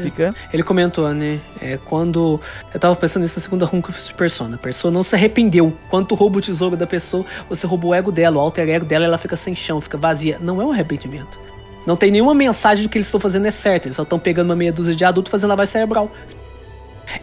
[0.03, 0.35] Fica.
[0.51, 1.39] Ele comentou, né?
[1.61, 2.39] É, quando.
[2.73, 4.55] Eu tava pensando nessa segunda run que eu fiz de Persona.
[4.55, 5.73] A pessoa não se arrependeu.
[5.89, 8.85] Quando tu rouba o tesouro da pessoa, você roubou o ego dela, o alter ego
[8.85, 10.37] dela, ela fica sem chão, fica vazia.
[10.39, 11.39] Não é um arrependimento.
[11.85, 13.87] Não tem nenhuma mensagem do que eles estão fazendo é certo.
[13.87, 16.11] Eles só estão pegando uma meia dúzia de adulto fazendo lavagem cerebral.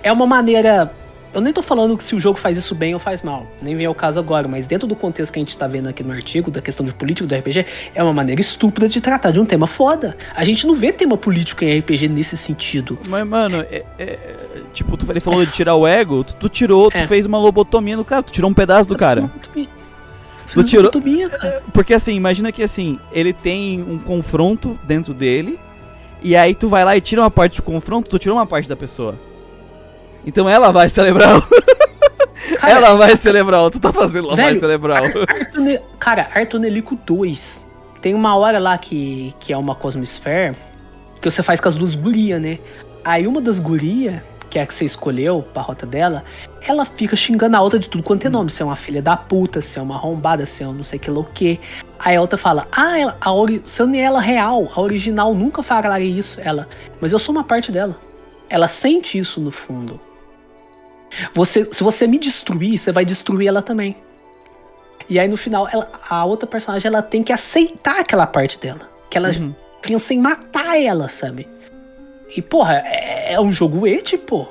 [0.02, 0.92] É uma maneira.
[1.34, 3.46] Eu nem tô falando que se o jogo faz isso bem ou faz mal.
[3.60, 6.02] Nem vem ao caso agora, mas dentro do contexto que a gente tá vendo aqui
[6.02, 9.38] no artigo, da questão de político do RPG, é uma maneira estúpida de tratar de
[9.40, 10.16] um tema foda.
[10.34, 12.98] A gente não vê tema político em RPG nesse sentido.
[13.06, 14.18] Mas, mano, é, é-
[14.72, 17.06] tipo, tu, ele falou de tirar o ego, tu, tu tirou, tu É.
[17.06, 19.30] fez uma lobotomia no cara, tu tirou um pedaço do cara.
[20.54, 21.62] Tu tirou- cara.
[21.72, 25.58] Porque assim, imagina que assim, ele tem um confronto dentro dele,
[26.22, 28.66] e aí tu vai lá e tira uma parte do confronto, tu tirou uma parte
[28.68, 29.16] da pessoa.
[30.26, 31.40] Então ela vai celebrar.
[32.60, 35.04] Cara, ela vai celebrar, o- tu tá fazendo lavagem Velho, cerebral.
[35.04, 37.66] Arthur Ne- cara, Arthur Nelico 2.
[38.00, 40.54] Tem uma hora lá que, que é uma Cosmosphere
[41.20, 42.58] que você faz com as duas gurias, né?
[43.04, 46.24] Aí uma das gurias, que é a que você escolheu pra rota dela,
[46.66, 48.50] ela fica xingando a outra de tudo quanto é nome.
[48.50, 50.98] Se é uma filha da puta, se é uma arrombada, se é um não sei
[50.98, 51.58] que lá o que.
[51.98, 55.34] Aí a outra fala, ah, ela, a ori se eu nem ela real, a original
[55.34, 56.40] nunca falaria isso.
[56.42, 56.68] Ela,
[57.00, 57.96] mas eu sou uma parte dela.
[58.48, 59.98] Ela sente isso no fundo.
[61.34, 63.96] Você, se você me destruir, você vai destruir ela também.
[65.08, 68.80] E aí no final, ela- a outra personagem ela tem que aceitar aquela parte dela.
[69.08, 69.54] Que ela Uhum.
[69.82, 71.46] pensa em matar ela, sabe?
[72.36, 74.46] E porra, é, é um jogo et, pô.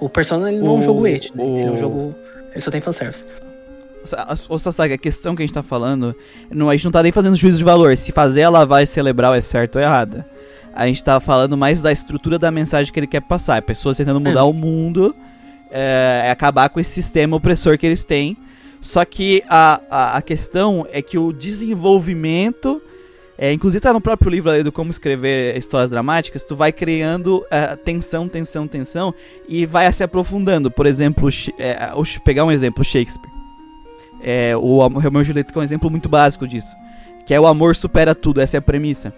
[0.00, 1.44] O Persona ele não é um O- jogo et, né?
[1.44, 2.14] Ele é um o- jogo.
[2.52, 3.24] Ele só tem fanservice.
[4.48, 6.14] Ô Sasaki, a questão que a gente tá falando,
[6.50, 9.34] não, a gente não tá nem fazendo juízo de valor, se fazer a lavagem cerebral
[9.34, 10.24] é certo ou errada.
[10.78, 13.56] A gente tá falando mais da estrutura da mensagem que ele quer passar.
[13.56, 15.12] É pessoas tentando mudar o mundo,
[15.72, 18.36] é, é acabar com esse sistema opressor que eles têm.
[18.80, 22.80] Só que a, a, a questão é que o desenvolvimento,
[23.36, 27.44] é, inclusive tá no próprio livro ali do Como Escrever Histórias Dramáticas, tu vai criando
[27.50, 29.12] é, tensão, tensão, tensão
[29.48, 30.70] e vai se aprofundando.
[30.70, 31.90] Por exemplo, é,
[32.24, 33.32] pegar um exemplo, Shakespeare.
[34.22, 36.76] É, o Romeu e Julieta é um exemplo muito básico disso.
[37.26, 39.12] Que é o amor supera tudo, essa é a premissa.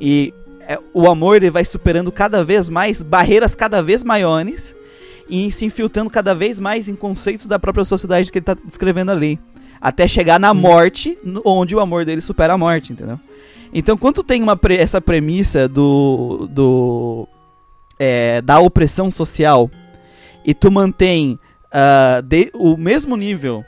[0.00, 0.34] E
[0.68, 4.76] é, o amor ele vai superando cada vez mais barreiras cada vez maiores
[5.28, 9.10] e se infiltrando cada vez mais em conceitos da própria sociedade que ele tá descrevendo
[9.10, 9.38] ali.
[9.80, 13.18] Até chegar na morte, onde o amor dele supera a morte, entendeu?
[13.72, 17.28] Então, quando tem uma pre- essa premissa do, do
[17.98, 19.70] é, da opressão social
[20.44, 21.38] e tu mantém
[22.24, 23.62] de- o mesmo nível,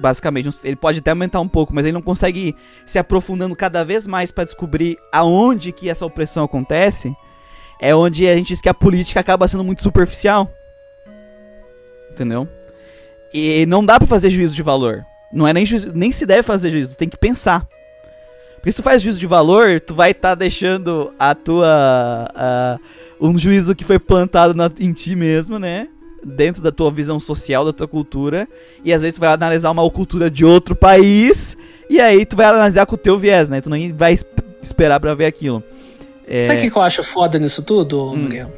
[0.00, 2.56] basicamente, ele pode até aumentar um pouco, mas ele não consegue ir
[2.86, 7.14] se aprofundando cada vez mais para descobrir aonde que essa opressão acontece,
[7.80, 10.50] é onde a gente diz que a política acaba sendo muito superficial.
[12.10, 12.48] Entendeu?
[13.32, 15.04] E não dá pra fazer juízo de valor.
[15.32, 17.66] Não é nem juízo, nem se deve fazer juízo, tem que pensar.
[18.56, 22.78] Porque se tu faz juízo de valor, tu vai estar deixando a tua.
[23.20, 25.88] um juízo que foi plantado na- em ti mesmo, né?
[26.24, 28.46] Dentro da tua visão social, da tua cultura.
[28.84, 31.56] E às vezes tu vai analisar uma cultura de outro país.
[31.88, 33.60] E aí tu vai analisar com o teu viés, né?
[33.60, 34.24] Tu nem vai es-
[34.62, 35.62] esperar pra ver aquilo.
[36.26, 38.16] É, Sabe o que eu acho foda nisso tudo, Hum.
[38.16, 38.50] Miguel?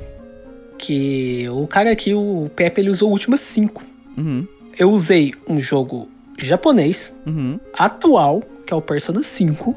[0.78, 3.82] Que o cara aqui, o Pepe, ele usou o último cinco.
[4.18, 4.47] Uhum,
[4.78, 6.08] Eu usei um jogo
[6.39, 9.76] japonês, uhum, atual, que é o Persona 5.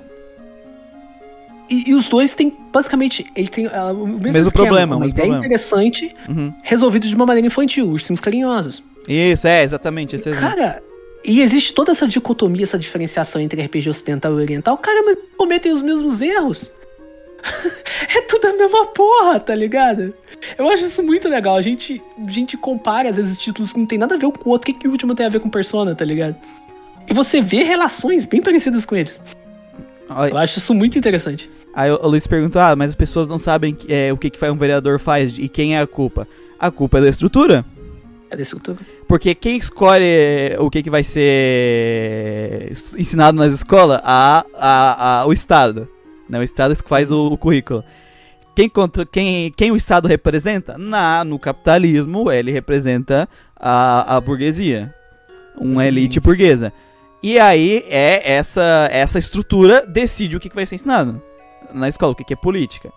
[1.69, 5.05] E, e os dois têm, basicamente, ele tem ah, o mesmo, Mesmo esquema, problema, uma
[5.05, 5.45] mesmo ideia problema.
[5.45, 6.53] interessante, uhum.
[6.61, 8.83] resolvido de uma maneira infantil, ursinhos carinhosos.
[9.07, 10.15] Isso, é, exatamente.
[10.15, 10.47] Esse exemplo.
[10.47, 10.83] Cara,
[11.23, 14.77] e existe toda essa dicotomia, essa diferenciação entre RPG ocidental e oriental.
[14.77, 16.71] Cara, mas cometem os mesmos erros.
[18.15, 20.13] é tudo a mesma porra, tá ligado?
[20.57, 21.55] Eu acho isso muito legal.
[21.55, 24.31] A gente, a gente compara, às vezes, títulos que não tem nada a ver um
[24.31, 24.69] com o outro.
[24.69, 26.35] O que, que o último tem a ver com Persona, tá ligado?
[27.07, 29.19] E você vê relações bem parecidas com eles.
[30.09, 31.49] Olha, Eu acho isso muito interessante.
[31.75, 34.55] Aí o Luiz perguntou: ah, mas as pessoas não sabem é, o que, que um
[34.57, 36.25] vereador faz e quem é a culpa.
[36.57, 37.65] A culpa é da estrutura.
[38.29, 38.77] É desse outro.
[39.07, 43.99] Porque quem escolhe o que, que vai ser ensinado nas escolas?
[44.03, 45.87] A, a, a- o Estado.
[46.29, 46.39] Né?
[46.39, 47.83] O Estado que faz o, o currículo.
[48.55, 50.77] Quem, contra, quem, quem o Estado representa?
[50.77, 54.93] Na, no capitalismo, ele representa a, a burguesia.
[55.57, 56.71] Uma elite burguesa.
[57.21, 61.21] E aí é essa, essa estrutura decide o que, que vai ser ensinado
[61.75, 62.91] na escola, o que, que é política.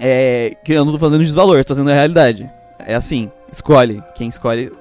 [0.00, 2.48] É, que eu não tô fazendo desvalor, tô fazendo a realidade.
[2.78, 4.02] É assim, escolhe.
[4.14, 4.72] Quem escolhe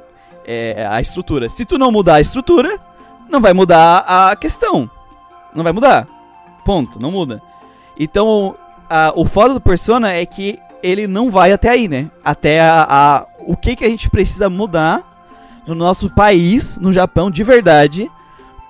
[0.45, 1.49] é a estrutura.
[1.49, 2.79] Se tu não mudar a estrutura,
[3.29, 4.89] não vai mudar a questão.
[5.53, 6.07] Não vai mudar.
[6.63, 7.41] Ponto, não muda.
[7.99, 8.55] Então,
[8.89, 12.09] a, o foda do Persona é que ele não vai até aí, né?
[12.23, 15.03] Até a, a, o que, que a gente precisa mudar
[15.65, 18.09] no nosso país, no Japão, de verdade,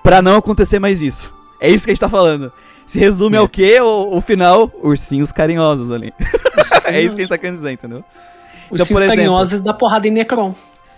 [0.03, 1.35] para não acontecer mais isso.
[1.59, 2.51] É isso que a gente tá falando.
[2.87, 3.39] Se resume é.
[3.39, 3.79] ao quê?
[3.81, 6.13] O, o final, ursinhos carinhosos ali.
[6.85, 8.03] é isso que a gente tá querendo dizer, entendeu?
[8.71, 10.55] Então, ursinhos então, carinhosos da porrada em Necron.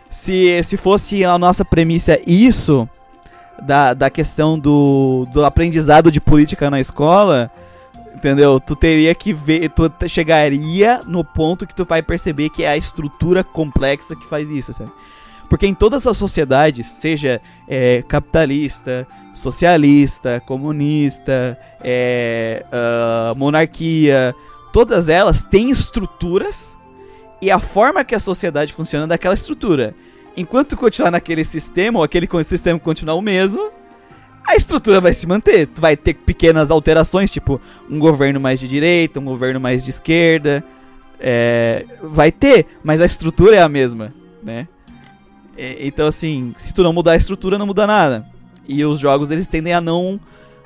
[0.07, 2.87] Se, se fosse a nossa premissa isso,
[3.61, 7.51] da, da questão do, do aprendizado de política na escola,
[8.15, 8.59] entendeu?
[8.59, 12.77] Tu teria que ver, tu chegaria no ponto que tu vai perceber que é a
[12.77, 14.91] estrutura complexa que faz isso, sabe?
[15.49, 19.07] Porque em todas as sociedades, seja é, capitalista,
[19.39, 24.35] socialista, comunista, é, uh, monarquia,
[24.73, 26.77] todas elas têm estruturas
[27.41, 29.95] e a forma que a sociedade funciona é daquela estrutura.
[30.35, 33.71] Enquanto continuar naquele sistema, ou aquele sistema continuar o mesmo,
[34.45, 35.67] a estrutura vai se manter.
[35.67, 39.89] Tu vai ter pequenas alterações, tipo um governo mais de direita, um governo mais de
[39.89, 40.63] esquerda.
[41.19, 44.09] É, vai ter, mas a estrutura é a mesma,
[44.43, 44.67] né?
[45.57, 48.38] É, então, assim, se tu não mudar a estrutura, não muda nada.
[48.69, 50.19] E os jogos, eles tendem a não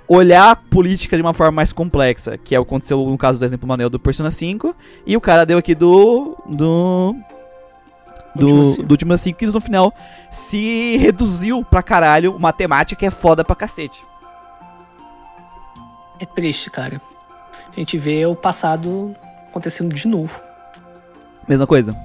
[0.08, 3.40] olhar a política de uma forma mais complexa, que é o que aconteceu no caso
[3.40, 4.76] do exemplo manual do Persona 5,
[5.08, 7.16] e o cara deu aqui do do
[8.36, 9.94] do, do Ultima 5, que no final
[10.30, 14.04] se reduziu pra caralho uma temática que é foda pra cacete.
[16.20, 17.02] É triste, cara.
[17.76, 19.16] A gente vê o passado
[19.50, 20.38] acontecendo de novo.
[21.48, 21.96] Mesma coisa.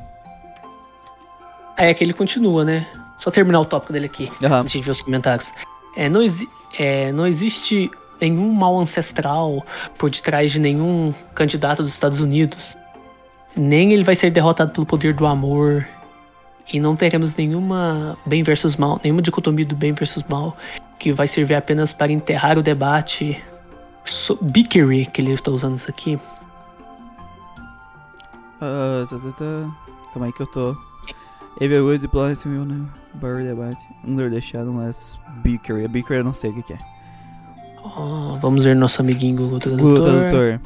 [1.77, 2.86] É que ele continua, né?
[3.18, 4.31] Só terminar o tópico dele aqui.
[4.43, 4.55] Uhum.
[4.55, 5.52] A gente ver os comentários.
[5.99, 6.20] É, não,
[6.78, 9.67] é, não existe nenhum mal ancestral
[9.99, 12.77] por detrás de nenhum candidato dos Estados Unidos.
[13.57, 15.85] Nem ele vai ser derrotado pelo poder do amor.
[16.73, 20.57] E não teremos nenhuma bem versus mal, nenhuma dicotomia do bem versus mal,
[21.01, 23.43] que vai servir apenas para enterrar o debate
[24.05, 26.15] so Bickery, que ele está usando isso aqui.
[28.60, 29.70] Uh, tá, tá, tá.
[30.12, 30.88] Calma que eu tô.
[31.59, 34.73] Good Diplomacy will never bury the bite under the shadow
[35.43, 35.85] Beaker.
[35.85, 36.78] A Beaker eu não sei o que, é.
[37.85, 39.87] Oh, vamos ver nosso amiguinho Google Tradutor.
[39.87, 40.61] Google Tradutor.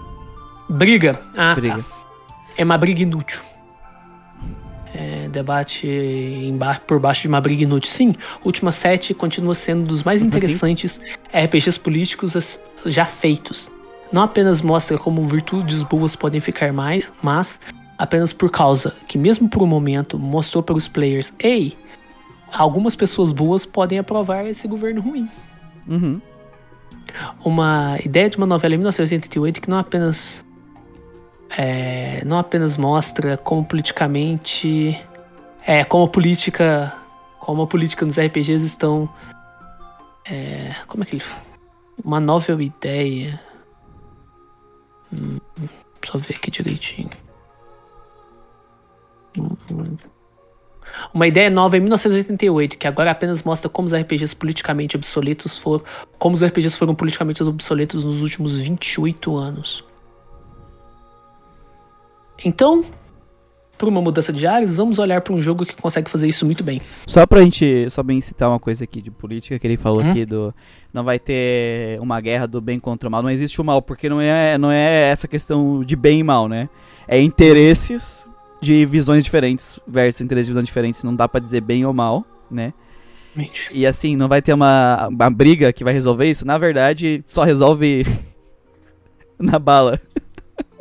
[0.69, 1.21] Briga.
[1.37, 1.83] Ah, briga.
[1.83, 1.85] Tá.
[2.57, 3.41] É uma briga inútil.
[4.95, 7.91] É, debate embaixo, por baixo de uma briga inútil.
[7.91, 8.15] Sim,
[8.45, 11.01] Última 7 continua sendo dos mais interessantes
[11.33, 13.71] RPGs políticos já feitos.
[14.13, 17.59] Não apenas mostra como virtudes boas podem ficar mais, mas
[18.03, 21.79] apenas por causa que, mesmo por um momento, mostrou para os players: ei,
[22.53, 25.31] algumas pessoas boas podem aprovar esse governo ruim.
[25.87, 26.21] Uhum.
[27.45, 30.45] Uma ideia de uma novela em 1988 que não apenas
[31.57, 35.01] é, não apenas mostra como politicamente
[35.65, 36.93] é como a política
[37.39, 39.09] como a política nos RPGs estão
[40.25, 41.25] é, como é que ele
[42.03, 43.39] uma novel ideia
[45.13, 45.39] hum,
[46.07, 47.11] só ver aqui direitinho
[51.13, 55.85] uma ideia nova em 1988, que agora apenas mostra como os RPGs politicamente obsoletos foram.
[56.19, 59.85] Como os RPGs foram politicamente obsoletos nos últimos 28 anos.
[62.45, 62.85] Então,
[63.79, 66.63] por uma mudança de áreas, vamos olhar para um jogo que consegue fazer isso muito
[66.65, 66.81] bem.
[67.07, 70.11] Só pra gente só bem citar uma coisa aqui de política que ele falou hum?
[70.11, 70.55] aqui do
[70.93, 74.09] não vai ter uma guerra do bem contra o mal, não existe o mal, porque
[74.09, 76.69] não é não é essa questão de bem e mal, né?
[77.09, 78.25] É interesses
[78.63, 82.25] de visões diferentes versus interesses de visões diferentes, não dá para dizer bem ou mal,
[82.49, 82.73] né?
[83.73, 86.47] E assim, não vai ter uma, uma briga que vai resolver isso.
[86.47, 88.07] Na verdade, só resolve
[89.37, 90.01] na bala.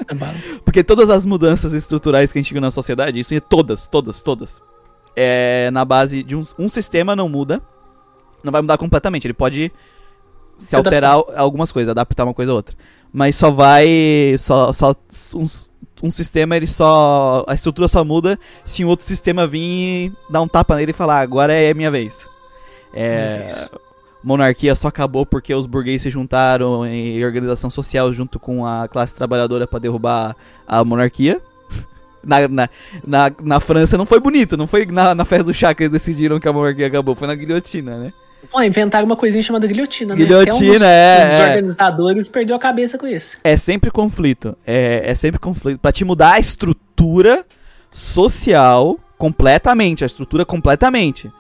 [0.07, 0.35] Na bala.
[0.63, 4.21] Porque todas as mudanças estruturais que a gente viu na sociedade, isso é todas, todas,
[4.21, 4.61] todas.
[5.15, 7.61] É na base de um, um sistema não muda.
[8.43, 9.25] Não vai mudar completamente.
[9.25, 9.71] Ele pode
[10.55, 12.75] se, se alterar algumas coisas, adaptar uma coisa a outra.
[13.11, 14.35] Mas só vai.
[14.37, 14.93] Só, só
[15.33, 15.70] uns,
[16.01, 17.43] um sistema ele só.
[17.47, 21.21] A estrutura só muda se um outro sistema vir dar um tapa nele e falar,
[21.21, 22.27] agora é minha vez.
[22.93, 23.69] É.
[24.23, 29.15] Monarquia só acabou porque os burgueses se juntaram em organização social junto com a classe
[29.15, 30.35] trabalhadora para derrubar
[30.67, 31.41] a monarquia.
[32.23, 32.69] Na, na,
[33.03, 35.91] na, na, França não foi bonito, não foi na, na festa do chá que eles
[35.91, 38.13] decidiram que a monarquia acabou, foi na guilhotina, né?
[38.51, 40.25] Pô, inventaram uma coisinha chamada guilhotina, né?
[40.25, 41.25] Guilhotina, um é.
[41.25, 41.47] Os é.
[41.47, 43.37] organizadores perdeu a cabeça com isso.
[43.45, 44.57] É sempre conflito.
[44.67, 45.79] É, é sempre conflito.
[45.79, 47.45] Pra te mudar a estrutura
[47.89, 50.03] social completamente.
[50.03, 51.31] A estrutura completamente.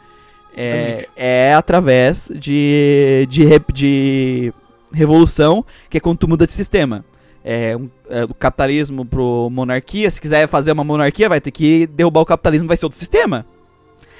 [0.55, 4.53] É, é através de, de, de
[4.93, 7.03] revolução, que é quando tu muda de sistema.
[7.43, 10.09] É, um, é, do capitalismo pro monarquia.
[10.09, 13.45] Se quiser fazer uma monarquia, vai ter que derrubar o capitalismo, vai ser outro sistema.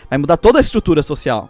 [0.10, 1.50] Vai mudar toda a estrutura social.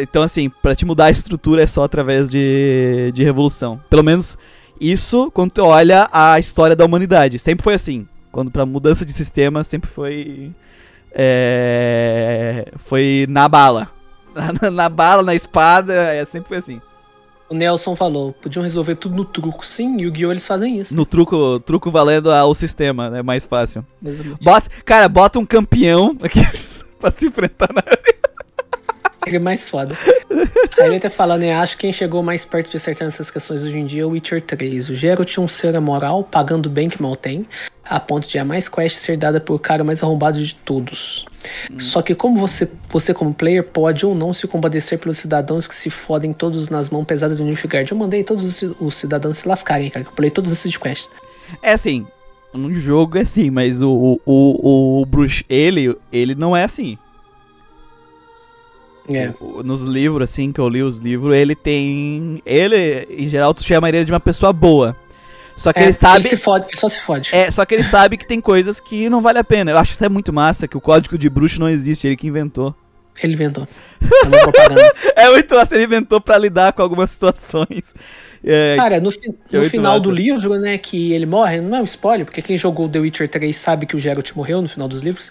[0.00, 3.80] Então, assim, pra te mudar a estrutura é só através de, de revolução.
[3.90, 4.38] Pelo menos
[4.80, 7.38] isso quando tu olha a história da humanidade.
[7.38, 8.06] Sempre foi assim.
[8.32, 10.52] Quando pra mudança de sistema, sempre foi.
[11.12, 13.90] É, foi na bala.
[14.62, 16.80] Na, na, bala, na espada, é, sempre foi assim.
[17.48, 19.66] O Nelson falou, podiam resolver tudo no truco.
[19.66, 20.94] Sim, e o Guiô eles fazem isso.
[20.94, 23.84] No truco, truco valendo o sistema, é mais fácil.
[24.40, 26.38] Bota, cara, bota um campeão aqui
[27.00, 27.82] pra se enfrentar na
[29.22, 29.96] Seria mais foda.
[30.78, 31.54] Aí ele tá falando, né?
[31.54, 34.10] Acho que quem chegou mais perto de acertar essas questões hoje em dia é o
[34.10, 34.88] Witcher 3.
[34.88, 37.46] O Geralt é um ser moral, pagando bem que mal tem,
[37.84, 41.26] a ponto de a mais quest ser dada por cara mais arrombado de todos.
[41.70, 41.80] Hum.
[41.80, 45.74] Só que como você, você como player pode ou não se compadecer pelos cidadãos que
[45.74, 47.90] se fodem todos nas mãos pesadas do Nilfgaard.
[47.90, 50.06] Eu mandei todos os cidadãos se lascarem, cara.
[50.06, 51.10] Eu pulei todos esses quests.
[51.62, 52.06] É assim,
[52.54, 56.96] no jogo é assim, mas o, o, o, o Bruce, ele, ele não é assim.
[59.08, 59.32] É.
[59.64, 62.42] nos livros, assim, que eu li os livros, ele tem.
[62.44, 64.96] Ele, em geral, tu chama ele de uma pessoa boa.
[65.56, 66.20] Só que é, ele sabe.
[66.20, 67.30] Ele se fode, ele só se fode.
[67.34, 69.70] É, só que ele sabe que tem coisas que não vale a pena.
[69.70, 72.74] Eu acho até muito massa que o código de bruxo não existe, ele que inventou.
[73.22, 73.68] Ele inventou.
[75.16, 77.94] É, muito massa, ele inventou pra lidar com algumas situações.
[78.42, 80.02] É, Cara, no, fi é no final massa.
[80.04, 83.28] do livro, né, que ele morre, não é um spoiler, porque quem jogou The Witcher
[83.28, 85.30] 3 sabe que o Geralt morreu no final dos livros.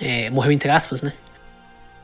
[0.00, 1.12] É, morreu entre aspas, né?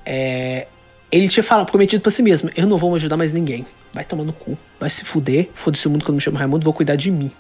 [0.05, 0.67] É,
[1.11, 3.67] ele tinha falado, prometido para si mesmo: Eu não vou ajudar mais ninguém.
[3.93, 4.57] Vai tomar no cu.
[4.79, 5.51] Vai se fuder.
[5.55, 7.31] Foda-se o mundo quando me chama Raimundo, vou cuidar de mim.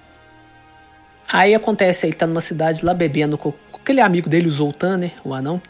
[1.32, 5.12] Aí acontece, ele tá numa cidade lá bebendo com, aquele amigo dele, o Zoltan, né?
[5.24, 5.62] O anão.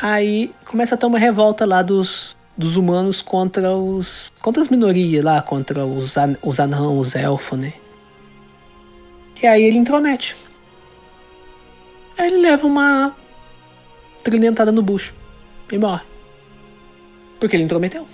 [0.00, 4.30] Aí começa a ter uma revolta lá dos, dos humanos contra os.
[4.42, 7.72] contra as minorias lá, contra os, an, os anãos, os elfos, né?
[9.42, 10.36] E aí ele intromete.
[12.18, 13.16] Aí ele leva uma
[14.22, 15.14] tridentada no bucho
[15.74, 16.02] e morre.
[17.40, 18.06] Porque ele intrometeu.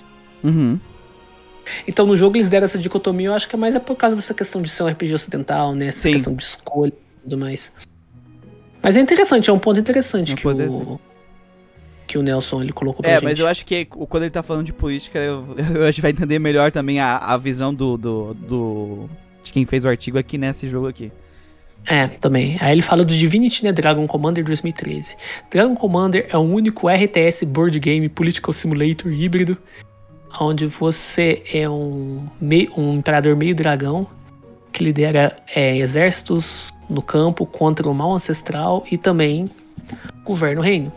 [0.42, 0.78] Uhum.
[1.86, 4.16] Então no jogo eles deram essa dicotomia, eu acho que é mais é por causa
[4.16, 5.86] dessa questão de ser um RPG ocidental, né?
[5.89, 6.12] Essa Sim.
[6.12, 7.70] questão de escolha e tudo mais.
[8.82, 10.98] Mas é interessante, é um ponto interessante que, o,
[12.06, 13.24] que o Nelson ele colocou pra É, gente.
[13.24, 15.44] mas eu acho que quando ele tá falando de política, eu,
[15.76, 19.10] eu acho que vai entender melhor também a, a visão do, do, do,
[19.44, 21.12] de quem fez o artigo aqui nesse jogo aqui.
[21.86, 22.57] É, também.
[22.60, 23.73] Aí ele fala do Divinity, né?
[23.73, 25.17] Dragon Commander 2013.
[25.50, 29.57] Dragon Commander é o único RTS board game political simulator híbrido,
[30.39, 34.07] onde você é um, meio, um imperador meio dragão
[34.73, 39.50] que lidera é, exércitos no campo contra o mal ancestral e também
[40.25, 40.92] governa o reino.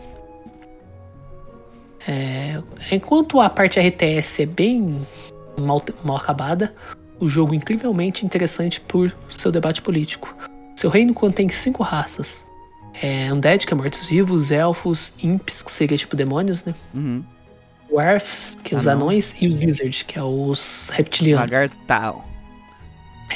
[2.06, 2.60] É,
[2.92, 5.04] enquanto a parte RTS é bem
[5.58, 6.72] mal, mal acabada,
[7.18, 10.34] o jogo é incrivelmente interessante por seu debate político.
[10.74, 12.44] Seu reino contém cinco raças.
[13.00, 16.74] É Undead, que é mortos-vivos, elfos, imps, que seria tipo demônios, né?
[16.92, 17.24] Uhum.
[17.88, 21.50] Dwarfs, que é os anões, e os lizards, que é os reptilianos.
[21.50, 22.26] Lagartal.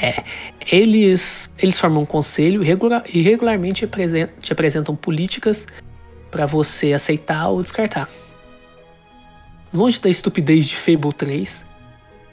[0.00, 0.24] É.
[0.70, 5.66] Eles, eles formam um conselho regular, e regularmente apresentam, te apresentam políticas
[6.30, 8.08] para você aceitar ou descartar.
[9.72, 11.64] Longe da estupidez de Fable 3,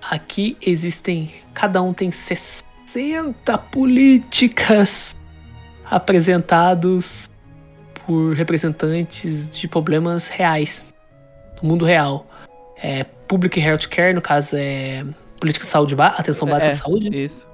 [0.01, 1.31] aqui existem.
[1.53, 2.64] Cada um tem 60
[2.95, 5.17] 60 políticas
[5.83, 7.29] apresentados
[8.05, 10.85] por representantes de problemas reais
[11.59, 12.25] do mundo real.
[12.81, 15.03] É, Public Health Care, no caso, é
[15.41, 17.23] política de saúde, atenção básica é, de saúde.
[17.23, 17.49] Isso.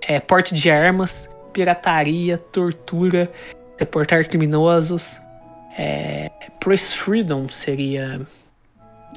[0.00, 3.30] É, porte de armas, pirataria, tortura,
[3.78, 5.20] deportar criminosos.
[5.78, 8.26] É, Press Freedom seria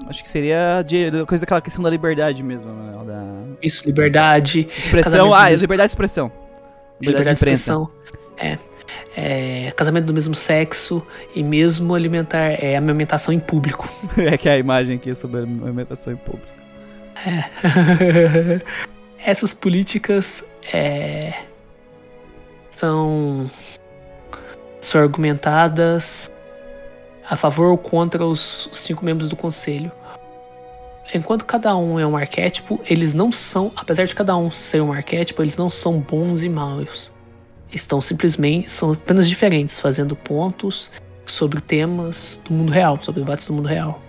[0.07, 2.91] Acho que seria de, coisa daquela questão da liberdade mesmo, né?
[3.05, 3.23] Da...
[3.61, 4.67] Isso, liberdade.
[4.77, 6.31] Expressão, ah, liberdade de expressão.
[6.99, 7.89] Liberdade, liberdade de, de expressão.
[8.37, 8.57] É.
[9.15, 11.05] É, casamento do mesmo sexo
[11.35, 13.89] e mesmo alimentar é, amamentação em público.
[14.17, 16.47] é que é a imagem aqui é sobre amamentação em público.
[17.25, 18.61] É.
[19.23, 21.33] Essas políticas é,
[22.69, 23.51] são,
[24.79, 26.31] são argumentadas
[27.29, 29.91] a favor ou contra os cinco membros do conselho.
[31.13, 34.93] Enquanto cada um é um arquétipo, eles não são, apesar de cada um ser um
[34.93, 37.11] arquétipo, eles não são bons e maus.
[37.71, 40.91] Estão simplesmente, são apenas diferentes, fazendo pontos
[41.25, 44.01] sobre temas do mundo real, sobre debates do mundo real.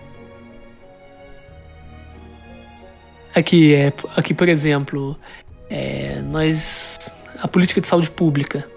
[3.35, 5.17] Aqui, é, aqui por exemplo,
[5.69, 8.67] é, nós, a política de saúde pública,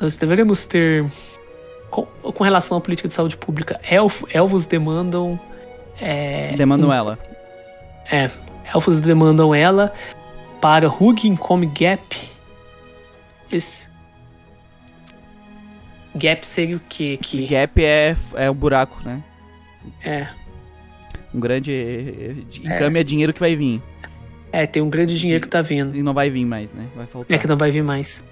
[0.00, 1.04] nós deveríamos ter
[1.96, 5.40] com, com relação à política de saúde pública, elf, elfos demandam.
[5.98, 7.18] É, demandam um, ela.
[8.10, 8.30] É,
[8.74, 9.94] elfos demandam ela
[10.60, 12.16] para Hugin Come Gap.
[13.50, 13.88] Esse.
[16.14, 17.18] Gap seria o quê?
[17.20, 17.46] Que...
[17.46, 19.22] Gap é, é um buraco, né?
[20.04, 20.28] É.
[21.32, 21.72] Um grande.
[21.72, 23.04] eh, Encame é.
[23.04, 23.80] dinheiro que vai vir.
[24.52, 25.96] É, tem um grande dinheiro que tá vindo.
[25.96, 26.86] E não vai vir mais, né?
[26.94, 27.34] Vai faltar.
[27.34, 28.22] É que não vai vir mais.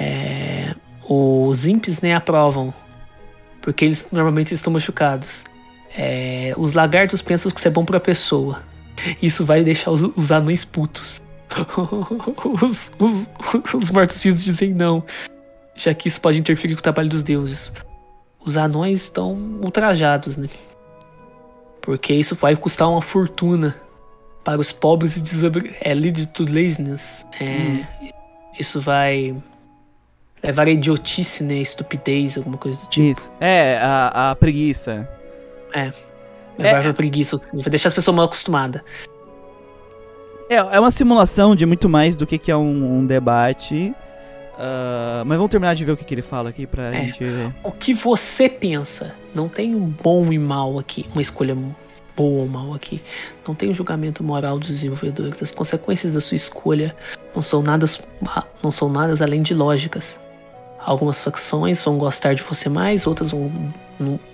[0.00, 0.74] É,
[1.08, 2.72] os imps nem aprovam.
[3.62, 5.44] Porque eles normalmente estão machucados.
[5.96, 8.62] É, os lagartos pensam que isso é bom pra pessoa.
[9.22, 11.22] Isso vai deixar os, os anões putos.
[12.62, 13.26] os, os,
[13.74, 15.02] os mortos-vivos dizem não.
[15.74, 17.72] Já que isso pode interferir com o trabalho dos deuses.
[18.44, 20.48] Os anões estão ultrajados, né?
[21.80, 23.76] Porque isso vai custar uma fortuna
[24.44, 25.74] para os pobres e desabri...
[25.80, 27.24] é lead to laziness.
[27.40, 27.84] É, hum.
[28.58, 29.34] Isso vai
[30.42, 31.56] levar a idiotice, né?
[31.56, 33.06] Estupidez, alguma coisa do tipo.
[33.06, 33.30] Isso.
[33.40, 35.08] É, a, a preguiça.
[35.72, 35.92] É.
[36.58, 37.38] Levar é, a preguiça.
[37.52, 38.82] Vai deixar as pessoas mal acostumadas.
[40.50, 43.94] É, é uma simulação de muito mais do que, que é um, um debate.
[44.54, 47.04] Uh, mas vamos terminar de ver o que, que ele fala aqui pra é.
[47.04, 47.54] gente ver.
[47.62, 49.14] O que você pensa?
[49.32, 51.56] Não tem um bom e mal aqui, uma escolha
[52.16, 53.00] boa ou mal aqui.
[53.46, 55.40] Não tem um julgamento moral dos desenvolvedores.
[55.40, 56.96] As consequências da sua escolha
[57.32, 57.86] não são nada,
[58.60, 60.18] não são nada além de lógicas.
[60.78, 63.52] Algumas facções vão gostar de você mais, outras vão,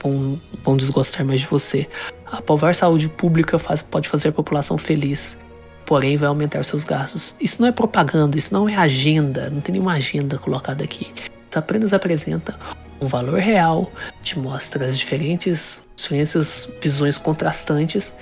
[0.02, 1.88] vão, vão desgostar mais de você.
[2.26, 5.36] Aprovar saúde pública faz, pode fazer a população feliz
[5.84, 7.34] porém vai aumentar seus gastos.
[7.40, 11.12] Isso não é propaganda, isso não é agenda, não tem nenhuma agenda colocada aqui.
[11.16, 12.58] Isso apenas apresenta
[13.00, 13.90] um valor real,
[14.22, 18.14] te mostra as diferentes, diferentes visões contrastantes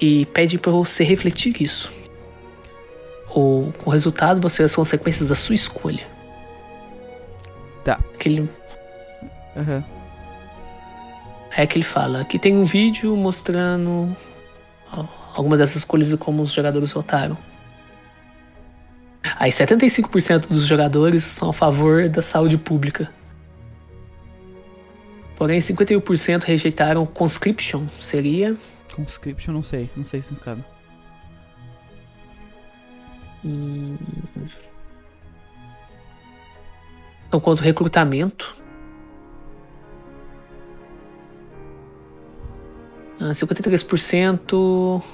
[0.00, 1.90] e pede para você refletir isso.
[3.34, 6.17] O, o resultado você as consequências da sua escolha.
[7.88, 7.98] Tá.
[8.14, 8.42] Aquele.
[9.56, 9.82] Uhum.
[11.56, 14.14] É que ele fala que tem um vídeo mostrando
[15.34, 17.38] algumas dessas escolhas e como os jogadores votaram.
[19.38, 23.10] Aí 75% dos jogadores são a favor da saúde pública.
[25.34, 27.86] Porém, 51% rejeitaram conscription.
[28.02, 28.54] Seria.
[28.94, 29.88] Conscription, não sei.
[29.96, 30.62] Não sei se cabe.
[33.42, 33.96] Hum...
[37.28, 38.56] Então, quanto recrutamento.
[43.20, 45.06] 53% ah,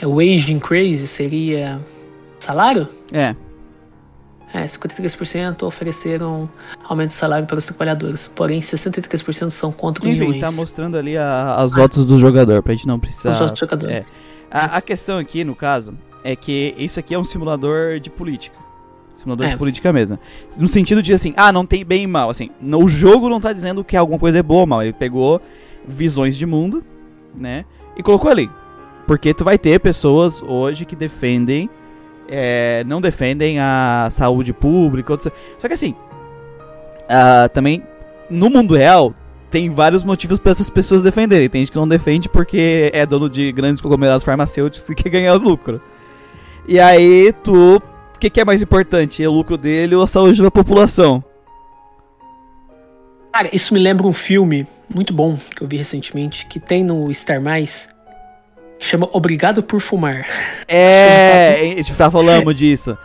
[0.00, 1.80] é wage increase seria
[2.38, 2.88] salário?
[3.12, 3.34] É.
[4.54, 6.48] É, 53% ofereceram
[6.84, 10.36] aumento de salário para os trabalhadores, porém 63% são contra Enfim, uniões.
[10.36, 13.32] Enfim, tá mostrando ali a, as votos do jogador, pra gente não precisar...
[13.32, 14.00] Os votos dos jogadores.
[14.00, 14.04] É.
[14.50, 18.56] A, a, questão aqui, no caso, é que isso aqui é um simulador de política.
[19.18, 19.50] Simulador é.
[19.50, 20.18] de política mesmo.
[20.56, 22.30] No sentido de, assim, ah, não tem bem e mal.
[22.30, 24.82] Assim, no, o jogo não tá dizendo que alguma coisa é boa ou mal.
[24.82, 25.40] Ele pegou
[25.86, 26.84] visões de mundo,
[27.36, 27.64] né,
[27.96, 28.48] e colocou ali.
[29.06, 31.68] Porque tu vai ter pessoas hoje que defendem.
[32.28, 35.14] É, não defendem a saúde pública.
[35.14, 35.32] Outros...
[35.58, 35.94] Só que assim.
[37.04, 37.82] Uh, também.
[38.28, 39.14] No mundo real.
[39.50, 41.48] Tem vários motivos para essas pessoas defenderem.
[41.48, 45.32] Tem gente que não defende porque é dono de grandes conglomerados farmacêuticos e quer ganhar
[45.34, 45.80] lucro.
[46.66, 47.80] E aí tu.
[48.18, 49.22] O que, que é mais importante?
[49.22, 51.22] É o lucro dele ou a saúde da população?
[53.32, 57.14] Cara, isso me lembra um filme muito bom que eu vi recentemente, que tem no
[57.14, 57.88] Star Mais,
[58.80, 60.26] Chama Obrigado por Fumar.
[60.66, 62.98] É, a gente já falamos disso.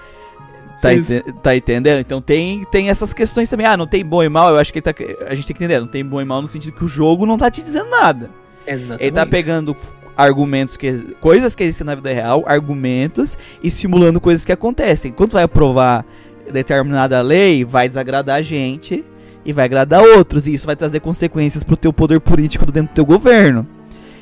[0.82, 2.00] Tá, ente tá, entendendo?
[2.00, 3.67] Então tem, tem essas questões também.
[3.67, 4.50] Ah, não tem bom e mal.
[4.50, 4.95] Eu acho que tá,
[5.27, 5.80] a gente tem que entender.
[5.80, 8.32] Não tem bom e mal no sentido que o jogo não tá te dizendo nada.
[8.66, 9.03] Exatamente.
[9.03, 9.75] Ele tá pegando
[10.16, 11.16] argumentos que.
[11.19, 15.11] coisas que existem na vida real, argumentos, e simulando coisas que acontecem.
[15.11, 16.06] Quando vai aprovar
[16.51, 19.03] determinada lei, vai desagradar a gente
[19.45, 20.48] e vai agradar outros.
[20.48, 23.67] E isso vai trazer consequências pro teu poder político dentro do teu governo.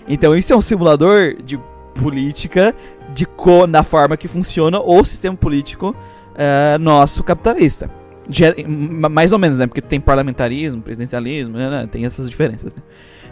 [0.08, 1.60] Então isso é um simulador de
[1.96, 2.74] política
[3.14, 5.96] de co na forma que funciona o sistema político
[6.32, 7.90] uh, nosso capitalista.
[9.10, 9.68] mais ou menos, né?
[9.68, 11.70] Porque tem parlamentarismo, presidencialismo, né?
[11.70, 12.74] né tem essas diferenças.
[12.74, 12.82] Né?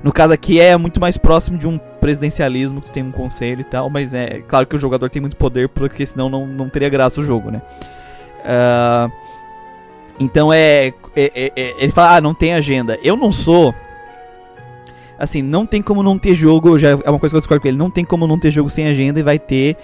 [0.04, 3.66] No caso aqui é muito mais próximo de um presidencialismo que tem um conselho e
[3.66, 6.90] tal, mas é claro que o jogador tem muito poder, porque senão não, não teria
[6.90, 7.62] graça o jogo, né?
[8.40, 9.12] Uh,
[10.20, 12.98] então é, é, é, é, Ele fala, ah, não tem agenda.
[13.04, 13.74] Eu não sou
[15.18, 17.68] assim, não tem como não ter jogo, já é uma coisa que eu discordo com
[17.68, 19.76] ele, não tem como não ter jogo sem agenda e vai ter.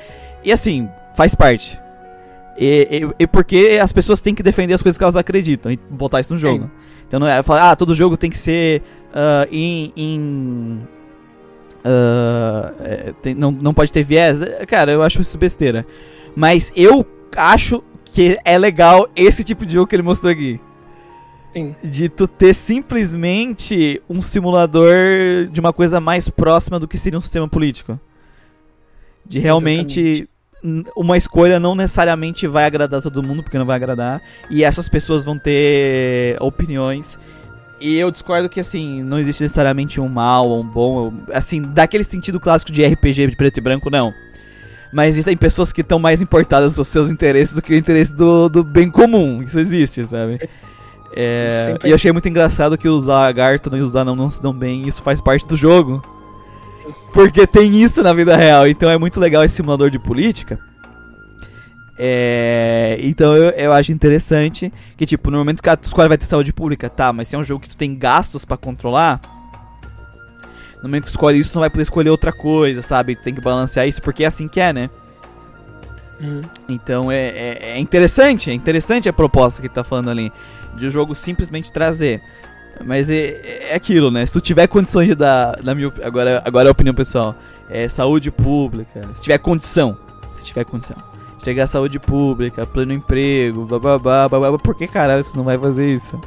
[0.43, 1.77] E assim, faz parte.
[2.57, 2.87] E,
[3.19, 6.21] e, e porque as pessoas têm que defender as coisas que elas acreditam e botar
[6.21, 6.65] isso no jogo.
[6.65, 6.71] Sim.
[7.07, 9.91] Então não é falar, ah, todo jogo tem que ser uh, em.
[9.95, 10.79] em
[11.85, 14.39] uh, tem, não, não pode ter viés.
[14.67, 15.85] Cara, eu acho isso besteira.
[16.35, 20.59] Mas eu acho que é legal esse tipo de jogo que ele mostrou aqui.
[21.53, 21.75] Sim.
[21.83, 27.21] De tu ter simplesmente um simulador de uma coisa mais próxima do que seria um
[27.21, 27.99] sistema político.
[29.25, 29.99] De realmente.
[29.99, 30.34] Exatamente
[30.95, 35.23] uma escolha não necessariamente vai agradar todo mundo, porque não vai agradar, e essas pessoas
[35.23, 37.17] vão ter opiniões
[37.79, 41.13] E eu discordo que, assim, não existe necessariamente um mal ou um bom.
[41.33, 44.13] Assim, daquele sentido clássico de RPG de preto e branco, não.
[44.93, 48.47] Mas existem pessoas que estão mais importadas nos seus interesses do que o interesse do,
[48.47, 49.43] do bem comum.
[49.43, 50.39] Isso existe, sabe?
[51.17, 54.53] É, e eu achei muito engraçado que os Lagarto e os Danão não se dão
[54.53, 56.03] bem isso faz parte do jogo.
[57.13, 58.67] Porque tem isso na vida real.
[58.67, 60.59] Então é muito legal esse simulador de política.
[61.97, 66.25] É, então eu, eu acho interessante que, tipo, no momento que a escola vai ter
[66.25, 69.21] saúde pública, tá, mas se é um jogo que tu tem gastos para controlar,
[70.77, 73.15] no momento que tu escolhe isso, tu não vai poder escolher outra coisa, sabe?
[73.15, 74.89] Tu tem que balancear isso porque é assim que é, né?
[76.19, 76.41] Uhum.
[76.67, 80.31] Então é, é, é, interessante, é interessante a proposta que ele tá falando ali.
[80.75, 82.21] De o jogo simplesmente trazer.
[82.83, 84.25] Mas é, é aquilo, né?
[84.25, 85.61] Se tu tiver condições de dar.
[85.63, 87.35] Na minha, agora, agora é a opinião pessoal.
[87.69, 89.01] É saúde pública.
[89.15, 89.97] Se tiver condição.
[90.33, 90.97] Se tiver condição
[91.45, 94.57] chegar saúde pública, pleno emprego, bababá, bababá.
[94.57, 96.19] Por que caralho tu não vai fazer isso?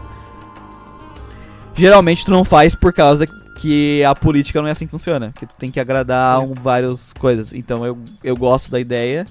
[1.75, 5.33] Geralmente tu não faz por causa que a política não é assim que funciona.
[5.37, 6.39] Que tu tem que agradar é.
[6.39, 7.53] um, várias coisas.
[7.53, 9.27] Então eu, eu gosto da ideia,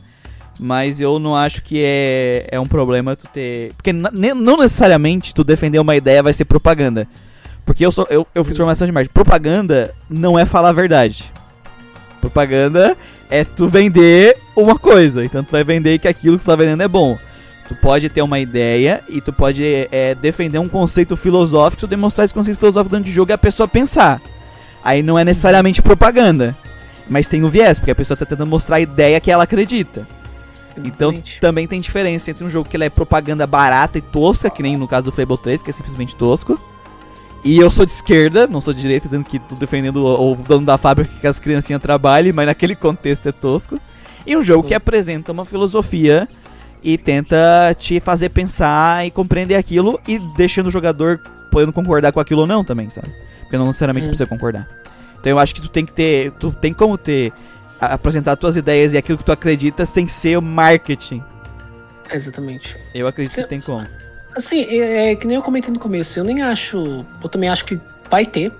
[0.60, 3.74] mas eu não acho que é, é um problema tu ter.
[3.74, 7.08] Porque não necessariamente tu defender uma ideia vai ser propaganda.
[7.66, 9.14] Porque eu, sou, eu, eu fiz formação de marketing.
[9.14, 11.32] Propaganda não é falar a verdade.
[12.22, 12.98] Propaganda
[13.30, 15.24] é tu vender uma coisa.
[15.24, 17.18] Então tu vai vender que aquilo que tu tá vendendo é bom.
[17.68, 19.62] Tu pode ter uma ideia e tu pode
[19.92, 23.38] é, defender um conceito filosófico, tu demonstrar esse conceito filosófico dentro de jogo e a
[23.38, 24.22] pessoa pensar.
[24.84, 26.56] Aí não é necessariamente propaganda,
[27.10, 30.08] mas tem o viés, porque a pessoa tá tentando mostrar a ideia que ela acredita.
[30.84, 34.62] Então também tem diferença entre um jogo que ele é propaganda barata e tosca, que
[34.62, 36.60] nem no caso do Fable 3, que é simplesmente tosco,
[37.44, 40.36] e eu sou de esquerda, não sou de direita, dizendo que tô defendendo o, o
[40.36, 43.80] dono da fábrica que as criancinhas trabalhem, mas naquele contexto é tosco.
[44.26, 46.28] E um jogo que apresenta uma filosofia
[46.84, 52.20] e tenta te fazer pensar e compreender aquilo e deixando o jogador podendo concordar com
[52.20, 53.10] aquilo ou não também, sabe?
[53.44, 54.10] Porque não necessariamente hum.
[54.10, 54.68] precisa concordar.
[55.20, 57.32] Então eu acho que tu tem que ter, tu tem como ter
[57.80, 61.24] apresentar tuas ideias e aquilo que tu acredita sem ser marketing.
[62.12, 62.78] Exatamente.
[62.94, 63.86] Eu acredito que tem como.
[64.36, 67.06] Assim, é, é, que nem eu comentei no começo, eu nem acho.
[67.24, 68.52] Eu também acho que vai ter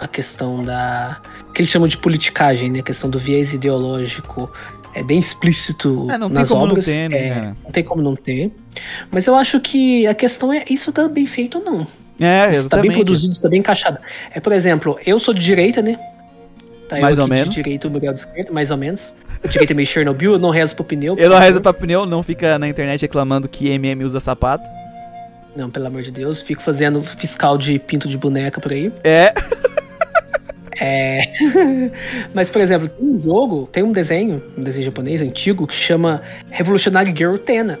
[0.00, 1.20] a questão da.
[1.54, 2.80] que eles chamam de politicagem, né?
[2.80, 4.50] A questão do viés ideológico.
[4.94, 6.86] É bem explícito é, não nas tem como obras.
[6.86, 7.16] Não, ter, né?
[7.18, 8.50] é, não tem como não ter.
[9.10, 11.86] Mas eu acho que a questão é isso tá bem feito ou não.
[12.18, 13.98] É, isso tá bem produzido, está bem encaixado.
[14.30, 15.98] É, por exemplo, eu sou de direita, né?
[16.88, 17.54] Tá, mais ou menos.
[17.54, 19.12] De direita, o Miguel de esquerda, mais ou menos.
[19.44, 21.16] O direita é meio Chernobyl, eu não rezo pro pneu.
[21.18, 24.68] Eu não rezo pra pneu, não fica na internet reclamando que MM usa sapato.
[25.56, 26.42] Não, pelo amor de Deus.
[26.42, 28.92] Fico fazendo fiscal de pinto de boneca por aí.
[29.02, 29.32] É.
[30.78, 31.32] É.
[32.34, 36.22] Mas, por exemplo, tem um jogo, tem um desenho, um desenho japonês antigo, que chama
[36.50, 37.78] Revolutionary Girl Tena.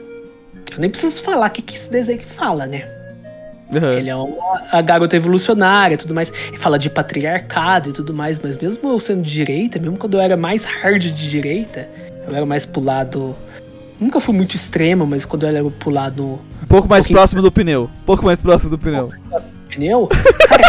[0.72, 2.95] Eu nem preciso falar o que, que esse desenho fala, né?
[3.70, 3.92] Uhum.
[3.92, 6.32] Ele é uma a garota revolucionária e tudo mais.
[6.52, 10.14] E fala de patriarcado e tudo mais, mas mesmo eu sendo de direita, mesmo quando
[10.14, 11.88] eu era mais hard de direita,
[12.26, 13.34] eu era mais pro lado
[13.98, 16.38] Nunca fui muito extremo, mas quando eu era pro lado.
[16.62, 17.90] Um pouco mais um próximo do pneu.
[18.02, 19.10] Um pouco mais próximo do pneu.
[19.70, 20.08] Pneu?
[20.48, 20.62] Cara,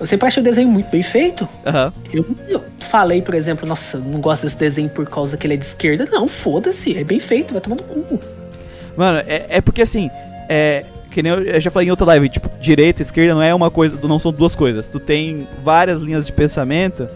[0.00, 1.48] eu sempre achei o desenho muito bem feito.
[1.64, 1.92] Uhum.
[2.12, 5.56] Eu, eu falei, por exemplo, nossa, não gosto desse desenho por causa que ele é
[5.56, 6.08] de esquerda.
[6.10, 8.18] Não, foda-se, é bem feito, vai tomando cu.
[8.96, 10.10] Mano, é, é porque assim,
[10.48, 10.84] é.
[11.10, 13.70] Que nem eu já falei em outra live, tipo, direita e esquerda não é uma
[13.70, 14.88] coisa, não são duas coisas.
[14.88, 17.08] Tu tem várias linhas de pensamento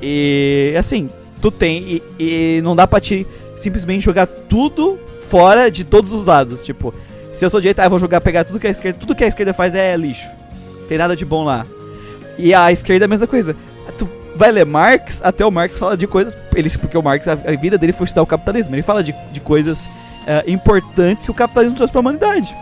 [0.00, 1.08] e assim,
[1.40, 6.26] tu tem e, e não dá pra te simplesmente jogar tudo fora de todos os
[6.26, 6.64] lados.
[6.64, 6.94] Tipo,
[7.32, 8.98] se eu sou direita, eu vou jogar, pegar tudo que a esquerda.
[8.98, 10.26] Tudo que a esquerda faz é lixo.
[10.88, 11.66] Tem nada de bom lá.
[12.38, 13.56] E a esquerda é a mesma coisa.
[13.98, 16.36] Tu vai ler Marx, até o Marx fala de coisas.
[16.54, 18.74] Ele, porque o Marx, a, a vida dele foi estudar o capitalismo.
[18.74, 22.54] Ele fala de, de coisas uh, importantes que o capitalismo trouxe pra humanidade.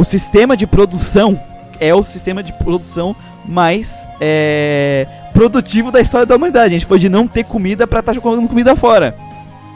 [0.00, 1.38] O sistema de produção
[1.78, 3.14] é o sistema de produção
[3.44, 6.68] mais é, produtivo da história da humanidade.
[6.68, 9.14] A gente foi de não ter comida pra estar tá jogando comida fora.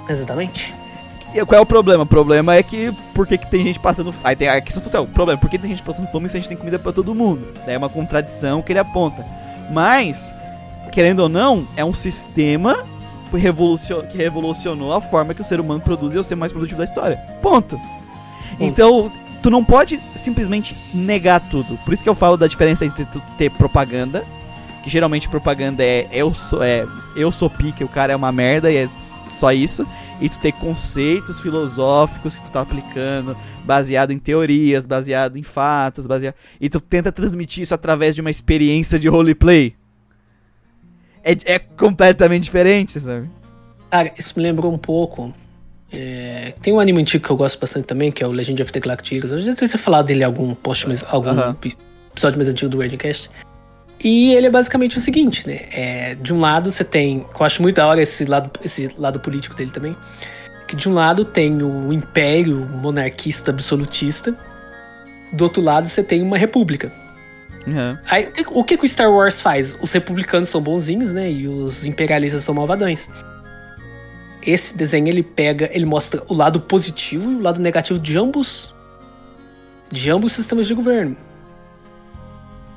[0.09, 0.73] Exatamente.
[1.35, 2.05] E qual é o problema?
[2.05, 4.25] O problema é que por que, que tem gente passando fome?
[4.25, 5.03] Aí tem a questão social.
[5.03, 6.91] O problema é por que tem gente passando fome se a gente tem comida para
[6.91, 7.47] todo mundo?
[7.67, 9.27] Daí é uma contradição que ele aponta.
[9.71, 10.33] Mas,
[10.91, 12.83] querendo ou não, é um sistema
[13.31, 16.35] que revolucionou, que revolucionou a forma que o ser humano produz e é o ser
[16.35, 17.19] mais produtivo da história.
[17.43, 17.77] Ponto.
[17.77, 17.83] Ponto.
[18.59, 19.13] Então,
[19.45, 21.77] tu não pode simplesmente negar tudo.
[21.85, 24.25] Por isso que eu falo da diferença entre tu ter propaganda
[24.83, 28.73] que geralmente propaganda é eu sou, é, eu sou pique, o cara é uma merda
[28.73, 28.89] e é
[29.31, 29.87] só isso.
[30.19, 36.07] E tu ter conceitos filosóficos que tu tá aplicando, baseado em teorias, baseado em fatos,
[36.07, 36.35] baseado.
[36.59, 39.75] E tu tenta transmitir isso através de uma experiência de roleplay.
[41.23, 43.29] É, é completamente diferente, sabe?
[43.91, 45.35] Cara, isso me lembrou um pouco.
[45.95, 48.73] É, tem um anime antigo que eu gosto bastante também, que é o Legend of
[48.73, 49.33] the Galactic Heroes.
[49.33, 51.31] Eu já tinha falado dele em algum post, mais, algum
[52.13, 53.31] episódio mais antigo do Radincast.
[54.03, 55.61] E ele é basicamente o seguinte, né?
[55.73, 58.91] É, de um lado você tem, que eu acho muito da hora esse lado, esse
[58.99, 59.97] lado político dele também,
[60.69, 64.35] que de um lado tem o império monarquista absolutista,
[65.33, 66.93] do outro lado você tem uma república.
[67.67, 67.99] Aham.
[68.11, 69.75] Aí, o que- o que o Star Wars faz?
[69.81, 71.31] Os republicanos são bonzinhos, né?
[71.33, 73.09] E os imperialistas são malvadões.
[74.47, 78.75] Esse desenho ele pega, ele mostra o lado positivo e o lado negativo de ambos,
[79.91, 81.17] de ambos os sistemas de governo.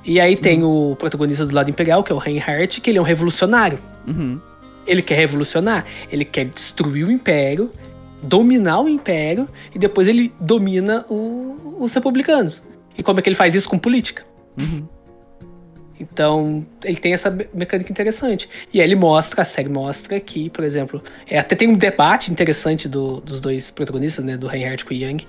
[0.06, 3.02] E aí tem o protagonista do lado imperial, que é o Reinhardt, que ele é
[3.02, 3.78] um revolucionário.
[4.08, 4.40] Uhum.
[4.86, 7.70] Ele quer revolucionar, ele quer destruir o império,
[8.24, 12.64] dominar o império e depois ele domina o- os republicanos.
[12.98, 14.24] E como é que ele faz isso com política?
[14.58, 14.88] Uhum.
[16.00, 18.48] Então, ele tem essa me- mecânica interessante.
[18.74, 22.32] E aí ele mostra, a série mostra que, por exemplo, é, até tem um debate
[22.32, 25.28] interessante do- dos dois protagonistas, né, do Reinhardt com o Yang,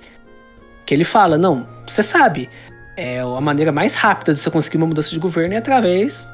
[0.84, 2.48] que ele fala, não, você sabe,
[2.96, 6.26] é, a maneira mais rápida de você conseguir uma mudança de governo é através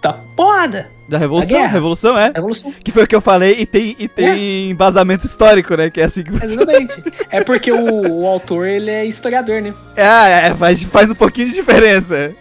[0.00, 1.66] da porrada, Da Revolução, Da.
[1.66, 2.30] Revolução é.
[2.32, 2.72] revolução.
[2.84, 5.90] Que foi o que eu falei e tem, e tem embasamento histórico, né?
[5.90, 6.44] Que é assim que você.
[6.46, 7.02] Exatamente.
[7.30, 9.74] é porque o, o autor, ele é historiador, né?
[9.96, 12.32] É, é, faz, faz um pouquinho de diferença.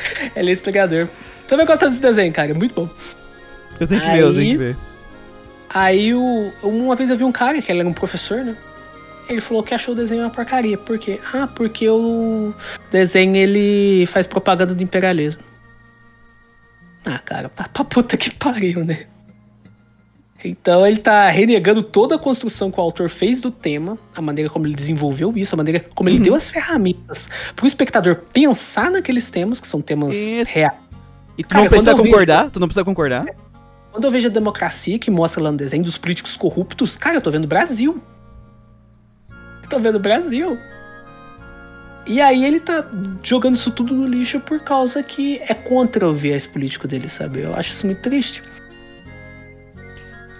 [0.34, 1.08] Ele é historiador.
[1.46, 2.88] Também gosto desse desenho, cara, é muito bom.
[3.80, 4.76] Eu tenho que ver, eu tenho que ver.
[5.70, 8.56] Aí o, uma vez eu vi um cara, que ele era um professor, né?
[9.28, 10.78] Ele falou que achou o desenho uma porcaria.
[10.78, 11.20] Por quê?
[11.32, 12.54] Ah, porque o
[12.90, 15.42] desenho ele faz propaganda do imperialismo.
[17.04, 19.06] Ah, cara, pra, pra puta que pariu, né?
[20.44, 24.48] Então ele tá renegando toda a construção que o autor fez do tema, a maneira
[24.48, 26.24] como ele desenvolveu isso, a maneira como ele Uhum.
[26.24, 30.72] deu as ferramentas pro espectador pensar naqueles temas, que são temas reais.
[31.36, 33.26] E tu Cara, não precisa concordar, tu não precisa concordar.
[33.90, 37.20] Quando eu vejo a democracia que mostra lá no desenho dos políticos corruptos, cara, eu
[37.20, 38.00] tô vendo o Brasil.
[39.62, 40.56] Eu tô vendo o Brasil.
[42.06, 42.88] E aí ele tá
[43.22, 47.40] jogando isso tudo no lixo por causa que é contra o viés político dele, sabe?
[47.40, 48.42] Eu acho isso muito triste.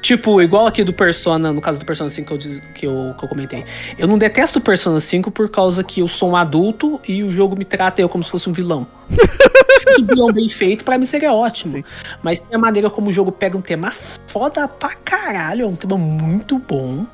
[0.08, 3.14] Tipo, igual aqui do Persona, no caso do Persona 5 que eu, diz- que eu,
[3.18, 3.62] que eu comentei.
[3.98, 7.30] Eu não detesto o Persona 5 por causa que eu sou um adulto e o
[7.30, 8.86] jogo me trata eu como se fosse um vilão.
[10.00, 11.72] Um vilão bem feito, pra mim seria ótimo.
[11.76, 11.84] Sim.
[12.22, 13.92] Mas tem a maneira como o jogo pega um tema
[14.26, 17.04] foda pra caralho, é um tema muito bom.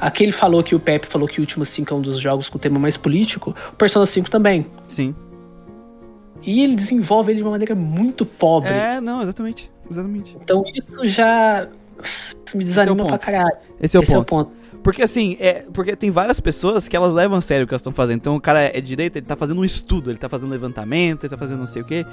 [0.00, 2.48] Aqui ele falou que o Pepe falou que o Último 5 é um dos jogos
[2.48, 4.66] com tema mais político, o Persona 5 também.
[4.88, 5.14] Sim.
[6.42, 8.70] E ele desenvolve ele de uma maneira muito pobre.
[8.70, 9.70] É, não, exatamente.
[9.90, 10.36] Exatamente.
[10.42, 11.68] Então isso já
[12.54, 13.08] me desanima ponto.
[13.08, 13.56] pra caralho.
[13.80, 14.18] Esse é o Esse ponto.
[14.18, 14.62] é o ponto.
[14.82, 17.80] Porque assim, é, porque tem várias pessoas que elas levam a sério o que elas
[17.82, 18.16] estão fazendo.
[18.16, 21.30] Então o cara é direita, ele tá fazendo um estudo, ele tá fazendo levantamento, ele
[21.30, 22.04] tá fazendo não sei o quê.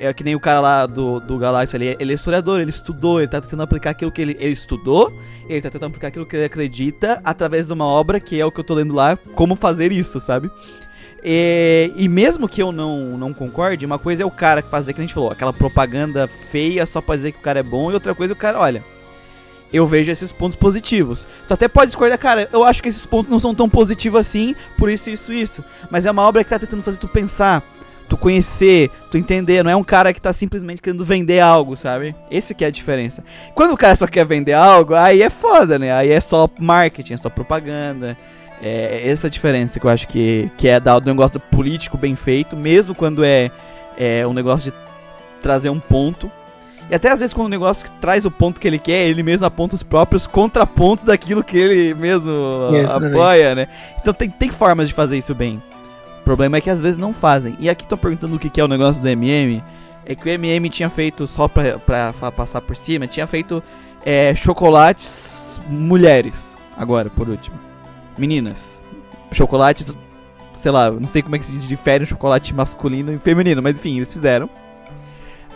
[0.00, 2.70] É que nem o cara lá do, do Galáxia, ele, é- ele é historiador, ele
[2.70, 5.12] estudou, ele tá tentando aplicar aquilo que ele, ele estudou,
[5.48, 8.50] ele tá tentando aplicar aquilo que ele acredita através de uma obra que é o
[8.50, 10.50] que eu tô lendo lá, como fazer isso, sabe?
[11.22, 15.00] É, e mesmo que eu não, não concorde, uma coisa é o cara fazer, que
[15.00, 17.94] a gente falou, aquela propaganda feia só pra dizer que o cara é bom, e
[17.94, 18.82] outra coisa é o cara, olha,
[19.76, 21.26] eu vejo esses pontos positivos.
[21.46, 24.54] Tu até pode discordar, cara, eu acho que esses pontos não são tão positivos assim,
[24.78, 25.64] por isso, isso, isso.
[25.90, 27.62] Mas é uma obra que tá tentando fazer tu pensar,
[28.08, 32.14] tu conhecer, tu entender, não é um cara que tá simplesmente querendo vender algo, sabe?
[32.30, 33.22] Esse que é a diferença.
[33.54, 35.92] Quando o cara só quer vender algo, aí é foda, né?
[35.92, 38.16] Aí é só marketing, é só propaganda.
[38.62, 42.16] É essa a diferença que eu acho que, que é dar do negócio político bem
[42.16, 43.50] feito, mesmo quando é,
[43.98, 44.78] é um negócio de
[45.42, 46.30] trazer um ponto.
[46.90, 49.44] E até às vezes quando o negócio traz o ponto que ele quer, ele mesmo
[49.46, 52.32] aponta os próprios contrapontos daquilo que ele mesmo
[53.10, 53.68] apoia, né?
[54.00, 55.60] Então tem, tem formas de fazer isso bem.
[56.20, 57.56] O problema é que às vezes não fazem.
[57.58, 59.62] E aqui estão perguntando o que que é o negócio do MM.
[60.04, 63.60] É que o MM tinha feito, só pra, pra fa- passar por cima, tinha feito
[64.04, 66.56] é, chocolates mulheres.
[66.76, 67.56] Agora, por último.
[68.16, 68.80] Meninas.
[69.32, 69.92] Chocolates,
[70.56, 73.76] sei lá, não sei como é que se difere um chocolate masculino e feminino, mas
[73.78, 74.48] enfim, eles fizeram.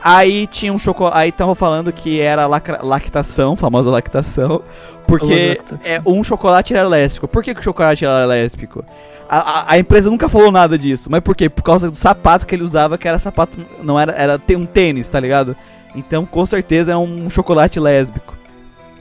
[0.02, 1.16] Aí tinha um chocolate.
[1.18, 4.62] Aí estavam falando que era lactação, famosa lactação.
[5.06, 5.92] Porque lactação.
[5.92, 7.28] é, um chocolate era lésbico.
[7.28, 8.84] Por que, que o chocolate era lésbico?
[9.28, 11.08] A, a, a empresa nunca falou nada disso.
[11.10, 11.48] Mas por quê?
[11.48, 13.58] Por causa do sapato que ele usava, que era sapato.
[13.82, 14.12] Não era.
[14.12, 15.54] Era ter um tênis, tá ligado?
[15.94, 18.34] Então com certeza é um chocolate lésbico.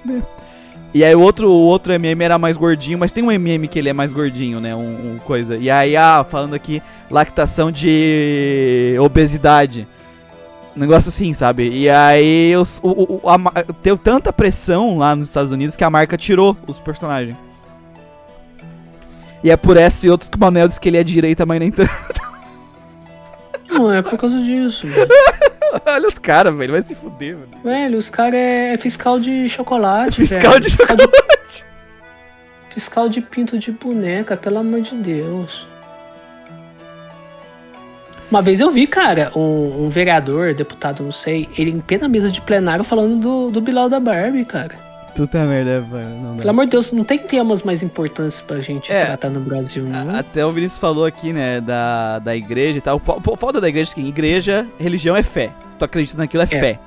[0.04, 0.22] Né?
[0.94, 3.78] E aí o outro, o outro MM era mais gordinho, mas tem um MM que
[3.78, 4.76] ele é mais gordinho, né?
[4.76, 5.56] Um, um coisa.
[5.56, 9.88] E aí, ah, falando aqui, lactação de obesidade.
[10.80, 11.70] Um negócio assim, sabe?
[11.70, 13.38] E aí os, o, o, a,
[13.84, 17.36] deu tanta pressão lá nos Estados Unidos que a marca tirou os personagens.
[19.44, 21.46] E é por essa e outros que o Manuel disse que ele é de direita,
[21.46, 21.92] mas nem tanto.
[23.70, 25.10] Não, é por causa disso, velho.
[25.86, 27.62] Olha os caras, velho, vai se fuder, velho.
[27.62, 30.16] Velho, os caras é fiscal de chocolate.
[30.16, 30.64] Fiscal velho.
[30.64, 31.66] de chocolate.
[32.74, 35.68] fiscal de pinto de boneca, pelo amor de Deus.
[38.30, 42.30] Uma vez eu vi, cara, um, um vereador, deputado, não sei, ele em plena mesa
[42.30, 44.76] de plenário falando do, do Bilal da Barbie, cara.
[45.16, 46.38] Puta merda, velho.
[46.38, 49.84] Pelo amor de Deus, não tem temas mais importantes pra gente é, tratar no Brasil,
[49.84, 50.16] não.
[50.16, 53.02] Até o Vinícius falou aqui, né, da, da igreja e tal.
[53.06, 55.52] O foda da igreja é que igreja, religião é fé.
[55.78, 56.60] Tu acredita naquilo é, é.
[56.60, 56.80] fé.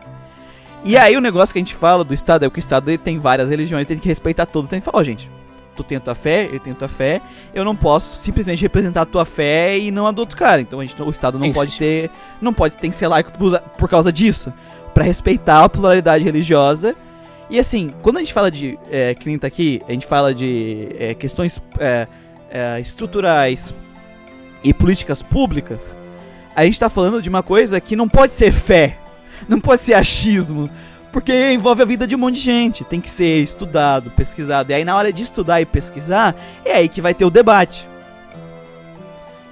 [0.85, 3.19] E aí o negócio que a gente fala do Estado é que o Estado tem
[3.19, 4.69] várias religiões, tem que respeitar tudo.
[4.69, 5.31] Tem que falar, ó, oh, gente,
[5.75, 7.21] tu tem a tua fé, ele tem a tua fé,
[7.55, 10.61] eu não posso simplesmente representar a tua fé e não a do outro cara.
[10.61, 11.55] Então a gente, o Estado não Isso.
[11.55, 12.11] pode ter.
[12.41, 14.53] Não pode ter que ser laico por, por causa disso.
[14.95, 16.95] para respeitar a pluralidade religiosa.
[17.49, 18.79] E assim, quando a gente fala de.
[18.91, 22.07] É, que nem tá aqui, a gente fala de é, questões é,
[22.51, 23.75] é, estruturais
[24.65, 25.97] e políticas públicas,
[26.55, 28.97] a gente tá falando de uma coisa que não pode ser fé,
[29.49, 30.71] não pode ser achismo,
[31.13, 32.85] porque envolve a vida de um monte de gente.
[32.85, 34.73] Tem que ser estudado, pesquisado.
[34.73, 36.35] E aí, na hora de estudar e pesquisar,
[36.65, 37.87] é aí que vai ter o debate.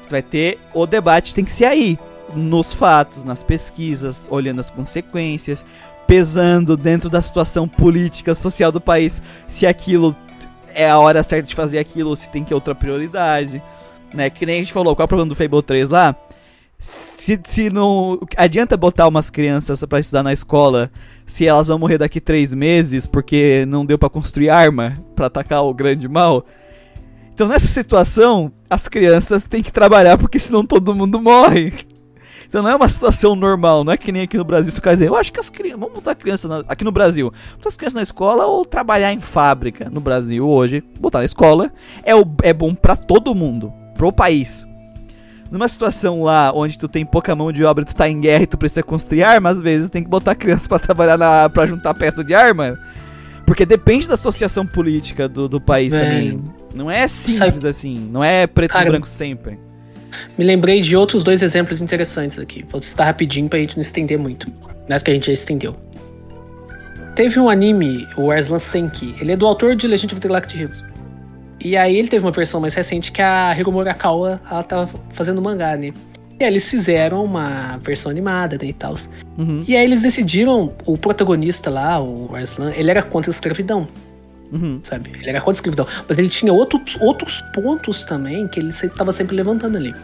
[0.09, 1.99] Vai ter o debate, tem que ser aí.
[2.35, 5.65] Nos fatos, nas pesquisas, olhando as consequências,
[6.07, 10.17] pesando dentro da situação política, social do país, se aquilo
[10.75, 13.63] é a hora certa de fazer aquilo ou se tem que outra prioridade.
[14.15, 14.31] Né?
[14.31, 16.17] Que nem a gente falou, qual é o problema do Fable 3 lá?
[16.83, 20.91] Se, se não adianta botar umas crianças para estudar na escola
[21.27, 25.63] se elas vão morrer daqui três meses porque não deu para construir arma para atacar
[25.63, 26.43] o grande mal.
[27.35, 31.71] Então nessa situação as crianças têm que trabalhar porque senão todo mundo morre.
[32.49, 34.73] Então não é uma situação normal, não é que nem aqui no Brasil.
[34.73, 35.81] Se o cara dizer, eu acho que as crianças.
[35.81, 37.31] Vamos botar criança na, aqui no Brasil.
[37.57, 39.91] Botar as crianças na escola ou trabalhar em fábrica.
[39.91, 41.71] No Brasil hoje, botar na escola
[42.03, 44.67] é, o, é bom para todo mundo, pro país
[45.51, 48.47] numa situação lá onde tu tem pouca mão de obra, tu tá em guerra e
[48.47, 51.93] tu precisa construir arma, às vezes tem que botar criança para trabalhar na, pra juntar
[51.95, 52.79] peça de arma.
[53.45, 56.05] Porque depende da associação política do, do país é.
[56.05, 56.41] também.
[56.73, 57.69] Não é simples Sabe...
[57.69, 59.59] assim, não é preto Cara, e branco sempre.
[60.39, 62.65] Me lembrei de outros dois exemplos interessantes aqui.
[62.71, 64.47] Vou citar rapidinho pra gente não estender muito.
[64.89, 65.75] Mas que a gente já estendeu.
[67.15, 69.15] Teve um anime, o Arslan Senki.
[69.21, 70.85] Ele é do autor de Legend of the Galactic Heroes.
[71.63, 75.43] E aí ele teve uma versão mais recente que a Hiromu Murakawa ela tava fazendo
[75.43, 75.91] mangá, né?
[76.39, 78.95] E aí eles fizeram uma versão animada, né, e tal.
[79.37, 79.63] Uhum.
[79.69, 83.87] E aí eles decidiram, o protagonista lá, o Arslan, ele era contra a escravidão.
[84.51, 84.81] Uhum.
[84.83, 85.11] Sabe?
[85.21, 85.87] Ele era contra a escravidão.
[86.09, 89.95] Mas ele tinha outros, outros pontos também que ele sempre, tava sempre levantando ali.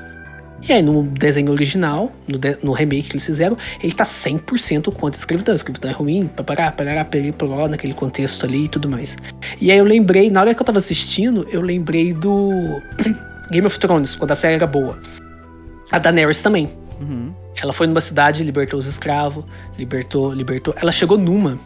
[0.63, 4.93] E aí, no desenho original, no, de, no remake que eles fizeram, ele tá 100%
[4.95, 5.53] contra a escravidão.
[5.53, 9.17] A escravidão é ruim, papará, parará, peripoló, naquele contexto ali e tudo mais.
[9.61, 12.81] E aí eu lembrei, na hora que eu tava assistindo, eu lembrei do
[13.51, 14.99] Game of Thrones, quando a série era boa.
[15.91, 16.71] A Daenerys também.
[17.01, 17.33] Uhum.
[17.63, 19.45] Ela foi numa cidade, libertou os escravos,
[19.79, 20.75] libertou, libertou.
[20.81, 21.59] Ela chegou numa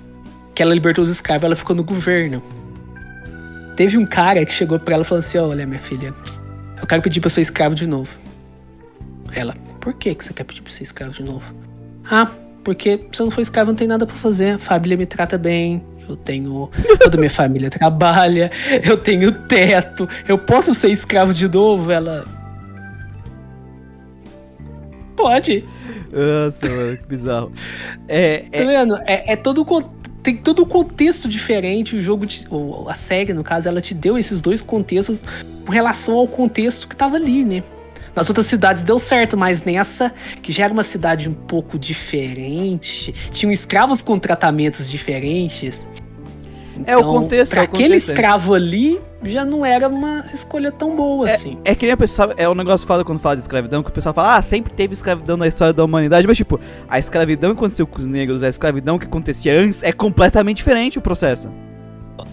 [0.54, 2.42] que ela libertou os escravos, ela ficou no governo.
[3.76, 6.12] Teve um cara que chegou pra ela e falou assim: Olha, minha filha,
[6.80, 8.10] eu quero pedir pra eu ser escravo de novo.
[9.34, 11.44] Ela, por que, que você quer pedir pra ser escravo de novo?
[12.10, 12.30] Ah,
[12.64, 14.54] porque se eu não for escravo não tem nada para fazer.
[14.54, 15.82] A família me trata bem.
[16.08, 16.70] Eu tenho.
[16.98, 18.50] Toda minha família trabalha.
[18.82, 20.08] Eu tenho teto.
[20.26, 21.90] Eu posso ser escravo de novo?
[21.90, 22.24] Ela.
[25.16, 25.64] Pode.
[26.12, 27.52] Nossa, mano, que bizarro.
[28.08, 28.64] É, tá é...
[28.64, 28.96] vendo?
[29.06, 29.64] É, é todo
[30.22, 31.96] tem todo um contexto diferente.
[31.96, 32.44] O jogo, te,
[32.88, 35.20] a série, no caso, ela te deu esses dois contextos
[35.64, 37.62] com relação ao contexto que tava ali, né?
[38.14, 43.14] Nas outras cidades deu certo, mas nessa, que já era uma cidade um pouco diferente,
[43.30, 45.86] tinham escravos com tratamentos diferentes.
[46.76, 47.52] Então, é o então, contexto.
[47.52, 48.08] Pra é o aquele contexto.
[48.08, 51.58] escravo ali, já não era uma escolha tão boa é, assim.
[51.64, 52.34] É que nem a pessoa.
[52.36, 54.94] É um negócio fala quando fala de escravidão, que o pessoal fala, ah, sempre teve
[54.94, 56.26] escravidão na história da humanidade.
[56.26, 56.58] Mas, tipo,
[56.88, 60.98] a escravidão que aconteceu com os negros, a escravidão que acontecia antes, é completamente diferente
[60.98, 61.50] o processo.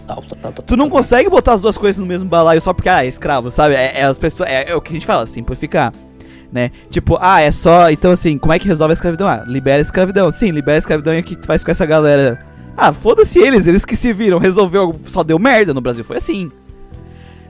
[0.08, 2.88] Total, total, total, tu não consegue botar as duas coisas no mesmo balaio só porque,
[2.88, 3.74] ah, é escravo, sabe?
[3.74, 5.92] É, é as pessoas, é, é, o que a gente fala, simplificar.
[6.50, 6.70] Né?
[6.88, 7.90] Tipo, ah, é só.
[7.90, 9.28] Então, assim, como é que resolve a escravidão?
[9.28, 10.32] Ah, libera a escravidão.
[10.32, 12.42] Sim, libera a escravidão e o que tu faz com essa galera?
[12.74, 16.02] Ah, foda-se eles, eles que se viram, resolveu, só deu merda no Brasil.
[16.02, 16.50] Foi assim.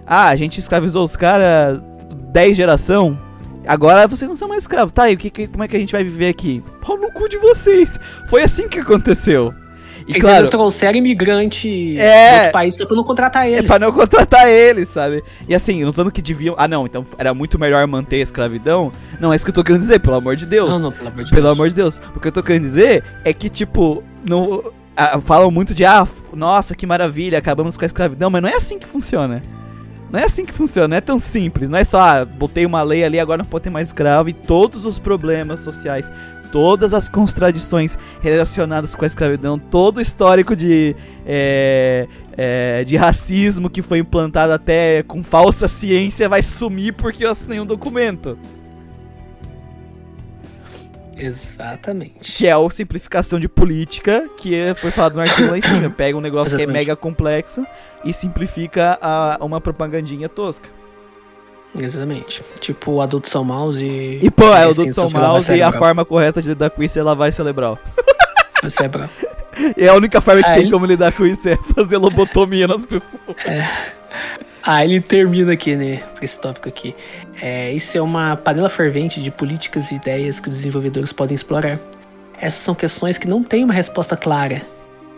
[0.04, 1.80] Ah, a gente escravizou os caras
[2.32, 3.16] 10 geração.
[3.68, 4.92] Agora vocês não são mais escravos.
[4.92, 6.64] Tá, e o que, que, como é que a gente vai viver aqui?
[6.84, 8.00] Pau no cu de vocês.
[8.28, 9.54] Foi assim que aconteceu.
[10.08, 13.58] E eles claro, trouxeram imigrante é, de outro país pra não contratar eles.
[13.58, 15.22] É pra não contratar eles, sabe?
[15.46, 16.54] E assim, não falando que deviam.
[16.56, 18.90] Ah, não, então era muito melhor manter a escravidão.
[19.20, 20.70] Não é isso que eu tô querendo dizer, pelo amor de Deus.
[20.70, 21.52] Não, não, pelo amor de pelo Deus.
[21.52, 22.00] amor de Deus.
[22.16, 24.72] O que eu tô querendo dizer é que, tipo, não.
[24.96, 28.54] Ah, falam muito de, ah, nossa, que maravilha, acabamos com a escravidão, mas não é
[28.54, 29.42] assim que funciona.
[30.10, 31.68] Não é assim que funciona, não é tão simples.
[31.68, 34.30] Não é só, ah, botei uma lei ali, agora não pode ter mais escravo.
[34.30, 36.10] E todos os problemas sociais,
[36.52, 40.94] todas as contradições relacionadas com a escravidão, todo o histórico de,
[41.26, 47.30] é, é, de racismo que foi implantado até com falsa ciência vai sumir porque eu
[47.30, 48.38] assinei um documento.
[51.18, 52.32] Exatamente.
[52.32, 55.90] Que é a simplificação de política, que foi falado no artigo lá em cima.
[55.90, 56.66] Pega um negócio Exatamente.
[56.66, 57.66] que é mega complexo
[58.04, 60.77] e simplifica a, uma propagandinha tosca.
[61.76, 62.42] Exatamente.
[62.60, 64.20] Tipo o adulto são maus e.
[64.22, 66.98] E pô, é o adulto são maus e a forma correta de lidar com isso
[66.98, 67.78] é lavar cerebral.
[68.68, 69.08] Cerebral.
[69.76, 70.62] e a única forma que Aí...
[70.62, 73.20] tem como lidar com isso é fazer lobotomia nas pessoas.
[73.46, 73.66] É.
[74.62, 76.02] Ah, ele termina aqui, né?
[76.20, 76.94] Esse tópico aqui.
[77.40, 81.78] É, isso é uma panela fervente de políticas e ideias que os desenvolvedores podem explorar.
[82.40, 84.62] Essas são questões que não têm uma resposta clara,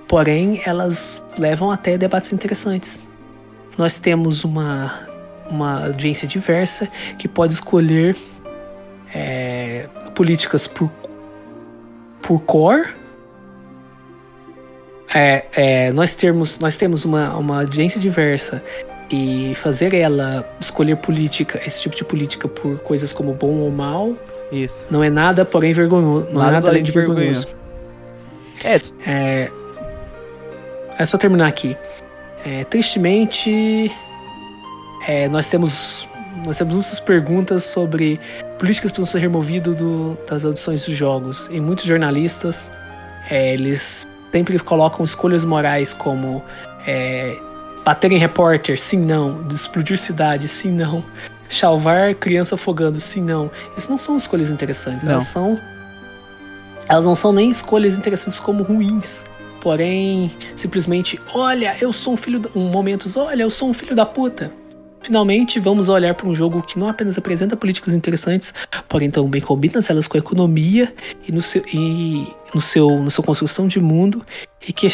[0.06, 3.02] porém elas levam até debates interessantes.
[3.76, 5.08] Nós temos uma,
[5.50, 6.88] uma audiência diversa
[7.18, 8.16] que pode escolher
[9.14, 10.90] é, políticas por,
[12.22, 12.94] por cor.
[15.12, 18.62] É, é, nós, temos, nós temos uma, uma audiência diversa
[19.10, 24.14] e fazer ela escolher política, esse tipo de política por coisas como bom ou mal,
[24.52, 24.86] isso.
[24.90, 26.26] Não é nada, porém vergonhoso.
[26.26, 27.46] Não nada, é nada além de vergonhoso.
[28.64, 28.80] É.
[29.10, 29.50] é.
[30.98, 31.76] É só terminar aqui.
[32.44, 33.90] É, tristemente,
[35.06, 36.08] é, nós temos
[36.46, 38.18] nós temos muitas perguntas sobre
[38.58, 41.48] políticas para ser removido do, das audições dos jogos.
[41.50, 42.70] E muitos jornalistas,
[43.28, 46.42] é, eles sempre colocam escolhas morais como
[46.86, 47.36] é,
[47.84, 49.46] Bater em repórter, sim, não.
[49.50, 51.02] Explodir cidade, sim, não.
[51.48, 53.50] Salvar criança afogando, sim, não.
[53.76, 55.02] Essas não são escolhas interessantes.
[55.02, 55.12] Não.
[55.12, 55.58] Elas são.
[56.88, 59.24] Elas não são nem escolhas interessantes como ruins.
[59.60, 62.38] Porém, simplesmente, olha, eu sou um filho.
[62.38, 62.50] Da...
[62.54, 64.50] Um momentos, olha, eu sou um filho da puta.
[65.02, 68.52] Finalmente, vamos olhar para um jogo que não apenas apresenta políticas interessantes,
[68.88, 70.92] porém também combina elas com a economia
[71.26, 74.24] e no seu, e no seu, no seu construção de mundo
[74.66, 74.86] e, que,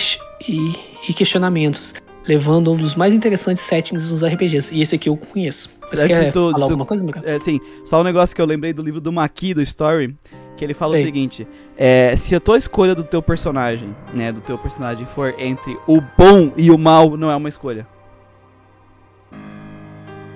[0.49, 0.73] e,
[1.09, 1.95] e questionamentos
[2.27, 4.75] levando um dos mais interessantes settings dos RPGs.
[4.75, 5.71] E esse aqui eu conheço.
[5.91, 7.23] Você Antes quer falar alguma coisa, Mika?
[7.25, 10.17] É, sim, só um negócio que eu lembrei do livro do Maki, do Story,
[10.57, 14.41] que ele fala o seguinte, é, se a tua escolha do teu personagem, né, do
[14.41, 17.87] teu personagem for entre o bom e o mal, não é uma escolha.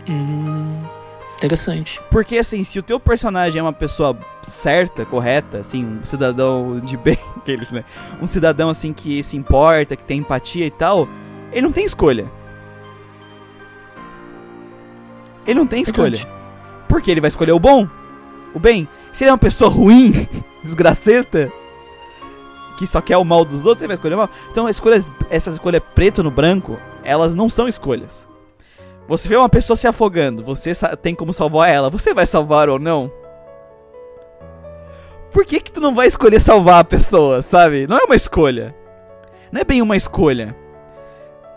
[0.08, 0.82] Hum,
[1.36, 2.00] interessante.
[2.10, 6.96] Porque assim, se o teu personagem é uma pessoa certa, correta, assim, um cidadão de
[6.96, 7.84] bem, aqueles, né,
[8.20, 11.08] um cidadão assim que se importa, que tem empatia e tal
[11.52, 12.30] ele não tem escolha.
[15.46, 16.18] Ele não tem escolha.
[16.88, 17.88] Porque ele vai escolher o bom,
[18.54, 18.88] o bem.
[19.12, 20.12] Se ele é uma pessoa ruim,
[20.62, 21.52] desgraceta,
[22.76, 24.30] que só quer o mal dos outros, ele vai escolher o mal.
[24.50, 28.28] Então, escolhas, essas escolhas preto no branco, elas não são escolhas.
[29.10, 30.72] Você vê uma pessoa se afogando, você
[31.02, 33.10] tem como salvar ela, você vai salvar ou não?
[35.32, 37.88] Por que que tu não vai escolher salvar a pessoa, sabe?
[37.88, 38.72] Não é uma escolha.
[39.50, 40.56] Não é bem uma escolha.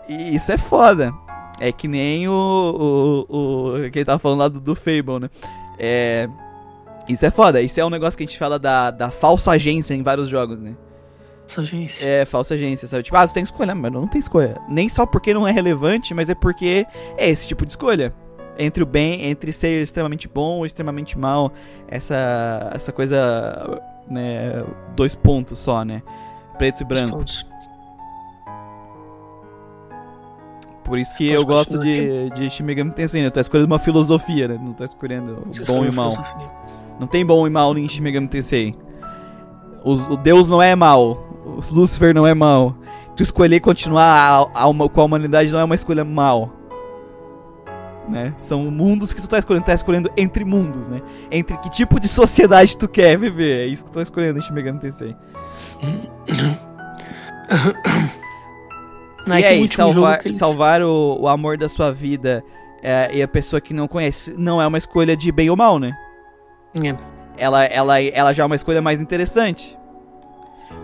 [0.08, 1.14] E isso é foda.
[1.60, 2.32] É que nem o.
[3.28, 5.30] o, o que ele tava falando lá do, do Fable, né?
[5.78, 6.28] É.
[7.08, 7.62] Isso é foda.
[7.62, 10.58] Isso é um negócio que a gente fala da, da falsa agência em vários jogos,
[10.58, 10.74] né?
[11.46, 12.06] Falsa agência.
[12.06, 13.02] É, falsa agência, sabe?
[13.02, 14.56] Tipo, ah, você tem escolha, mas não tem escolha.
[14.68, 18.14] Nem só porque não é relevante, mas é porque é esse tipo de escolha.
[18.58, 21.52] Entre o bem, entre ser extremamente bom ou extremamente mal.
[21.88, 24.64] Essa, essa coisa, né?
[24.96, 26.02] Dois pontos só, né?
[26.56, 27.24] Preto e branco.
[30.84, 33.30] Por isso que eu gosto de, de Shin Megami Tensei, né?
[33.30, 34.60] Tu tá escolhendo uma filosofia, né?
[34.62, 36.12] Não tá escolhendo Você bom e mal.
[36.12, 36.50] Filosofia.
[37.00, 38.74] Não tem bom e mal em Shin Megami Tensei.
[39.82, 41.33] Os, o Deus não é mal.
[41.44, 42.76] O Lucifer não é mal.
[43.16, 46.52] Tu escolher continuar a, a uma, com a humanidade não é uma escolha mal.
[48.08, 48.34] Né?
[48.38, 49.64] São mundos que tu tá escolhendo.
[49.64, 51.00] Tu tá escolhendo entre mundos, né?
[51.30, 53.64] Entre que tipo de sociedade tu quer viver.
[53.64, 55.16] É isso que tu tá escolhendo Shin Megami Tensei.
[59.26, 60.36] Não, e aí, salvar, eles...
[60.36, 62.44] salvar o, o, amor da sua vida
[62.82, 65.78] é, e a pessoa que não conhece não é uma escolha de bem ou mal,
[65.78, 65.96] né?
[66.74, 66.94] É.
[67.36, 69.78] Ela, ela, ela já é uma escolha mais interessante.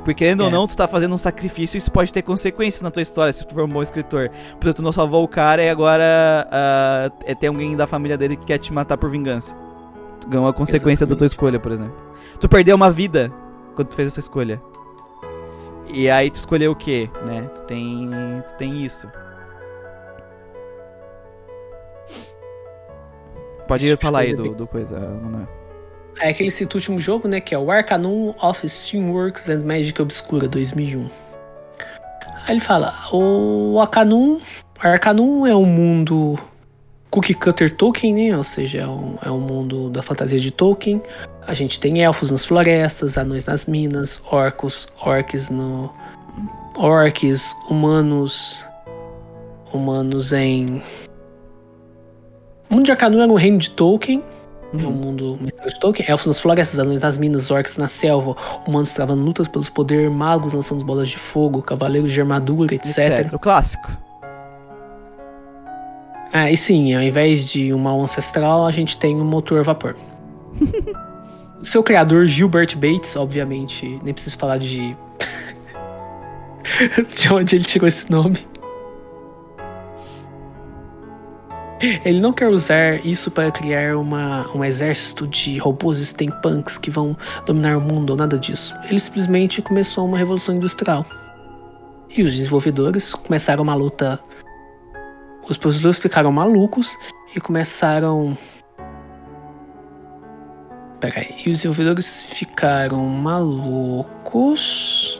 [0.00, 0.46] Porque querendo é.
[0.46, 3.32] ou não, tu tá fazendo um sacrifício e isso pode ter consequências na tua história
[3.32, 4.30] se tu for um bom escritor.
[4.52, 8.36] Porque tu não salvou o cara e agora uh, é, tem alguém da família dele
[8.36, 9.54] que quer te matar por vingança.
[10.20, 11.10] Tu ganhou a consequência Exatamente.
[11.10, 11.94] da tua escolha, por exemplo.
[12.38, 13.32] Tu perdeu uma vida
[13.74, 14.60] quando tu fez essa escolha.
[15.92, 17.42] E aí tu escolheu o que, né?
[17.54, 18.10] Tu tem,
[18.46, 19.08] tu tem isso.
[23.66, 25.46] Pode isso falar aí do, do coisa, Manoel.
[25.56, 25.59] É
[26.28, 27.40] aquele cita último jogo, né?
[27.40, 31.08] Que é o Arcanum of Steamworks and Magic Obscura 2001.
[32.46, 34.40] Aí ele fala: o Arcanum,
[34.78, 36.38] Arcanum é um mundo
[37.10, 38.36] cookie cutter Tolkien, né?
[38.36, 41.02] Ou seja, é um, é um mundo da fantasia de Tolkien.
[41.46, 45.92] A gente tem elfos nas florestas, anões nas minas, orcos, orcs no.
[46.76, 48.64] orcs, humanos.
[49.72, 50.82] humanos em.
[52.68, 54.22] O mundo de Arcanum era um reino de Tolkien.
[54.72, 54.80] Uhum.
[54.80, 56.08] É um mundo de Tolkien.
[56.08, 60.52] Elfos nas florestas, anões nas minas, orcs na selva, humanos travando lutas pelos poderes, magos
[60.52, 62.98] lançando bolas de fogo, cavaleiros de armadura, etc.
[62.98, 63.32] etc.
[63.32, 63.90] O clássico.
[66.32, 69.96] Ah, e sim, ao invés de uma ancestral, a gente tem um motor a vapor.
[71.62, 74.96] seu criador, Gilbert Bates, obviamente, nem preciso falar de.
[77.16, 78.38] de onde ele tirou esse nome.
[82.04, 87.16] Ele não quer usar isso para criar uma, um exército de robôs steampunks que vão
[87.46, 88.74] dominar o mundo ou nada disso.
[88.84, 91.06] Ele simplesmente começou uma revolução industrial.
[92.14, 94.20] E os desenvolvedores começaram uma luta
[95.50, 96.96] os produtores ficaram malucos
[97.34, 98.38] e começaram.
[101.00, 105.19] Peraí, e os desenvolvedores ficaram malucos.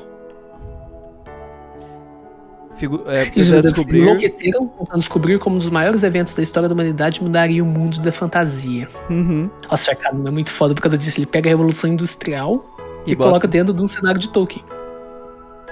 [2.81, 4.01] Figu é, e os descobrir...
[4.01, 8.01] enlouqueceram tentando descobrir como um dos maiores eventos da história da humanidade mudaria o mundo
[8.01, 8.89] da fantasia.
[9.09, 9.51] Uhum.
[9.71, 11.19] Nossa, Arcano é muito foda por causa disso.
[11.19, 12.65] Ele pega a Revolução Industrial
[13.07, 14.65] e, e coloca dentro de um cenário de Tolkien.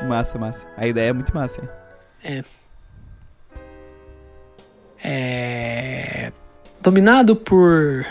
[0.07, 0.67] Massa, massa.
[0.77, 1.69] A ideia é muito massa.
[2.23, 2.45] É
[5.03, 6.33] é,
[6.81, 8.07] dominado por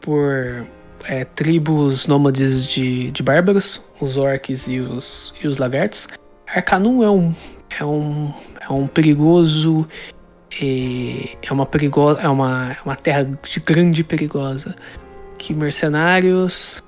[0.00, 0.66] por
[1.04, 6.08] é, tribos nômades de, de bárbaros, os orcs e os, e os lagartos.
[6.46, 7.34] Arcanum é um
[7.78, 9.86] é um, é um perigoso
[10.60, 14.74] é, uma perigosa é uma, é uma terra de grande e perigosa
[15.38, 16.82] que mercenários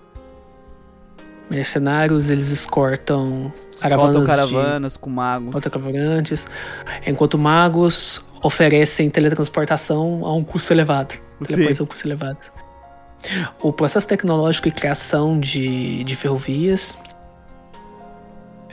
[1.53, 6.49] mercenários eles escortam caravanas, caravanas de, com magos caravanas,
[7.07, 11.15] enquanto magos oferecem teletransportação a um custo elevado.
[11.45, 12.39] Teleportação a um custo elevado.
[13.63, 16.99] O processo tecnológico e criação de, de ferrovias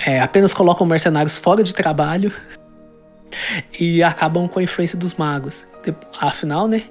[0.05, 2.33] é, apenas colocam mercenários fora de trabalho
[3.79, 5.65] e acabam com a influência dos magos.
[6.19, 6.83] Afinal, né?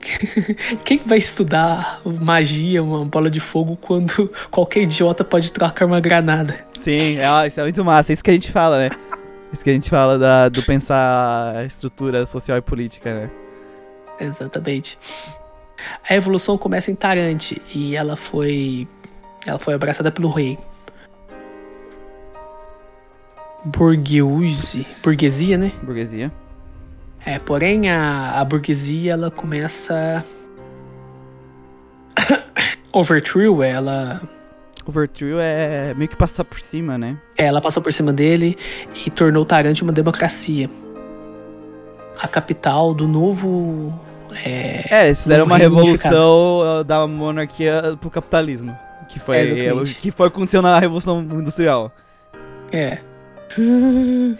[0.84, 6.56] Quem vai estudar magia, uma bola de fogo, quando qualquer idiota pode trocar uma granada?
[6.74, 8.12] Sim, é, isso é muito massa.
[8.12, 8.90] É isso que a gente fala, né?
[9.52, 13.30] Isso que a gente fala da, do pensar a estrutura social e política, né?
[14.20, 14.98] Exatamente.
[16.08, 18.86] A evolução começa em Tarante e ela foi
[19.46, 20.58] ela foi abraçada pelo rei.
[23.76, 25.72] Burguese, burguesia, né?
[25.82, 26.32] Burguesia.
[27.24, 30.24] É, porém a, a burguesia ela começa
[32.92, 34.22] Overthrew, ela
[34.86, 37.18] Overthrew é meio que passar por cima, né?
[37.36, 38.56] É, ela passou por cima dele
[39.04, 40.70] e tornou Tarante uma democracia.
[42.18, 43.92] A capital do novo.
[44.44, 48.76] É, é eles fizeram uma revolução da monarquia pro capitalismo.
[49.08, 51.90] Que foi, é, o que foi aconteceu na Revolução Industrial.
[52.70, 52.98] É.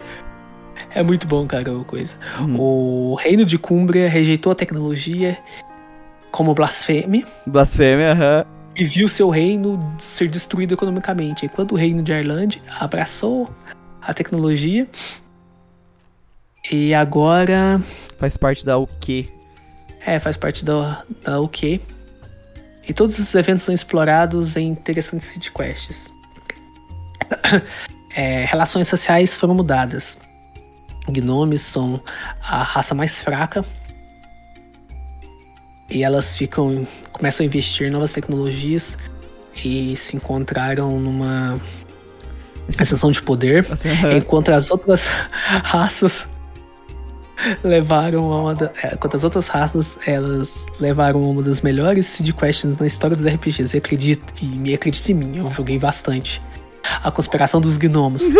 [0.90, 2.14] É muito bom, cara, a coisa.
[2.40, 2.56] Uhum.
[2.58, 5.36] O reino de Cumbria rejeitou a tecnologia
[6.30, 7.26] como blasfêmia.
[7.46, 8.46] Blasfêmia, aham.
[8.48, 11.44] Uhum e viu seu reino ser destruído economicamente.
[11.44, 13.50] Enquanto o reino de Ireland abraçou
[14.00, 14.86] a tecnologia
[16.70, 17.82] e agora
[18.16, 19.28] faz parte da UK.
[20.06, 21.80] É, faz parte da, da UK.
[22.88, 26.10] E todos esses eventos são explorados em interessantes city quests.
[28.18, 30.18] É, relações sociais foram mudadas.
[31.08, 32.02] Gnomes são
[32.42, 33.64] a raça mais fraca
[35.88, 38.98] e elas ficam começam a investir em novas tecnologias
[39.64, 41.60] e se encontraram numa
[42.68, 45.06] sensação de poder, assim, enquanto as outras
[45.62, 46.26] raças
[47.62, 52.32] levaram a uma da, é, enquanto as outras raças elas levaram uma das melhores seed
[52.32, 53.76] questions na história dos RPGs.
[53.76, 56.42] E acredite, e me acredite em mim, eu joguei bastante.
[56.82, 58.22] A conspiração dos gnomos.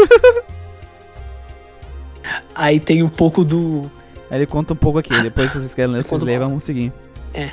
[2.55, 3.91] Aí tem um pouco do.
[4.31, 6.93] Aí ele conta um pouco aqui, depois se vocês querem ler, vocês levam, vamos seguir.
[7.33, 7.51] É.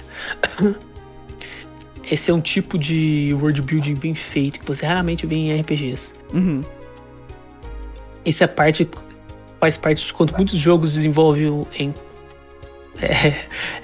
[2.10, 6.14] Esse é um tipo de world building bem feito que você raramente vê em RPGs.
[6.34, 6.62] Uhum.
[8.24, 8.88] Essa é parte
[9.60, 11.94] faz parte de quando muitos jogos desenvolvem em
[13.02, 13.36] é,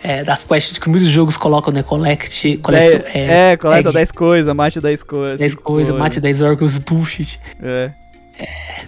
[0.04, 1.84] é, das quests que muitos jogos colocam, né?
[1.84, 2.58] Collect.
[2.58, 5.40] Colect, é, é, coleta 10 coisas, mate 10 coisas.
[5.40, 7.40] 10 coisas, mate 10 órgãos, bullshit.
[7.62, 7.92] É.
[8.40, 8.82] é.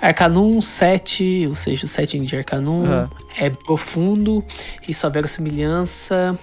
[0.00, 3.08] Arcanum 7, ou seja, o setting de Arcanum uhum.
[3.38, 4.42] é profundo
[4.88, 6.38] e sua verossimilhança.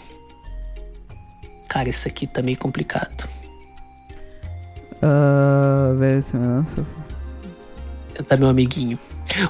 [1.67, 3.27] Cara, isso aqui tá meio complicado.
[5.01, 6.85] Uh, verossimilhança.
[8.27, 8.99] Tá, meu amiguinho.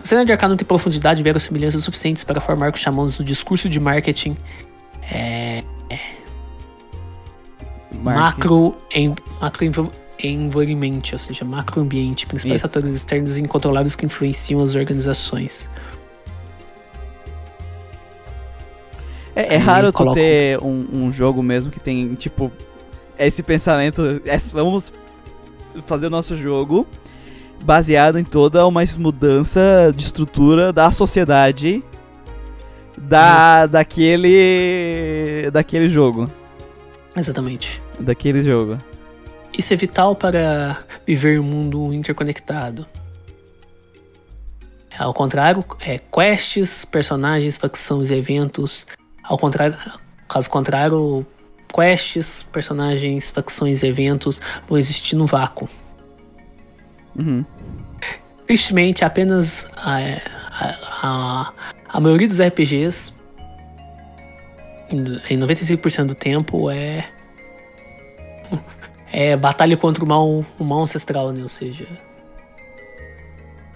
[0.04, 3.24] O cenário de Arcano tem profundidade e verossimilhança suficientes para formar o que chamamos de
[3.24, 4.36] discurso de marketing
[5.10, 5.64] é,
[7.94, 9.92] macro, em, macro
[10.24, 12.68] environment, ou seja, macroambiente, principais Isso.
[12.68, 15.68] fatores externos incontroláveis que influenciam as organizações.
[19.36, 22.52] É, é raro tu ter um, um, jogo mesmo que tem, tipo,
[23.20, 24.22] esse pensamento.
[24.26, 24.92] É, vamos
[25.86, 26.88] fazer o nosso jogo
[27.64, 31.84] baseado em toda uma mudança de estrutura da sociedade
[32.98, 33.72] da, uhum.
[33.72, 36.30] daquele daquele jogo.
[37.16, 37.82] Exatamente.
[38.00, 38.80] Daquele jogo.
[39.58, 42.86] Isso é vital para viver um mundo interconectado.
[44.98, 48.86] Ao contrário, é, quests, personagens, facções e eventos.
[49.24, 49.78] Ao contrário,
[50.28, 51.26] caso contrário,
[51.74, 55.70] quests, personagens, facções e eventos vão existir no vácuo.
[57.18, 57.44] Uhum.
[58.46, 59.98] Tristemente, apenas a,
[60.52, 61.54] a, a,
[61.90, 63.12] a maioria dos RPGs,
[65.30, 67.08] em 95% do tempo, é.
[69.12, 71.42] É batalha contra o mal, o mal ancestral, né?
[71.42, 71.88] Ou seja.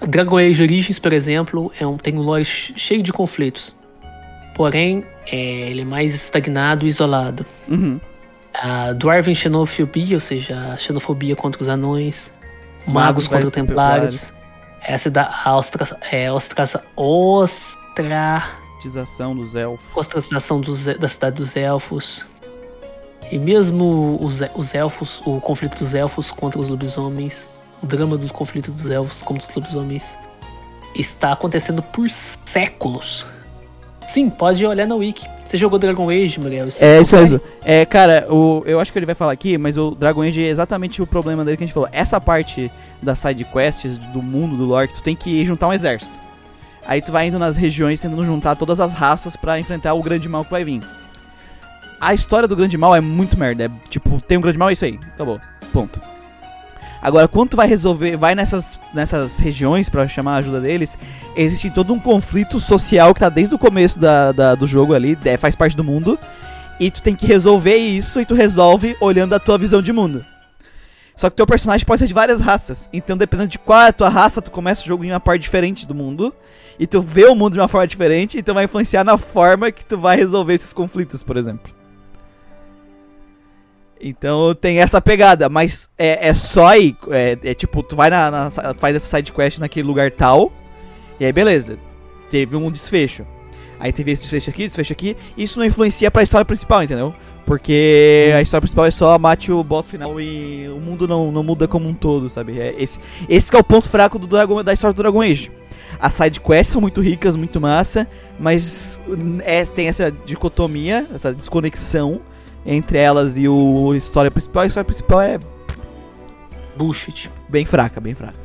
[0.08, 3.76] Dragon Age Origins, por exemplo, é um, tem um lore cheio de conflitos.
[4.56, 7.46] Porém, é, ele é mais estagnado e isolado.
[7.70, 8.00] Uhum.
[8.54, 12.32] A Dwarven Xenofobia, ou seja, a xenofobia contra os anões.
[12.86, 14.32] Magos, contra os templários.
[14.82, 19.96] Essa é da Ostra, é, ostra, ostratização dos elfos.
[19.96, 22.26] Ostracização dos, da cidade dos elfos.
[23.32, 27.48] E mesmo os, os elfos, o conflito dos elfos contra os lobisomens,
[27.82, 30.18] o drama do conflito dos elfos contra os lobisomens,
[30.96, 33.26] está acontecendo por séculos.
[34.08, 35.26] Sim, pode olhar na wiki.
[35.52, 36.70] Você jogou Dragon Age, Muriel?
[36.80, 37.42] É, isso mesmo.
[37.62, 40.48] É, cara, o, eu acho que ele vai falar aqui, mas o Dragon Age é
[40.48, 41.90] exatamente o problema dele que a gente falou.
[41.92, 42.72] Essa parte
[43.02, 46.10] das side quests, do mundo, do lore, que tu tem que juntar um exército.
[46.88, 50.30] Aí tu vai indo nas regiões tentando juntar todas as raças para enfrentar o grande
[50.30, 50.82] mal que vai vir.
[52.00, 53.66] A história do grande mal é muito merda.
[53.66, 54.98] É tipo, tem um grande mal, é isso aí.
[55.14, 55.38] Acabou.
[55.74, 56.00] Ponto.
[57.02, 61.00] Agora, quando tu vai resolver, vai nessas, nessas regiões para chamar a ajuda deles,
[61.36, 65.18] existe todo um conflito social que tá desde o começo da, da do jogo ali,
[65.26, 66.18] é, faz parte do mundo,
[66.80, 70.24] e tu tem que resolver isso e tu resolve olhando a tua visão de mundo.
[71.16, 73.94] Só que teu personagem pode ser de várias raças, então dependendo de qual é a
[73.94, 76.32] tua raça, tu começa o jogo em uma parte diferente do mundo,
[76.80, 79.84] e tu vê o mundo de uma forma diferente, então vai influenciar na forma que
[79.84, 81.81] tu vai resolver esses conflitos, por exemplo.
[84.02, 86.96] Então tem essa pegada, mas é, é só aí.
[87.10, 90.52] É, é, tipo, tu vai na, na, faz essa side quest naquele lugar tal.
[91.20, 91.78] E aí, beleza.
[92.30, 93.26] Teve um desfecho.
[93.80, 95.18] Aí teve esse desfecho aqui, desfecho aqui.
[95.38, 97.14] Isso não influencia pra história principal, entendeu?
[97.46, 101.44] Porque a história principal é só mate o boss final e o mundo não, não
[101.44, 102.60] muda como um todo, sabe?
[102.60, 105.52] É esse, esse é o ponto fraco do Dragon, da história do Dragon Age.
[106.00, 108.08] As side quests são muito ricas, muito massa,
[108.40, 109.00] mas
[109.44, 112.22] é, tem essa dicotomia, essa desconexão
[112.66, 114.64] entre elas e o história principal.
[114.64, 115.40] A história principal é.
[116.76, 117.30] Bullshit.
[117.50, 118.40] Bem fraca, bem fraca.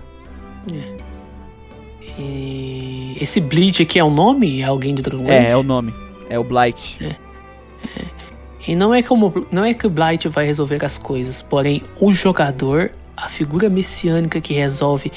[0.73, 0.97] É.
[2.19, 3.17] E...
[3.21, 4.61] Esse Bleach aqui é o nome?
[4.61, 5.95] É alguém de Dragon É, é o nome.
[6.29, 7.05] É o Blight.
[7.05, 7.17] É.
[7.99, 8.05] É.
[8.67, 12.13] E não é, como, não é que o Blight vai resolver as coisas, porém o
[12.13, 15.13] jogador, a figura messiânica que resolve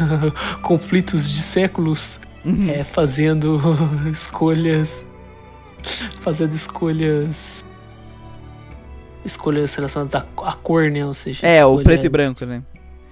[0.62, 2.70] conflitos de séculos, uhum.
[2.70, 3.60] é, fazendo
[4.10, 5.04] escolhas.
[6.22, 7.65] Fazendo escolhas
[9.26, 11.04] escolhas relacionadas à cor, né?
[11.04, 12.62] Ou seja, é, o preto e branco, né?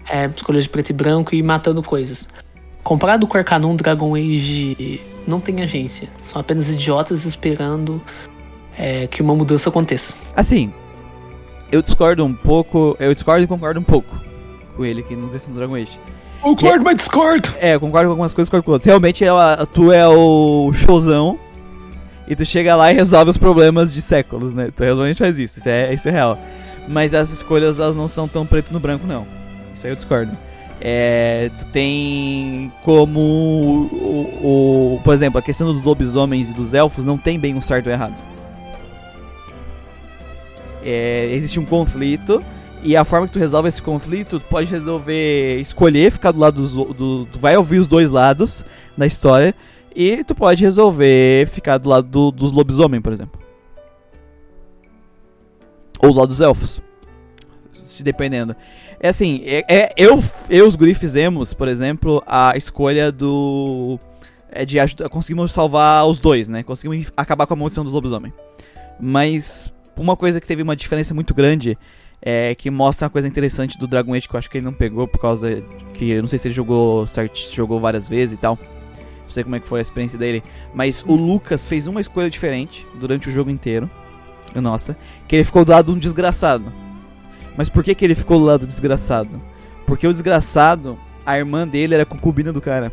[0.09, 2.29] É, escolhas de preto e branco e matando coisas.
[2.83, 6.09] Comparado com Arcanum, Dragon Age não tem agência.
[6.21, 8.01] São apenas idiotas esperando
[8.77, 10.15] é, que uma mudança aconteça.
[10.37, 10.73] Assim,
[11.73, 12.97] eu discordo um pouco.
[13.01, 14.15] Eu discordo e concordo um pouco
[14.77, 15.99] com ele aqui no questão do Dragon Age.
[16.41, 17.55] Concordo, mas discordo!
[17.59, 18.85] É, concordo com algumas coisas, concordo com outras.
[18.85, 21.39] Realmente, ela, tu é o showzão
[22.27, 24.71] e tu chega lá e resolve os problemas de séculos, né?
[24.75, 26.39] Tu realmente faz isso, isso é, isso é real.
[26.89, 29.27] Mas as escolhas, elas não são tão preto no branco, não.
[29.75, 30.37] Isso aí eu discordo.
[30.81, 37.05] É, tu tem como o, o, por exemplo, a questão dos lobisomens e dos elfos
[37.05, 38.15] não tem bem um certo ou errado.
[40.85, 42.45] É, existe um conflito
[42.83, 46.61] e a forma que tu resolve esse conflito, tu pode resolver escolher ficar do lado
[46.61, 48.63] dos do, tu vai ouvir os dois lados
[48.95, 49.55] da história
[49.95, 53.41] e tu pode resolver ficar do lado do, dos lobisomem, por exemplo.
[56.01, 56.83] Ou do lado dos elfos.
[57.73, 58.57] Se dependendo.
[58.99, 63.99] É assim, é, é, eu, eu os guri fizemos, por exemplo, a escolha do.
[64.51, 65.09] É de ajudar.
[65.09, 66.63] Conseguimos salvar os dois, né?
[66.63, 68.33] Conseguimos acabar com a maldição dos lobisomem.
[68.99, 71.79] Mas uma coisa que teve uma diferença muito grande
[72.21, 74.73] é, que mostra uma coisa interessante do Dragon Age que eu acho que ele não
[74.73, 78.39] pegou por causa que eu não sei se ele jogou certo, jogou várias vezes e
[78.39, 78.59] tal
[79.25, 80.43] Não sei como é que foi a experiência dele.
[80.73, 83.91] Mas o Lucas fez uma escolha diferente durante o jogo inteiro.
[84.55, 84.97] Nossa.
[85.27, 86.73] Que ele ficou do lado de um desgraçado.
[87.57, 89.41] Mas por que, que ele ficou do lado do desgraçado?
[89.87, 92.93] Porque o desgraçado, a irmã dele era concubina do cara.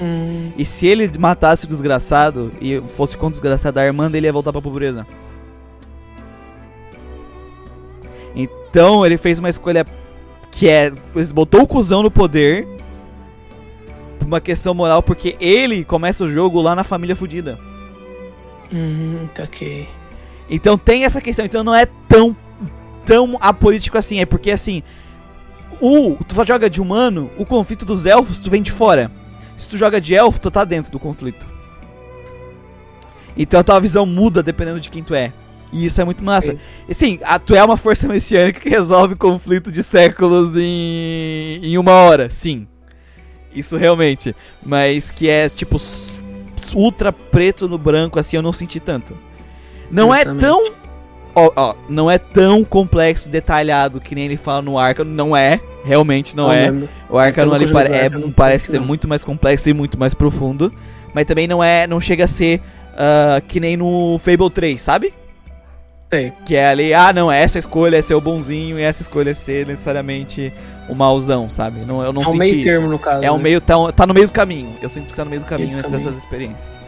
[0.00, 4.26] Hum, E se ele matasse o desgraçado e fosse contra o desgraçado, a irmã dele
[4.26, 5.06] ia voltar pra pobreza.
[8.34, 9.86] Então ele fez uma escolha
[10.50, 10.90] que é.
[11.32, 12.66] Botou o cuzão no poder.
[14.18, 17.58] Por uma questão moral, porque ele começa o jogo lá na família fudida.
[18.72, 19.88] hum, tá ok.
[20.48, 21.44] Então tem essa questão.
[21.44, 22.36] Então não é tão.
[23.04, 24.20] tão apolítico assim.
[24.20, 24.82] É porque assim.
[25.80, 26.16] O.
[26.24, 29.10] Tu joga de humano, o conflito dos elfos, tu vem de fora.
[29.56, 31.46] Se tu joga de elfo, tu tá dentro do conflito.
[33.36, 35.32] Então a tua visão muda dependendo de quem tu é.
[35.72, 36.52] E isso é muito massa.
[36.52, 36.58] Sim.
[36.88, 41.76] E sim, a, tu é uma força messiânica que resolve conflito de séculos em, em
[41.76, 42.30] uma hora.
[42.30, 42.66] Sim.
[43.54, 44.34] Isso realmente.
[44.64, 45.76] Mas que é tipo
[46.74, 49.16] ultra preto no branco, assim, eu não senti tanto.
[49.90, 50.40] Não é Justamente.
[50.42, 50.72] tão.
[51.36, 55.02] Ó, ó, não é tão complexo, detalhado que nem ele fala no Arca.
[55.04, 55.60] Não é.
[55.84, 56.70] Realmente não é.
[56.70, 56.88] lembro.
[57.10, 58.86] O Arcano Pelo ali joguei pare- é- parece que ser não.
[58.86, 60.72] muito mais complexo e muito mais profundo.
[61.12, 61.86] Mas também não é.
[61.86, 62.60] Não chega a ser
[62.96, 65.12] ah, que nem no Fable 3, sabe?
[66.14, 66.32] Sei.
[66.44, 69.34] Que é ali, ah não, essa escolha é ser o bonzinho e essa escolha é
[69.34, 70.52] ser necessariamente
[70.88, 71.80] o mauzão, sabe?
[71.80, 72.64] Não, eu não é um senti meio isso.
[72.64, 73.24] termo no caso.
[73.24, 73.42] É um né?
[73.42, 74.76] meio, tá, tá no meio do caminho.
[74.80, 75.96] Eu sinto que tá no meio do caminho entre caminho.
[75.96, 76.80] essas experiências.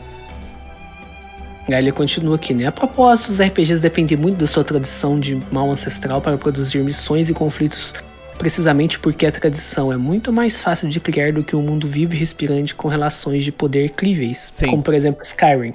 [1.67, 2.67] Aí ele continua aqui, né?
[2.67, 7.29] A propósito, os RPGs dependem muito da sua tradição de mal ancestral para produzir missões
[7.29, 7.93] e conflitos,
[8.39, 12.15] precisamente porque a tradição é muito mais fácil de criar do que um mundo vivo
[12.15, 14.67] e respirante com relações de poder críveis, Sim.
[14.67, 15.75] como por exemplo Skyrim.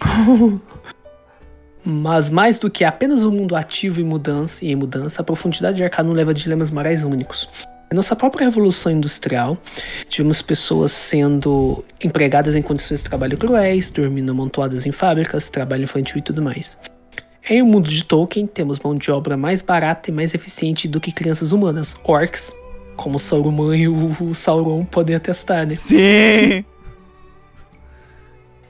[1.84, 5.76] Mas mais do que apenas um mundo ativo e mudança e em mudança, a profundidade
[5.76, 7.48] de Arcanum leva a dilemas morais únicos.
[7.90, 9.58] Na nossa própria revolução industrial,
[10.08, 16.18] tivemos pessoas sendo empregadas em condições de trabalho cruéis, dormindo amontoadas em fábricas, trabalho infantil
[16.18, 16.78] e tudo mais.
[17.48, 21.00] Em o mundo de Tolkien, temos mão de obra mais barata e mais eficiente do
[21.00, 22.52] que crianças humanas, orcs,
[22.96, 25.74] como o Sauron e o o Sauron podem atestar, né?
[25.74, 26.64] Sim!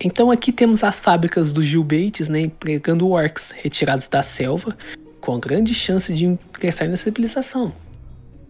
[0.02, 4.76] Então aqui temos as fábricas do Gil Bates, né, empregando orcs retirados da selva,
[5.20, 7.72] com a grande chance de ingressar na civilização.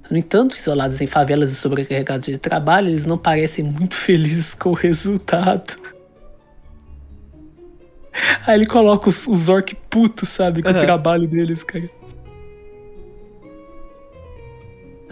[0.09, 4.71] No entanto, isolados em favelas e sobrecarregados de trabalho, eles não parecem muito felizes com
[4.71, 5.77] o resultado.
[8.47, 10.79] Aí ele coloca os, os orc putos, sabe, com Aham.
[10.79, 11.89] o trabalho deles, cara.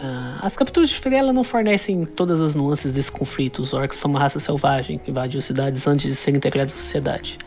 [0.00, 3.60] Ah, as capturas de Firela não fornecem todas as nuances desse conflito.
[3.60, 7.38] Os orcs são uma raça selvagem que invadiu cidades antes de serem integrados à sociedade.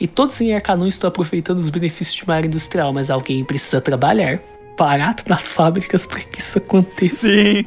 [0.00, 3.80] E todos em Arcanum estão aproveitando os benefícios de uma área industrial, mas alguém precisa
[3.80, 4.40] trabalhar
[4.78, 7.26] barato nas fábricas para que isso aconteça.
[7.26, 7.64] Sim!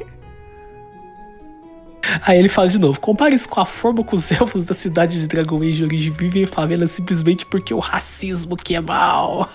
[2.24, 5.20] Aí ele fala de novo: compare isso com a forma que os elfos da cidade
[5.20, 9.48] de Dragon Age de origem vivem em favelas simplesmente porque o racismo que é mal.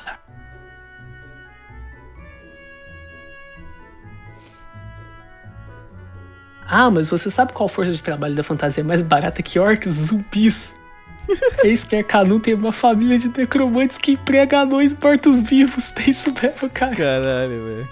[6.70, 9.92] Ah, mas você sabe qual força de trabalho da fantasia é mais barata que orcs?
[9.94, 10.74] Zumbis.
[11.64, 15.90] Eis que Arcanum tem uma família de necromantes que emprega anões mortos-vivos.
[15.92, 16.96] Tem isso mesmo, cara.
[16.96, 17.88] Caralho, velho.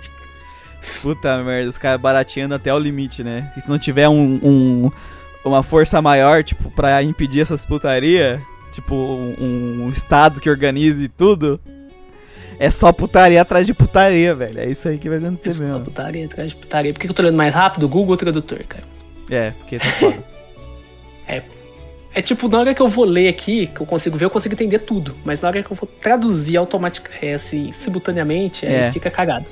[1.01, 3.51] Puta merda, os caras barateando até o limite, né?
[3.57, 4.91] E se não tiver um, um-
[5.43, 8.39] uma força maior, tipo, pra impedir essas putaria,
[8.73, 11.59] tipo, um, um estado que organize tudo,
[12.59, 14.59] é só putaria atrás de putaria, velho.
[14.59, 15.81] É isso aí que vai acontecer Isso, mesmo.
[15.81, 16.93] putaria atrás de putaria.
[16.93, 17.87] Por que que eu tô lendo mais rápido?
[17.87, 18.83] Google Tradutor, cara.
[19.29, 20.17] É, porque tá foda.
[22.17, 24.53] É tipo, na hora que eu vou ler aqui, que eu consigo ver, eu consigo
[24.55, 25.13] entender tudo.
[25.25, 28.91] Mas na hora que eu vou traduzir automaticamente, assim, simultaneamente, aí É.
[28.93, 29.45] fica cagado.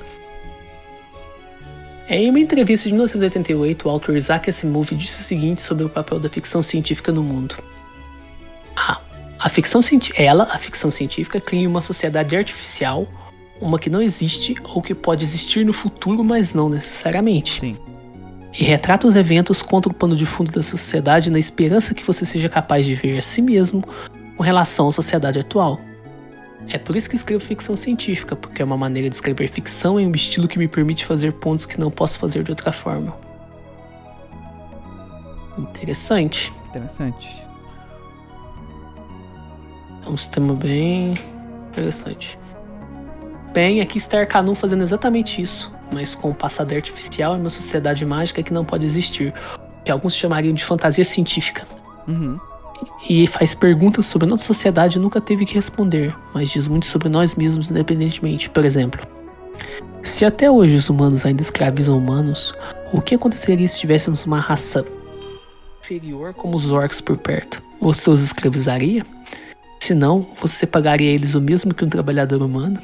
[2.08, 6.18] Em uma entrevista de 1988, o autor Isaac Asimov disse o seguinte sobre o papel
[6.18, 7.54] da ficção científica no mundo.
[8.74, 8.98] Ah,
[9.44, 13.06] a ficção científica, ela, a ficção científica, cria uma sociedade artificial,
[13.60, 17.76] uma que não existe ou que pode existir no futuro, mas não necessariamente Sim.
[18.58, 22.24] e retrata os eventos contra o pano de fundo da sociedade na esperança que você
[22.24, 23.84] seja capaz de ver a si mesmo
[24.34, 25.78] com relação à sociedade atual.
[26.70, 30.06] É por isso que escrevo ficção científica, porque é uma maneira de escrever ficção em
[30.06, 33.14] um estilo que me permite fazer pontos que não posso fazer de outra forma.
[35.58, 36.50] Interessante.
[36.70, 37.43] Interessante.
[40.06, 41.14] É um sistema bem
[41.70, 42.38] interessante.
[43.52, 48.04] Bem, aqui está Arcanum fazendo exatamente isso, mas com um passado artificial e uma sociedade
[48.04, 49.32] mágica que não pode existir,
[49.84, 51.64] que alguns chamariam de fantasia científica.
[52.08, 52.38] Uhum.
[53.08, 57.08] E faz perguntas sobre nossa sociedade e nunca teve que responder, mas diz muito sobre
[57.08, 58.50] nós mesmos independentemente.
[58.50, 59.06] Por exemplo,
[60.02, 62.52] se até hoje os humanos ainda escravizam humanos,
[62.92, 64.84] o que aconteceria se tivéssemos uma raça
[65.80, 69.06] inferior como os orcs por perto, você os escravizaria?
[69.84, 72.80] Se não, você pagaria eles o mesmo que um trabalhador humano?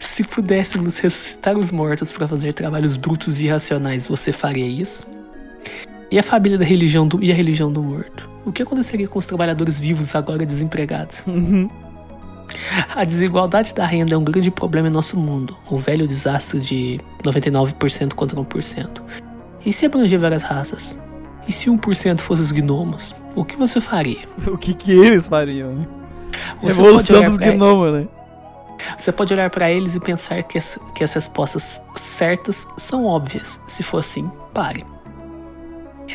[0.00, 5.04] Se pudéssemos ressuscitar os mortos para fazer trabalhos brutos e irracionais, você faria isso?
[6.08, 8.30] E a família da religião do, e a religião do morto?
[8.46, 11.24] O que aconteceria com os trabalhadores vivos agora desempregados?
[11.26, 11.68] Uhum.
[12.94, 15.56] A desigualdade da renda é um grande problema em nosso mundo.
[15.68, 19.02] O velho desastre de 99% contra 1%.
[19.66, 20.96] E se abranger várias raças?
[21.48, 23.17] E se 1% fosse os gnomos?
[23.34, 24.28] O que você faria?
[24.46, 25.72] O que que eles fariam?
[25.72, 25.86] né?
[26.62, 28.08] Você Revolução dos gnomos, né?
[28.96, 33.58] Você pode olhar para eles e pensar que as, que as respostas certas são óbvias.
[33.66, 34.84] Se for assim, pare.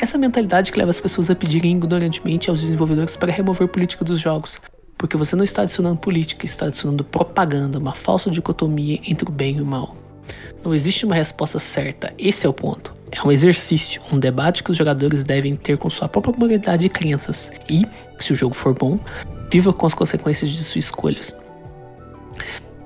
[0.02, 4.20] Essa mentalidade que leva as pessoas a pedirem ignorantemente aos desenvolvedores para remover política dos
[4.20, 4.60] jogos.
[4.98, 9.58] Porque você não está adicionando política, está adicionando propaganda, uma falsa dicotomia entre o bem
[9.58, 9.96] e o mal.
[10.64, 12.94] Não existe uma resposta certa, esse é o ponto.
[13.12, 16.90] É um exercício, um debate que os jogadores devem ter com sua própria moralidade e
[16.90, 17.52] crenças.
[17.70, 17.86] E,
[18.20, 18.98] se o jogo for bom,
[19.52, 21.36] viva com as consequências de suas escolhas.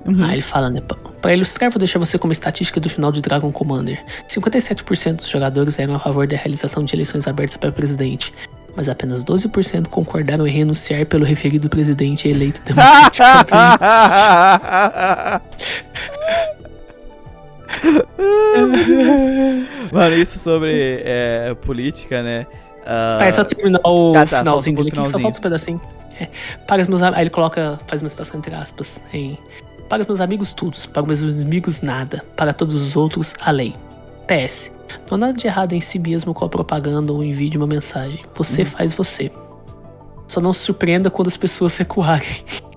[0.04, 0.24] Uhum.
[0.24, 0.80] Aí ele fala, né?
[0.80, 4.00] "Pa- Pra ilustrar, vou deixar você como estatística do final de Dragon Commander.
[4.28, 8.32] 57% dos jogadores eram a favor da realização de eleições abertas para presidente,
[8.76, 13.82] mas apenas 12% concordaram em renunciar pelo referido presidente eleito democraticamente.
[19.92, 22.46] Mano, isso sobre é, política, né?
[22.86, 25.80] Ah, Vai só terminar o Ah, tá, finalzinho dele aqui, só falta um pedacinho.
[26.20, 26.28] É,
[26.66, 29.38] para os meus Aí ele coloca, faz uma citação entre aspas, em
[29.88, 33.50] Para os meus amigos todos, para os meus inimigos nada, para todos os outros a
[33.50, 33.74] lei.
[34.26, 34.72] PS.
[35.10, 37.66] Não há nada de errado em si mesmo com a propaganda ou envio de uma
[37.66, 38.20] mensagem.
[38.34, 38.66] Você Hum.
[38.66, 39.30] faz você.
[40.26, 42.28] Só não se surpreenda quando as pessoas recuarem.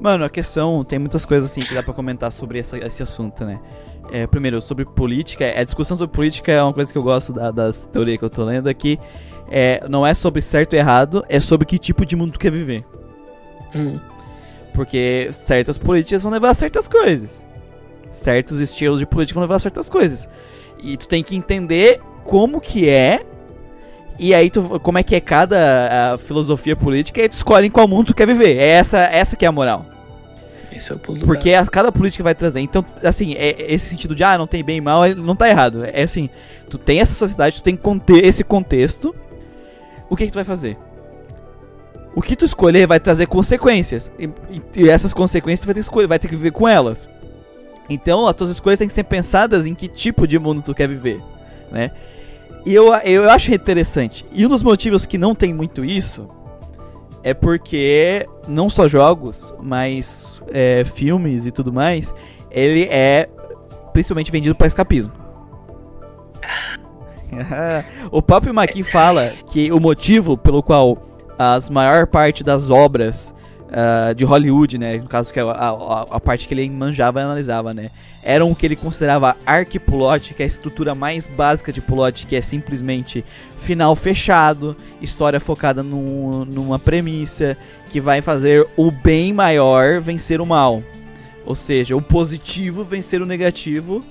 [0.00, 3.44] Mano, a questão, tem muitas coisas assim que dá pra comentar sobre essa- esse assunto,
[3.44, 3.58] né?
[4.12, 7.50] É, primeiro, sobre política, a discussão sobre política é uma coisa que eu gosto da-
[7.50, 8.98] das teorias que eu tô lendo aqui.
[9.50, 12.50] É, não é sobre certo e errado, é sobre que tipo de mundo tu quer
[12.52, 12.84] viver.
[13.74, 13.98] Hum.
[14.74, 17.44] Porque certas políticas vão levar a certas coisas.
[18.10, 20.28] Certos estilos de política vão levar a certas coisas.
[20.78, 23.24] E tu tem que entender como que é.
[24.18, 27.70] E aí tu, como é que é cada filosofia política, e aí tu escolhe em
[27.70, 28.56] qual mundo tu quer viver.
[28.56, 29.84] É essa, essa que é a moral.
[30.72, 32.60] Esse é o pulo Porque a- cada política vai trazer.
[32.60, 35.84] Então, assim, é, esse sentido de, ah, não tem bem e mal, não tá errado.
[35.84, 36.28] É assim,
[36.68, 39.14] tu tem essa sociedade, tu tem conter esse contexto.
[40.08, 40.76] O que, que tu vai fazer?
[42.14, 44.10] O que tu escolher vai trazer consequências.
[44.18, 46.66] E, e- e essas consequências tu vai ter que escolher, vai ter que viver com
[46.66, 47.08] elas.
[47.88, 50.88] Então, as tuas escolhas têm que ser pensadas em que tipo de mundo tu quer
[50.88, 51.20] viver,
[51.70, 51.90] né?
[52.66, 54.26] E eu, eu acho interessante.
[54.32, 56.28] E um dos motivos que não tem muito isso
[57.22, 62.12] é porque não só jogos, mas é, filmes e tudo mais,
[62.50, 63.28] ele é
[63.92, 65.12] principalmente vendido para escapismo.
[68.10, 70.98] o próprio Maqui fala que o motivo pelo qual
[71.38, 73.34] as maior parte das obras
[73.72, 77.20] ah, de Hollywood, né, no caso que é a, a, a parte que ele manjava
[77.20, 77.90] e analisava, né,
[78.26, 82.34] eram o que ele considerava arquiplot, que é a estrutura mais básica de plot, que
[82.34, 83.24] é simplesmente
[83.56, 87.56] final fechado, história focada num- numa premissa
[87.88, 90.82] que vai fazer o bem maior vencer o mal.
[91.44, 94.04] Ou seja, o positivo vencer o negativo,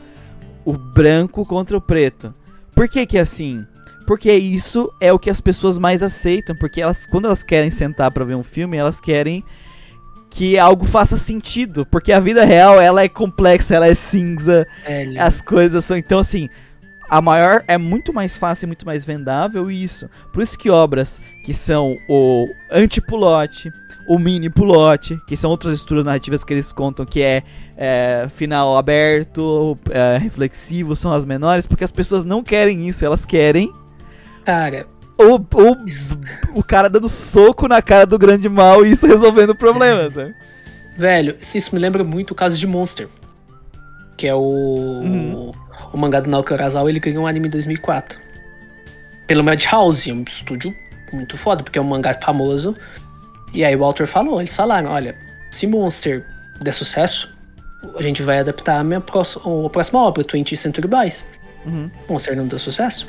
[0.64, 2.34] o branco contra o preto.
[2.74, 3.66] Por que que é assim?
[4.08, 8.12] Porque isso é o que as pessoas mais aceitam, porque elas quando elas querem sentar
[8.12, 9.44] pra ver um filme, elas querem
[10.30, 15.22] que algo faça sentido, porque a vida real ela é complexa, ela é cinza, Velho.
[15.22, 15.96] as coisas são.
[15.96, 16.50] Então, assim,
[17.10, 20.10] a maior é muito mais fácil e muito mais vendável isso.
[20.34, 23.72] Por isso que obras que são o anti-pulote,
[24.08, 27.44] o mini-pulote, que são outras estruturas narrativas que eles contam que é,
[27.78, 33.24] é, final aberto, é, reflexivo, são as menores, porque as pessoas não querem isso, elas
[33.24, 33.72] querem
[34.46, 34.86] Cara,
[35.20, 40.14] o, o, o cara dando soco na cara do grande mal e isso resolvendo problemas,
[40.16, 40.34] né?
[40.98, 43.08] velho, isso me lembra muito o caso de Monster.
[44.18, 44.40] Que é o.
[44.40, 45.52] Uhum.
[45.92, 48.18] O mangá do Naoki Urasawa, ele ganhou um anime em 2004.
[49.28, 50.74] Pelo Madhouse, um estúdio
[51.12, 52.76] muito foda, porque é um mangá famoso.
[53.54, 55.16] E aí o autor falou, eles falaram, olha,
[55.52, 56.26] se Monster
[56.62, 57.34] der sucesso,
[57.98, 61.26] a gente vai adaptar a minha próxima, a próxima obra, 20 Century Boys.
[61.66, 61.90] Uhum.
[62.10, 63.08] Monster não deu sucesso.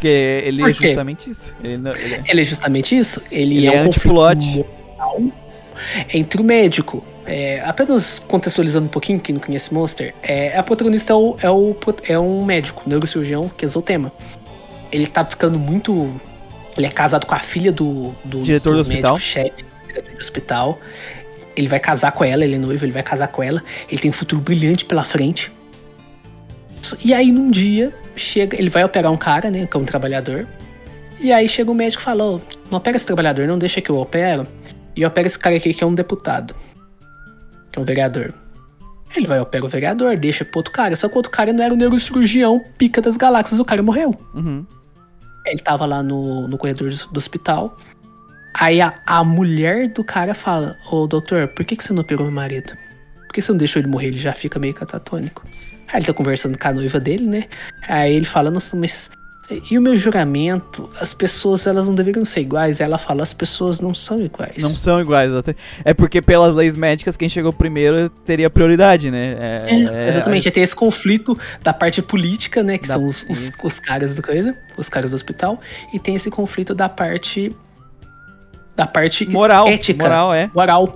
[0.00, 1.54] Porque ele Por é justamente isso.
[1.62, 3.20] Ele, não- ele é- Ele é justamente isso.
[3.30, 4.64] Ele, Ele é, é um anti-plot.
[6.14, 7.04] entre o médico.
[7.26, 11.50] É, apenas contextualizando um pouquinho, quem não conhece Monster, é, a protagonista é, o, é,
[11.50, 11.76] o,
[12.08, 14.10] é um médico, neurocirurgião, que é o tema.
[14.90, 16.10] Ele tá ficando muito.
[16.78, 19.18] Ele é casado com a filha do, do Diretor do hospital.
[19.18, 20.78] chefe, diretor do hospital.
[21.54, 23.62] Ele vai casar com ela, ele é noivo, ele vai casar com ela.
[23.90, 25.52] Ele tem um futuro brilhante pela frente.
[27.04, 30.46] E aí, num dia, chega, ele vai operar um cara, né, que é um trabalhador.
[31.18, 32.40] E aí chega o médico e fala, "Ô,
[32.70, 34.46] não opera esse trabalhador, não deixa que eu opero.
[34.96, 36.54] E opera esse cara aqui que é um deputado.
[37.70, 38.32] Que é um vereador.
[39.16, 40.94] Ele vai operar o vereador, deixa pro outro cara.
[40.96, 44.14] Só que o outro cara não era o neurocirurgião pica das galáxias, o cara morreu.
[44.34, 44.64] Uhum.
[45.46, 47.76] Ele tava lá no, no corredor do, do hospital.
[48.54, 52.24] Aí a, a mulher do cara fala: Ô doutor, por que, que você não operou
[52.24, 52.72] meu marido?
[53.26, 54.08] Por que você não deixou ele morrer?
[54.08, 55.42] Ele já fica meio catatônico.
[55.92, 57.44] Aí ele tá conversando com a noiva dele, né?
[57.88, 59.10] Aí ele fala: Nossa, mas.
[59.68, 60.88] E o meu juramento?
[61.00, 62.78] As pessoas elas não deveriam ser iguais.
[62.78, 64.54] Ela fala: As pessoas não são iguais.
[64.58, 65.32] Não são iguais.
[65.34, 69.34] até- É porque pelas leis médicas, quem chegou primeiro teria prioridade, né?
[69.40, 72.78] É, É, exatamente, aí tem esse conflito da parte política, né?
[72.78, 75.58] Que Da- são os, os, os caras do coisa, os caras do hospital,
[75.92, 77.50] e tem esse conflito da parte.
[78.76, 79.66] Da parte Moral.
[79.66, 80.04] ética.
[80.04, 80.48] Moral, é.
[80.54, 80.92] moral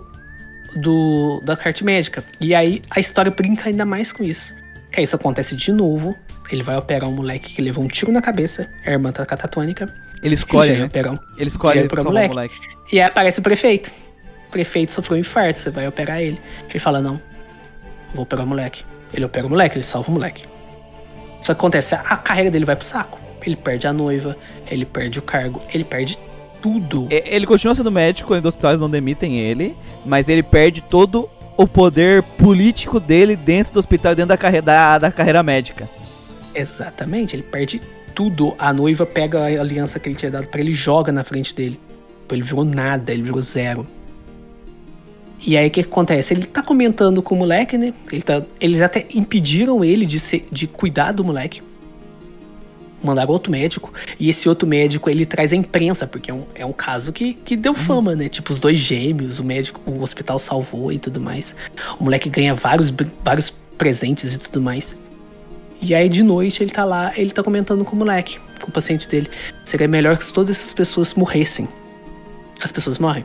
[0.77, 2.23] do, da parte médica.
[2.41, 4.55] E aí a história brinca ainda mais com isso.
[4.95, 6.15] Que aí isso acontece de novo.
[6.53, 9.93] Ele vai operar um moleque que levou um tiro na cabeça, a irmã tá catatônica.
[10.23, 10.87] Ele escolhe, ele né?
[10.87, 12.51] operar um- Ele escolhe ia operar o moleque.
[12.93, 13.91] E aí aparece o prefeito.
[14.47, 16.41] O prefeito sofreu um infarto, você vai operar ele.
[16.71, 17.21] Ele fala, não,
[18.15, 18.85] vou operar o moleque.
[19.13, 20.45] Ele opera o moleque, ele salva o moleque.
[21.43, 23.19] Só que acontece, a carreira dele vai pro saco.
[23.45, 24.37] Ele perde a noiva,
[24.71, 26.17] ele perde o cargo, ele perde
[26.63, 27.09] tudo.
[27.11, 31.67] E- Ele continua sendo médico, os hospitais não demitem ele, mas ele perde todo o
[31.67, 35.89] poder político dele dentro do hospital, dentro da carreira, da, da carreira médica.
[36.55, 37.81] Exatamente, ele perde
[38.15, 38.55] tudo.
[38.59, 41.55] A noiva pega a aliança que ele tinha dado pra ele e joga na frente
[41.55, 41.79] dele.
[42.31, 43.87] Ele virou nada, ele virou zero.
[45.47, 46.33] E aí o que que acontece?
[46.33, 47.93] Ele tá comentando com o moleque, né?
[48.11, 51.63] Ele tá, eles até impediram ele de, ser, de cuidar do moleque.
[53.05, 53.93] Mandaram outro médico.
[54.19, 57.35] E esse outro médico, ele traz a imprensa, porque é um, é um caso que,
[57.35, 58.29] que deu fama, né?
[58.29, 61.55] Tipo, os dois gêmeos, o médico, o hospital salvou e tudo mais.
[62.01, 62.93] O moleque ganha vários,
[63.23, 64.97] vários presentes e tudo mais.
[65.81, 68.73] E aí de noite ele tá lá, ele tá comentando com o moleque, com o
[68.73, 69.29] paciente dele.
[69.65, 71.69] Seria melhor que todas essas pessoas morressem.
[72.63, 73.25] As pessoas morrem.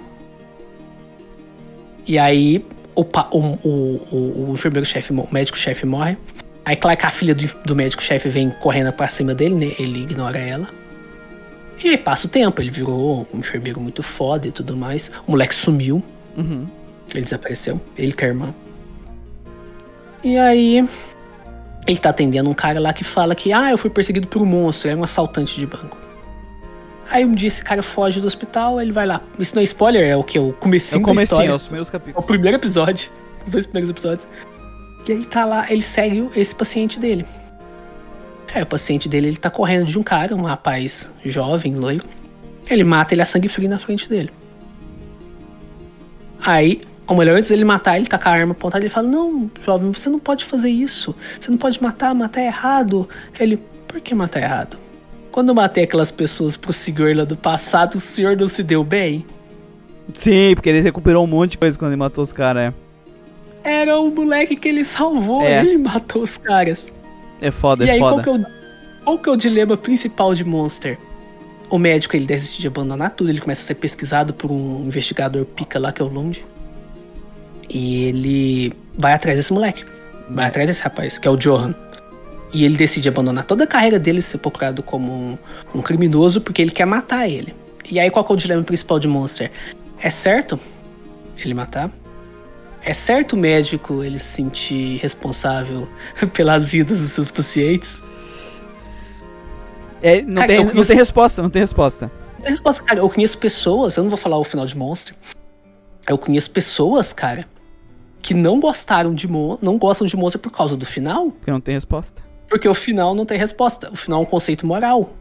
[2.06, 6.18] E aí o, o, o, o, enfermeiro-chefe, o médico-chefe morre.
[6.70, 9.76] Aí claro que a filha do, do médico-chefe vem correndo pra cima dele, né?
[9.80, 10.68] Ele ignora ela.
[11.84, 15.10] E aí passa o tempo, ele virou um enfermeiro muito foda e tudo mais.
[15.26, 16.04] O moleque sumiu.
[16.38, 16.68] Uhum.
[17.12, 17.82] Ele desapareceu.
[17.98, 18.54] Ele com a irmã.
[20.24, 20.88] E aí.
[21.88, 24.46] Ele tá atendendo um cara lá que fala que, ah, eu fui perseguido por um
[24.46, 25.98] monstro, era um assaltante de banco.
[27.10, 29.24] Aí um dia esse cara foge do hospital, ele vai lá.
[29.40, 30.38] Isso não é spoiler, é o que?
[30.38, 31.52] O É comecinho o da comecinho, história.
[31.52, 32.26] é os primeiros É o capítulos.
[32.28, 33.10] primeiro episódio.
[33.44, 34.28] Os dois primeiros episódios.
[35.08, 37.26] E ele tá lá, ele segue esse paciente dele.
[38.54, 42.06] É, o paciente dele, ele tá correndo de um cara, um rapaz jovem, loiro.
[42.70, 44.32] Ele mata ele a sangue frio na frente dele.
[46.46, 49.50] Aí, ou melhor, antes dele matar, ele tá com a arma apontada ele fala: Não,
[49.64, 51.16] jovem, você não pode fazer isso.
[51.40, 53.08] Você não pode matar, matar é errado.
[53.40, 54.78] Ele, por que matar é errado?
[55.32, 58.84] Quando eu matei aquelas pessoas pro senhor lá do passado, o senhor não se deu
[58.84, 59.26] bem?
[60.14, 62.74] Sim, porque ele recuperou um monte de coisa quando ele matou os caras,
[63.70, 65.60] Era o moleque que ele salvou, É.
[65.60, 66.92] ele matou os caras.
[67.42, 67.48] é.
[67.48, 68.22] É foda, e é aí, foda.
[68.22, 68.46] qual que, é o,
[69.06, 70.98] qual que é o dilema principal de Monster?
[71.70, 75.80] O médico, ele decide abandonar tudo, ele começa a ser pesquisado por um investigador pica
[75.80, 76.44] lá, que é o Lund.
[77.70, 79.86] E ele vai atrás desse moleque.
[80.30, 81.74] Vai atrás desse rapaz, que é o Johan.
[82.52, 85.38] E ele decide abandonar toda a carreira dele, ser procurado como um,
[85.76, 87.54] um criminoso, porque ele quer matar ele.
[87.90, 89.52] E aí, qual que é o dilema principal de Monster?
[90.02, 90.60] É certo
[91.38, 91.90] ele matar?
[92.84, 95.88] É certo o médico ele se sentir responsável
[96.34, 98.02] pelas vidas dos seus pacientes?
[100.02, 102.12] É, não, Cara, tem, eu não conheço- tem resposta, não tem resposta.
[102.36, 103.00] Não tem resposta, cara.
[103.00, 105.14] Eu conheço pessoas, eu não vou falar o final de Monster.
[106.08, 107.46] Eu conheço pessoas, cara,
[108.22, 111.60] que não gostaram de Mon não gostam de Monster por causa do final, Porque não
[111.62, 112.24] tem resposta.
[112.50, 113.92] porque o final não tem resposta.
[113.92, 115.14] O final é um conceito moral.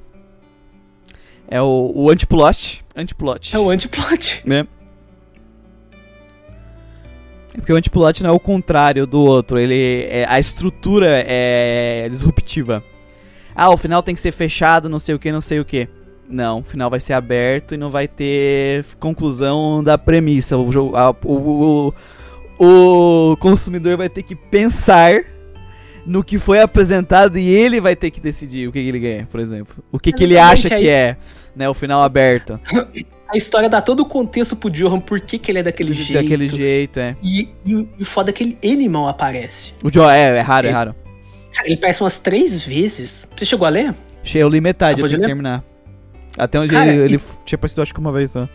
[1.50, 2.84] É o, o antiplot.
[2.94, 3.54] Antiplot.
[3.56, 4.42] É o antiplot.
[4.44, 4.66] né?
[7.58, 12.82] Porque o antiplot não é o contrário do outro, ele é, a estrutura é disruptiva.
[13.54, 15.88] Ah, o final tem que ser fechado, não sei o que, não sei o que.
[16.30, 20.56] Não, o final vai ser aberto e não vai ter conclusão da premissa.
[20.56, 21.92] O, jogo, a- o,
[22.58, 25.22] o, o consumidor vai ter que pensar
[26.06, 29.26] no que foi apresentado e ele vai ter que decidir o que, que ele ganha,
[29.30, 29.82] por exemplo.
[29.90, 31.16] O que, que ele acha que é,
[31.56, 32.58] né, o final aberto.
[33.32, 36.12] A história dá todo o contexto pro Johan, por que, que ele é daquele jeito.
[36.14, 37.16] Daquele jeito, é.
[37.22, 39.72] E, e, o- e foda é que ele, ele mal aparece.
[39.82, 40.94] O Joe, é, é raro, é Ele- raro.
[41.52, 43.28] Cara, ele aparece umas três vezes.
[43.36, 43.94] Você chegou a ler?
[44.22, 45.62] Cheio, eu li metade, eu tenho que terminar.
[46.38, 48.48] Até onde Cara, ele, ele tinha aparecido, acho que uma vez só.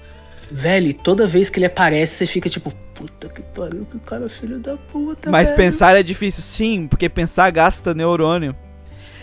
[0.51, 4.29] Velho, e toda vez que ele aparece, você fica tipo, puta que pariu, que cara
[4.29, 5.29] filho da puta.
[5.29, 5.57] Mas velho.
[5.57, 8.55] pensar é difícil, sim, porque pensar gasta neurônio.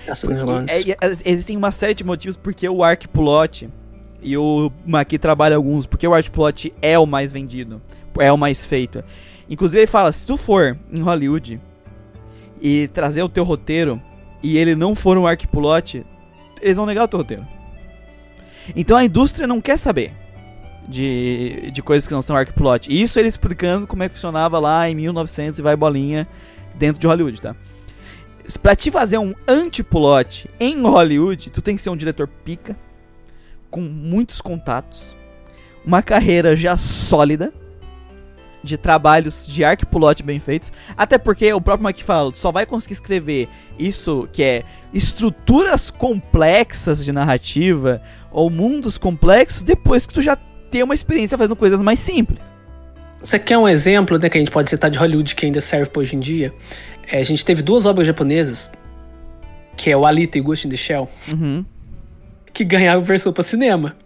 [0.07, 0.71] Nossa, E- neurônios.
[0.71, 3.69] é- ex- existem uma série de motivos porque o Arcplot
[4.23, 7.81] E o Maki trabalha alguns, porque o art plot é o mais vendido,
[8.19, 9.03] é o mais feito.
[9.49, 11.61] Inclusive ele fala, se tu for em Hollywood
[12.61, 14.01] e trazer o teu roteiro
[14.43, 15.45] e ele não for um art
[16.61, 17.47] eles vão negar o teu roteiro.
[18.77, 20.13] Então a indústria não quer saber
[20.87, 22.89] de, de coisas que não são arc plot.
[22.91, 26.27] Isso ele explicando como é que funcionava lá em 1900 e vai bolinha
[26.75, 27.55] dentro de Hollywood, tá?
[28.63, 32.77] Pra te fazer um anti-plot em Hollywood, tu tem que ser um diretor pica,
[33.71, 35.17] com muitos contatos,
[35.85, 37.53] uma carreira já sólida,
[38.63, 40.71] de trabalhos de arc plot bem feitos.
[40.97, 45.91] Até porque o próprio Mike fala, tu só vai conseguir escrever isso que é estruturas
[45.91, 50.37] complexas de narrativa ou mundos complexos depois que tu já
[50.71, 52.53] tem uma experiência fazendo coisas mais simples.
[53.23, 55.91] Você quer um exemplo, né, que a gente pode citar de Hollywood que ainda serve
[55.97, 56.53] hoje em dia?
[57.11, 58.71] É, a gente teve duas obras japonesas,
[59.77, 61.65] que é o Alita e Ghost in the Shell, Uhum.
[62.53, 63.97] Que ganharam versão para cinema.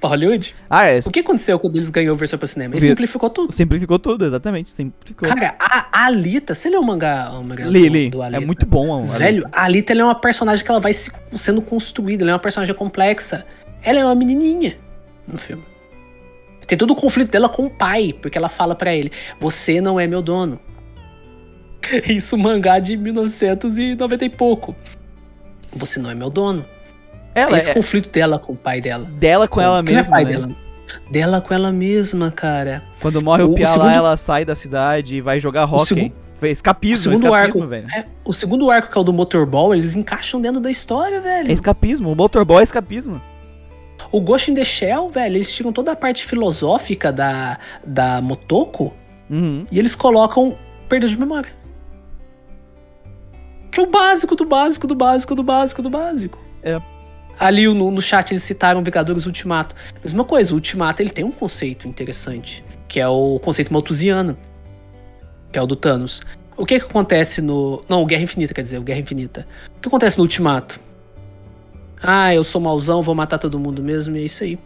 [0.00, 0.54] Pra Hollywood.
[0.70, 1.00] Ah, é.
[1.00, 2.74] O que aconteceu quando eles ganhou versão pra cinema?
[2.74, 3.52] Ele simplificou tudo.
[3.52, 4.70] Simplificou tudo, exatamente.
[4.70, 5.28] Simplificou.
[5.28, 8.10] Cara, a, Alita, você leu o mangá, o mangá Li, do- li.
[8.10, 8.40] do É Alita?
[8.46, 9.04] muito bom.
[9.04, 12.34] a Velho, a Alita é uma personagem que ela vai se- sendo construída, ela é
[12.34, 13.44] uma personagem complexa.
[13.82, 14.78] Ela é uma menininha
[15.28, 15.64] no filme.
[16.66, 19.98] Tem todo o conflito dela com o pai, porque ela fala pra ele: Você não
[20.00, 20.58] é meu dono.
[22.08, 24.74] Isso, mangá de 1990 e pouco.
[25.72, 26.64] Você não é meu dono.
[27.34, 29.04] Ela Esse é conflito dela com o pai dela.
[29.04, 30.30] dela com ela Quem é mesma, pai né?
[30.32, 30.50] dela?
[31.10, 32.82] Dela com ela mesma, cara.
[33.00, 35.94] Quando morre o, O- Pia lá, segundo- ela sai da cidade e vai jogar hockey.
[35.94, 37.86] segu- Fez escapismo, o segundo escapismo, arco, velho.
[37.94, 41.50] é, o segundo arco, que é o do Motorball, eles encaixam dentro da história, velho.
[41.50, 42.10] É escapismo.
[42.10, 43.20] O motorball é escapismo.
[44.10, 48.90] O Ghost in the Shell, velho, eles tiram toda a parte filosófica da, da Motoko
[49.28, 49.66] Uhum.
[49.70, 50.56] e eles colocam
[50.88, 51.50] perda de memória.
[53.70, 56.38] Que é o básico do básico do básico do básico do básico.
[56.62, 56.80] É.
[57.40, 59.74] Ali no, no chat eles citaram Vingadores Ultimato.
[60.04, 64.36] Mesma coisa, o Ultimato ele tem um conceito interessante, que é o conceito malthusiano,
[65.50, 66.20] que é o do Thanos.
[66.56, 67.82] O que que acontece no...
[67.88, 69.46] Não, Guerra Infinita, quer dizer, o Guerra Infinita.
[69.78, 70.78] O que acontece no Ultimato?
[72.02, 74.58] Ah, eu sou mauzão, vou matar todo mundo mesmo, e é isso aí.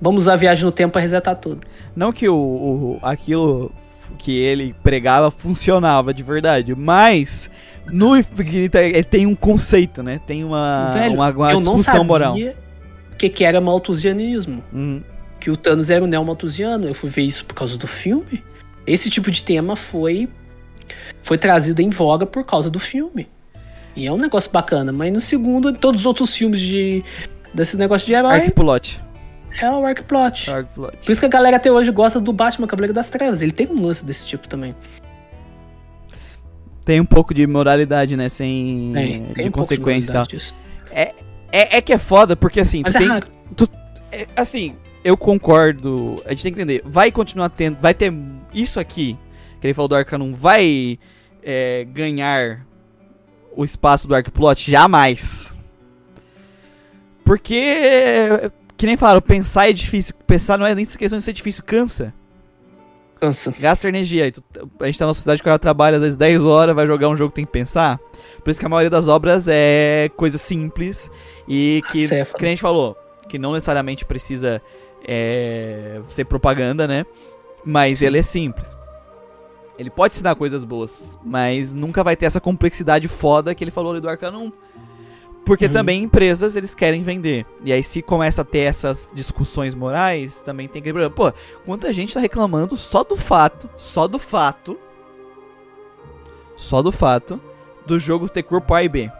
[0.00, 1.60] Vamos usar a viagem no tempo pra resetar tudo.
[1.94, 3.70] Não que o, o- aquilo
[4.18, 7.48] que ele pregava funcionava de verdade, mas
[7.86, 10.20] no Infinita ele tem um conceito, né?
[10.26, 12.34] Tem uma, Velho, uma, uma eu não discussão sabia moral.
[12.36, 14.62] o que, que era malthusianismo.
[14.72, 15.02] Uhum.
[15.40, 16.86] Que o Thanos era o neo-malthusiano.
[16.86, 18.42] Eu fui ver isso por causa do filme.
[18.86, 20.28] Esse tipo de tema foi,
[21.22, 23.28] foi trazido em voga por causa do filme.
[23.94, 24.92] E é um negócio bacana.
[24.92, 27.04] Mas no segundo, em todos os outros filmes de
[27.52, 29.02] desses negócios de herói, Arquipulote.
[29.60, 30.50] é o arc plot.
[30.50, 30.98] Arquipulote.
[31.04, 33.42] Por isso que a galera até hoje gosta do Batman Cavaleiro das Trevas.
[33.42, 34.74] Ele tem um lance desse tipo também.
[36.84, 38.28] Tem um pouco de moralidade, né?
[38.28, 38.90] Sem.
[38.92, 40.26] Tem, tem de um consequência e tal.
[40.26, 40.54] disso.
[41.52, 43.08] É, é que é foda, porque assim, Mas tu é tem.
[43.08, 43.26] raro.
[44.10, 46.20] é, assim, eu concordo.
[46.24, 46.82] A gente tem que entender.
[46.84, 47.78] Vai continuar tendo.
[47.80, 48.12] Vai ter
[48.54, 49.16] isso aqui.
[49.60, 50.32] Que ele falou do Arcanum.
[50.32, 50.98] Vai
[51.42, 52.66] é, ganhar
[53.54, 54.70] o espaço do Arcplot?
[54.70, 55.54] Jamais.
[57.24, 58.50] Porque.
[58.76, 60.14] Que nem falaram, pensar é difícil.
[60.26, 62.12] Pensar não é nem questão de ser difícil, cansa.
[63.22, 63.54] Cansa.
[63.56, 64.32] Gasta energia.
[64.32, 64.42] Tu-
[64.80, 67.08] a gente tá numa sociedade que o cara trabalha às vezes 10 horas, vai jogar
[67.08, 68.00] um jogo que tem que pensar.
[68.42, 71.08] Por isso que a maioria das obras é coisa simples
[71.46, 72.38] e que, Acéfalo.
[72.38, 72.96] que a gente falou,
[73.28, 74.60] que não necessariamente precisa
[75.06, 77.06] é, ser propaganda, né?
[77.64, 78.76] Mas ele é simples.
[79.78, 83.92] Ele pode ensinar coisas boas, mas nunca vai ter essa complexidade foda que ele falou
[83.92, 84.52] ali do Arcanum.
[85.44, 85.72] Porque Uhum.
[85.72, 87.44] também empresas eles querem vender.
[87.64, 91.32] E aí se começa a ter essas discussões morais, também tem que Pô,
[91.64, 94.78] quanta gente tá reclamando só do fato, só do fato,
[96.56, 97.40] só do fato
[97.86, 99.10] do jogo ter corpo A e B.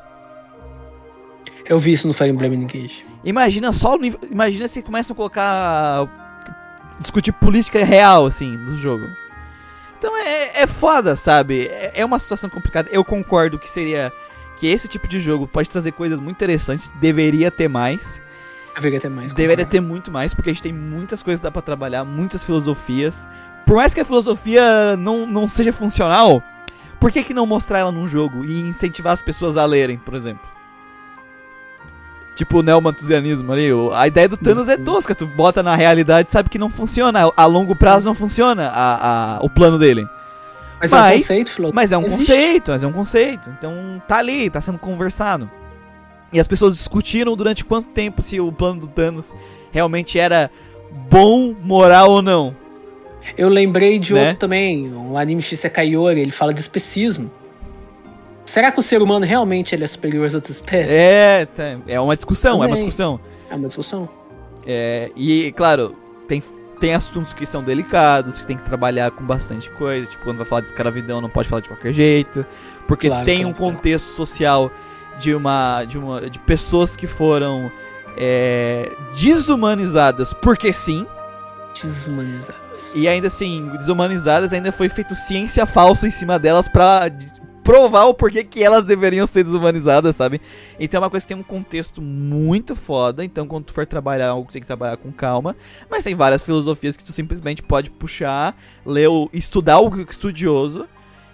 [1.64, 3.04] Eu vi isso no Fire Emblem Engage.
[3.24, 6.08] Imagina só o nível, imagina se começam a colocar
[7.00, 9.04] discutir política real assim do jogo.
[9.98, 11.66] Então é, é foda, sabe?
[11.66, 12.88] É, é uma situação complicada.
[12.92, 14.12] Eu concordo que seria
[14.62, 18.22] que esse tipo de jogo pode trazer coisas muito interessantes, deveria ter mais.
[18.76, 19.32] Deveria ter mais.
[19.32, 22.44] Deveria ter muito mais, porque a gente tem muitas coisas que dá pra trabalhar, muitas
[22.44, 23.26] filosofias.
[23.66, 26.40] Por mais que a filosofia não, não seja funcional,
[27.00, 30.14] por que, que não mostrar ela num jogo e incentivar as pessoas a lerem, por
[30.14, 30.48] exemplo?
[32.36, 33.68] Tipo o neomantusianismo ali.
[33.94, 35.12] A ideia do Thanos é tosca.
[35.12, 37.32] Tu bota na realidade sabe que não funciona.
[37.36, 40.06] A longo prazo não funciona a, a- o plano dele.
[40.82, 41.76] Mas, é um Mas- conceito, filósofo.
[41.76, 42.16] Mas é um Existe.
[42.18, 43.50] conceito, mas é um conceito.
[43.58, 45.50] Então tá ali, tá sendo conversado.
[46.32, 49.34] E as pessoas discutiram durante quanto tempo se o plano do Thanos
[49.70, 50.50] realmente era
[51.08, 52.56] bom, moral ou não.
[53.38, 54.20] Eu lembrei de Né?
[54.22, 57.30] outro também, o anime Shisekai Yori, ele fala de especismo.
[58.44, 60.90] Será que o ser humano realmente ele é superior às outras espécies?
[60.90, 62.74] É, tá, é uma discussão, é uma Também.
[62.76, 63.20] discussão.
[63.48, 64.08] É uma discussão.
[64.66, 65.94] É, e, claro,
[66.26, 66.42] tem,
[66.82, 70.04] tem assuntos que são delicados, que tem que trabalhar com bastante coisa.
[70.04, 72.44] Tipo, quando vai falar de escravidão, não pode falar de qualquer jeito.
[72.88, 74.68] Porque Claro, tem um contexto social
[75.16, 75.84] de uma.
[75.84, 77.70] de, uma, de pessoas que foram
[78.16, 81.06] é, desumanizadas porque sim.
[81.80, 82.90] Desumanizadas.
[82.96, 87.08] E ainda assim, desumanizadas, ainda foi feito ciência falsa em cima delas pra
[87.62, 90.40] provar o porquê que elas deveriam ser desumanizadas, sabe?
[90.78, 93.24] Então é uma coisa que tem um contexto muito foda.
[93.24, 95.56] Então, quando tu for trabalhar algo, tu tem que trabalhar com calma.
[95.90, 100.86] Mas tem várias filosofias que tu simplesmente pode puxar, ler, o, estudar algo estudioso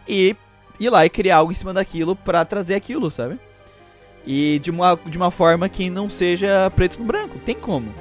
[0.06, 0.36] e
[0.78, 3.38] ir lá e criar algo em cima daquilo pra trazer aquilo, sabe?
[4.26, 7.38] E de uma, de uma forma que não seja preto no branco.
[7.38, 7.92] Tem como.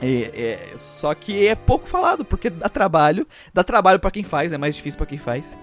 [0.00, 3.26] É, é, só que é pouco falado, porque dá trabalho.
[3.54, 5.56] Dá trabalho pra quem faz, é mais difícil pra quem faz.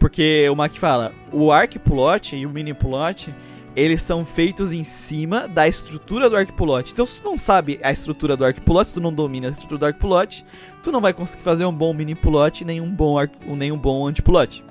[0.00, 3.32] Porque o Mac fala, o arc plot e o mini plot,
[3.76, 6.90] eles são feitos em cima da estrutura do arc plot.
[6.90, 9.50] Então, se tu não sabe a estrutura do arc plot, se tu não domina a
[9.50, 10.44] estrutura do arc plot,
[10.82, 13.76] tu não vai conseguir fazer um bom mini plot nem um bom arc, nem um
[13.78, 14.64] bom anti-plot.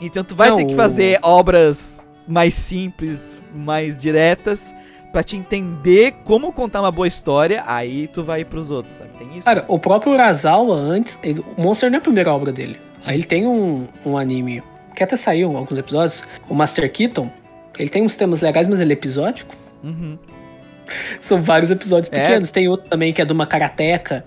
[0.00, 4.74] Então, tu vai Não, ter que fazer obras mais simples, mais diretas,
[5.12, 9.10] pra te entender como contar uma boa história, aí tu vai pros outros, sabe?
[9.18, 9.44] Tem isso.
[9.44, 11.18] Cara, o próprio Urasawa antes.
[11.22, 12.78] ele- o Monster não é a primeira obra dele.
[13.06, 14.62] Aí ele tem um, um anime
[14.94, 17.30] que até saiu alguns episódios, o Master Keaton.
[17.78, 19.54] Ele tem uns temas legais, mas ele é episódico.
[19.84, 20.18] Uhum.
[21.20, 22.20] São vários episódios É.
[22.20, 22.50] pequenos.
[22.50, 24.24] Tem outro também que é de uma karateca.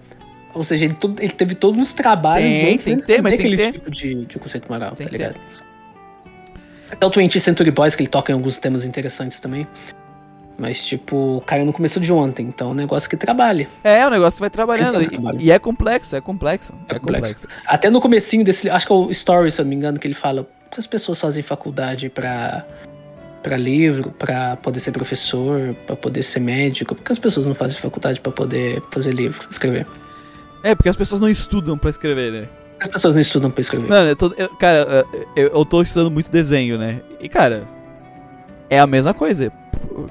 [0.54, 3.36] Ou seja, ele, todo- ele teve todos uns trabalhos Tem, antes tem que ter, mas
[3.38, 3.78] tem que aquele ter.
[3.80, 5.36] tipo de, de conceito moral, Tem tá que ligado?
[6.92, 9.68] Até o 20 Century Boys, que ele toca em alguns temas interessantes também.
[10.60, 13.68] Mas, tipo, caiu no começo de ontem, então é um negócio que trabalha.
[13.84, 15.02] É, o negócio vai trabalhando.
[15.02, 15.46] Então, e-.
[15.46, 16.74] E, é complexo, é complexo.
[16.90, 17.48] É, É complexo.
[17.48, 17.48] complexo.
[17.66, 20.06] Até no comecinho desse, acho que é o Story, se eu não me engano, que
[20.06, 22.66] ele fala que as pessoas fazem faculdade pra,
[23.42, 26.94] pra livro, pra poder ser professor, pra poder ser médico.
[26.94, 29.88] Por que as pessoas não fazem faculdade pra poder fazer livro, escrever?
[30.62, 32.48] É, porque as pessoas não estudam pra escrever, né?
[32.82, 33.88] As pessoas não estudam pra escrever.
[33.88, 35.06] Mano, eu tô, eu- cara,
[35.38, 37.02] eu, eu tô estudando muito desenho, né?
[37.22, 37.64] E, cara,
[38.70, 39.52] é a mesma coisa.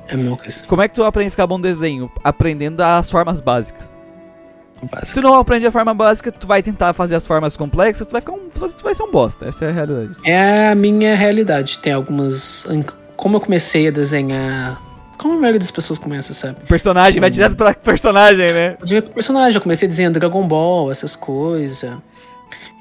[0.08, 0.66] É coisa.
[0.66, 2.10] Como é que tu aprende a ficar bom desenho?
[2.22, 3.94] Aprendendo as formas básicas.
[4.80, 5.14] Se básico.
[5.14, 8.20] tu não aprende a forma básica, tu vai tentar fazer as formas complexas, tu vai
[8.20, 9.48] ficar um, tu vai ser um bosta.
[9.48, 10.18] Essa é a realidade.
[10.24, 11.78] É a minha realidade.
[11.80, 12.66] Tem algumas.
[13.16, 14.80] Como eu comecei a desenhar.
[15.18, 16.60] Como a maioria das pessoas começa, sabe?
[16.68, 18.76] Personagem, vai direto pra personagem, né?
[18.84, 21.84] Diria pro personagem, eu comecei desenhando Dragon Ball, essas coisas.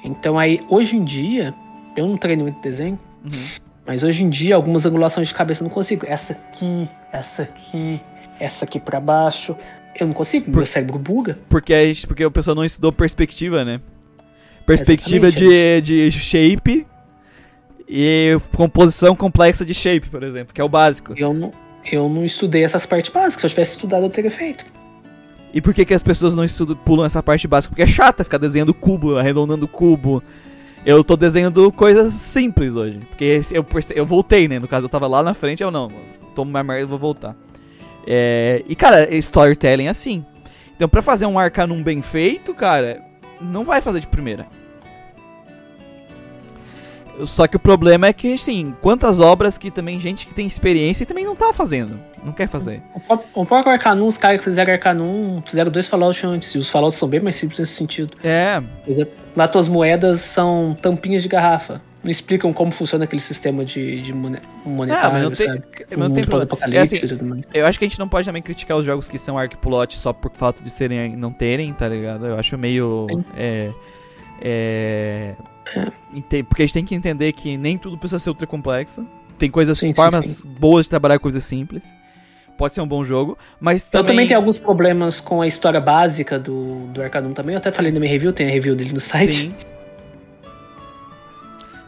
[0.04, 1.52] Então aí, hoje em dia,
[1.96, 3.46] eu não treino muito desenho, Uhum.
[3.88, 6.04] Mas hoje em dia, algumas angulações de cabeça eu não consigo.
[6.06, 8.00] Essa aqui, essa aqui,
[8.38, 9.56] essa aqui pra baixo.
[9.98, 11.38] Eu não consigo, meu cérebro buga.
[11.48, 13.80] Porque, a gente- porque o pessoal não estudou perspectiva, né?
[14.66, 16.10] Perspectiva de, Exatamente.
[16.10, 16.86] de shape
[17.88, 21.14] e composição complexa de shape, por exemplo, que é o básico.
[21.16, 21.50] Eu não,
[21.90, 23.40] eu não estudei essas partes básicas.
[23.40, 24.64] Se eu tivesse estudado, eu teria feito.
[25.54, 27.70] E por que, que as pessoas não estudam, pulam essa parte básica?
[27.74, 30.22] Porque é chata ficar desenhando cubo, arredondando cubo.
[30.88, 33.00] Eu tô desenhando coisas simples hoje.
[33.10, 33.62] Porque eu,
[33.94, 34.58] eu voltei, né?
[34.58, 35.90] No caso, eu tava lá na frente, eu não.
[36.34, 37.36] Tomo uma merda e vou voltar.
[38.06, 40.24] É, e, cara, storytelling é assim.
[40.74, 43.02] Então, pra fazer um arcanum bem feito, cara,
[43.38, 44.46] não vai fazer de primeira.
[47.26, 51.02] Só que o problema é que, assim, quantas obras que também gente que tem experiência
[51.02, 51.98] e também não tá fazendo.
[52.24, 52.82] Não quer fazer.
[52.94, 56.54] O pró- O próprio Arcanum, os caras que fizeram Arcanum, fizeram dois Fallout antes.
[56.54, 58.12] E os Fallouts são bem mais simples nesse sentido.
[58.24, 61.80] É, Por exemplo, lá tuas moedas são tampinhas de garrafa.
[62.02, 65.62] Não explicam como funciona aquele sistema de, de mone- monetário, Ah, mas não tem, sabe?
[65.96, 66.76] não tem problema.
[66.76, 67.00] É assim,
[67.52, 70.12] eu acho que a gente não pode também criticar os jogos que são arcplot só
[70.12, 72.24] por fato de serem não terem, tá ligado?
[72.26, 73.06] Eu acho meio.
[73.10, 73.24] Sim.
[74.40, 75.34] É.
[75.76, 76.42] É.
[76.42, 79.06] Porque a gente tem que entender que nem tudo precisa ser ultra complexo.
[79.38, 80.48] Tem coisas, Sim, sim, formas sim.
[80.58, 81.84] boas de trabalhar coisas simples.
[82.56, 84.06] Pode ser um bom jogo, mas Eu também.
[84.16, 87.54] também tenho alguns problemas com a história básica do, do Arcanum também.
[87.54, 89.36] Eu até falei na minha review, tem a review dele no site.
[89.36, 89.54] Sim.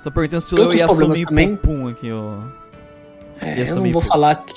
[0.05, 1.57] Tô perguntando se eu ia assumir também.
[1.57, 2.36] pum aqui, ó.
[3.41, 4.55] É, eu não vou por- falar que.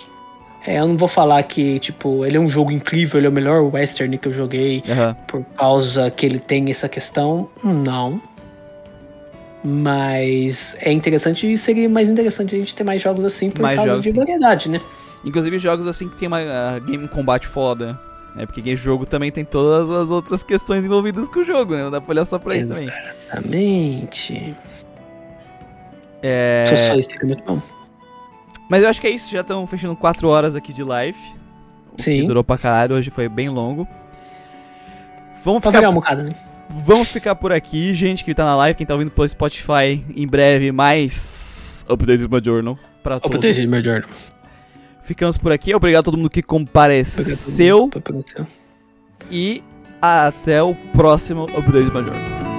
[0.65, 3.33] É, eu não vou falar que, tipo, ele é um jogo incrível, ele é o
[3.33, 5.13] melhor western que eu joguei Aham.
[5.27, 7.49] por causa que ele tem essa questão.
[7.61, 8.21] Não.
[9.63, 13.77] Mas é interessante e seria mais interessante a gente ter mais jogos assim por Mais
[13.77, 14.17] causa jogos, de sim.
[14.17, 14.81] variedade, né?
[15.23, 17.97] Inclusive jogos assim que tem uma ah, game combate foda.
[18.35, 21.83] É porque jogo também tem todas as outras questões envolvidas com o jogo, né?
[21.83, 22.89] Não dá pra olhar só pra isso também.
[22.89, 24.55] Exatamente.
[26.21, 26.65] É...
[26.67, 27.61] Só só isso seria muito bom.
[28.69, 31.17] Mas eu acho que é isso, já estão fechando 4 horas aqui de live.
[31.91, 32.27] O que Sim.
[32.27, 33.87] durou pra caralho, hoje foi bem longo.
[35.43, 36.35] Vamos Pra ficar, variar um bocado, né?
[36.73, 40.27] Vamos ficar por aqui, gente que tá na live, quem tá ouvindo pelo Spotify, em
[40.27, 43.31] breve mais Updated My Journal pra todos.
[43.39, 44.07] proteger meu Jordan.
[45.03, 45.73] ficamos por aqui.
[45.75, 47.89] Obrigado a todo mundo que compareceu.
[47.93, 48.47] Obrigado,
[49.29, 49.63] E
[50.01, 52.52] até o próximo Update Major.